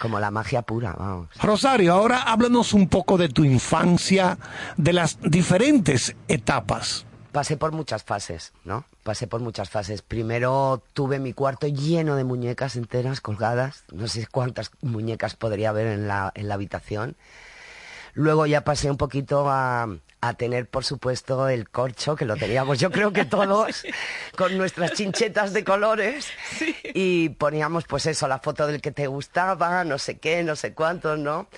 como 0.01 0.18
la 0.18 0.30
magia 0.30 0.62
pura 0.62 0.95
vamos 0.99 1.28
Rosario, 1.43 1.93
ahora 1.93 2.22
háblanos 2.22 2.72
un 2.72 2.89
poco 2.89 3.18
de 3.18 3.28
tu 3.28 3.45
infancia, 3.45 4.39
de 4.76 4.93
las 4.93 5.18
diferentes 5.20 6.16
etapas. 6.28 7.07
Pasé 7.32 7.57
por 7.57 7.72
muchas 7.72 8.05
fases, 8.05 8.53
¿no? 8.64 8.85
Pasé 9.03 9.26
por 9.26 9.41
muchas 9.41 9.68
fases. 9.68 10.03
Primero 10.03 10.82
tuve 10.93 11.18
mi 11.18 11.32
cuarto 11.32 11.66
lleno 11.66 12.14
de 12.14 12.22
muñecas 12.22 12.76
enteras 12.76 13.20
colgadas. 13.20 13.85
No 13.93 14.07
sé 14.07 14.26
cuántas 14.28 14.70
muñecas 14.82 15.35
podría 15.35 15.70
haber 15.70 15.89
en 15.89 16.07
la, 16.07 16.30
en 16.37 16.47
la 16.47 16.55
habitación. 16.55 17.16
Luego 18.12 18.47
ya 18.47 18.62
pasé 18.62 18.89
un 18.89 18.97
poquito 18.97 19.51
a, 19.51 19.89
a 20.29 20.35
tener, 20.35 20.66
por 20.66 20.85
supuesto, 20.85 21.49
el 21.49 21.68
corcho, 21.68 22.16
que 22.16 22.25
lo 22.25 22.37
teníamos 22.37 22.79
yo 22.79 22.91
creo 22.91 23.12
que 23.12 23.25
todos, 23.25 23.85
con 24.37 24.57
nuestras 24.57 24.93
chinchetas 24.93 25.53
de 25.53 25.64
colores. 25.64 26.29
Y 26.95 27.31
poníamos, 27.31 27.85
pues 27.85 28.07
eso, 28.07 28.29
la 28.29 28.39
foto 28.39 28.66
del 28.66 28.81
que 28.81 28.93
te 28.93 29.07
gustaba, 29.07 29.85
no 29.85 29.99
sé 29.99 30.18
qué, 30.18 30.43
no 30.43 30.57
sé 30.57 30.75
cuántos, 30.75 31.18
¿no? 31.18 31.49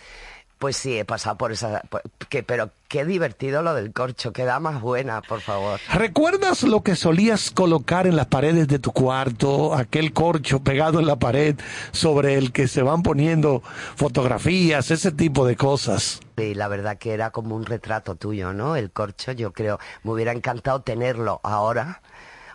Pues 0.58 0.76
sí, 0.78 0.98
he 0.98 1.04
pasado 1.04 1.36
por 1.36 1.52
esa... 1.52 1.82
por- 1.90 2.02
que, 2.30 2.42
pero 2.42 2.70
qué 2.88 3.04
divertido 3.04 3.60
lo 3.62 3.74
del 3.74 3.92
corcho, 3.92 4.32
queda 4.32 4.58
más 4.58 4.80
buena, 4.80 5.20
por 5.20 5.40
favor. 5.42 5.78
¿Recuerdas 5.92 6.62
lo 6.62 6.82
que 6.82 6.96
solías 6.96 7.50
colocar 7.50 8.06
en 8.06 8.16
las 8.16 8.26
paredes 8.26 8.66
de 8.66 8.78
tu 8.78 8.90
cuarto, 8.92 9.74
aquel 9.74 10.12
corcho 10.14 10.60
pegado 10.60 10.98
en 10.98 11.06
la 11.06 11.16
pared 11.16 11.56
sobre 11.92 12.34
el 12.34 12.52
que 12.52 12.68
se 12.68 12.80
van 12.82 13.02
poniendo 13.02 13.62
fotografías, 13.96 14.90
ese 14.90 15.12
tipo 15.12 15.46
de 15.46 15.56
cosas? 15.56 16.20
Y 16.36 16.54
la 16.54 16.68
verdad 16.68 16.96
que 16.96 17.12
era 17.12 17.30
como 17.30 17.54
un 17.56 17.66
retrato 17.66 18.14
tuyo, 18.14 18.52
¿no? 18.52 18.76
El 18.76 18.90
corcho, 18.90 19.32
yo 19.32 19.52
creo, 19.52 19.78
me 20.04 20.12
hubiera 20.12 20.32
encantado 20.32 20.80
tenerlo 20.80 21.40
ahora 21.42 22.00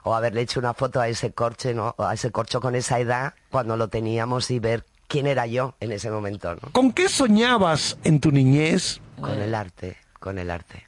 o 0.04 0.16
haberle 0.16 0.41
hecho 0.41 0.60
una 0.60 0.74
foto 0.74 0.99
a 0.99 1.08
ese 1.08 1.32
corcho, 1.34 1.74
¿no? 1.74 1.93
A 1.99 2.14
ese 2.14 2.32
corcho 2.32 2.62
con 2.62 2.74
esa 2.76 2.99
edad 2.99 3.34
cuando 3.52 3.78
lo 3.78 3.89
teníamos 3.89 4.49
y 4.49 4.60
ver 4.60 4.86
quién 5.12 5.28
era 5.28 5.45
yo 5.45 5.76
en 5.82 5.91
ese 5.91 6.09
momento, 6.09 6.55
¿no? 6.55 6.72
¿Con 6.72 6.93
qué 6.93 7.09
soñabas 7.09 7.97
en 8.05 8.22
tu 8.22 8.32
niñez? 8.32 9.01
Con 9.20 9.41
el 9.41 9.53
arte, 9.53 9.97
con 10.22 10.39
el 10.39 10.49
arte, 10.49 10.88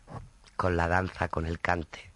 con 0.56 0.78
la 0.78 0.88
danza, 0.88 1.28
con 1.28 1.46
el 1.46 1.60
cante, 1.60 2.10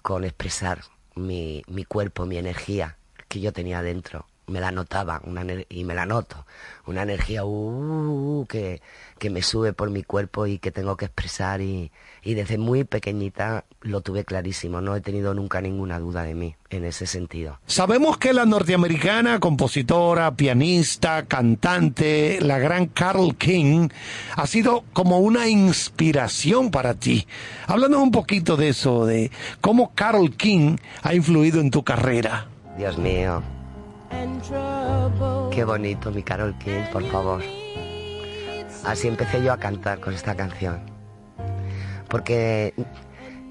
con 0.00 0.24
expresar 0.24 0.80
mi, 1.16 1.62
mi 1.68 1.84
cuerpo, 1.84 2.24
mi 2.24 2.38
energía 2.38 2.96
que 3.28 3.40
yo 3.40 3.52
tenía 3.52 3.82
dentro. 3.82 4.26
Me 4.48 4.60
la 4.60 4.72
notaba 4.72 5.20
una 5.24 5.44
y 5.68 5.84
me 5.84 5.94
la 5.94 6.06
noto. 6.06 6.44
Una 6.86 7.02
energía 7.02 7.44
uh, 7.44 8.46
que, 8.48 8.80
que 9.18 9.28
me 9.28 9.42
sube 9.42 9.74
por 9.74 9.90
mi 9.90 10.02
cuerpo 10.02 10.46
y 10.46 10.58
que 10.58 10.72
tengo 10.72 10.96
que 10.96 11.04
expresar. 11.04 11.60
Y, 11.60 11.92
y 12.22 12.34
desde 12.34 12.56
muy 12.56 12.84
pequeñita 12.84 13.66
lo 13.82 14.00
tuve 14.00 14.24
clarísimo. 14.24 14.80
No 14.80 14.96
he 14.96 15.02
tenido 15.02 15.34
nunca 15.34 15.60
ninguna 15.60 15.98
duda 15.98 16.22
de 16.22 16.34
mí 16.34 16.56
en 16.70 16.86
ese 16.86 17.06
sentido. 17.06 17.58
Sabemos 17.66 18.16
que 18.16 18.32
la 18.32 18.46
norteamericana, 18.46 19.38
compositora, 19.38 20.34
pianista, 20.34 21.26
cantante, 21.26 22.38
la 22.40 22.58
gran 22.58 22.86
Carol 22.86 23.36
King, 23.36 23.88
ha 24.34 24.46
sido 24.46 24.84
como 24.94 25.18
una 25.18 25.46
inspiración 25.48 26.70
para 26.70 26.94
ti. 26.94 27.26
Háblanos 27.66 28.00
un 28.00 28.10
poquito 28.10 28.56
de 28.56 28.70
eso, 28.70 29.04
de 29.04 29.30
cómo 29.60 29.94
Carol 29.94 30.34
King 30.34 30.76
ha 31.02 31.14
influido 31.14 31.60
en 31.60 31.70
tu 31.70 31.84
carrera. 31.84 32.48
Dios 32.78 32.96
mío. 32.96 33.42
Qué 35.50 35.64
bonito, 35.64 36.10
mi 36.10 36.22
Carol 36.22 36.56
King, 36.58 36.82
por 36.92 37.04
favor. 37.10 37.42
Así 38.84 39.08
empecé 39.08 39.42
yo 39.42 39.52
a 39.52 39.58
cantar 39.58 40.00
con 40.00 40.14
esta 40.14 40.34
canción. 40.34 40.80
Porque 42.08 42.74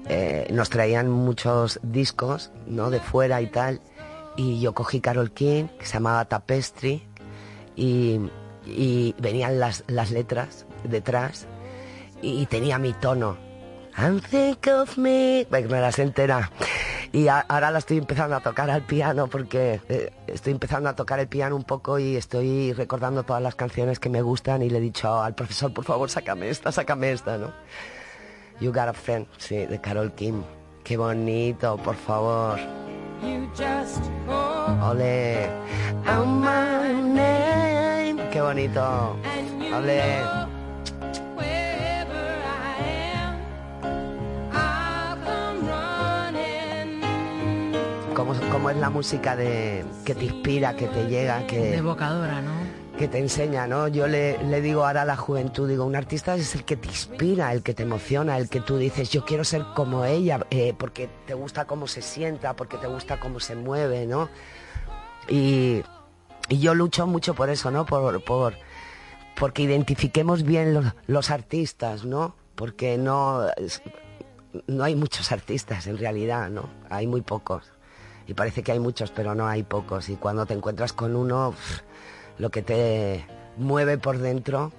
eh, 0.08 0.48
nos 0.50 0.70
traían 0.70 1.08
muchos 1.10 1.78
discos, 1.82 2.50
¿no? 2.66 2.90
De 2.90 3.00
fuera 3.00 3.40
y 3.42 3.46
tal. 3.48 3.80
y 4.36 4.60
yo 4.60 4.72
cogí 4.72 5.00
Carol 5.00 5.32
King, 5.32 5.64
que 5.78 5.84
se 5.84 5.94
llamaba 5.94 6.24
Tapestry, 6.24 7.02
y, 7.74 8.20
y 8.64 9.14
venían 9.18 9.58
las, 9.58 9.84
las 9.88 10.10
letras 10.12 10.64
detrás 10.84 11.46
y 12.22 12.46
tenía 12.46 12.78
mi 12.78 12.92
tono. 12.92 13.36
And 13.96 14.22
think 14.22 14.68
of 14.68 14.96
me, 14.96 15.46
me 15.50 15.80
las 15.80 15.98
entera. 15.98 16.50
Y 17.12 17.28
a- 17.28 17.40
ahora 17.40 17.70
la 17.70 17.78
estoy 17.78 17.96
empezando 17.98 18.36
a 18.36 18.40
tocar 18.40 18.68
al 18.70 18.82
piano 18.82 19.28
porque 19.28 19.80
eh, 19.88 20.12
estoy 20.26 20.52
empezando 20.52 20.88
a 20.90 20.94
tocar 20.94 21.18
el 21.20 21.26
piano 21.28 21.56
un 21.56 21.64
poco 21.64 21.98
y 21.98 22.16
estoy 22.16 22.72
recordando 22.74 23.22
todas 23.22 23.42
las 23.42 23.54
canciones 23.54 23.98
que 23.98 24.08
me 24.10 24.20
gustan 24.22 24.62
y 24.62 24.68
le 24.70 24.78
he 24.78 24.80
dicho 24.80 25.20
al 25.22 25.34
profesor, 25.34 25.72
por 25.72 25.84
favor, 25.84 26.10
sácame 26.10 26.50
esta, 26.50 26.70
sácame 26.70 27.12
esta, 27.12 27.38
¿no? 27.38 27.52
You 28.60 28.72
Got 28.72 28.88
a 28.88 28.92
Friend, 28.92 29.26
sí, 29.38 29.56
de 29.66 29.80
Carol 29.80 30.12
Kim. 30.12 30.42
Qué 30.84 30.96
bonito, 30.96 31.76
por 31.78 31.94
favor. 31.96 32.58
Ole. 34.90 35.48
Qué 38.32 38.40
bonito. 38.40 39.16
Ole. 39.74 40.47
¿Cómo, 48.18 48.34
cómo 48.50 48.68
es 48.68 48.76
la 48.76 48.90
música 48.90 49.36
de, 49.36 49.84
que 50.04 50.12
te 50.12 50.24
inspira, 50.24 50.74
que 50.74 50.88
te 50.88 51.06
llega, 51.06 51.46
que, 51.46 51.76
Evocadora, 51.76 52.42
¿no? 52.42 52.50
que 52.98 53.06
te 53.06 53.18
enseña, 53.18 53.68
¿no? 53.68 53.86
Yo 53.86 54.08
le, 54.08 54.42
le 54.42 54.60
digo 54.60 54.84
ahora 54.84 55.02
a 55.02 55.04
la 55.04 55.16
juventud, 55.16 55.68
digo, 55.68 55.84
un 55.84 55.94
artista 55.94 56.34
es 56.34 56.52
el 56.56 56.64
que 56.64 56.76
te 56.76 56.88
inspira, 56.88 57.52
el 57.52 57.62
que 57.62 57.74
te 57.74 57.84
emociona, 57.84 58.36
el 58.36 58.48
que 58.48 58.60
tú 58.60 58.76
dices, 58.76 59.10
yo 59.10 59.24
quiero 59.24 59.44
ser 59.44 59.62
como 59.76 60.04
ella, 60.04 60.44
eh, 60.50 60.74
porque 60.76 61.08
te 61.26 61.34
gusta 61.34 61.66
cómo 61.66 61.86
se 61.86 62.02
sienta, 62.02 62.56
porque 62.56 62.76
te 62.76 62.88
gusta 62.88 63.20
cómo 63.20 63.38
se 63.38 63.54
mueve, 63.54 64.04
¿no? 64.04 64.28
Y, 65.28 65.84
y 66.48 66.58
yo 66.58 66.74
lucho 66.74 67.06
mucho 67.06 67.34
por 67.34 67.50
eso, 67.50 67.70
¿no? 67.70 67.86
Por, 67.86 68.24
por, 68.24 68.54
porque 69.38 69.62
identifiquemos 69.62 70.42
bien 70.42 70.74
los, 70.74 70.86
los 71.06 71.30
artistas, 71.30 72.04
¿no? 72.04 72.34
Porque 72.56 72.98
no, 72.98 73.46
no 74.66 74.82
hay 74.82 74.96
muchos 74.96 75.30
artistas 75.30 75.86
en 75.86 75.98
realidad, 75.98 76.50
¿no? 76.50 76.68
Hay 76.90 77.06
muy 77.06 77.20
pocos. 77.20 77.77
Y 78.28 78.34
parece 78.34 78.62
que 78.62 78.72
hay 78.72 78.78
muchos, 78.78 79.10
pero 79.10 79.34
no 79.34 79.48
hay 79.48 79.62
pocos. 79.62 80.10
Y 80.10 80.16
cuando 80.16 80.44
te 80.46 80.52
encuentras 80.54 80.92
con 80.92 81.16
uno, 81.16 81.52
pff, 81.52 81.80
lo 82.38 82.50
que 82.50 82.62
te 82.62 83.26
mueve 83.56 83.98
por 83.98 84.18
dentro 84.18 84.70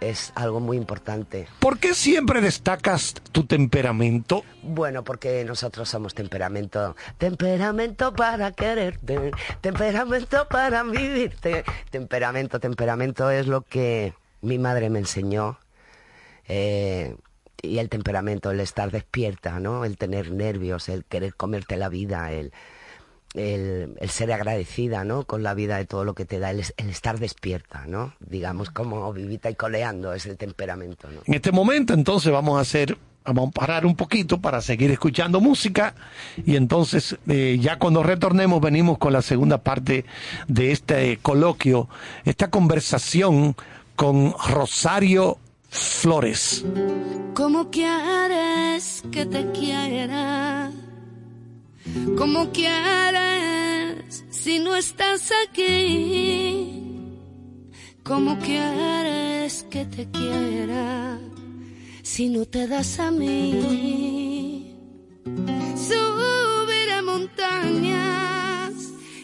es 0.00 0.32
algo 0.34 0.60
muy 0.60 0.76
importante. 0.76 1.48
¿Por 1.58 1.78
qué 1.78 1.92
siempre 1.92 2.40
destacas 2.40 3.14
tu 3.32 3.44
temperamento? 3.44 4.42
Bueno, 4.62 5.04
porque 5.04 5.44
nosotros 5.44 5.88
somos 5.88 6.14
temperamento. 6.14 6.96
Temperamento 7.18 8.14
para 8.14 8.52
quererte, 8.52 9.32
temperamento 9.60 10.46
para 10.48 10.82
vivirte. 10.82 11.64
Temperamento, 11.90 12.58
temperamento 12.58 13.30
es 13.30 13.46
lo 13.48 13.62
que 13.62 14.14
mi 14.40 14.58
madre 14.58 14.88
me 14.88 15.00
enseñó. 15.00 15.58
Eh, 16.46 17.16
y 17.60 17.78
el 17.78 17.88
temperamento, 17.88 18.50
el 18.50 18.60
estar 18.60 18.90
despierta, 18.90 19.58
¿no? 19.58 19.84
El 19.84 19.98
tener 19.98 20.30
nervios, 20.30 20.88
el 20.88 21.04
querer 21.04 21.34
comerte 21.34 21.76
la 21.76 21.88
vida, 21.88 22.32
el, 22.32 22.52
el, 23.38 23.94
el 24.00 24.10
ser 24.10 24.32
agradecida, 24.32 25.04
¿no? 25.04 25.24
Con 25.24 25.42
la 25.42 25.54
vida 25.54 25.76
de 25.78 25.86
todo 25.86 26.04
lo 26.04 26.14
que 26.14 26.24
te 26.24 26.38
da, 26.38 26.50
el, 26.50 26.60
es- 26.60 26.74
el 26.76 26.90
estar 26.90 27.18
despierta, 27.18 27.84
¿no? 27.86 28.12
Digamos 28.20 28.70
como 28.70 29.12
vivita 29.12 29.50
y 29.50 29.54
coleando 29.54 30.12
es 30.12 30.26
el 30.26 30.36
temperamento, 30.36 31.08
¿no? 31.10 31.20
En 31.24 31.34
este 31.34 31.52
momento 31.52 31.94
entonces 31.94 32.32
vamos 32.32 32.58
a 32.58 32.62
hacer, 32.62 32.98
vamos 33.24 33.48
a 33.48 33.52
parar 33.52 33.86
un 33.86 33.94
poquito 33.96 34.40
para 34.40 34.60
seguir 34.60 34.90
escuchando 34.90 35.40
música 35.40 35.94
y 36.44 36.56
entonces 36.56 37.16
eh, 37.28 37.58
ya 37.60 37.78
cuando 37.78 38.02
retornemos 38.02 38.60
venimos 38.60 38.98
con 38.98 39.12
la 39.12 39.22
segunda 39.22 39.58
parte 39.58 40.04
de 40.46 40.72
este 40.72 41.18
coloquio, 41.22 41.88
esta 42.24 42.50
conversación 42.50 43.54
con 43.96 44.34
Rosario 44.48 45.38
Flores. 45.70 46.64
¿Cómo 47.34 47.70
quieres 47.70 49.02
que 49.12 49.26
te 49.26 49.50
quiera? 49.52 50.70
¿Cómo 52.16 52.50
quieres 52.52 54.24
si 54.30 54.58
no 54.58 54.76
estás 54.76 55.32
aquí? 55.46 56.84
¿Cómo 58.02 58.38
quieres 58.38 59.64
que 59.70 59.84
te 59.84 60.10
quiera 60.10 61.18
si 62.02 62.28
no 62.28 62.46
te 62.46 62.66
das 62.66 62.98
a 63.00 63.10
mí? 63.10 64.74
Subiré 65.76 67.02
montañas 67.02 68.72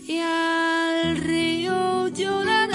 y 0.06 0.18
al 0.18 1.16
río 1.16 2.08
lloraré 2.08 2.74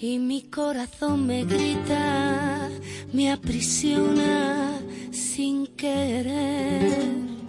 y 0.00 0.18
mi 0.18 0.42
corazón 0.42 1.26
me 1.26 1.44
grita, 1.44 2.68
me 3.12 3.32
aprisiona 3.32 4.78
sin 5.10 5.66
querer. 5.68 7.39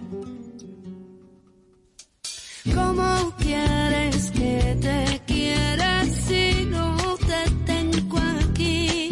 ¿Cómo 2.74 3.32
quieres 3.38 4.30
que 4.30 4.76
te 4.80 5.20
quiera 5.26 6.04
si 6.04 6.64
no 6.70 6.96
te 7.18 7.50
tengo 7.66 8.18
aquí? 8.18 9.10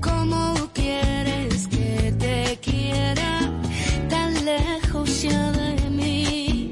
¿Cómo 0.00 0.54
quieres 0.72 1.68
que 1.68 2.14
te 2.18 2.58
quiera 2.62 3.52
tan 4.08 4.44
lejos 4.44 5.22
ya 5.22 5.52
de 5.52 5.90
mí? 5.90 6.70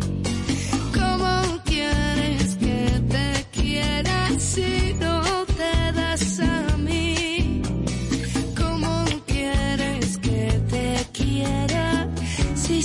¿Cómo 0.94 1.62
quieres 1.65 2.57
que 2.57 3.03
te 3.11 3.47
quiera 3.61 4.31
si 4.39 4.94
no 4.98 5.20
te 5.59 5.93
das 5.93 6.40
a 6.40 6.77
mí? 6.78 7.62
¿Cómo 8.57 9.05
quieres 9.27 10.19
que 10.19 10.61
te 10.70 11.07
quiera 11.12 12.09
si 12.55 12.82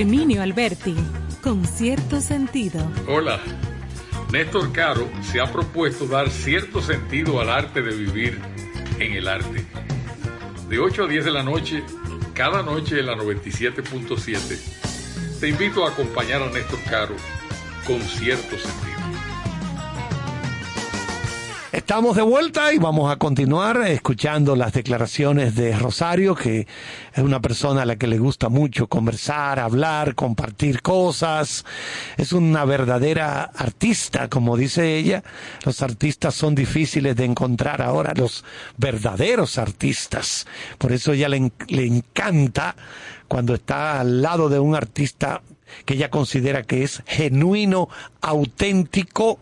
Herminio 0.00 0.42
Alberti, 0.42 0.94
con 1.42 1.66
cierto 1.66 2.20
sentido. 2.20 2.88
Hola. 3.08 3.40
Néstor 4.32 4.70
Caro 4.70 5.08
se 5.22 5.40
ha 5.40 5.50
propuesto 5.50 6.06
dar 6.06 6.30
cierto 6.30 6.80
sentido 6.80 7.40
al 7.40 7.50
arte 7.50 7.82
de 7.82 7.96
vivir 7.96 8.40
en 9.00 9.14
el 9.14 9.26
arte. 9.26 9.66
De 10.68 10.78
8 10.78 11.02
a 11.02 11.08
10 11.08 11.24
de 11.24 11.30
la 11.32 11.42
noche, 11.42 11.82
cada 12.32 12.62
noche 12.62 13.00
en 13.00 13.06
la 13.06 13.16
97.7, 13.16 15.40
te 15.40 15.48
invito 15.48 15.84
a 15.84 15.88
acompañar 15.88 16.42
a 16.42 16.48
Néstor 16.48 16.78
Caro 16.88 17.16
con 17.84 18.00
cierto 18.00 18.56
sentido. 18.56 18.88
Estamos 21.88 22.16
de 22.16 22.22
vuelta 22.22 22.72
y 22.72 22.78
vamos 22.78 23.10
a 23.10 23.16
continuar 23.16 23.78
escuchando 23.86 24.56
las 24.56 24.72
declaraciones 24.72 25.54
de 25.54 25.78
Rosario, 25.78 26.34
que 26.34 26.66
es 27.18 27.24
una 27.24 27.40
persona 27.40 27.82
a 27.82 27.84
la 27.84 27.96
que 27.96 28.06
le 28.06 28.16
gusta 28.16 28.48
mucho 28.48 28.86
conversar, 28.86 29.58
hablar, 29.58 30.14
compartir 30.14 30.82
cosas. 30.82 31.64
Es 32.16 32.32
una 32.32 32.64
verdadera 32.64 33.42
artista, 33.42 34.28
como 34.28 34.56
dice 34.56 34.96
ella. 34.96 35.24
Los 35.64 35.82
artistas 35.82 36.36
son 36.36 36.54
difíciles 36.54 37.16
de 37.16 37.24
encontrar 37.24 37.82
ahora, 37.82 38.12
los 38.14 38.44
verdaderos 38.76 39.58
artistas. 39.58 40.46
Por 40.78 40.92
eso 40.92 41.12
ella 41.12 41.28
le, 41.28 41.50
le 41.66 41.86
encanta 41.86 42.76
cuando 43.26 43.54
está 43.54 43.98
al 43.98 44.22
lado 44.22 44.48
de 44.48 44.60
un 44.60 44.76
artista 44.76 45.42
que 45.86 45.94
ella 45.94 46.10
considera 46.10 46.62
que 46.62 46.84
es 46.84 47.02
genuino, 47.04 47.88
auténtico, 48.20 49.40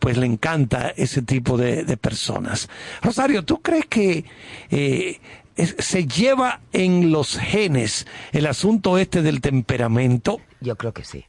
pues 0.00 0.16
le 0.16 0.26
encanta 0.26 0.92
ese 0.96 1.22
tipo 1.22 1.56
de, 1.56 1.84
de 1.84 1.96
personas. 1.96 2.68
Rosario, 3.00 3.44
¿tú 3.44 3.62
crees 3.62 3.86
que 3.86 4.24
eh, 4.70 5.20
se 5.56 6.06
lleva 6.06 6.60
en 6.72 7.10
los 7.10 7.38
genes 7.38 8.06
el 8.32 8.46
asunto 8.46 8.98
este 8.98 9.22
del 9.22 9.40
temperamento? 9.40 10.40
Yo 10.60 10.76
creo 10.76 10.92
que 10.92 11.04
sí. 11.04 11.26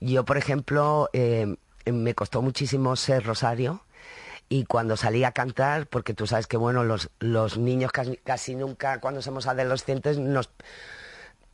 Yo, 0.00 0.24
por 0.24 0.36
ejemplo, 0.36 1.08
eh, 1.12 1.56
me 1.86 2.14
costó 2.14 2.42
muchísimo 2.42 2.96
ser 2.96 3.24
Rosario 3.24 3.84
y 4.48 4.64
cuando 4.64 4.96
salí 4.96 5.24
a 5.24 5.32
cantar, 5.32 5.86
porque 5.86 6.14
tú 6.14 6.26
sabes 6.26 6.46
que, 6.46 6.56
bueno, 6.56 6.84
los, 6.84 7.10
los 7.18 7.56
niños 7.58 7.92
casi, 7.92 8.16
casi 8.18 8.54
nunca, 8.54 9.00
cuando 9.00 9.22
somos 9.22 9.46
adolescentes, 9.46 10.18
nos, 10.18 10.50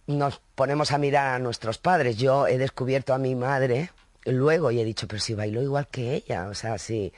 nos 0.07 0.41
ponemos 0.55 0.93
a 0.93 0.99
mirar 0.99 1.35
a 1.35 1.39
nuestros 1.39 1.79
padres. 1.79 2.17
Yo 2.17 2.47
he 2.47 2.59
descubierto 2.59 3.15
a 3.15 3.19
mi 3.19 3.35
madre 3.35 3.91
luego 4.25 4.71
y 4.71 4.81
he 4.81 4.85
dicho, 4.85 5.07
pero 5.07 5.21
si 5.21 5.35
bailo 5.35 5.63
igual 5.63 5.87
que 5.89 6.15
ella, 6.15 6.49
o 6.49 6.55
sea, 6.55 6.79
si 6.79 7.13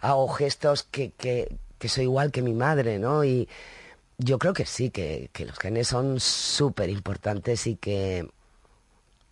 hago 0.00 0.28
gestos 0.28 0.82
que, 0.82 1.12
que, 1.12 1.56
que 1.78 1.88
soy 1.88 2.04
igual 2.04 2.32
que 2.32 2.42
mi 2.42 2.54
madre, 2.54 2.98
¿no? 2.98 3.24
Y 3.24 3.48
yo 4.22 4.38
creo 4.38 4.52
que 4.52 4.66
sí, 4.66 4.90
que, 4.90 5.30
que 5.32 5.46
los 5.46 5.58
genes 5.58 5.88
son 5.88 6.20
súper 6.20 6.90
importantes 6.90 7.66
y 7.66 7.76
que, 7.76 8.28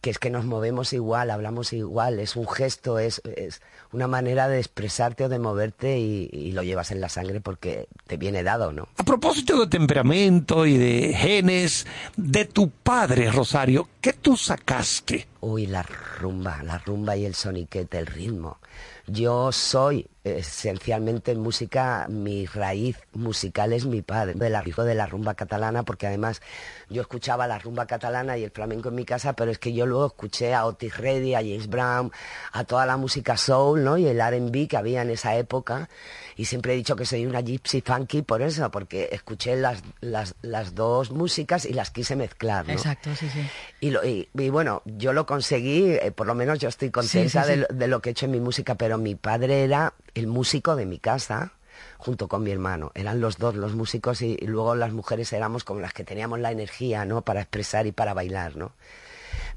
que 0.01 0.11
es 0.11 0.19
que 0.19 0.31
nos 0.31 0.45
movemos 0.45 0.93
igual, 0.93 1.31
hablamos 1.31 1.73
igual, 1.73 2.19
es 2.19 2.37
un 2.37 2.49
gesto, 2.49 2.99
es, 2.99 3.21
es 3.37 3.61
una 3.93 4.07
manera 4.07 4.49
de 4.49 4.59
expresarte 4.59 5.25
o 5.25 5.29
de 5.29 5.39
moverte 5.39 5.99
y, 5.99 6.29
y 6.33 6.53
lo 6.53 6.63
llevas 6.63 6.91
en 6.91 7.01
la 7.01 7.09
sangre 7.09 7.41
porque 7.41 7.87
te 8.07 8.17
viene 8.17 8.43
dado, 8.43 8.73
¿no? 8.73 8.89
A 8.97 9.03
propósito 9.05 9.61
de 9.61 9.67
temperamento 9.67 10.67
y 10.67 10.79
de 10.79 11.15
genes, 11.15 11.87
de 12.17 12.45
tu 12.47 12.71
padre, 12.71 13.31
Rosario, 13.31 13.89
¿qué 14.01 14.13
tú 14.15 14.37
sacaste? 14.37 15.29
Uy, 15.41 15.67
la 15.67 15.83
rumba, 15.83 16.63
la 16.63 16.79
rumba 16.79 17.17
y 17.17 17.25
el 17.25 17.35
soniquete, 17.35 17.99
el 17.99 18.07
ritmo. 18.07 18.59
Yo 19.07 19.51
soy 19.53 20.09
esencialmente 20.23 21.33
en 21.33 21.41
música, 21.41 22.07
mi 22.09 22.45
raíz 22.45 22.99
musical 23.13 23.73
es 23.73 23.87
mi 23.87 24.03
padre, 24.03 24.35
de 24.35 24.51
la, 24.51 24.63
de 24.63 24.95
la 24.95 25.07
rumba 25.07 25.35
catalana, 25.35 25.83
porque 25.83 26.07
además 26.07 26.43
yo 26.91 27.01
escuchaba 27.01 27.47
la 27.47 27.59
rumba 27.59 27.87
catalana 27.87 28.37
y 28.37 28.45
el 28.45 28.51
flamenco 28.51 28.91
en 28.91 28.97
mi 28.97 29.05
casa, 29.05 29.33
pero 29.33 29.51
es 29.51 29.59
que 29.59 29.73
yo 29.73 29.87
luego 29.87 30.07
escuché 30.07 30.53
a 30.55 30.67
Otis 30.67 30.97
Redding, 30.99 31.35
a 31.37 31.39
James 31.39 31.69
Brown, 31.69 32.13
a 32.53 32.65
toda 32.65 32.85
la 32.85 32.99
música 32.99 33.37
soul, 33.37 33.83
¿no? 33.83 33.97
Y 33.97 34.07
el 34.07 34.21
R&B 34.21 34.69
que 34.69 34.77
había 34.77 35.03
en 35.03 35.11
esa 35.11 35.37
época. 35.37 35.89
Y 36.37 36.45
siempre 36.45 36.75
he 36.75 36.77
dicho 36.77 36.97
que 36.97 37.07
soy 37.07 37.27
una 37.27 37.41
gypsy 37.41 37.81
funky 37.81 38.23
por 38.23 38.43
eso, 38.43 38.71
porque 38.71 39.09
escuché 39.13 39.57
las, 39.57 39.83
las, 40.01 40.35
las 40.43 40.75
dos 40.75 41.11
músicas 41.11 41.65
y 41.65 41.73
las 41.73 41.91
quise 41.91 42.15
mezclar, 42.17 42.67
¿no? 42.67 42.73
Exacto, 42.73 43.15
sí, 43.17 43.29
sí. 43.29 43.41
Y, 43.81 43.90
lo- 43.91 44.05
y- 44.07 44.29
y 44.35 44.49
bueno, 44.51 44.83
yo 44.85 45.13
lo 45.13 45.27
conseguí, 45.27 45.91
eh, 45.93 46.13
por 46.15 46.27
lo 46.27 46.35
menos 46.35 46.59
yo 46.59 46.69
estoy 46.69 46.91
contenta 46.91 47.43
Sí, 47.45 47.49
sí, 47.49 47.53
sí. 47.55 47.61
De, 47.61 47.67
lo, 47.69 47.79
de 47.79 47.89
lo 47.89 48.01
que 48.01 48.11
he 48.11 48.13
hecho 48.13 48.27
en 48.27 48.33
mi 48.33 48.41
música, 48.41 48.75
pero 48.77 48.99
mi 48.99 49.15
padre 49.15 49.65
era 49.65 49.93
el 50.15 50.27
músico 50.27 50.77
de 50.77 50.87
mi 50.87 50.99
casa 50.99 51.53
junto 51.99 52.29
con 52.29 52.43
mi 52.43 52.51
hermano. 52.51 52.93
Eran 52.95 53.21
los 53.21 53.39
dos 53.39 53.55
los 53.55 53.75
músicos 53.75 54.23
y, 54.23 54.37
y 54.41 54.47
luego 54.47 54.75
las 54.75 54.93
mujeres 54.93 55.33
éramos 55.33 55.65
como 55.65 55.81
las 55.81 55.93
que 55.93 56.05
teníamos 56.05 56.39
la 56.41 56.51
energía, 56.51 57.05
¿no? 57.05 57.23
Para 57.23 57.41
expresar 57.43 57.87
y 57.87 57.93
para 57.93 58.15
bailar, 58.15 58.57
¿no? 58.57 58.73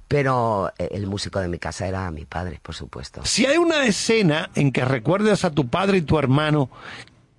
Pero 0.08 0.72
eh, 0.78 0.90
el 0.92 1.08
músico 1.08 1.40
de 1.40 1.48
mi 1.48 1.58
casa 1.60 1.88
era 1.88 2.10
mi 2.12 2.26
padre, 2.26 2.60
por 2.62 2.76
supuesto. 2.76 3.26
Si 3.26 3.46
hay 3.46 3.58
una 3.58 3.86
escena 3.86 4.50
en 4.56 4.72
que 4.72 4.86
recuerdes 4.86 5.44
a 5.46 5.52
tu 5.52 5.68
padre 5.68 5.98
y 5.98 6.02
tu 6.02 6.20
hermano, 6.20 6.70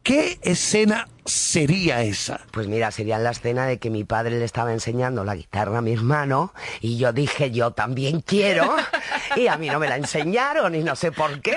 ¿qué 0.02 0.38
escena 0.42 1.08
sería 1.26 2.02
esa? 2.02 2.40
Pues 2.50 2.66
mira, 2.68 2.90
sería 2.90 3.18
la 3.18 3.30
escena 3.30 3.66
de 3.66 3.78
que 3.78 3.90
mi 3.90 4.04
padre 4.04 4.38
le 4.38 4.44
estaba 4.44 4.72
enseñando 4.72 5.24
la 5.24 5.34
guitarra 5.34 5.78
a 5.78 5.82
mi 5.82 5.92
hermano 5.92 6.52
y 6.80 6.98
yo 6.98 7.12
dije, 7.12 7.50
yo 7.50 7.72
también 7.72 8.20
quiero, 8.20 8.74
y 9.36 9.46
a 9.48 9.56
mí 9.56 9.68
no 9.68 9.78
me 9.78 9.88
la 9.88 9.96
enseñaron 9.96 10.74
y 10.74 10.82
no 10.82 10.96
sé 10.96 11.12
por 11.12 11.40
qué. 11.40 11.56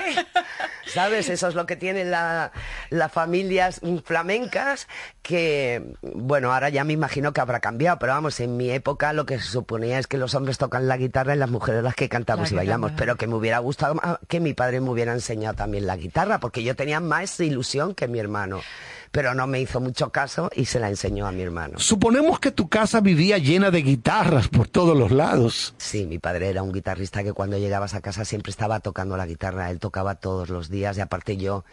¿Sabes? 0.86 1.28
Eso 1.28 1.48
es 1.48 1.54
lo 1.54 1.66
que 1.66 1.76
tienen 1.76 2.10
la- 2.10 2.50
las 2.88 3.12
familias 3.12 3.80
flamencas, 4.06 4.88
que, 5.22 5.92
bueno, 6.00 6.54
ahora 6.54 6.70
ya 6.70 6.82
me 6.84 6.94
imagino 6.94 7.34
que 7.34 7.42
habrá 7.42 7.60
cambiado, 7.60 7.98
pero 7.98 8.14
vamos, 8.14 8.40
en 8.40 8.56
mi 8.56 8.70
época 8.70 9.12
lo 9.12 9.26
que 9.26 9.38
se 9.38 9.44
suponía 9.50 9.98
es 9.98 10.06
que 10.06 10.16
los 10.16 10.34
hombres 10.34 10.56
tocan 10.56 10.88
la 10.88 10.96
guitarra 10.96 11.34
y 11.34 11.38
las 11.38 11.50
mujeres 11.50 11.82
las 11.82 11.94
que 11.94 12.08
cantamos 12.08 12.50
La 12.50 12.54
y 12.54 12.56
bailamos, 12.56 12.92
pero 12.96 13.16
que 13.16 13.26
me 13.26 13.34
hubiera 13.34 13.58
gustado 13.58 14.00
que 14.28 14.40
mi 14.40 14.54
padre 14.54 14.80
me 14.80 14.88
hubiera 14.88 15.12
enseñado 15.12 15.56
también 15.56 15.86
la 15.86 15.96
guitarra, 15.96 16.40
porque 16.40 16.62
yo 16.62 16.74
tenía 16.74 17.00
más 17.00 17.38
ilusión 17.40 17.94
que 17.94 18.08
mi 18.08 18.18
hermano, 18.18 18.62
pero 19.10 19.34
no 19.34 19.46
me 19.46 19.60
hizo 19.60 19.80
mucho 19.80 20.10
caso 20.10 20.50
y 20.54 20.66
se 20.66 20.80
la 20.80 20.88
enseñó 20.88 21.26
a 21.26 21.32
mi 21.32 21.42
hermano. 21.42 21.78
Suponemos 21.78 22.40
que 22.40 22.50
tu 22.50 22.68
casa 22.68 23.00
vivía 23.00 23.38
llena 23.38 23.70
de 23.70 23.82
guitarras 23.82 24.48
por 24.48 24.68
todos 24.68 24.96
los 24.96 25.10
lados. 25.10 25.74
Sí, 25.78 26.06
mi 26.06 26.18
padre 26.18 26.48
era 26.48 26.62
un 26.62 26.72
guitarrista 26.72 27.22
que 27.22 27.32
cuando 27.32 27.58
llegabas 27.58 27.94
a 27.94 28.00
casa 28.00 28.24
siempre 28.24 28.50
estaba 28.50 28.80
tocando 28.80 29.16
la 29.16 29.26
guitarra, 29.26 29.70
él 29.70 29.78
tocaba 29.78 30.16
todos 30.16 30.48
los 30.48 30.68
días 30.68 30.96
y 30.98 31.00
aparte 31.00 31.36
yo 31.36 31.64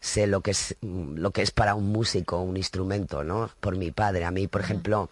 sé 0.00 0.26
lo 0.26 0.40
que 0.40 0.52
es 0.52 0.76
lo 0.80 1.30
que 1.30 1.42
es 1.42 1.50
para 1.50 1.74
un 1.74 1.92
músico 1.92 2.40
un 2.40 2.56
instrumento, 2.56 3.22
¿no? 3.22 3.50
Por 3.60 3.76
mi 3.76 3.90
padre, 3.90 4.24
a 4.24 4.30
mí, 4.30 4.46
por 4.46 4.62
ejemplo, 4.62 5.10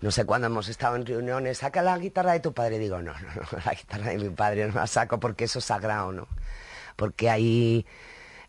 no 0.00 0.10
sé 0.10 0.24
cuándo 0.24 0.46
hemos 0.46 0.68
estado 0.68 0.96
en 0.96 1.06
reuniones, 1.06 1.58
saca 1.58 1.82
la 1.82 1.98
guitarra 1.98 2.32
de 2.32 2.40
tu 2.40 2.52
padre, 2.52 2.78
digo, 2.78 3.00
no, 3.02 3.12
no, 3.12 3.28
no, 3.34 3.58
la 3.64 3.72
guitarra 3.72 4.10
de 4.10 4.18
mi 4.18 4.30
padre 4.30 4.66
no 4.68 4.74
la 4.74 4.86
saco 4.86 5.20
porque 5.20 5.44
eso 5.44 5.58
es 5.58 5.64
sagrado, 5.66 6.12
¿no? 6.12 6.28
Porque 6.96 7.28
hay 7.28 7.86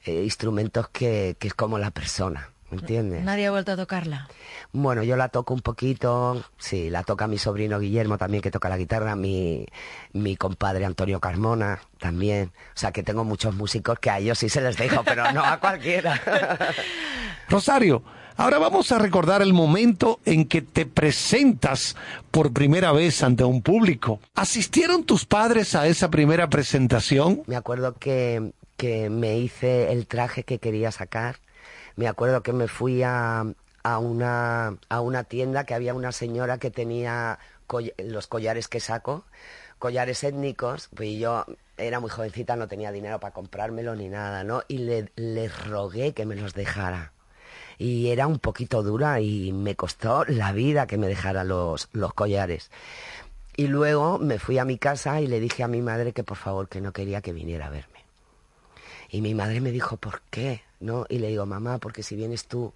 eh, 0.08 0.24
instrumentos 0.24 0.90
que, 0.90 1.36
que 1.40 1.48
es 1.48 1.54
como 1.54 1.78
la 1.78 1.92
persona, 1.92 2.50
¿me 2.72 2.78
entiendes? 2.78 3.24
Nadie 3.24 3.48
ha 3.48 3.52
vuelto 3.52 3.74
a 3.74 3.76
tocarla. 3.76 4.28
Bueno, 4.74 5.04
yo 5.04 5.16
la 5.16 5.30
toco 5.30 5.54
un 5.54 5.62
poquito, 5.62 6.44
sí, 6.58 6.90
la 6.90 7.04
toca 7.04 7.28
mi 7.28 7.38
sobrino 7.38 7.80
Guillermo 7.80 8.18
también 8.18 8.42
que 8.42 8.52
toca 8.52 8.70
la 8.70 8.78
guitarra, 8.78 9.16
mi, 9.16 9.66
mi 10.14 10.36
compadre 10.36 10.86
Antonio 10.86 11.20
Carmona 11.20 11.80
también. 12.00 12.52
O 12.76 12.80
sea 12.80 12.92
que 12.92 13.04
tengo 13.04 13.24
muchos 13.24 13.56
músicos 13.56 14.00
que 14.00 14.10
a 14.10 14.20
ellos 14.20 14.38
sí 14.38 14.50
se 14.50 14.62
les 14.62 14.78
dejo, 14.78 15.04
pero 15.04 15.32
no 15.32 15.44
a 15.44 15.60
cualquiera. 15.60 16.22
Rosario, 17.50 18.04
ahora 18.36 18.60
vamos 18.60 18.92
a 18.92 19.00
recordar 19.00 19.42
el 19.42 19.54
momento 19.54 20.20
en 20.26 20.46
que 20.46 20.62
te 20.62 20.86
presentas 20.86 21.96
por 22.30 22.52
primera 22.52 22.92
vez 22.92 23.24
ante 23.24 23.46
un 23.46 23.62
público. 23.62 24.20
¿Asistieron 24.36 25.06
tus 25.06 25.26
padres 25.26 25.76
a 25.76 25.88
esa 25.88 26.12
primera 26.12 26.50
presentación? 26.50 27.44
Me 27.48 27.56
acuerdo 27.56 27.94
que, 27.94 28.52
que 28.78 29.10
me 29.10 29.38
hice 29.38 29.92
el 29.92 30.08
traje 30.08 30.44
que 30.44 30.60
quería 30.60 30.92
sacar. 30.92 31.38
Me 31.96 32.08
acuerdo 32.08 32.44
que 32.44 32.54
me 32.54 32.68
fui 32.68 33.04
a, 33.04 33.44
a, 33.84 33.98
una, 33.98 34.78
a 34.90 35.02
una 35.02 35.24
tienda 35.24 35.66
que 35.66 35.74
había 35.74 35.94
una 35.94 36.12
señora 36.12 36.60
que 36.60 36.72
tenía 36.72 37.40
los 37.98 38.28
collares 38.28 38.68
que 38.68 38.80
saco, 38.80 39.26
collares 39.80 40.24
étnicos, 40.24 40.90
pues 40.96 41.18
yo 41.18 41.46
era 41.78 42.00
muy 42.00 42.10
jovencita, 42.10 42.56
no 42.56 42.68
tenía 42.68 42.92
dinero 42.92 43.20
para 43.20 43.34
comprármelo 43.34 43.96
ni 43.96 44.10
nada, 44.10 44.44
¿no? 44.44 44.64
Y 44.68 44.80
le, 44.80 45.12
le 45.16 45.50
rogué 45.50 46.14
que 46.14 46.26
me 46.26 46.36
los 46.36 46.54
dejara. 46.54 47.14
Y 47.78 48.10
era 48.10 48.26
un 48.28 48.40
poquito 48.40 48.82
dura 48.82 49.20
y 49.22 49.52
me 49.54 49.76
costó 49.76 50.26
la 50.26 50.52
vida 50.52 50.88
que 50.88 50.98
me 50.98 51.08
dejara 51.08 51.44
los, 51.44 51.90
los 51.92 52.14
collares. 52.14 52.72
Y 53.56 53.68
luego 53.68 54.18
me 54.20 54.40
fui 54.40 54.58
a 54.58 54.66
mi 54.66 54.78
casa 54.78 55.22
y 55.22 55.28
le 55.28 55.40
dije 55.40 55.64
a 55.64 55.68
mi 55.68 55.82
madre 55.82 56.14
que 56.14 56.24
por 56.24 56.38
favor 56.38 56.70
que 56.70 56.82
no 56.82 56.94
quería 56.94 57.22
que 57.22 57.34
viniera 57.34 57.68
a 57.68 57.70
verme. 57.70 58.07
Y 59.10 59.22
mi 59.22 59.34
madre 59.34 59.62
me 59.62 59.72
dijo, 59.72 59.98
¿por 59.98 60.22
qué? 60.30 60.62
¿No? 60.80 61.06
Y 61.10 61.20
le 61.20 61.30
digo, 61.30 61.46
mamá, 61.46 61.78
porque 61.80 62.04
si 62.04 62.16
vienes 62.16 62.46
tú 62.48 62.74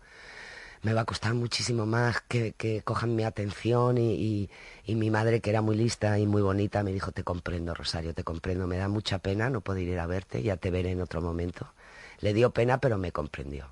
me 0.84 0.94
va 0.94 1.02
a 1.02 1.06
costar 1.06 1.34
muchísimo 1.36 1.86
más 1.86 2.22
que, 2.28 2.54
que 2.54 2.82
cojan 2.82 3.16
mi 3.16 3.24
atención 3.24 3.98
y, 4.00 4.50
y- 4.86 4.96
mi 4.96 5.10
madre, 5.12 5.40
que 5.40 5.50
era 5.52 5.62
muy 5.62 5.76
lista 5.78 6.18
y 6.20 6.26
muy 6.28 6.42
bonita, 6.42 6.84
me 6.84 6.92
dijo, 6.92 7.12
te 7.12 7.24
comprendo, 7.24 7.74
Rosario, 7.74 8.14
te 8.14 8.24
comprendo, 8.24 8.68
me 8.68 8.78
da 8.78 8.88
mucha 8.88 9.20
pena 9.20 9.50
no 9.50 9.62
poder 9.62 9.88
ir 9.88 10.00
a 10.00 10.08
verte, 10.08 10.42
ya 10.44 10.58
te 10.58 10.72
veré 10.72 10.92
en 10.92 11.02
otro 11.02 11.22
momento. 11.22 11.72
Le 12.20 12.34
dio 12.34 12.50
pena, 12.52 12.80
pero 12.80 12.98
me 12.98 13.12
comprendió. 13.12 13.68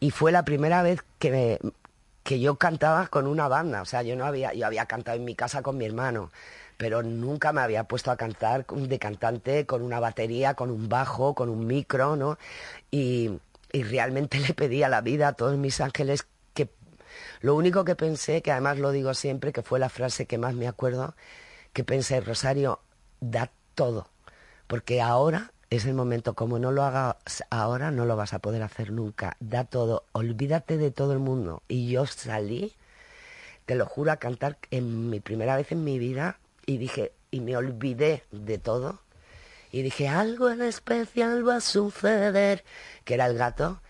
Y 0.00 0.10
fue 0.10 0.32
la 0.32 0.44
primera 0.44 0.82
vez 0.82 1.02
que, 1.18 1.30
me- 1.30 1.58
que 2.22 2.40
yo 2.40 2.56
cantaba 2.56 3.08
con 3.08 3.26
una 3.26 3.48
banda, 3.48 3.82
o 3.82 3.84
sea, 3.84 4.02
yo 4.02 4.16
no 4.16 4.24
había, 4.24 4.54
yo 4.54 4.66
había 4.66 4.86
cantado 4.86 5.16
en 5.18 5.24
mi 5.24 5.34
casa 5.34 5.62
con 5.62 5.76
mi 5.76 5.84
hermano, 5.86 6.30
pero 6.82 7.04
nunca 7.04 7.52
me 7.52 7.60
había 7.60 7.84
puesto 7.84 8.10
a 8.10 8.16
cantar 8.16 8.66
de 8.66 8.98
cantante 8.98 9.66
con 9.66 9.82
una 9.82 10.00
batería, 10.00 10.54
con 10.54 10.68
un 10.68 10.88
bajo, 10.88 11.32
con 11.32 11.48
un 11.48 11.64
micro, 11.64 12.16
¿no? 12.16 12.38
Y, 12.90 13.38
y 13.70 13.84
realmente 13.84 14.40
le 14.48 14.52
pedí 14.52 14.82
a 14.82 14.88
la 14.88 15.00
vida, 15.00 15.28
a 15.28 15.32
todos 15.34 15.56
mis 15.56 15.80
ángeles, 15.80 16.26
que 16.54 16.70
lo 17.40 17.54
único 17.54 17.84
que 17.84 17.94
pensé, 17.94 18.42
que 18.42 18.50
además 18.50 18.80
lo 18.80 18.90
digo 18.90 19.14
siempre, 19.14 19.52
que 19.52 19.62
fue 19.62 19.78
la 19.78 19.90
frase 19.90 20.26
que 20.26 20.38
más 20.38 20.54
me 20.54 20.66
acuerdo, 20.66 21.14
que 21.72 21.84
pensé, 21.84 22.20
Rosario, 22.20 22.80
da 23.20 23.52
todo, 23.76 24.08
porque 24.66 25.00
ahora 25.00 25.52
es 25.70 25.84
el 25.84 25.94
momento, 25.94 26.34
como 26.34 26.58
no 26.58 26.72
lo 26.72 26.82
hagas 26.82 27.44
ahora, 27.50 27.92
no 27.92 28.06
lo 28.06 28.16
vas 28.16 28.34
a 28.34 28.40
poder 28.40 28.64
hacer 28.64 28.90
nunca, 28.90 29.36
da 29.38 29.62
todo, 29.62 30.04
olvídate 30.10 30.78
de 30.78 30.90
todo 30.90 31.12
el 31.12 31.20
mundo. 31.20 31.62
Y 31.68 31.92
yo 31.92 32.06
salí, 32.06 32.74
te 33.66 33.76
lo 33.76 33.86
juro, 33.86 34.10
a 34.10 34.16
cantar 34.16 34.58
en 34.72 35.10
mi 35.10 35.20
primera 35.20 35.56
vez 35.56 35.70
en 35.70 35.84
mi 35.84 36.00
vida 36.00 36.40
y 36.66 36.78
dije, 36.78 37.12
y 37.30 37.40
me 37.40 37.56
olvidé 37.56 38.24
de 38.30 38.58
todo. 38.58 39.00
Y 39.70 39.82
dije, 39.82 40.08
algo 40.08 40.50
en 40.50 40.62
especial 40.62 41.48
va 41.48 41.56
a 41.56 41.60
suceder, 41.60 42.64
que 43.04 43.14
era 43.14 43.26
el 43.26 43.38
gato. 43.38 43.80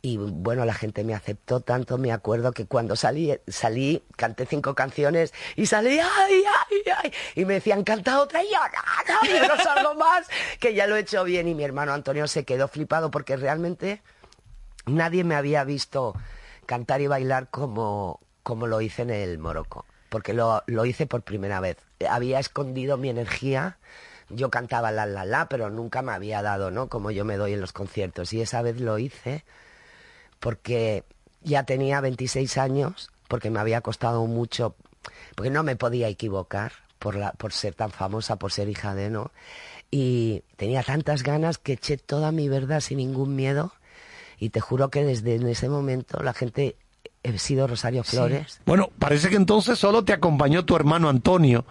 Y 0.00 0.16
bueno, 0.16 0.64
la 0.64 0.74
gente 0.74 1.02
me 1.02 1.14
aceptó 1.14 1.60
tanto, 1.60 1.98
me 1.98 2.12
acuerdo 2.12 2.52
que 2.52 2.66
cuando 2.66 2.94
salí, 2.94 3.36
salí, 3.48 4.04
canté 4.16 4.46
cinco 4.46 4.74
canciones 4.74 5.34
y 5.56 5.66
salí, 5.66 5.98
ay, 5.98 6.44
ay, 6.46 6.82
ay, 7.02 7.12
y 7.34 7.44
me 7.44 7.54
decían, 7.54 7.82
canta 7.82 8.20
otra, 8.20 8.42
y 8.42 8.46
yo, 8.46 8.58
no, 8.58 9.14
no, 9.14 9.48
yo 9.48 9.56
no 9.56 9.62
salgo 9.62 9.94
más, 9.96 10.28
que 10.60 10.72
ya 10.72 10.86
lo 10.86 10.96
he 10.96 11.00
hecho 11.00 11.24
bien. 11.24 11.48
Y 11.48 11.54
mi 11.54 11.64
hermano 11.64 11.92
Antonio 11.92 12.28
se 12.28 12.44
quedó 12.44 12.68
flipado 12.68 13.10
porque 13.10 13.36
realmente 13.36 14.00
nadie 14.86 15.24
me 15.24 15.34
había 15.34 15.64
visto 15.64 16.14
cantar 16.64 17.00
y 17.00 17.08
bailar 17.08 17.50
como, 17.50 18.20
como 18.44 18.66
lo 18.66 18.80
hice 18.80 19.02
en 19.02 19.10
el 19.10 19.38
Morocco, 19.38 19.84
porque 20.08 20.32
lo, 20.32 20.62
lo 20.66 20.84
hice 20.84 21.06
por 21.06 21.22
primera 21.22 21.60
vez. 21.60 21.78
Había 22.08 22.38
escondido 22.38 22.96
mi 22.96 23.08
energía, 23.08 23.78
yo 24.30 24.50
cantaba 24.50 24.90
la 24.90 25.06
la 25.06 25.24
la, 25.24 25.48
pero 25.48 25.70
nunca 25.70 26.02
me 26.02 26.12
había 26.12 26.42
dado, 26.42 26.70
¿no? 26.70 26.88
Como 26.88 27.10
yo 27.10 27.24
me 27.24 27.36
doy 27.36 27.54
en 27.54 27.60
los 27.60 27.72
conciertos. 27.72 28.32
Y 28.32 28.40
esa 28.40 28.62
vez 28.62 28.80
lo 28.80 28.98
hice 28.98 29.44
porque 30.40 31.04
ya 31.42 31.64
tenía 31.64 32.00
26 32.00 32.58
años, 32.58 33.10
porque 33.28 33.50
me 33.50 33.60
había 33.60 33.80
costado 33.80 34.24
mucho, 34.26 34.74
porque 35.34 35.50
no 35.50 35.62
me 35.62 35.76
podía 35.76 36.08
equivocar 36.08 36.72
por, 36.98 37.16
la, 37.16 37.32
por 37.32 37.52
ser 37.52 37.74
tan 37.74 37.90
famosa, 37.90 38.36
por 38.36 38.52
ser 38.52 38.68
hija 38.68 38.94
de, 38.94 39.10
¿no? 39.10 39.30
Y 39.90 40.44
tenía 40.56 40.82
tantas 40.82 41.22
ganas 41.22 41.58
que 41.58 41.74
eché 41.74 41.96
toda 41.96 42.32
mi 42.32 42.48
verdad 42.48 42.80
sin 42.80 42.98
ningún 42.98 43.34
miedo 43.34 43.72
y 44.38 44.50
te 44.50 44.60
juro 44.60 44.90
que 44.90 45.04
desde 45.04 45.36
ese 45.50 45.68
momento 45.68 46.22
la 46.22 46.34
gente 46.34 46.76
he 47.22 47.38
sido 47.38 47.66
Rosario 47.66 48.04
Flores. 48.04 48.60
Bueno, 48.64 48.90
parece 48.98 49.28
que 49.28 49.36
entonces 49.36 49.78
solo 49.78 50.04
te 50.04 50.12
acompañó 50.12 50.64
tu 50.64 50.76
hermano 50.76 51.08
Antonio. 51.08 51.64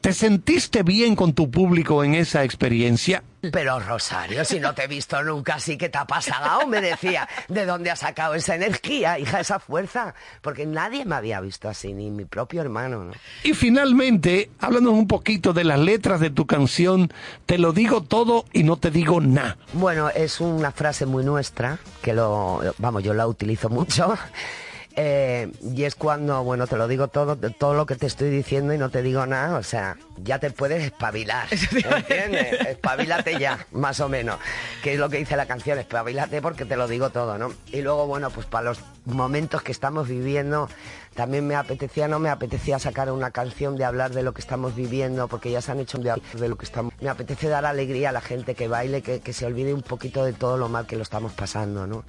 ¿Te 0.00 0.12
sentiste 0.12 0.82
bien 0.82 1.16
con 1.16 1.32
tu 1.32 1.50
público 1.50 2.04
en 2.04 2.14
esa 2.14 2.44
experiencia? 2.44 3.22
Pero 3.52 3.78
Rosario, 3.78 4.44
si 4.44 4.58
no 4.58 4.74
te 4.74 4.84
he 4.84 4.86
visto 4.86 5.22
nunca, 5.22 5.58
sí 5.58 5.76
que 5.76 5.90
te 5.90 5.98
ha 5.98 6.06
pasado, 6.06 6.66
me 6.66 6.80
decía, 6.80 7.28
¿de 7.48 7.66
dónde 7.66 7.90
has 7.90 7.98
sacado 7.98 8.34
esa 8.34 8.54
energía, 8.54 9.18
hija, 9.18 9.40
esa 9.40 9.58
fuerza? 9.58 10.14
Porque 10.40 10.64
nadie 10.64 11.04
me 11.04 11.14
había 11.14 11.40
visto 11.40 11.68
así, 11.68 11.92
ni 11.92 12.10
mi 12.10 12.24
propio 12.24 12.62
hermano, 12.62 13.04
¿no? 13.04 13.12
Y 13.42 13.52
finalmente, 13.52 14.50
háblanos 14.60 14.94
un 14.94 15.06
poquito 15.06 15.52
de 15.52 15.64
las 15.64 15.78
letras 15.78 16.20
de 16.20 16.30
tu 16.30 16.46
canción 16.46 17.12
Te 17.44 17.58
lo 17.58 17.72
digo 17.72 18.02
todo 18.02 18.46
y 18.52 18.62
no 18.62 18.76
te 18.76 18.90
digo 18.90 19.20
nada. 19.20 19.58
Bueno, 19.74 20.08
es 20.08 20.40
una 20.40 20.72
frase 20.72 21.04
muy 21.04 21.24
nuestra, 21.24 21.78
que 22.02 22.14
lo, 22.14 22.62
vamos, 22.78 23.02
yo 23.02 23.12
la 23.12 23.26
utilizo 23.26 23.68
mucho. 23.68 24.14
Eh, 24.96 25.50
y 25.74 25.84
es 25.84 25.96
cuando, 25.96 26.44
bueno, 26.44 26.68
te 26.68 26.76
lo 26.76 26.86
digo 26.86 27.08
todo, 27.08 27.36
todo 27.36 27.74
lo 27.74 27.84
que 27.84 27.96
te 27.96 28.06
estoy 28.06 28.30
diciendo 28.30 28.72
y 28.74 28.78
no 28.78 28.90
te 28.90 29.02
digo 29.02 29.26
nada, 29.26 29.58
o 29.58 29.62
sea, 29.64 29.96
ya 30.18 30.38
te 30.38 30.52
puedes 30.52 30.84
espabilar, 30.84 31.48
¿entiendes? 31.50 32.60
Espabilate 32.68 33.38
ya, 33.40 33.66
más 33.72 33.98
o 33.98 34.08
menos, 34.08 34.38
que 34.84 34.92
es 34.92 35.00
lo 35.00 35.08
que 35.08 35.18
dice 35.18 35.36
la 35.36 35.46
canción, 35.46 35.80
espabilate 35.80 36.40
porque 36.40 36.64
te 36.64 36.76
lo 36.76 36.86
digo 36.86 37.10
todo, 37.10 37.38
¿no? 37.38 37.52
Y 37.72 37.82
luego, 37.82 38.06
bueno, 38.06 38.30
pues 38.30 38.46
para 38.46 38.66
los 38.66 38.78
momentos 39.04 39.62
que 39.62 39.72
estamos 39.72 40.06
viviendo, 40.06 40.68
también 41.14 41.44
me 41.44 41.56
apetecía, 41.56 42.06
no 42.06 42.20
me 42.20 42.28
apetecía 42.28 42.78
sacar 42.78 43.10
una 43.10 43.32
canción 43.32 43.76
de 43.76 43.84
hablar 43.84 44.12
de 44.12 44.22
lo 44.22 44.32
que 44.32 44.42
estamos 44.42 44.76
viviendo, 44.76 45.26
porque 45.26 45.50
ya 45.50 45.60
se 45.60 45.72
han 45.72 45.80
hecho 45.80 45.98
de, 45.98 46.14
de 46.34 46.48
lo 46.48 46.56
que 46.56 46.66
estamos. 46.66 46.92
Me 47.00 47.08
apetece 47.08 47.48
dar 47.48 47.66
alegría 47.66 48.10
a 48.10 48.12
la 48.12 48.20
gente 48.20 48.54
que 48.54 48.68
baile, 48.68 49.02
que, 49.02 49.18
que 49.18 49.32
se 49.32 49.44
olvide 49.44 49.74
un 49.74 49.82
poquito 49.82 50.24
de 50.24 50.32
todo 50.32 50.56
lo 50.56 50.68
mal 50.68 50.86
que 50.86 50.94
lo 50.94 51.02
estamos 51.02 51.32
pasando, 51.32 51.88
¿no? 51.88 52.04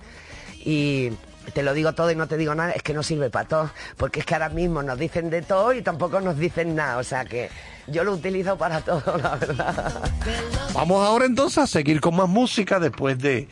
Y 0.64 1.12
te 1.54 1.64
lo 1.64 1.74
digo 1.74 1.94
todo 1.94 2.12
y 2.12 2.16
no 2.16 2.28
te 2.28 2.38
digo 2.38 2.56
nada, 2.56 2.72
es 2.72 2.84
que 2.84 2.94
no 2.94 3.04
sirve 3.04 3.30
para 3.30 3.48
todo, 3.48 3.72
porque 3.98 4.20
es 4.22 4.26
que 4.26 4.34
ahora 4.34 4.50
mismo 4.50 4.84
nos 4.84 4.98
dicen 5.00 5.30
de 5.30 5.42
todo 5.42 5.74
y 5.74 5.82
tampoco 5.82 6.22
nos 6.22 6.38
dicen 6.38 6.76
nada, 6.76 6.98
o 6.98 7.04
sea 7.04 7.26
que 7.26 7.50
yo 7.88 8.04
lo 8.04 8.14
utilizo 8.14 8.58
para 8.58 8.82
todo, 8.82 9.18
la 9.18 9.36
verdad. 9.36 10.02
Vamos 10.74 11.06
ahora 11.06 11.26
entonces 11.26 11.58
a 11.60 11.68
seguir 11.68 12.02
con 12.02 12.16
más 12.16 12.28
música 12.28 12.80
después 12.80 13.18
de 13.20 13.48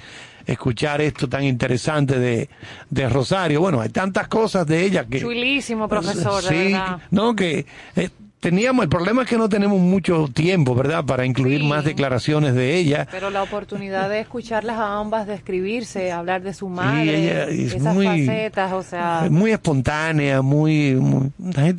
escuchar 0.46 1.02
esto 1.02 1.30
tan 1.30 1.44
interesante 1.44 2.20
de, 2.20 2.50
de 2.90 3.10
Rosario. 3.10 3.62
Bueno, 3.62 3.80
hay 3.80 3.90
tantas 3.90 4.28
cosas 4.28 4.68
de 4.68 4.84
ella 4.84 5.06
que... 5.06 5.20
Chulísimo, 5.22 5.88
profesor, 5.88 6.44
de 6.44 6.50
sí, 6.50 6.74
verdad. 6.74 7.00
no, 7.12 7.36
que 7.36 7.66
eh, 7.96 8.10
teníamos, 8.44 8.84
el 8.84 8.90
problema 8.90 9.24
es 9.24 9.28
que 9.30 9.38
no 9.38 9.50
tenemos 9.50 9.80
mucho 9.80 10.28
tiempo, 10.32 10.76
¿verdad?, 10.76 11.04
para 11.06 11.26
incluir 11.26 11.64
más 11.64 11.84
declaraciones 11.84 12.54
de 12.54 12.76
ella. 12.78 13.08
Pero 13.10 13.32
la 13.32 13.42
oportunidad 13.42 14.10
de 14.10 14.20
escucharlas 14.20 14.78
a 14.78 15.00
ambas, 15.00 15.26
de 15.26 15.34
escribirse, 15.34 16.12
hablar 16.12 16.44
de 16.44 16.54
su 16.54 16.70
madre, 16.70 17.18
ella 17.24 17.44
es 17.46 17.74
esas 17.74 17.96
muy- 17.96 18.06
facetas, 18.06 18.74
o 18.74 18.84
sea, 18.84 19.28
muy 19.32 19.52
espontánea, 19.52 20.42
muy, 20.44 20.94
muy- 20.96 21.32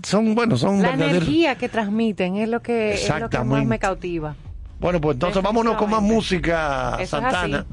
son, 0.03 0.35
bueno, 0.35 0.57
son 0.57 0.83
la 0.83 0.91
verdaderos... 0.91 1.19
energía 1.23 1.55
que 1.57 1.69
transmiten 1.69 2.37
es 2.37 2.49
lo 2.49 2.61
que, 2.63 2.95
es 2.95 3.09
lo 3.21 3.31
que 3.31 3.39
más 3.39 3.65
me 3.65 3.79
cautiva. 3.79 4.35
Bueno, 4.81 5.01
pues 5.01 5.15
entonces 5.15 5.43
vámonos 5.43 5.77
con 5.77 5.89
más 5.89 6.03
música, 6.03 6.99
Eso 7.01 7.19
Santana. 7.21 7.65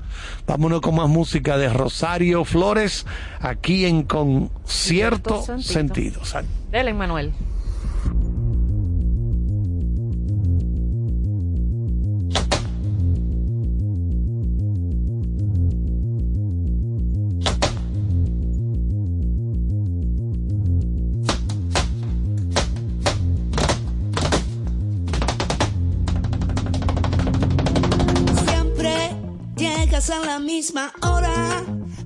Vámonos 0.46 0.80
con 0.82 0.96
más 0.96 1.10
música 1.10 1.58
de 1.58 1.68
Rosario 1.68 2.46
Flores, 2.46 3.06
aquí 3.42 3.86
en 3.86 4.04
Con 4.04 4.50
Cierto 4.66 5.42
Cierto 5.42 5.62
Sentido. 5.62 6.24
Sentido. 6.24 6.52
Dele, 6.72 6.94
Manuel. 6.94 7.34
Misma 30.62 30.94
hora, 31.02 31.64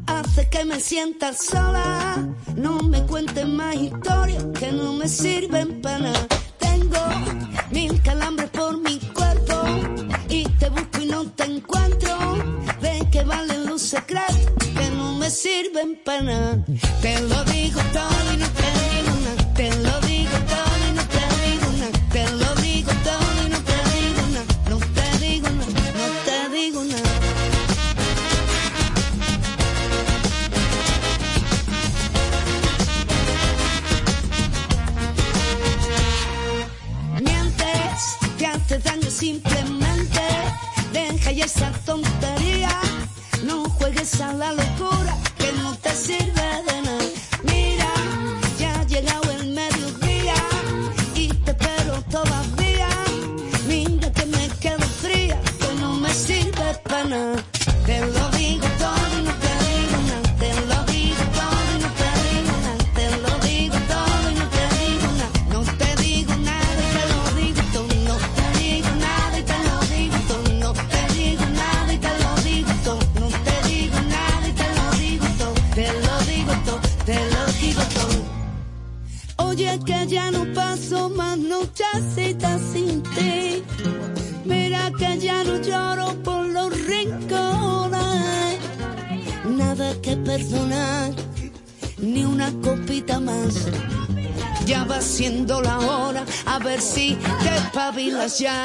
hace 0.08 0.48
que 0.48 0.64
me 0.64 0.80
sienta 0.80 1.34
sola. 1.34 2.26
No 2.56 2.80
me 2.80 3.06
cuentes 3.06 3.46
más 3.46 3.76
historias 3.76 4.46
que 4.58 4.72
no 4.72 4.94
me 4.94 5.10
sirven 5.10 5.82
para 5.82 6.00
nada. 6.00 6.28
Tengo 6.58 7.02
mil 7.72 8.02
calambres 8.02 8.50
por 8.52 8.78
mi 8.80 8.98
cuerpo 9.14 9.58
y 10.30 10.46
te 10.58 10.70
busco 10.70 11.02
y 11.02 11.06
no 11.08 11.26
te 11.32 11.44
encuentro. 11.44 12.16
¿De 12.80 13.06
qué 13.12 13.24
valen 13.26 13.66
los 13.66 13.82
secretos 13.82 14.38
que 14.78 14.90
no 14.92 15.18
me 15.18 15.30
sirven 15.30 16.00
para 16.06 16.22
nada? 16.22 16.66
Te 17.02 17.20
lo 17.24 17.44
digo 17.56 17.82
todo 17.92 18.34
y 18.34 18.38
no 18.38 18.48
te 18.60 18.70
digo 18.80 19.14
nada. 19.26 19.54
Te 19.54 19.85
te 38.76 38.82
haces 38.82 38.84
daño 38.84 39.10
simplemente. 39.10 40.22
Deja 40.92 41.32
ya 41.32 41.46
esa 41.46 41.72
tontería. 41.86 42.70
No 43.44 43.70
juegues 43.70 44.20
a 44.22 44.34
la 44.34 44.52
locura 44.52 44.75
espabilas 98.26 98.65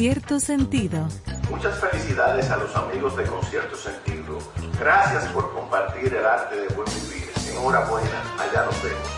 con 0.00 0.06
cierto 0.06 0.40
sentido. 0.40 1.08
Muchas 1.50 1.78
felicidades 1.78 2.50
a 2.50 2.56
los 2.56 2.74
amigos 2.74 3.14
de 3.18 3.24
Concierto 3.24 3.76
Sentido. 3.76 4.38
Gracias 4.78 5.26
por 5.26 5.52
compartir 5.52 6.14
el 6.14 6.24
arte 6.24 6.56
de 6.56 6.68
buen 6.68 6.88
vivir. 6.88 7.28
Enhorabuena, 7.52 8.08
allá 8.38 8.64
nos 8.64 8.82
vemos. 8.82 9.08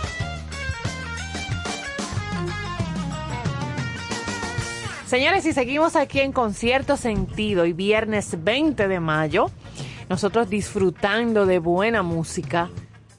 Señores, 5.07 5.47
y 5.47 5.53
seguimos 5.53 5.95
aquí 5.95 6.19
en 6.19 6.33
Concierto 6.33 6.97
Sentido 6.97 7.65
y 7.65 7.73
viernes 7.73 8.43
20 8.43 8.89
de 8.89 8.99
mayo, 8.99 9.53
nosotros 10.09 10.51
disfrutando 10.51 11.47
de 11.47 11.61
buena 11.61 12.03
música 12.03 12.71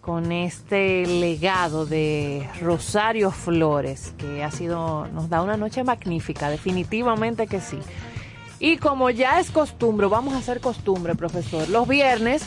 con 0.02 0.34
este 0.34 1.06
legado 1.06 1.86
de 1.86 2.46
Rosario 2.60 3.32
Flores, 3.32 4.13
que 4.24 4.44
ha 4.44 4.52
sido, 4.52 5.08
nos 5.14 5.30
da 5.30 5.42
una 5.42 5.58
noche 5.58 5.84
magnífica, 5.84 6.50
definitivamente 6.50 7.48
que 7.48 7.60
sí. 7.60 7.78
Y 8.60 8.78
como 8.78 9.10
ya 9.10 9.40
es 9.40 9.52
costumbre, 9.52 10.08
vamos 10.08 10.34
a 10.34 10.38
hacer 10.38 10.62
costumbre, 10.62 11.16
profesor, 11.16 11.68
los 11.68 11.88
viernes, 11.88 12.44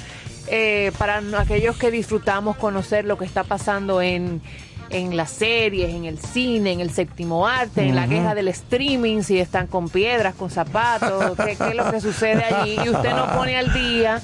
eh, 0.48 0.92
para 0.98 1.20
aquellos 1.38 1.76
que 1.76 1.90
disfrutamos 1.90 2.56
conocer 2.56 3.04
lo 3.04 3.18
que 3.18 3.26
está 3.26 3.44
pasando 3.44 4.00
en, 4.00 4.40
en 4.88 5.16
las 5.16 5.30
series, 5.30 5.92
en 5.92 6.06
el 6.06 6.18
cine, 6.18 6.72
en 6.72 6.80
el 6.80 6.90
séptimo 6.90 7.46
arte, 7.46 7.82
en 7.82 7.94
la 7.94 8.08
queja 8.08 8.34
del 8.34 8.48
streaming, 8.48 9.22
si 9.22 9.38
están 9.38 9.66
con 9.66 9.90
piedras, 9.90 10.34
con 10.34 10.48
zapatos, 10.48 11.36
qué, 11.36 11.56
qué 11.56 11.68
es 11.68 11.74
lo 11.74 11.90
que 11.90 12.00
sucede 12.00 12.44
allí, 12.44 12.76
y 12.82 12.88
usted 12.88 13.14
no 13.14 13.26
pone 13.36 13.58
al 13.58 13.72
día. 13.74 14.22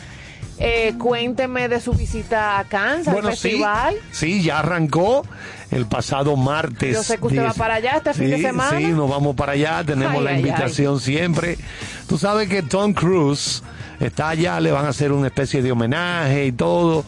Eh, 0.64 0.94
cuénteme 0.96 1.68
de 1.68 1.80
su 1.80 1.92
visita 1.92 2.60
a 2.60 2.64
Kansas, 2.64 3.12
Bueno, 3.12 3.30
al 3.30 3.36
sí, 3.36 3.48
festival. 3.48 3.96
sí, 4.12 4.42
ya 4.44 4.60
arrancó 4.60 5.26
el 5.72 5.86
pasado 5.86 6.36
martes. 6.36 6.94
Yo 6.94 7.02
sé 7.02 7.18
que 7.18 7.26
usted 7.26 7.44
va 7.44 7.52
para 7.52 7.74
allá 7.74 7.96
este 7.96 8.14
fin 8.14 8.30
de 8.30 8.40
semana. 8.40 8.78
Sí, 8.78 8.86
nos 8.86 9.10
vamos 9.10 9.34
para 9.34 9.52
allá, 9.52 9.82
tenemos 9.84 10.18
Ay, 10.18 10.22
la 10.24 10.30
ay, 10.30 10.36
invitación 10.38 11.00
siempre. 11.00 11.58
Tú 12.06 12.16
sabes 12.16 12.48
que 12.48 12.62
Tom 12.62 12.92
Cruise 12.92 13.64
está 13.98 14.28
allá, 14.28 14.60
le 14.60 14.70
van 14.70 14.84
a 14.86 14.90
hacer 14.90 15.10
una 15.10 15.26
especie 15.26 15.62
de 15.62 15.72
homenaje 15.72 16.46
y 16.46 16.52
todo, 16.52 17.04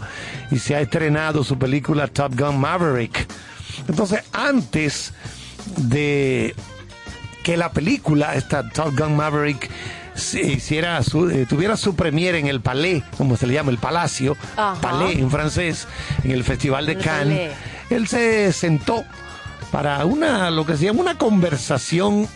y 0.50 0.58
se 0.58 0.74
ha 0.74 0.80
estrenado 0.80 1.44
su 1.44 1.56
película 1.56 2.08
Top 2.08 2.34
Gun 2.36 2.58
Maverick. 2.58 3.24
Entonces, 3.86 4.24
antes 4.32 5.12
de 5.76 6.56
que 7.44 7.56
la 7.56 7.70
película, 7.70 8.34
esta 8.34 8.68
Top 8.68 8.98
Gun 8.98 9.14
Maverick, 9.14 9.70
se 10.14 10.40
hiciera 10.42 11.02
su, 11.02 11.28
eh, 11.30 11.46
tuviera 11.48 11.76
su 11.76 11.94
premiere 11.96 12.38
en 12.38 12.46
el 12.46 12.60
Palais, 12.60 13.02
como 13.16 13.36
se 13.36 13.46
le 13.46 13.54
llama, 13.54 13.70
el 13.70 13.78
Palacio, 13.78 14.36
Ajá. 14.56 14.80
Palais 14.80 15.18
en 15.18 15.30
francés, 15.30 15.86
en 16.22 16.30
el 16.30 16.44
Festival 16.44 16.86
de 16.86 16.92
El 16.92 16.98
Cannes. 16.98 17.38
Palais. 17.52 17.56
Él 17.90 18.08
se 18.08 18.52
sentó 18.52 19.04
para 19.70 20.04
una, 20.04 20.50
lo 20.50 20.64
que 20.64 20.76
se 20.76 20.84
llama 20.86 21.00
una 21.00 21.18
conversación 21.18 22.28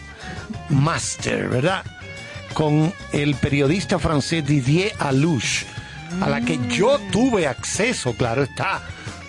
máster, 0.69 1.49
¿verdad? 1.49 1.85
Con 2.55 2.93
el 3.13 3.35
periodista 3.37 3.99
francés 3.99 4.45
Didier 4.45 4.93
Alouche, 4.99 5.67
a 6.21 6.29
la 6.29 6.41
que 6.41 6.59
yo 6.69 6.99
tuve 7.13 7.47
acceso, 7.47 8.13
claro 8.15 8.43
está. 8.43 8.83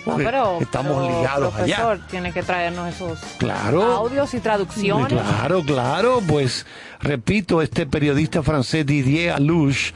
No, 0.06 0.16
pero, 0.16 0.58
estamos 0.60 0.96
pero, 1.06 1.18
ligados 1.18 1.54
allá. 1.54 1.76
profesor, 1.76 2.00
tiene 2.10 2.32
que 2.32 2.42
traernos 2.42 2.92
esos 2.92 3.18
Claro. 3.38 3.82
audios 3.82 4.32
y 4.32 4.40
traducciones. 4.40 5.08
Claro, 5.08 5.62
claro, 5.62 6.22
pues 6.26 6.64
repito, 7.00 7.62
este 7.62 7.86
periodista 7.86 8.42
francés 8.42 8.86
Didier 8.86 9.32
Alouche 9.32 9.92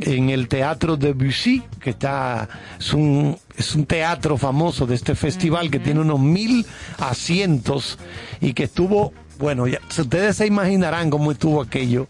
en 0.00 0.30
el 0.30 0.48
Teatro 0.48 0.96
de 0.96 1.12
Bussy, 1.12 1.62
que 1.80 1.90
está, 1.90 2.48
es 2.78 2.92
un, 2.92 3.36
es 3.56 3.74
un 3.74 3.86
teatro 3.86 4.36
famoso 4.36 4.86
de 4.86 4.94
este 4.94 5.14
festival 5.14 5.70
que 5.70 5.80
tiene 5.80 6.00
unos 6.00 6.20
mil 6.20 6.64
asientos 6.98 7.98
y 8.40 8.52
que 8.52 8.64
estuvo, 8.64 9.12
bueno, 9.38 9.66
ya, 9.66 9.80
ustedes 9.88 10.36
se 10.36 10.46
imaginarán 10.46 11.10
cómo 11.10 11.32
estuvo 11.32 11.60
aquello. 11.60 12.06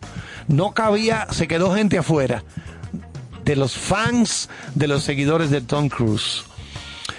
No 0.49 0.73
cabía, 0.73 1.27
se 1.31 1.49
quedó 1.49 1.75
gente 1.75 1.99
afuera 1.99 2.45
de 3.45 3.57
los 3.57 3.77
fans, 3.77 4.51
de 4.75 4.89
los 4.89 5.05
seguidores 5.05 5.51
de 5.51 5.63
Tom 5.63 5.89
Cruise. 5.89 6.45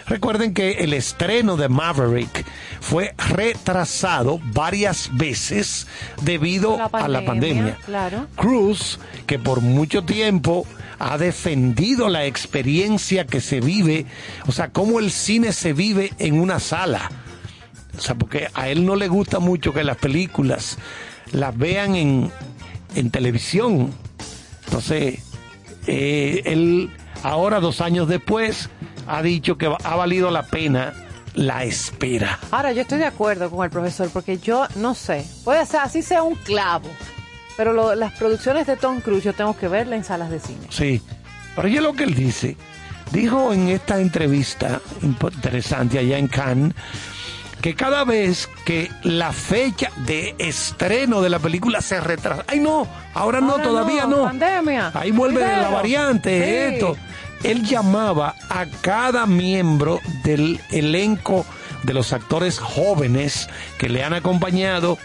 Recuerden 0.10 0.56
que 0.56 0.72
el 0.80 0.94
estreno 0.94 1.56
de 1.56 1.69
Maverick 1.69 2.44
fue 2.81 3.14
retrasado 3.30 4.40
varias 4.44 5.11
veces 5.14 5.86
debido 6.23 6.80
a 6.91 7.07
la 7.07 7.23
pandemia. 7.23 7.77
Claro. 7.86 8.26
Cruz, 8.36 8.99
que 9.27 9.38
por 9.38 9.61
mucho 9.61 10.03
tiempo 10.03 10.65
ha 10.98 11.19
defendido 11.19 12.10
la 12.10 12.26
experiencia 12.26 13.27
que 13.27 13.40
se 13.40 13.61
vive, 13.61 14.07
o 14.48 14.52
sea, 14.52 14.69
cómo 14.69 14.99
el 14.99 15.11
cine 15.11 15.53
se 15.53 15.73
vive 15.73 16.11
en 16.18 16.40
una 16.40 16.60
sala. 16.60 17.11
O 17.95 18.02
sea, 18.02 18.15
porque 18.15 18.48
a 18.56 18.68
él 18.68 18.88
no 18.88 18.95
le 18.95 19.10
gusta 19.10 19.38
mucho 19.38 19.73
que 19.73 19.84
las 19.84 19.98
películas 19.98 20.80
las 21.31 21.56
vean 21.56 21.95
en, 21.95 22.31
en 22.95 23.11
televisión. 23.11 23.94
Entonces, 24.65 25.19
eh, 25.86 26.41
él 26.45 26.90
ahora, 27.23 27.60
dos 27.60 27.81
años 27.81 28.07
después, 28.07 28.69
ha 29.10 29.22
dicho 29.22 29.57
que 29.57 29.65
ha 29.84 29.95
valido 29.95 30.31
la 30.31 30.44
pena 30.44 30.94
la 31.34 31.64
espera. 31.64 32.40
Ahora, 32.52 32.72
yo 32.72 32.81
estoy 32.81 32.98
de 32.99 33.06
acuerdo 33.06 33.49
con 33.52 33.64
el 33.64 33.69
profesor, 33.72 34.10
porque 34.11 34.38
yo 34.40 34.68
no 34.76 34.94
sé, 34.95 35.26
puede 35.44 35.65
ser 35.65 35.81
así 35.81 36.02
sea 36.02 36.23
un 36.23 36.36
clavo, 36.36 36.90
pero 37.57 37.72
lo- 37.73 37.95
las 37.95 38.11
producciones 38.14 38.65
de 38.68 38.76
Tom 38.77 38.99
Cruise 39.02 39.23
yo 39.23 39.34
tengo 39.34 39.56
que 39.57 39.68
verlas 39.68 39.98
en 39.98 40.03
salas 40.03 40.30
de 40.31 40.40
cine. 40.40 40.68
Sí. 40.69 41.02
Pero 41.56 41.68
oye 41.68 41.81
lo 41.81 41.94
que 41.94 42.03
él 42.03 42.15
dice. 42.15 42.56
Dijo 43.11 43.52
en 43.53 43.69
esta 43.69 43.99
entrevista 43.99 44.80
interesante 45.02 45.98
allá 45.98 46.18
en 46.18 46.27
Cannes 46.27 46.73
que 47.61 47.76
cada 47.76 48.06
vez 48.06 48.48
que 48.65 48.90
la 49.03 49.34
fecha 49.34 49.90
de 50.06 50.36
estreno 50.38 51.22
de 51.22 51.30
la 51.30 51.40
película 51.40 51.81
se 51.81 51.99
retrasa. 51.99 52.45
Ay, 52.48 52.60
no, 52.60 52.88
ahora 53.14 53.41
no, 53.41 53.56
todavía 53.60 54.06
no. 54.06 54.23
Pandemia. 54.23 54.91
Ahí 54.94 55.11
vuelve 55.11 55.41
la 55.41 55.69
variante, 55.69 56.30
Sí. 56.69 56.73
esto. 56.76 56.95
Él 57.44 57.64
llamaba 57.64 58.36
a 58.49 58.66
cada 58.82 59.26
miembro 59.26 59.99
del 60.24 60.60
elenco 60.72 61.45
de 61.84 61.94
los 61.94 62.14
actores 62.14 62.60
jóvenes 62.60 63.49
que 63.78 63.90
le 63.90 64.03
han 64.03 64.14
acompañado. 64.14 64.98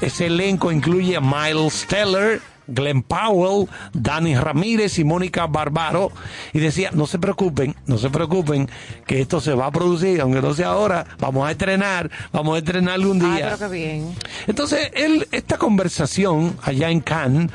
Ese 0.00 0.26
elenco 0.26 0.72
incluye 0.72 1.16
a 1.16 1.20
Miles 1.20 1.86
Teller, 1.86 2.40
Glenn 2.66 3.02
Powell, 3.02 3.68
Danny 3.92 4.34
Ramírez 4.34 4.98
y 4.98 5.04
Mónica 5.04 5.46
Barbaro. 5.46 6.10
Y 6.52 6.58
decía, 6.60 6.90
no 6.92 7.06
se 7.06 7.18
preocupen, 7.18 7.76
no 7.86 7.98
se 7.98 8.10
preocupen, 8.10 8.68
que 9.06 9.20
esto 9.20 9.40
se 9.40 9.54
va 9.54 9.66
a 9.66 9.70
producir, 9.72 10.20
aunque 10.20 10.40
no 10.40 10.54
sea 10.54 10.68
ahora, 10.68 11.04
vamos 11.18 11.46
a 11.46 11.50
estrenar, 11.50 12.10
vamos 12.32 12.54
a 12.54 12.58
estrenar 12.58 12.94
algún 12.94 13.22
Ay, 13.22 13.36
día. 13.36 13.56
qué 13.58 13.68
bien. 13.68 14.14
Entonces, 14.46 14.90
él, 14.94 15.28
esta 15.32 15.58
conversación 15.58 16.56
allá 16.62 16.90
en 16.90 17.00
Cannes, 17.00 17.50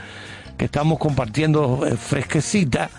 que 0.58 0.66
estamos 0.66 1.00
compartiendo 1.00 1.86
eh, 1.86 1.98
fresquecita, 1.98 2.90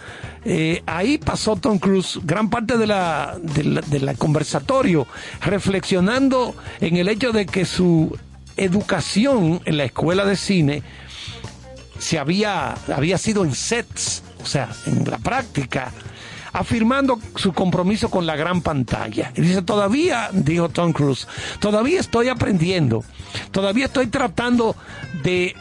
eh, 0.49 0.83
ahí 0.87 1.19
pasó 1.19 1.57
Tom 1.57 1.79
Cruise 1.81 2.21
gran 2.23 2.49
parte 2.51 2.79
de 2.79 2.87
la, 2.87 3.37
de 3.43 3.99
la- 3.99 4.15
conversatorio, 4.15 5.09
reflexionando 5.41 6.55
en 6.81 6.97
el 6.99 7.09
hecho 7.09 7.33
de 7.33 7.47
que 7.47 7.65
su 7.65 8.17
educación 8.57 9.61
en 9.65 9.77
la 9.77 9.85
escuela 9.85 10.25
de 10.25 10.37
cine 10.37 10.83
se 11.99 12.19
había, 12.21 12.75
había 12.95 13.19
sido 13.19 13.45
en 13.45 13.55
sets, 13.57 14.23
o 14.41 14.47
sea, 14.47 14.69
en 14.87 15.11
la 15.11 15.19
práctica, 15.19 15.93
afirmando 16.53 17.19
su 17.35 17.53
compromiso 17.53 18.09
con 18.09 18.25
la 18.25 18.37
gran 18.37 18.63
pantalla. 18.63 19.33
Y 19.37 19.41
dice, 19.41 19.63
todavía, 19.63 20.31
dijo 20.33 20.69
Tom 20.69 20.93
Cruise, 20.93 21.27
todavía 21.59 21.99
estoy 21.99 22.29
aprendiendo, 22.29 23.03
todavía 23.51 23.87
estoy 23.87 24.07
tratando 24.07 24.77
de, 25.25 25.57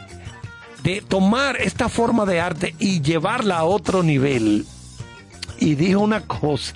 de 0.84 1.02
tomar 1.02 1.56
esta 1.60 1.88
forma 1.88 2.24
de 2.24 2.40
arte 2.40 2.76
y 2.78 3.00
llevarla 3.02 3.58
a 3.58 3.64
otro 3.64 4.04
nivel. 4.04 4.64
Y 5.58 5.74
dijo 5.74 6.00
una 6.00 6.20
cosa. 6.22 6.74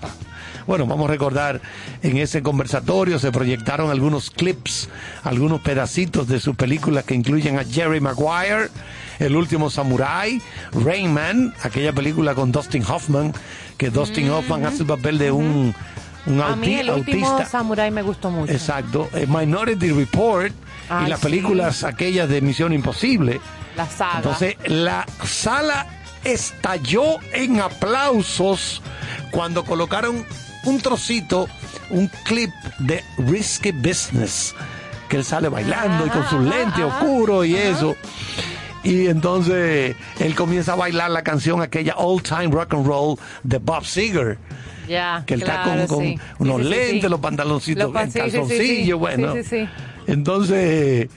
Bueno, 0.67 0.87
vamos 0.87 1.09
a 1.09 1.13
recordar, 1.13 1.61
en 2.03 2.17
ese 2.19 2.43
conversatorio 2.43 3.19
se 3.19 3.33
proyectaron 3.33 3.91
algunos 3.91 4.31
clips, 4.31 4.89
algunos 5.25 5.61
pedacitos 5.61 6.29
de 6.29 6.39
su 6.39 6.55
película 6.55 7.03
que 7.03 7.15
incluyen 7.15 7.59
a 7.59 7.65
Jerry 7.65 8.01
Maguire, 8.01 8.69
El 9.19 9.37
último 9.37 9.69
Samurai, 9.71 10.41
Rayman, 10.73 11.55
aquella 11.63 11.93
película 11.93 12.35
con 12.35 12.53
Dustin 12.53 12.85
Hoffman, 12.85 13.33
que 13.79 13.91
Dustin 13.91 14.31
Hoffman 14.31 14.65
hace 14.65 14.83
el 14.83 14.87
papel 14.87 15.19
de 15.19 15.31
un, 15.31 15.75
un 16.27 16.37
Mm. 16.37 16.41
A 16.41 16.57
mí 16.57 16.75
el 16.75 16.91
último 16.91 17.27
autista. 17.29 17.51
Samurai 17.51 17.91
me 17.91 18.03
gustó 18.03 18.31
mucho. 18.31 18.53
Exacto, 18.53 19.09
eh, 19.15 19.27
Minority 19.29 19.91
Report 19.91 20.53
Ay, 20.89 21.07
y 21.07 21.09
las 21.09 21.21
sí. 21.21 21.27
películas 21.27 21.85
aquellas 21.85 22.29
de 22.29 22.41
Misión 22.41 22.73
Imposible. 22.73 23.41
La 23.77 23.87
saga. 23.89 24.17
Entonces, 24.17 24.57
la 24.67 25.07
sala 25.25 25.87
estalló 26.25 27.19
en 27.33 27.61
aplausos 27.61 28.83
cuando 29.31 29.65
colocaron 29.65 30.25
un 30.65 30.81
trocito, 30.81 31.49
un 31.91 32.09
clip 32.25 32.51
de 32.79 33.03
Risky 33.19 33.73
Business, 33.73 34.55
que 35.09 35.17
él 35.17 35.25
sale 35.25 35.49
bailando 35.49 36.07
y 36.07 36.11
con 36.11 36.29
su 36.29 36.41
lente 36.41 36.85
oscuro 36.85 37.45
y 37.45 37.57
eso. 37.57 37.97
Y 38.83 39.09
entonces 39.09 39.95
él 40.19 40.35
comienza 40.35 40.73
a 40.73 40.77
bailar 40.77 41.11
la 41.11 41.23
canción 41.23 41.61
aquella 41.61 41.95
Old 41.97 42.23
Time 42.23 42.49
Rock 42.49 42.75
and 42.75 42.87
Roll 42.87 43.19
de 43.43 43.59
Bob 43.59 43.85
Seger. 43.85 44.39
ya, 44.89 45.23
Que 45.27 45.35
él 45.35 45.43
está 45.43 45.63
con, 45.63 45.87
con 45.87 46.05
sí. 46.05 46.19
unos 46.39 46.57
Sí, 46.59 46.63
sí, 46.63 46.69
sí, 46.73 46.75
lentes, 46.93 47.11
los 47.11 47.21
pantaloncitos, 47.21 47.87
el 47.87 48.13
calzoncillo, 48.13 48.99
bueno. 48.99 49.35
Entonces, 50.13 51.09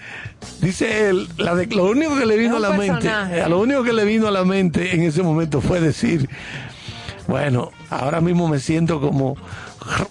dice 0.61 1.09
él, 1.09 1.27
la 1.37 1.55
de- 1.55 1.65
lo 1.67 1.85
único 1.85 2.15
que 2.15 2.25
le 2.25 2.37
vino 2.37 2.57
a 2.57 2.59
la 2.59 2.69
mente, 2.71 2.93
personaje. 2.93 3.41
a 3.41 3.49
lo 3.49 3.59
único 3.59 3.83
que 3.83 3.93
le 3.93 4.05
vino 4.05 4.27
a 4.27 4.31
la 4.31 4.45
mente 4.45 4.93
en 4.95 5.01
ese 5.03 5.23
momento 5.23 5.61
fue 5.61 5.79
decir, 5.81 6.29
bueno, 7.27 7.71
ahora 7.89 8.21
mismo 8.21 8.47
me 8.47 8.59
siento 8.59 9.01
como 9.01 9.35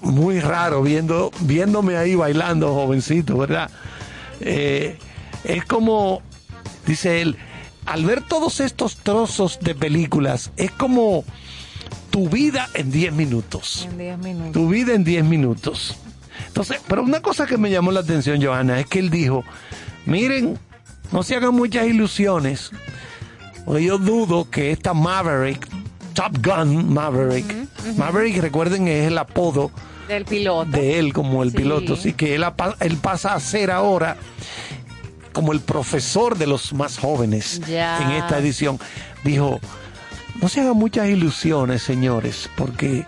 muy 0.01 0.41
raro 0.41 0.83
viendo, 0.83 1.31
viéndome 1.41 1.97
ahí 1.97 2.15
bailando, 2.15 2.75
jovencito, 2.75 3.39
¿verdad? 3.39 3.71
Eh, 4.41 4.99
es 5.45 5.65
como, 5.65 6.21
dice 6.87 7.23
él, 7.23 7.37
al 7.87 8.05
ver 8.05 8.23
todos 8.23 8.61
estos 8.61 8.97
trozos 8.97 9.59
de 9.61 9.75
películas, 9.75 10.51
es 10.57 10.71
como 10.73 11.25
tu 12.11 12.29
vida 12.29 12.69
en 12.75 12.91
10 12.91 13.13
minutos 13.13 13.89
En 13.91 13.97
10 13.99 14.19
minutos. 14.19 14.53
tu 14.53 14.69
vida 14.69 14.93
en 14.95 15.05
10 15.05 15.25
minutos. 15.25 15.97
Entonces, 16.53 16.83
pero 16.87 17.03
una 17.03 17.20
cosa 17.23 17.47
que 17.47 17.57
me 17.57 17.70
llamó 17.70 17.93
la 17.93 18.01
atención, 18.01 18.43
Johanna, 18.45 18.79
es 18.79 18.87
que 18.87 18.99
él 18.99 19.09
dijo, 19.09 19.43
miren, 20.05 20.59
no 21.11 21.23
se 21.23 21.35
hagan 21.37 21.55
muchas 21.55 21.87
ilusiones, 21.87 22.70
porque 23.65 23.85
yo 23.85 23.97
dudo 23.97 24.51
que 24.51 24.70
esta 24.70 24.93
Maverick, 24.93 25.66
Top 26.12 26.37
Gun 26.45 26.93
Maverick, 26.93 27.47
Maverick, 27.97 28.37
recuerden, 28.43 28.87
es 28.87 29.07
el 29.07 29.16
apodo 29.16 29.70
Del 30.09 30.27
piloto. 30.27 30.70
de 30.70 30.99
él 30.99 31.15
como 31.15 31.43
el 31.43 31.53
Sí. 31.53 31.57
piloto, 31.57 31.95
así 31.95 32.12
que 32.12 32.35
él, 32.35 32.45
él 32.81 32.97
pasa 32.99 33.33
a 33.33 33.41
ser 33.41 33.70
ahora 33.70 34.19
como 35.33 35.53
el 35.53 35.61
profesor 35.61 36.37
de 36.37 36.47
los 36.47 36.74
más 36.74 36.99
jóvenes 36.99 37.61
Ya. 37.66 38.03
en 38.03 38.11
esta 38.11 38.39
edición. 38.39 38.79
Dijo, 39.24 39.59
no 40.43 40.51
se 40.51 40.61
hagan 40.61 40.77
muchas 40.77 41.09
ilusiones, 41.09 41.83
señores, 41.83 42.51
porque 42.57 43.07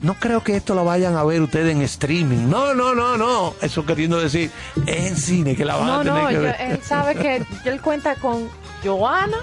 no 0.00 0.14
creo 0.14 0.42
que 0.44 0.56
esto 0.56 0.74
lo 0.74 0.84
vayan 0.84 1.16
a 1.16 1.24
ver 1.24 1.42
ustedes 1.42 1.72
en 1.74 1.82
streaming. 1.82 2.48
No, 2.48 2.74
no, 2.74 2.94
no, 2.94 3.16
no. 3.16 3.54
Eso 3.60 3.84
queriendo 3.84 4.18
decir, 4.20 4.50
es 4.86 5.06
en 5.10 5.16
cine 5.16 5.56
que 5.56 5.64
la 5.64 5.76
van 5.76 5.86
No, 5.86 5.94
a 5.94 5.98
tener 6.04 6.22
no, 6.22 6.28
que 6.28 6.34
yo- 6.34 6.40
ver. 6.42 6.56
él 6.60 6.80
sabe 6.82 7.14
que 7.16 7.44
él 7.64 7.80
cuenta 7.80 8.14
con 8.16 8.48
Joana, 8.84 9.38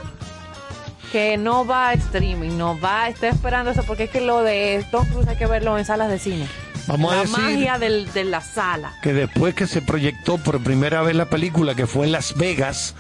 que 1.12 1.38
no 1.38 1.66
va 1.66 1.90
a 1.90 1.94
streaming, 1.94 2.58
no 2.58 2.80
va, 2.80 3.08
está 3.10 3.28
esperando 3.30 3.72
eso, 3.72 3.84
porque 3.84 4.04
es 4.06 4.10
que 4.10 4.22
lo 4.22 4.42
de 4.44 4.86
Tom 4.92 5.06
Cruise 5.08 5.28
hay 5.28 5.38
que 5.38 5.46
verlo 5.48 5.78
en 5.78 5.86
salas 5.86 6.10
de 6.10 6.20
cine. 6.20 6.48
Vamos 6.88 7.12
a 7.12 7.16
la 7.16 7.22
decir- 7.24 7.38
magia 7.40 7.78
del- 7.80 8.12
de 8.14 8.24
la 8.26 8.42
sala. 8.42 8.94
que 9.02 9.14
después 9.14 9.56
que 9.56 9.66
se 9.66 9.82
proyectó 9.82 10.38
por 10.38 10.62
primera 10.62 11.02
vez 11.02 11.16
la 11.16 11.26
película, 11.26 11.74
que 11.74 11.88
fue 11.88 12.06
en 12.06 12.12
Las 12.12 12.36
Vegas, 12.38 12.94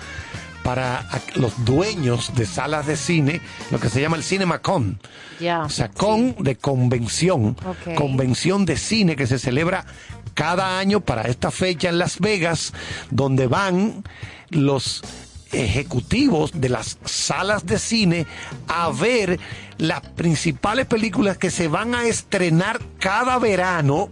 para 0.65 1.07
los 1.35 1.63
dueños 1.63 2.31
de 2.33 2.47
salas 2.47 2.87
de 2.87 2.97
cine, 2.97 3.39
lo 3.69 3.79
que 3.79 3.87
se 3.87 4.01
llama 4.01 4.17
el 4.17 4.23
CinemaCon. 4.23 4.99
Ya. 5.39 5.61
O 5.61 5.69
sea, 5.69 5.89
con 5.89 6.35
de 6.43 6.55
convención, 6.55 7.55
convención 7.95 8.65
de 8.65 8.75
cine 8.75 9.15
que 9.15 9.27
se 9.27 9.37
celebra 9.37 9.85
cada 10.33 10.79
año 10.79 11.01
para 11.01 11.21
esta 11.29 11.51
fecha 11.51 11.89
en 11.89 11.99
Las 11.99 12.19
Vegas, 12.19 12.73
donde 13.11 13.45
van 13.45 14.03
los 14.49 15.03
ejecutivos 15.51 16.59
de 16.59 16.69
las 16.69 16.97
salas 17.05 17.67
de 17.67 17.77
cine 17.77 18.25
a 18.67 18.89
ver 18.89 19.39
las 19.77 20.02
principales 20.02 20.85
películas 20.85 21.38
que 21.38 21.52
se 21.52 21.68
van 21.68 21.95
a 21.95 22.06
estrenar 22.06 22.80
cada 22.99 23.38
verano, 23.39 24.10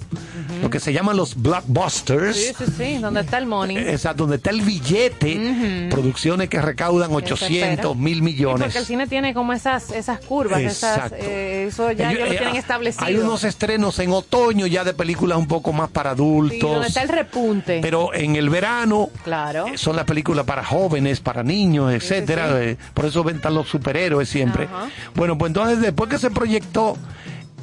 lo 0.61 0.69
que 0.69 0.79
se 0.79 0.93
llaman 0.93 1.15
los 1.17 1.41
blockbusters. 1.41 2.35
Sí, 2.35 2.53
sí, 2.57 2.65
sí, 2.77 2.97
donde 2.97 3.21
está 3.21 3.37
el 3.37 3.45
money. 3.45 3.77
Exacto, 3.77 4.23
donde 4.23 4.37
está 4.37 4.49
el 4.49 4.61
billete, 4.61 5.87
producciones 5.89 6.49
que 6.49 6.61
recaudan 6.61 7.09
Que 7.15 7.27
se 7.27 7.33
800, 7.33 7.71
espera. 7.71 7.93
mil 7.95 8.15
Sí, 8.15 8.21
millones. 8.21 8.63
porque 8.63 8.77
el 8.79 8.85
cine 8.85 9.07
tiene 9.07 9.33
como 9.33 9.53
esas 9.53 9.91
esas 9.91 10.19
curvas, 10.19 10.59
esas, 10.61 10.95
Exacto. 10.97 11.15
eh, 11.19 11.65
eso 11.67 11.91
ya 11.91 12.11
Ellos- 12.11 12.27
lo 12.27 12.33
eh, 12.33 12.37
tienen 12.37 12.55
ah, 12.55 12.59
establecido. 12.59 13.05
Hay 13.05 13.15
unos 13.15 13.43
estrenos 13.43 13.97
en 13.99 14.11
otoño 14.11 14.67
ya 14.67 14.83
de 14.83 14.93
películas 14.93 15.37
un 15.37 15.47
poco 15.47 15.71
más 15.73 15.89
para 15.89 16.11
Sí, 16.11 16.17
donde 16.17 16.57
adultos. 16.59 16.87
está 16.87 17.01
el 17.03 17.09
repunte. 17.09 17.79
pero 17.81 18.13
en 18.13 18.35
el 18.35 18.49
verano 18.49 19.09
claro. 19.23 19.67
eh, 19.67 19.77
son 19.77 19.95
las 19.95 20.05
películas 20.05 20.45
para 20.45 20.63
jóvenes, 20.63 21.19
para 21.19 21.43
niños, 21.43 21.93
etcétera. 21.93 22.47
sí. 22.49 22.53
eh, 22.69 22.77
Por 22.93 23.05
eso 23.05 23.23
ven 23.23 23.39
tan 23.41 23.53
los 23.53 23.67
superhéroes 23.69 24.27
siempre. 24.29 24.65
Ajá. 24.65 24.89
Bueno, 25.15 25.37
pues 25.37 25.52
entonces 25.53 25.81
después 25.81 26.09
que 26.09 26.17
se 26.17 26.31
proyectó 26.31 26.97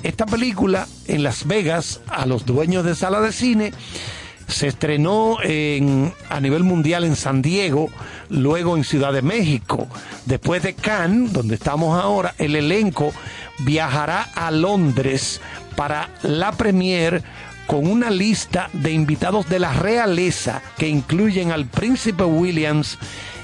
esta 0.04 0.24
película 0.24 0.86
en 1.08 1.24
Las 1.24 1.44
Vegas 1.48 2.00
a 2.06 2.24
los 2.24 2.46
dueños 2.46 2.84
de 2.84 2.94
sala 2.94 3.20
de 3.20 3.32
cine, 3.32 3.72
se 4.46 4.68
estrenó 4.68 5.38
en, 5.42 6.14
a 6.28 6.38
nivel 6.38 6.62
mundial 6.62 7.02
en 7.02 7.16
San 7.16 7.42
Diego, 7.42 7.90
luego 8.28 8.76
en 8.76 8.84
Ciudad 8.84 9.12
de 9.12 9.22
México. 9.22 9.88
Después 10.24 10.62
de 10.62 10.74
Cannes, 10.74 11.32
donde 11.32 11.56
estamos 11.56 12.00
ahora, 12.00 12.32
el 12.38 12.54
elenco 12.54 13.12
viajará 13.64 14.22
a 14.36 14.52
Londres 14.52 15.40
para 15.74 16.10
la 16.22 16.52
premier 16.52 17.24
con 17.66 17.88
una 17.88 18.08
lista 18.08 18.70
de 18.72 18.92
invitados 18.92 19.48
de 19.48 19.58
la 19.58 19.72
realeza 19.72 20.62
que 20.78 20.86
incluyen 20.86 21.50
al 21.50 21.66
príncipe 21.66 22.22
Williams 22.22 22.98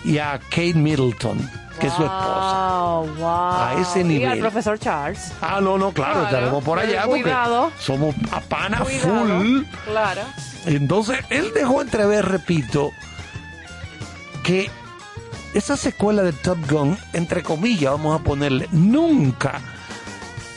y 0.04 0.18
a 0.18 0.38
Kate 0.38 0.74
Middleton, 0.74 1.65
que 1.78 1.86
es 1.88 1.92
su 1.92 2.02
esposa. 2.02 3.02
Wow. 3.18 3.26
A 3.28 3.74
ese 3.80 4.00
Y 4.00 4.04
nivel. 4.04 4.30
al 4.32 4.38
profesor 4.38 4.78
Charles. 4.78 5.32
Ah, 5.40 5.60
no, 5.60 5.76
no, 5.78 5.92
claro, 5.92 6.12
Claro, 6.14 6.26
estaremos 6.26 6.64
por 6.64 6.78
allá 6.78 7.02
porque 7.06 7.22
cuidado. 7.22 7.72
somos 7.78 8.14
a 8.32 8.40
pana 8.40 8.80
Cuidado. 8.80 9.26
full. 9.38 9.62
Claro. 9.86 10.22
Entonces, 10.66 11.18
él 11.30 11.52
dejó 11.54 11.82
entrever, 11.82 12.24
repito, 12.26 12.90
que 14.42 14.70
esa 15.54 15.76
secuela 15.76 16.22
de 16.22 16.32
Top 16.32 16.58
Gun, 16.70 16.98
entre 17.12 17.42
comillas, 17.42 17.92
vamos 17.92 18.20
a 18.20 18.24
ponerle, 18.24 18.68
nunca, 18.72 19.60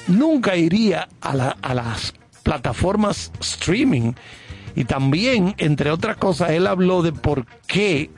nunca 0.08 0.56
iría 0.56 1.08
a, 1.22 1.34
la- 1.36 1.58
a 1.62 1.74
las 1.74 2.14
plataformas 2.44 3.32
streaming. 3.40 4.14
Y 4.76 4.86
también, 4.86 5.56
entre 5.58 5.92
otras 5.92 6.18
cosas, 6.18 6.52
él 6.52 6.68
habló 6.68 7.02
de 7.02 7.12
por 7.12 7.46
qué 7.68 8.10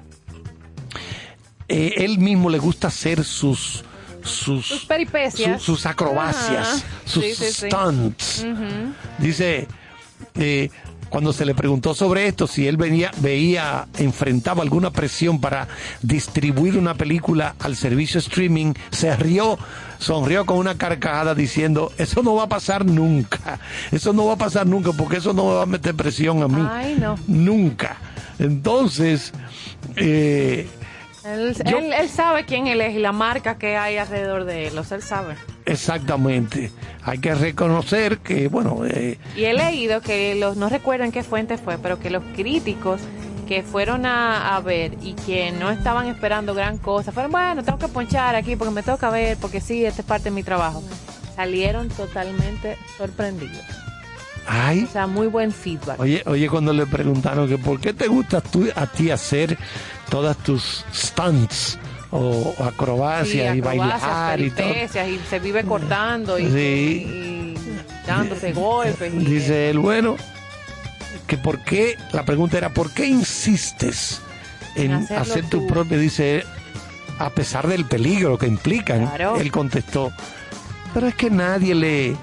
eh, 1.72 1.94
él 2.06 2.20
mismo 2.20 2.50
le 2.50 2.60
gusta 2.60 2.88
hacer 2.90 3.24
sus, 3.24 3.84
sus, 4.24 4.66
Sus 4.68 4.86
peripecias. 4.86 5.62
su- 5.62 5.74
sus 5.76 5.86
acrobacias, 5.86 6.68
Ajá. 6.68 6.84
sus 7.06 7.24
Sí, 7.24 7.36
sí, 7.36 7.46
sí. 7.52 7.66
stunts. 7.68 8.46
Dice, 9.18 9.68
eh, 10.36 10.70
cuando 11.10 11.34
se 11.34 11.44
le 11.46 11.54
preguntó 11.56 11.94
sobre 11.94 12.28
esto, 12.28 12.48
si 12.48 12.68
él 12.68 12.78
venía, 12.78 13.12
veía, 13.18 13.88
enfrentaba 13.98 14.64
alguna 14.64 14.92
presión 14.92 15.42
para 15.42 15.68
distribuir 16.02 16.78
una 16.78 16.94
película 16.96 17.56
al 17.60 17.76
servicio 17.76 18.20
streaming, 18.20 18.74
se 18.92 19.14
rió, 19.18 19.58
sonrió 20.00 20.46
con 20.46 20.58
una 20.58 20.78
carcajada 20.78 21.36
diciendo, 21.36 21.92
eso 21.98 22.24
no 22.24 22.36
va 22.36 22.44
a 22.44 22.48
pasar 22.50 22.86
nunca, 22.86 23.60
eso 23.92 24.14
no 24.14 24.26
va 24.28 24.34
a 24.34 24.38
pasar 24.38 24.66
nunca, 24.68 24.92
porque 24.94 25.18
eso 25.18 25.34
no 25.34 25.48
me 25.48 25.54
va 25.56 25.64
a 25.64 25.66
meter 25.66 25.96
presión 25.96 26.44
a 26.44 26.48
mí. 26.48 26.66
Ay, 26.72 26.96
no. 26.98 27.18
Nunca. 27.28 27.98
Entonces, 28.40 29.34
eh, 29.98 30.70
Él, 31.24 31.56
Yo- 31.70 31.78
él- 31.78 31.94
él 31.94 32.10
sabe 32.10 32.46
quién 32.46 32.68
él 32.68 32.82
es 32.82 32.96
y 32.96 33.00
la 33.00 33.12
marca 33.12 33.58
que 33.58 33.78
hay 33.78 33.98
alrededor 33.98 34.46
de 34.46 34.68
él. 34.68 34.78
O 34.78 34.84
sea, 34.84 34.98
él 34.98 35.04
sabe. 35.04 35.36
exactamente, 35.66 36.72
hay 37.04 37.18
que 37.20 37.36
reconocer 37.36 38.20
que, 38.20 38.48
bueno, 38.48 38.82
eh, 38.86 39.18
Y 39.36 39.44
he 39.46 39.54
leído 39.54 40.02
que 40.02 40.36
los, 40.36 40.58
no 40.58 40.70
recuerdo 40.70 41.04
en 41.06 41.12
qué 41.12 41.24
fuente 41.24 41.58
fue, 41.58 41.78
pero 41.78 42.00
que 42.00 42.10
los 42.10 42.24
críticos 42.36 43.02
que 43.48 43.62
fueron 43.64 44.06
a, 44.06 44.56
a 44.56 44.62
ver 44.62 44.94
y 45.02 45.14
que 45.14 45.52
no 45.52 45.70
estaban 45.72 46.08
esperando 46.08 46.54
gran 46.54 46.78
cosa, 46.78 47.12
fueron, 47.12 47.32
bueno, 47.32 47.64
tengo 47.64 47.78
que 47.78 47.88
ponchar 47.90 48.36
aquí 48.36 48.56
porque 48.56 48.74
me 48.74 48.82
toca 48.84 49.10
ver, 49.10 49.38
porque 49.38 49.60
sí, 49.62 49.86
esta 49.86 50.02
es 50.02 50.08
parte 50.08 50.26
de 50.26 50.32
mi 50.32 50.42
trabajo. 50.44 50.82
Salieron 51.36 51.90
totalmente 51.90 52.78
sorprendidos. 52.98 53.62
ay, 54.48 54.86
O 54.90 54.92
sea, 54.92 55.06
muy 55.08 55.28
buen 55.28 55.52
feedback. 55.52 56.00
Oye, 56.00 56.24
oye, 56.26 56.48
cuando 56.50 56.72
le 56.74 56.86
preguntaron 56.86 57.48
que 57.50 57.58
por 57.58 57.80
qué 57.80 57.94
te 57.94 58.08
gusta 58.08 58.42
tú, 58.42 58.68
a 58.76 58.88
ti 58.88 59.12
hacer 59.12 59.58
todas 60.12 60.38
tus 60.38 60.86
stunts 60.94 61.80
o, 62.12 62.54
acrobacias 62.64 63.28
Sí, 63.54 63.58
y 63.58 63.60
acrobacias, 63.62 64.02
bailar 64.02 64.42
y 64.42 64.50
todo. 64.52 64.68
y 64.70 65.20
se 65.30 65.40
vive 65.40 65.64
cortando 65.64 66.38
y, 66.38 66.46
Sí. 66.52 66.54
y 67.08 67.56
dándose 68.06 68.52
golpes. 68.52 69.12
y- 69.14 69.18
Dice 69.26 69.70
él, 69.70 69.80
bueno, 69.80 70.18
que 71.28 71.38
por 71.38 71.60
qué, 71.64 71.96
la 72.12 72.26
pregunta 72.26 72.58
era, 72.58 72.70
¿por 72.74 72.92
qué 72.92 73.08
insistes 73.08 74.22
en 74.76 74.92
hacer 74.94 75.50
tu 75.50 75.66
propio? 75.68 75.98
Dice, 75.98 76.44
a 77.18 77.30
pesar 77.30 77.68
del 77.68 77.86
peligro 77.86 78.38
que 78.38 78.48
implican, 78.48 79.08
Claro. 79.08 79.38
él 79.38 79.50
contestó, 79.52 80.12
pero 80.94 81.08
es 81.08 81.16
que 81.16 81.30
nadie 81.30 81.74
le 81.74 82.16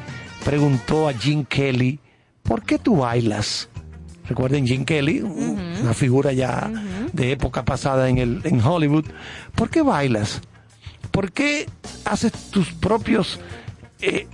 preguntó 0.44 1.08
a 1.08 1.14
Jim 1.14 1.44
Kelly, 1.46 1.98
¿por 2.42 2.62
qué 2.62 2.78
tú 2.78 2.96
bailas? 2.98 3.70
Recuerden 4.28 4.66
Jim 4.66 4.84
Kelly, 4.84 5.20
una 5.20 5.94
figura 5.94 6.32
ya 6.34 6.70
de 7.18 7.32
época 7.32 7.64
pasada 7.64 8.08
en, 8.08 8.18
el, 8.18 8.40
en 8.44 8.60
Hollywood. 8.64 9.04
¿Por 9.54 9.68
qué 9.70 9.82
bailas? 9.82 10.40
¿Por 11.10 11.32
qué 11.32 11.66
haces 12.04 12.32
tus 12.50 12.72
propios... 12.72 13.38
eh, 14.00 14.26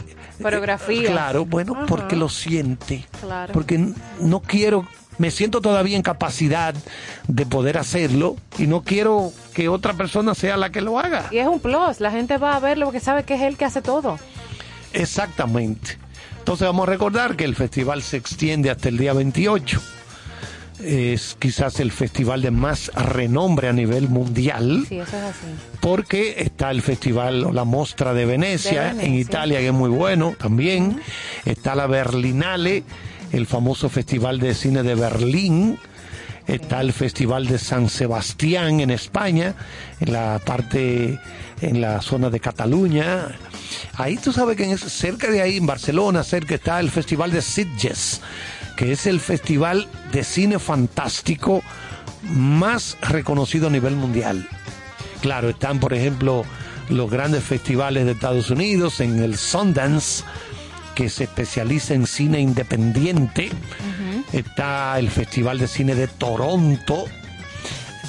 Coreografías. 0.42 1.10
Claro, 1.12 1.44
bueno, 1.46 1.74
Ajá. 1.76 1.86
porque 1.86 2.16
lo 2.16 2.28
siente. 2.28 3.06
Claro. 3.20 3.52
Porque 3.52 3.78
no 4.20 4.40
quiero, 4.40 4.84
me 5.16 5.30
siento 5.30 5.60
todavía 5.60 5.96
en 5.96 6.02
capacidad 6.02 6.74
de 7.28 7.46
poder 7.46 7.78
hacerlo 7.78 8.36
y 8.58 8.66
no 8.66 8.82
quiero 8.82 9.32
que 9.54 9.68
otra 9.68 9.92
persona 9.94 10.34
sea 10.34 10.56
la 10.56 10.70
que 10.70 10.80
lo 10.80 10.98
haga. 10.98 11.28
Y 11.30 11.38
es 11.38 11.46
un 11.46 11.60
plus, 11.60 12.00
la 12.00 12.10
gente 12.10 12.36
va 12.36 12.56
a 12.56 12.60
verlo 12.60 12.86
porque 12.86 12.98
sabe 13.00 13.22
que 13.22 13.34
es 13.34 13.42
él 13.42 13.56
que 13.56 13.64
hace 13.64 13.80
todo. 13.80 14.18
Exactamente. 14.92 15.98
Entonces 16.38 16.66
vamos 16.66 16.86
a 16.88 16.90
recordar 16.90 17.36
que 17.36 17.44
el 17.44 17.54
festival 17.54 18.02
se 18.02 18.16
extiende 18.16 18.70
hasta 18.70 18.88
el 18.88 18.98
día 18.98 19.12
28. 19.12 19.80
Es 20.82 21.36
quizás 21.38 21.78
el 21.80 21.92
festival 21.92 22.42
de 22.42 22.50
más 22.50 22.90
renombre 22.94 23.68
a 23.68 23.72
nivel 23.72 24.08
mundial. 24.08 24.84
Sí, 24.88 24.98
eso 24.98 25.16
es 25.16 25.22
así. 25.22 25.46
porque 25.80 26.42
está 26.42 26.70
el 26.70 26.82
festival 26.82 27.44
o 27.44 27.52
la 27.52 27.64
Mostra 27.64 28.12
de 28.12 28.26
Venecia, 28.26 28.82
De 28.82 28.88
Venecia. 28.88 29.06
en 29.06 29.14
Italia, 29.14 29.58
que 29.60 29.68
es 29.68 29.72
muy 29.72 29.90
bueno 29.90 30.34
también. 30.38 31.00
Está 31.44 31.74
la 31.74 31.86
Berlinale, 31.86 32.82
el 33.32 33.46
famoso 33.46 33.88
festival 33.88 34.40
de 34.40 34.54
cine 34.54 34.82
de 34.82 34.94
Berlín. 34.94 35.78
Está 36.46 36.82
el 36.82 36.92
Festival 36.92 37.46
de 37.46 37.58
San 37.58 37.88
Sebastián 37.88 38.80
en 38.80 38.90
España, 38.90 39.54
en 39.98 40.12
la 40.12 40.38
parte, 40.44 41.18
en 41.62 41.80
la 41.80 42.02
zona 42.02 42.28
de 42.28 42.38
Cataluña. 42.38 43.28
Ahí 43.94 44.18
tú 44.18 44.30
sabes 44.30 44.54
que 44.54 44.64
en 44.70 44.76
cerca 44.76 45.30
de 45.30 45.40
ahí, 45.40 45.56
en 45.56 45.64
Barcelona, 45.66 46.22
cerca 46.22 46.56
está 46.56 46.80
el 46.80 46.90
Festival 46.90 47.30
de 47.32 47.40
Sitges, 47.40 48.20
que 48.76 48.92
es 48.92 49.06
el 49.06 49.20
festival 49.20 49.88
de 50.12 50.24
cine 50.24 50.58
fantástico 50.58 51.62
más 52.22 52.96
reconocido 53.02 53.68
a 53.68 53.70
nivel 53.70 53.96
mundial. 53.96 54.48
Claro, 55.20 55.48
están, 55.48 55.80
por 55.80 55.94
ejemplo, 55.94 56.44
los 56.88 57.10
grandes 57.10 57.44
festivales 57.44 58.04
de 58.04 58.12
Estados 58.12 58.50
Unidos, 58.50 59.00
en 59.00 59.18
el 59.22 59.36
Sundance, 59.36 60.24
que 60.94 61.08
se 61.08 61.24
especializa 61.24 61.94
en 61.94 62.06
cine 62.06 62.40
independiente. 62.40 63.50
Está 64.32 64.98
el 64.98 65.10
Festival 65.10 65.58
de 65.58 65.68
Cine 65.68 65.94
de 65.94 66.08
Toronto. 66.08 67.04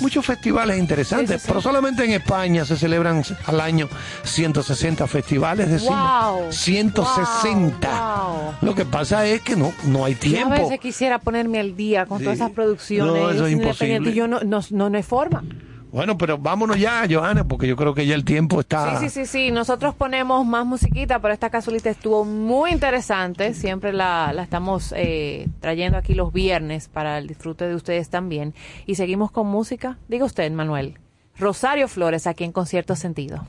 Muchos 0.01 0.25
festivales 0.25 0.77
interesantes, 0.77 1.41
Sí, 1.41 1.47
pero 1.47 1.61
solamente 1.61 2.03
en 2.03 2.11
España 2.11 2.65
se 2.65 2.75
celebran 2.77 3.23
al 3.45 3.61
año 3.61 3.87
160 4.23 5.07
festivales 5.07 5.69
de 5.69 5.77
Wow, 5.87 6.51
cine. 6.51 6.91
160. 6.93 7.87
wow. 7.89 8.53
Lo 8.61 8.75
que 8.75 8.85
pasa 8.85 9.25
es 9.25 9.41
que 9.41 9.55
no, 9.55 9.73
no 9.85 10.05
hay 10.05 10.13
Yo 10.13 10.17
a 10.17 10.21
tiempo. 10.21 10.49
veces 10.51 10.79
quisiera 10.79 11.19
ponerme 11.19 11.59
al 11.59 11.75
día 11.75 12.05
con 12.05 12.19
Sí. 12.19 12.23
todas 12.25 12.39
esas 12.39 12.51
producciones. 12.51 13.13
No, 13.13 13.29
eso 13.29 13.45
es 13.47 13.53
imposible. 13.53 14.09
y 14.09 14.13
Yo 14.13 14.27
no, 14.27 14.39
no, 14.41 14.59
no, 14.69 14.89
no 14.89 14.97
hay 14.97 15.03
forma. 15.03 15.43
Bueno, 15.95 16.17
pero 16.17 16.37
vámonos 16.37 16.77
ya, 16.77 17.07
Johanna, 17.09 17.45
porque 17.45 17.69
yo 17.69 17.77
creo 17.77 17.93
que 17.93 18.05
ya 18.05 18.15
el 18.15 18.25
tiempo 18.25 18.59
está... 18.59 18.99
Sí, 18.99 19.07
sí, 19.07 19.09
sí, 19.09 19.25
sí. 19.25 19.51
Nosotros 19.51 19.95
ponemos 19.95 20.45
más 20.45 20.65
musiquita, 20.65 21.19
pero 21.19 21.33
esta 21.33 21.49
casualita 21.49 21.89
estuvo 21.89 22.25
muy 22.25 22.71
interesante. 22.71 23.53
Siempre 23.53 23.93
la, 23.93 24.33
la 24.33 24.43
estamos 24.43 24.93
eh, 24.97 25.47
trayendo 25.61 25.97
aquí 25.97 26.13
los 26.13 26.33
viernes 26.33 26.89
para 26.89 27.17
el 27.17 27.27
disfrute 27.27 27.65
de 27.65 27.75
ustedes 27.75 28.09
también. 28.09 28.53
Y 28.85 28.95
seguimos 28.95 29.31
con 29.31 29.47
música. 29.47 29.97
Diga 30.09 30.25
usted, 30.25 30.51
Manuel. 30.51 30.99
Rosario 31.37 31.87
Flores, 31.87 32.27
aquí 32.27 32.43
en 32.43 32.51
Concierto 32.51 32.97
Sentido. 32.97 33.47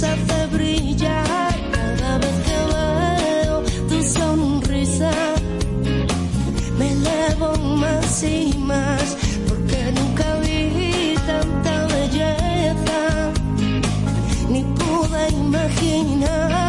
Que 0.00 0.06
nos 0.06 0.20
hace 0.20 0.46
brillar. 0.46 1.54
Cada 1.72 2.18
vez 2.18 2.34
que 2.46 2.58
veo 2.72 3.62
tu 3.88 4.02
sonrisa, 4.02 5.10
me 6.78 6.92
elevo 6.92 7.56
más 7.76 8.22
y 8.22 8.54
más, 8.58 9.16
porque 9.48 9.92
nunca 9.92 10.38
vi 10.40 11.14
tanta 11.26 11.86
belleza 11.86 13.32
ni 14.48 14.62
pude 14.62 15.28
imaginar. 15.30 16.67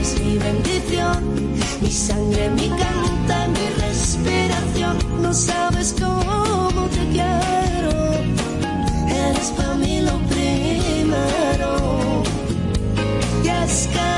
Eres 0.00 0.18
mi 0.22 0.38
bendición, 0.38 1.52
mi 1.82 1.90
sangre, 1.90 2.48
mi 2.48 2.70
canta, 2.70 3.48
mi 3.48 3.66
respiración. 3.82 4.96
No 5.20 5.34
sabes 5.34 5.94
cómo 6.00 6.88
te 6.88 7.06
quiero 7.12 7.90
eres 9.28 9.50
para 9.50 9.74
mí 9.74 10.00
lo 10.00 10.16
primero. 10.32 12.22
Y 13.44 13.48
es 13.48 13.88
que 13.92 14.08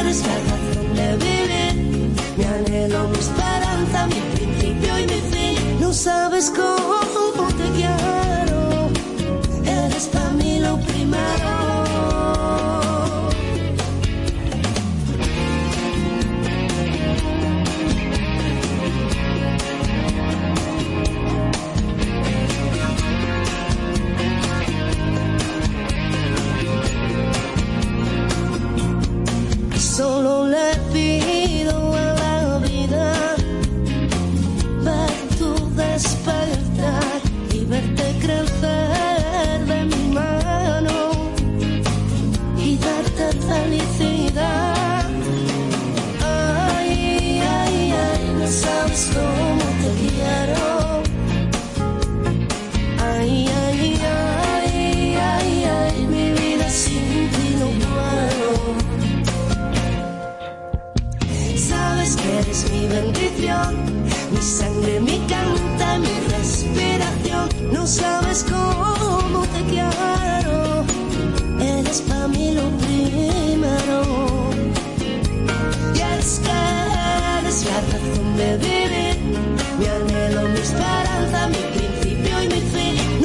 eres 0.00 0.20
la 0.26 0.36
razón 0.50 0.94
de 0.94 1.16
vivir, 1.24 2.12
mi 2.36 2.44
anhelo, 2.44 3.08
mi 3.08 3.18
esperanza, 3.18 4.06
mi 4.08 4.20
principio 4.36 4.98
y 4.98 5.06
mi 5.06 5.20
fin. 5.32 5.80
No 5.80 5.90
sabes 5.90 6.52
cómo 6.54 7.17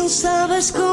No 0.04 0.10
sabes 0.10 0.74
cómo 0.74 0.93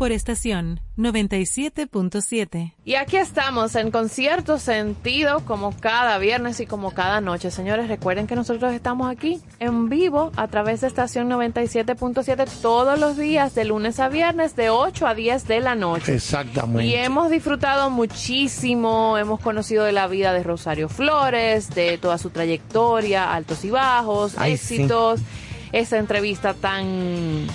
por 0.00 0.12
estación 0.12 0.80
97.7. 0.96 2.72
Y 2.86 2.94
aquí 2.94 3.18
estamos 3.18 3.74
en 3.74 3.90
concierto 3.90 4.58
sentido 4.58 5.44
como 5.44 5.76
cada 5.78 6.16
viernes 6.16 6.58
y 6.60 6.64
como 6.64 6.92
cada 6.92 7.20
noche. 7.20 7.50
Señores, 7.50 7.86
recuerden 7.88 8.26
que 8.26 8.34
nosotros 8.34 8.72
estamos 8.72 9.10
aquí 9.10 9.42
en 9.58 9.90
vivo 9.90 10.32
a 10.36 10.48
través 10.48 10.80
de 10.80 10.86
estación 10.86 11.28
97.7 11.28 12.48
todos 12.62 12.98
los 12.98 13.18
días 13.18 13.54
de 13.54 13.66
lunes 13.66 14.00
a 14.00 14.08
viernes 14.08 14.56
de 14.56 14.70
8 14.70 15.06
a 15.06 15.14
10 15.14 15.46
de 15.46 15.60
la 15.60 15.74
noche. 15.74 16.14
Exactamente. 16.14 16.86
Y 16.86 16.94
hemos 16.94 17.28
disfrutado 17.28 17.90
muchísimo, 17.90 19.18
hemos 19.18 19.38
conocido 19.40 19.84
de 19.84 19.92
la 19.92 20.06
vida 20.06 20.32
de 20.32 20.42
Rosario 20.42 20.88
Flores, 20.88 21.74
de 21.74 21.98
toda 21.98 22.16
su 22.16 22.30
trayectoria, 22.30 23.34
altos 23.34 23.66
y 23.66 23.70
bajos, 23.70 24.32
Ay, 24.38 24.56
sí. 24.56 24.76
éxitos, 24.76 25.20
esa 25.72 25.98
entrevista 25.98 26.54
tan 26.54 27.46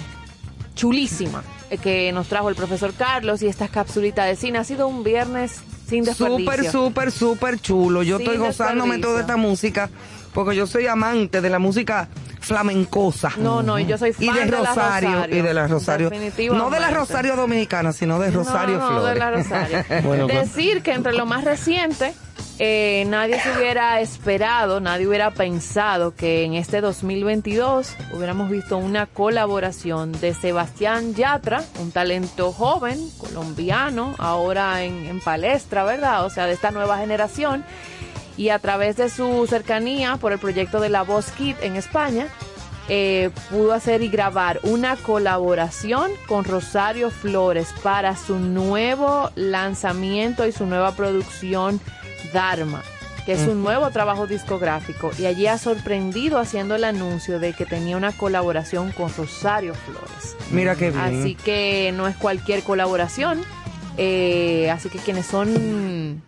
chulísima 0.76 1.44
eh, 1.72 1.78
que 1.78 2.12
nos 2.12 2.28
trajo 2.28 2.50
el 2.50 2.56
profesor 2.56 2.94
Carlos 2.94 3.42
y 3.42 3.48
esta 3.48 3.68
capsulita 3.68 4.24
de 4.26 4.36
cine. 4.36 4.60
Ha 4.60 4.64
sido 4.64 4.88
un 4.88 5.04
viernes 5.04 5.62
sin 5.88 6.04
desperdicio. 6.04 6.40
Súper, 6.40 6.72
súper, 6.72 7.12
súper 7.12 7.60
chulo. 7.60 8.04
Yo 8.04 8.18
Sin 8.18 8.28
estoy 8.28 8.38
gozándome 8.46 9.00
toda 9.00 9.22
esta 9.22 9.38
música 9.38 9.90
porque 10.34 10.56
yo 10.56 10.68
soy 10.68 10.86
amante 10.88 11.42
de 11.42 11.50
la 11.50 11.60
música 11.60 12.10
flamencosa. 12.42 13.32
No, 13.38 13.64
no, 13.64 13.80
y 13.80 13.86
yo 13.86 13.98
soy 13.98 14.10
y 14.20 14.26
fan 14.28 14.36
de 14.36 14.46
de 14.46 14.52
la 14.52 14.58
Rosario, 14.60 15.10
Rosario. 15.12 15.36
y 15.38 15.42
de 15.42 15.54
la 15.54 15.68
Rosario. 15.68 16.12
No 16.54 16.70
de 16.70 16.80
la 16.80 16.92
Rosario 16.92 17.36
dominicana, 17.36 17.92
sino 17.94 18.20
de 18.20 18.32
Rosario 18.32 18.78
No, 18.78 18.92
no, 18.92 19.00
Flores. 19.00 19.14
de 19.14 19.20
la 19.20 19.32
Rosario. 19.32 19.86
Bueno, 20.04 20.28
pues- 20.28 20.54
Decir 20.54 20.82
que 20.84 20.94
entre 20.94 21.14
lo 21.14 21.26
más 21.26 21.44
reciente, 21.44 22.14
eh, 22.58 23.04
nadie 23.08 23.38
se 23.42 23.52
hubiera 23.52 24.00
esperado, 24.00 24.80
nadie 24.80 25.08
hubiera 25.08 25.32
pensado 25.32 26.16
que 26.16 26.46
en 26.46 26.54
este 26.54 26.80
2022 26.80 27.94
hubiéramos 28.14 28.50
visto 28.50 28.78
una 28.78 29.08
colaboración 29.08 30.14
de 30.14 30.34
Sebastián 30.34 31.16
Yatra, 31.16 31.66
un 31.82 31.92
talento 31.92 32.54
joven, 32.54 32.98
colombiano, 33.18 34.16
ahora 34.20 34.84
en, 34.84 35.20
palestra, 35.20 35.84
¿verdad? 35.84 36.26
O 36.26 36.30
sea, 36.30 36.46
de 36.46 36.54
esta 36.54 36.72
nueva 36.72 36.98
generación. 36.98 37.66
Y 38.38 38.50
a 38.50 38.60
través 38.60 38.96
de 38.96 39.10
su 39.10 39.46
cercanía 39.48 40.16
por 40.16 40.32
el 40.32 40.40
proyecto 40.40 40.80
de 40.80 40.90
La 40.90 41.04
Voz 41.04 41.32
Kid 41.32 41.56
en 41.62 41.76
España, 41.76 42.28
eh, 42.88 43.32
pudo 43.50 43.74
hacer 43.74 44.02
y 44.02 44.08
grabar 44.08 44.60
una 44.64 44.96
colaboración 44.96 46.12
con 46.28 46.46
Rosario 46.46 47.10
Flores 47.10 47.74
para 47.82 48.16
su 48.16 48.38
nuevo 48.38 49.32
lanzamiento 49.36 50.46
y 50.46 50.52
su 50.52 50.66
nueva 50.66 50.92
producción 50.92 51.82
Dharma, 52.34 52.84
que 53.26 53.34
es 53.34 53.42
un 53.48 53.64
nuevo 53.64 53.90
trabajo 53.92 54.28
discográfico. 54.28 55.12
Y 55.18 55.26
allí 55.26 55.48
ha 55.48 55.58
sorprendido 55.58 56.38
haciendo 56.40 56.76
el 56.76 56.84
anuncio 56.84 57.40
de 57.40 57.54
que 57.54 57.66
tenía 57.66 57.98
una 57.98 58.12
colaboración 58.12 58.92
con 58.92 59.12
Rosario 59.16 59.74
Flores. 59.74 60.36
Mira 60.52 60.76
qué 60.76 60.92
bien. 60.92 61.02
Así 61.02 61.36
que 61.36 61.92
no 61.96 62.08
es 62.08 62.16
cualquier 62.16 62.62
colaboración. 62.64 63.42
eh, 63.98 64.70
así 64.72 64.90
que 64.90 65.00
quienes 65.00 65.26
son 65.26 66.22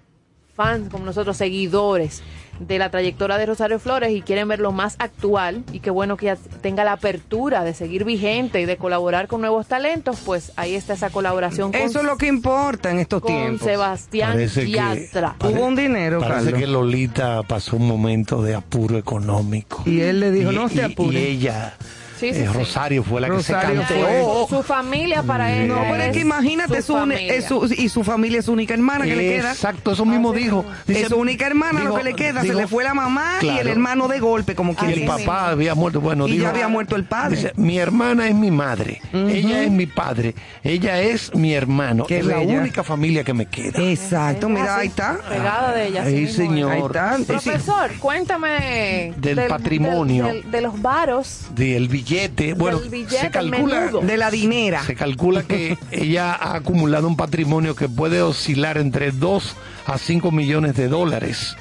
fans 0.55 0.89
como 0.89 1.05
nosotros, 1.05 1.37
seguidores 1.37 2.23
de 2.59 2.79
la 2.79 2.89
trayectoria 2.89 3.37
de 3.37 3.45
Rosario 3.45 3.79
Flores 3.79 4.11
y 4.11 4.21
quieren 4.21 4.47
verlo 4.47 4.71
más 4.71 4.95
actual 4.99 5.63
y 5.71 5.79
qué 5.79 5.89
bueno 5.89 6.17
que 6.17 6.27
ya 6.27 6.35
tenga 6.61 6.83
la 6.83 6.93
apertura 6.93 7.63
de 7.63 7.73
seguir 7.73 8.03
vigente 8.03 8.61
y 8.61 8.65
de 8.65 8.77
colaborar 8.77 9.27
con 9.27 9.41
nuevos 9.41 9.67
talentos, 9.67 10.19
pues 10.25 10.51
ahí 10.55 10.75
está 10.75 10.93
esa 10.93 11.09
colaboración 11.09 11.71
con, 11.71 11.81
Eso 11.81 11.99
es 11.99 12.05
lo 12.05 12.17
que 12.17 12.27
importa 12.27 12.89
en 12.91 12.99
estos 12.99 13.21
con 13.21 13.31
tiempos. 13.33 13.61
Sebastián 13.67 14.31
Parece 14.33 14.65
que-. 14.65 15.47
Hubo 15.47 15.65
un 15.65 15.75
dinero, 15.75 16.19
Parece 16.19 16.45
Carlos. 16.45 16.59
que 16.59 16.67
Lolita 16.67 17.43
pasó 17.43 17.75
un 17.77 17.87
momento 17.87 18.41
de 18.41 18.55
apuro 18.55 18.97
económico. 18.97 19.83
Y 19.85 20.01
él 20.01 20.19
le 20.19 20.31
dijo, 20.31 20.51
Y- 20.51 20.55
no 20.55 20.67
te 20.69 20.75
y- 20.75 20.79
apures. 20.81 21.21
Y 21.21 21.25
ella, 21.25 21.75
Sí, 22.19 22.33
sí, 22.33 22.39
eh, 22.41 22.47
sí. 22.47 22.53
Rosario, 22.53 23.03
fue 23.03 23.21
la 23.21 23.27
Rosario 23.27 23.81
que 23.81 23.87
se 23.87 23.93
canteó. 24.01 24.47
Su 24.49 24.63
familia 24.63 25.23
para 25.23 25.51
él. 25.53 25.67
No, 25.67 25.75
pero 25.89 26.03
es 26.03 26.11
que 26.13 26.19
imagínate, 26.21 26.81
su 26.81 26.87
su 26.87 26.93
uni- 26.95 27.15
familia. 27.15 27.33
es 27.35 27.45
su- 27.45 27.65
y 27.77 27.89
su 27.89 28.03
familia 28.03 28.39
es 28.39 28.45
su 28.45 28.53
única 28.53 28.73
hermana 28.73 29.05
que 29.05 29.15
le 29.15 29.29
queda. 29.37 29.51
Exacto, 29.51 29.91
eso 29.91 30.05
mismo 30.05 30.33
dijo. 30.33 30.65
Dice- 30.87 31.01
es 31.03 31.07
su 31.09 31.15
única 31.17 31.45
hermana 31.47 31.79
dijo- 31.81 31.89
lo 31.93 31.95
que 31.97 32.03
le 32.03 32.13
queda. 32.13 32.41
dijo- 32.41 32.55
se 32.55 32.61
le 32.61 32.67
fue 32.67 32.83
la 32.83 32.93
mamá 32.93 33.37
y 33.41 33.49
el 33.49 33.67
hermano 33.67 34.07
de 34.07 34.19
golpe, 34.19 34.55
como 34.55 34.75
quien 34.75 34.91
el 34.91 34.99
dice. 35.01 35.07
papá 35.07 35.49
había 35.49 35.75
muerto. 35.75 36.01
Bueno, 36.01 36.27
Y 36.27 36.31
dijo- 36.31 36.43
ya 36.43 36.49
había 36.49 36.67
muerto 36.67 36.95
el 36.95 37.05
padre. 37.05 37.35
Dice, 37.37 37.53
mi 37.55 37.77
hermana 37.77 38.27
es 38.27 38.35
mi 38.35 38.51
madre, 38.51 39.01
ella 39.13 39.63
es 39.63 39.71
mi 39.71 39.85
padre, 39.85 40.35
ella 40.63 40.99
es 41.01 41.33
mi 41.35 41.53
hermano. 41.53 42.05
Qué 42.05 42.19
es 42.19 42.25
la 42.25 42.39
única 42.39 42.83
familia 42.83 43.23
que 43.23 43.33
me 43.33 43.45
queda. 43.45 43.81
Exacto, 43.81 44.49
mira, 44.49 44.77
ahí 44.77 44.87
está. 44.87 45.17
Pegada 45.29 45.73
de 45.73 45.87
ella. 45.87 46.03
Ahí, 46.03 46.27
señor. 46.27 46.71
Ahí 46.71 46.81
está. 46.81 47.17
Profesor, 47.27 47.91
cuéntame 47.99 49.13
Del 49.17 49.47
patrimonio. 49.47 50.25
del- 50.25 50.41
del- 50.43 50.51
de 50.51 50.61
los 50.61 50.81
varos. 50.81 51.41
Del 51.55 51.87
billete, 51.87 52.06
bueno, 52.55 52.79
Del 52.79 52.89
billete 52.89 53.19
se 53.19 53.31
calcula, 53.31 53.79
menudo. 53.81 54.01
De 54.01 54.17
la 54.17 54.31
dinera. 54.31 54.83
se 54.83 54.95
calcula 54.95 55.43
que 55.43 55.77
ella 55.91 56.33
ha 56.33 56.55
acumulado 56.55 57.07
un 57.07 57.17
patrimonio 57.17 57.75
que 57.75 57.89
puede 57.89 58.21
oscilar 58.21 58.77
entre 58.77 59.11
2 59.11 59.55
a 59.87 59.97
5 59.97 60.31
millones 60.31 60.75
de 60.75 60.87
dólares. 60.89 61.55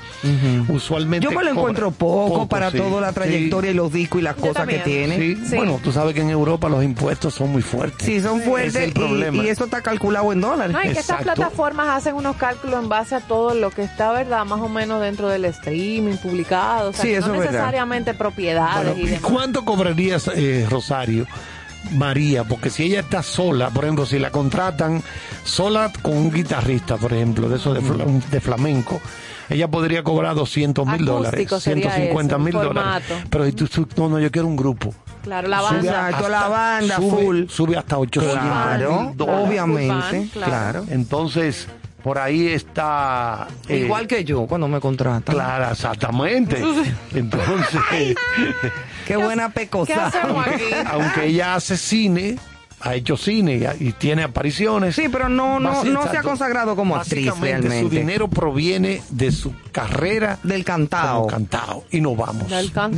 Usualmente 0.68 1.24
Yo 1.24 1.30
me 1.30 1.36
lo 1.36 1.40
cobra 1.42 1.50
encuentro 1.60 1.90
poco, 1.92 2.48
para 2.48 2.70
sí, 2.72 2.78
toda 2.78 3.00
la 3.00 3.08
sí. 3.10 3.14
trayectoria 3.14 3.70
y 3.70 3.74
los 3.74 3.92
discos 3.92 4.20
y 4.20 4.24
las 4.24 4.36
Yo 4.36 4.42
cosas 4.48 4.66
que 4.66 4.78
tiene. 4.80 5.16
Sí, 5.16 5.36
Sí. 5.46 5.56
bueno, 5.56 5.78
tú 5.82 5.92
sabes 5.92 6.14
que 6.14 6.22
en 6.22 6.30
Europa 6.30 6.68
los 6.68 6.82
impuestos 6.82 7.34
son 7.34 7.50
muy 7.52 7.62
fuertes. 7.62 8.04
Sí, 8.06 8.20
son 8.20 8.40
fuertes 8.42 8.74
es 8.76 8.82
el 8.82 8.90
y- 8.90 8.92
problema. 8.92 9.44
y, 9.44 9.48
eso 9.48 9.64
está 9.64 9.80
calculado 9.82 10.32
en 10.32 10.40
dólares. 10.40 10.72
No, 10.74 10.80
que 10.82 10.98
estas 10.98 11.22
plataformas 11.22 11.88
hacen 11.88 12.14
unos 12.16 12.36
cálculos 12.36 12.82
en 12.82 12.88
base 12.88 13.14
a 13.14 13.20
todo 13.20 13.54
lo 13.54 13.70
que 13.70 13.82
está, 13.82 14.10
¿verdad? 14.12 14.44
Más 14.44 14.60
o 14.60 14.68
menos 14.68 15.00
dentro 15.00 15.28
del 15.28 15.44
streaming 15.44 16.16
publicado. 16.16 16.90
O 16.90 16.92
sea, 16.92 17.02
Sí, 17.02 17.08
que 17.10 17.16
eso 17.18 17.28
no 17.28 17.34
es 17.34 17.40
verdad. 17.40 17.52
necesariamente 17.52 18.14
propiedades 18.14 18.86
Bueno, 18.94 19.00
y 19.00 19.02
¿y 19.04 19.06
demás. 19.06 19.20
cuánto 19.30 19.64
cobrarías, 19.64 20.28
eh, 20.34 20.66
Rosario? 20.68 21.26
María, 21.92 22.44
porque 22.44 22.70
si 22.70 22.84
ella 22.84 23.00
está 23.00 23.22
sola, 23.22 23.70
por 23.70 23.84
ejemplo, 23.84 24.06
si 24.06 24.18
la 24.18 24.30
contratan 24.30 25.02
sola 25.44 25.92
con 26.02 26.16
un 26.16 26.30
guitarrista, 26.32 26.96
por 26.96 27.12
ejemplo, 27.12 27.48
de 27.48 27.56
eso 27.56 27.72
de, 27.74 27.80
fla- 27.80 28.04
de 28.30 28.40
flamenco, 28.40 29.00
ella 29.48 29.68
podría 29.68 30.02
cobrar 30.02 30.34
200 30.34 30.86
mil 30.86 31.04
dólares, 31.04 31.48
sería 31.60 31.90
150 31.92 32.34
eso, 32.34 32.38
mil 32.44 32.52
dólares. 32.52 33.04
Pero 33.30 33.44
si 33.46 33.52
tú, 33.52 33.66
tú- 33.68 33.86
no, 33.96 34.08
no, 34.08 34.18
yo 34.20 34.30
quiero 34.30 34.48
un 34.48 34.56
grupo. 34.56 34.92
Claro, 35.22 35.48
la 35.48 35.58
Sube 35.58 35.68
banda. 35.76 35.90
Exacto, 35.90 36.16
hasta- 36.16 36.28
la 36.28 36.48
banda 36.48 36.96
sube, 36.96 37.10
full. 37.10 37.44
Sube 37.48 37.76
hasta 37.76 37.98
800 37.98 38.40
Claro, 38.40 39.02
mil 39.02 39.16
dólares. 39.16 39.46
obviamente, 39.46 40.28
claro. 40.32 40.84
Entonces, 40.88 41.66
por 42.06 42.20
ahí 42.20 42.46
está... 42.46 43.48
eh, 43.68 43.78
Igual 43.78 44.06
que 44.06 44.22
yo 44.22 44.46
cuando 44.46 44.68
me 44.68 44.78
contratan. 44.78 45.34
Claro, 45.34 45.72
exactamente. 45.72 46.56
Entonces, 46.56 46.94
Qué 49.08 49.16
buena 49.16 49.48
¿Qué 49.48 49.54
pecosa. 49.62 50.06
hacemos 50.06 50.46
aquí? 50.46 50.62
aunque 50.88 51.26
ella 51.26 51.56
hace 51.56 51.76
cine, 51.76 52.38
ha 52.80 52.94
hecho 52.94 53.16
cine 53.16 53.56
y, 53.80 53.88
y 53.88 53.92
tiene 53.92 54.22
apariciones. 54.22 54.94
Sí, 54.94 55.08
pero 55.10 55.28
no, 55.28 55.58
no, 55.58 55.84
no 55.84 56.10
se 56.10 56.18
ha 56.18 56.22
consagrado 56.22 56.76
como 56.76 56.96
actriz 56.96 57.32
realmente. 57.40 57.80
Su 57.80 57.88
dinero 57.88 58.28
proviene 58.28 59.02
de 59.10 59.32
su 59.32 59.54
carrera 59.72 60.38
del 60.42 60.64
cantao. 60.64 61.26
cantao. 61.26 61.84
Y 61.90 62.00
nos 62.00 62.16
vamos. 62.16 62.46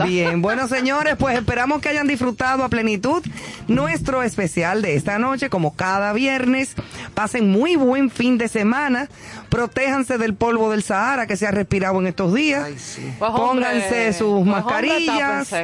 Bien, 0.06 0.42
bueno 0.42 0.66
señores, 0.68 1.16
pues 1.16 1.38
esperamos 1.38 1.80
que 1.80 1.88
hayan 1.88 2.08
disfrutado 2.08 2.64
a 2.64 2.68
plenitud 2.68 3.22
nuestro 3.68 4.22
especial 4.22 4.82
de 4.82 4.96
esta 4.96 5.18
noche, 5.18 5.48
como 5.48 5.74
cada 5.74 6.12
viernes. 6.12 6.74
Pasen 7.14 7.50
muy 7.50 7.76
buen 7.76 8.10
fin 8.10 8.36
de 8.36 8.48
semana. 8.48 9.08
Protéjanse 9.48 10.18
del 10.18 10.34
polvo 10.34 10.70
del 10.70 10.82
Sahara 10.82 11.26
que 11.26 11.36
se 11.36 11.46
ha 11.46 11.50
respirado 11.50 11.98
en 12.00 12.08
estos 12.08 12.34
días. 12.34 12.68
Pues, 12.68 12.98
hombre, 13.20 13.66
Pónganse 13.66 14.12
sus 14.12 14.18
pues, 14.18 14.30
hombre, 14.30 14.52
mascarillas 14.52 15.54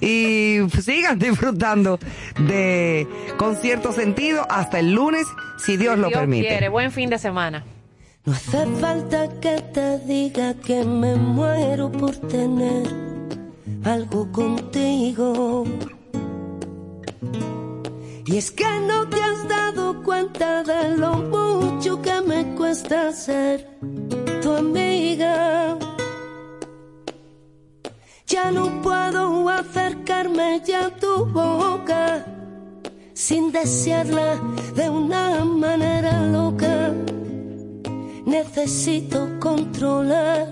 y 0.00 0.58
sigan 0.82 1.18
disfrutando 1.18 1.98
de 2.38 3.06
con 3.36 3.56
cierto 3.64 3.92
sentido 3.92 4.46
hasta 4.50 4.78
el 4.78 4.92
lunes, 4.92 5.26
si 5.56 5.78
Dios 5.78 5.98
lo 5.98 6.08
Dios 6.08 6.20
permite. 6.20 6.48
quiere. 6.48 6.68
Buen 6.68 6.92
fin 6.92 7.08
de 7.08 7.16
semana. 7.18 7.64
No 8.26 8.34
hace 8.34 8.66
falta 8.78 9.40
que 9.40 9.58
te 9.72 9.98
diga 10.00 10.52
que 10.52 10.84
me 10.84 11.14
muero 11.14 11.90
por 11.90 12.14
tener 12.14 12.86
algo 13.82 14.30
contigo. 14.32 15.64
Y 18.26 18.36
es 18.36 18.50
que 18.50 18.68
no 18.86 19.08
te 19.08 19.22
has 19.22 19.48
dado 19.48 20.02
cuenta 20.02 20.62
de 20.62 20.98
lo 20.98 21.14
mucho 21.14 22.02
que 22.02 22.20
me 22.20 22.54
cuesta 22.56 23.12
ser 23.12 23.66
tu 24.42 24.52
amiga. 24.52 25.78
Ya 28.26 28.50
no 28.50 28.82
puedo 28.82 29.48
acercarme 29.48 30.60
ya 30.66 30.86
a 30.86 30.90
tu 30.90 31.24
boca 31.24 32.26
sin 33.14 33.52
desearla 33.52 34.40
de 34.74 34.90
una 34.90 35.44
manera 35.44 36.26
loca. 36.26 36.92
Necesito 38.26 39.38
controlar 39.38 40.50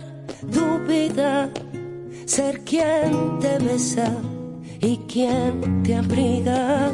tu 0.53 0.79
vida, 0.87 1.51
ser 2.25 2.61
quien 2.65 3.39
te 3.41 3.59
besa 3.59 4.11
y 4.81 4.97
quien 5.09 5.83
te 5.83 5.97
abriga. 5.97 6.91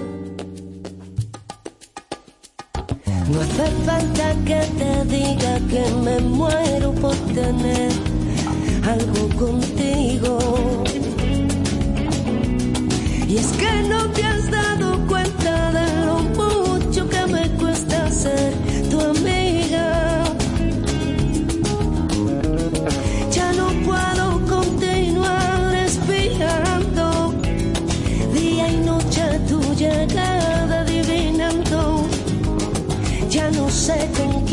No 3.31 3.41
hace 3.43 3.67
falta 3.85 4.35
que 4.47 4.61
te 4.79 5.05
diga 5.05 5.61
que 5.69 5.85
me 6.03 6.19
muero 6.21 6.93
por 6.93 7.15
tener 7.35 7.93
algo 8.87 9.29
contigo. 9.37 10.39
Y 13.29 13.37
es 13.37 13.49
que 13.49 13.83
no 13.87 14.11
te 14.13 14.23
has 14.25 14.51
dado 14.51 15.07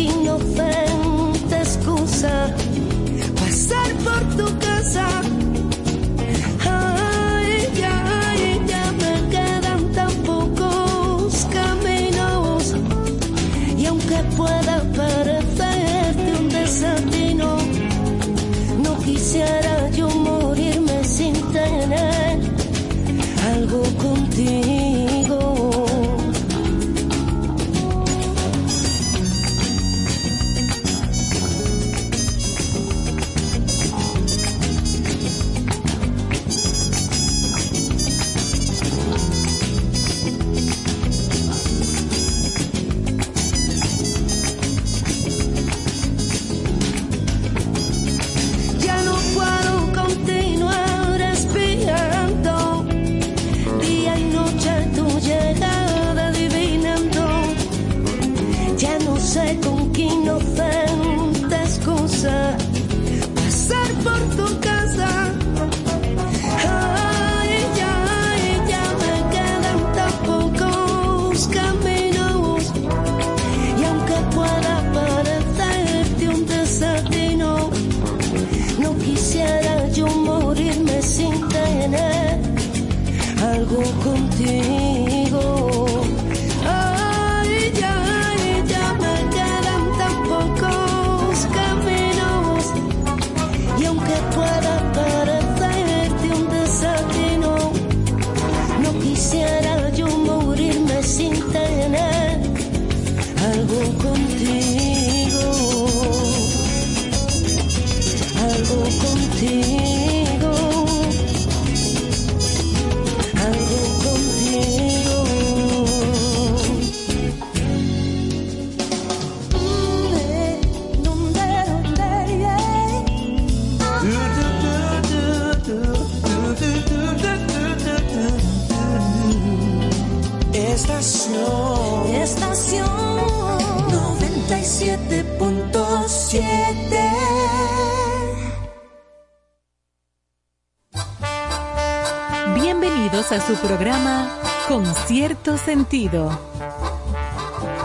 inocente 0.06 1.56
excusa. 1.62 2.54
Pasar 3.40 3.90
por 4.04 4.22
tu 4.36 4.60
casa. 4.60 5.55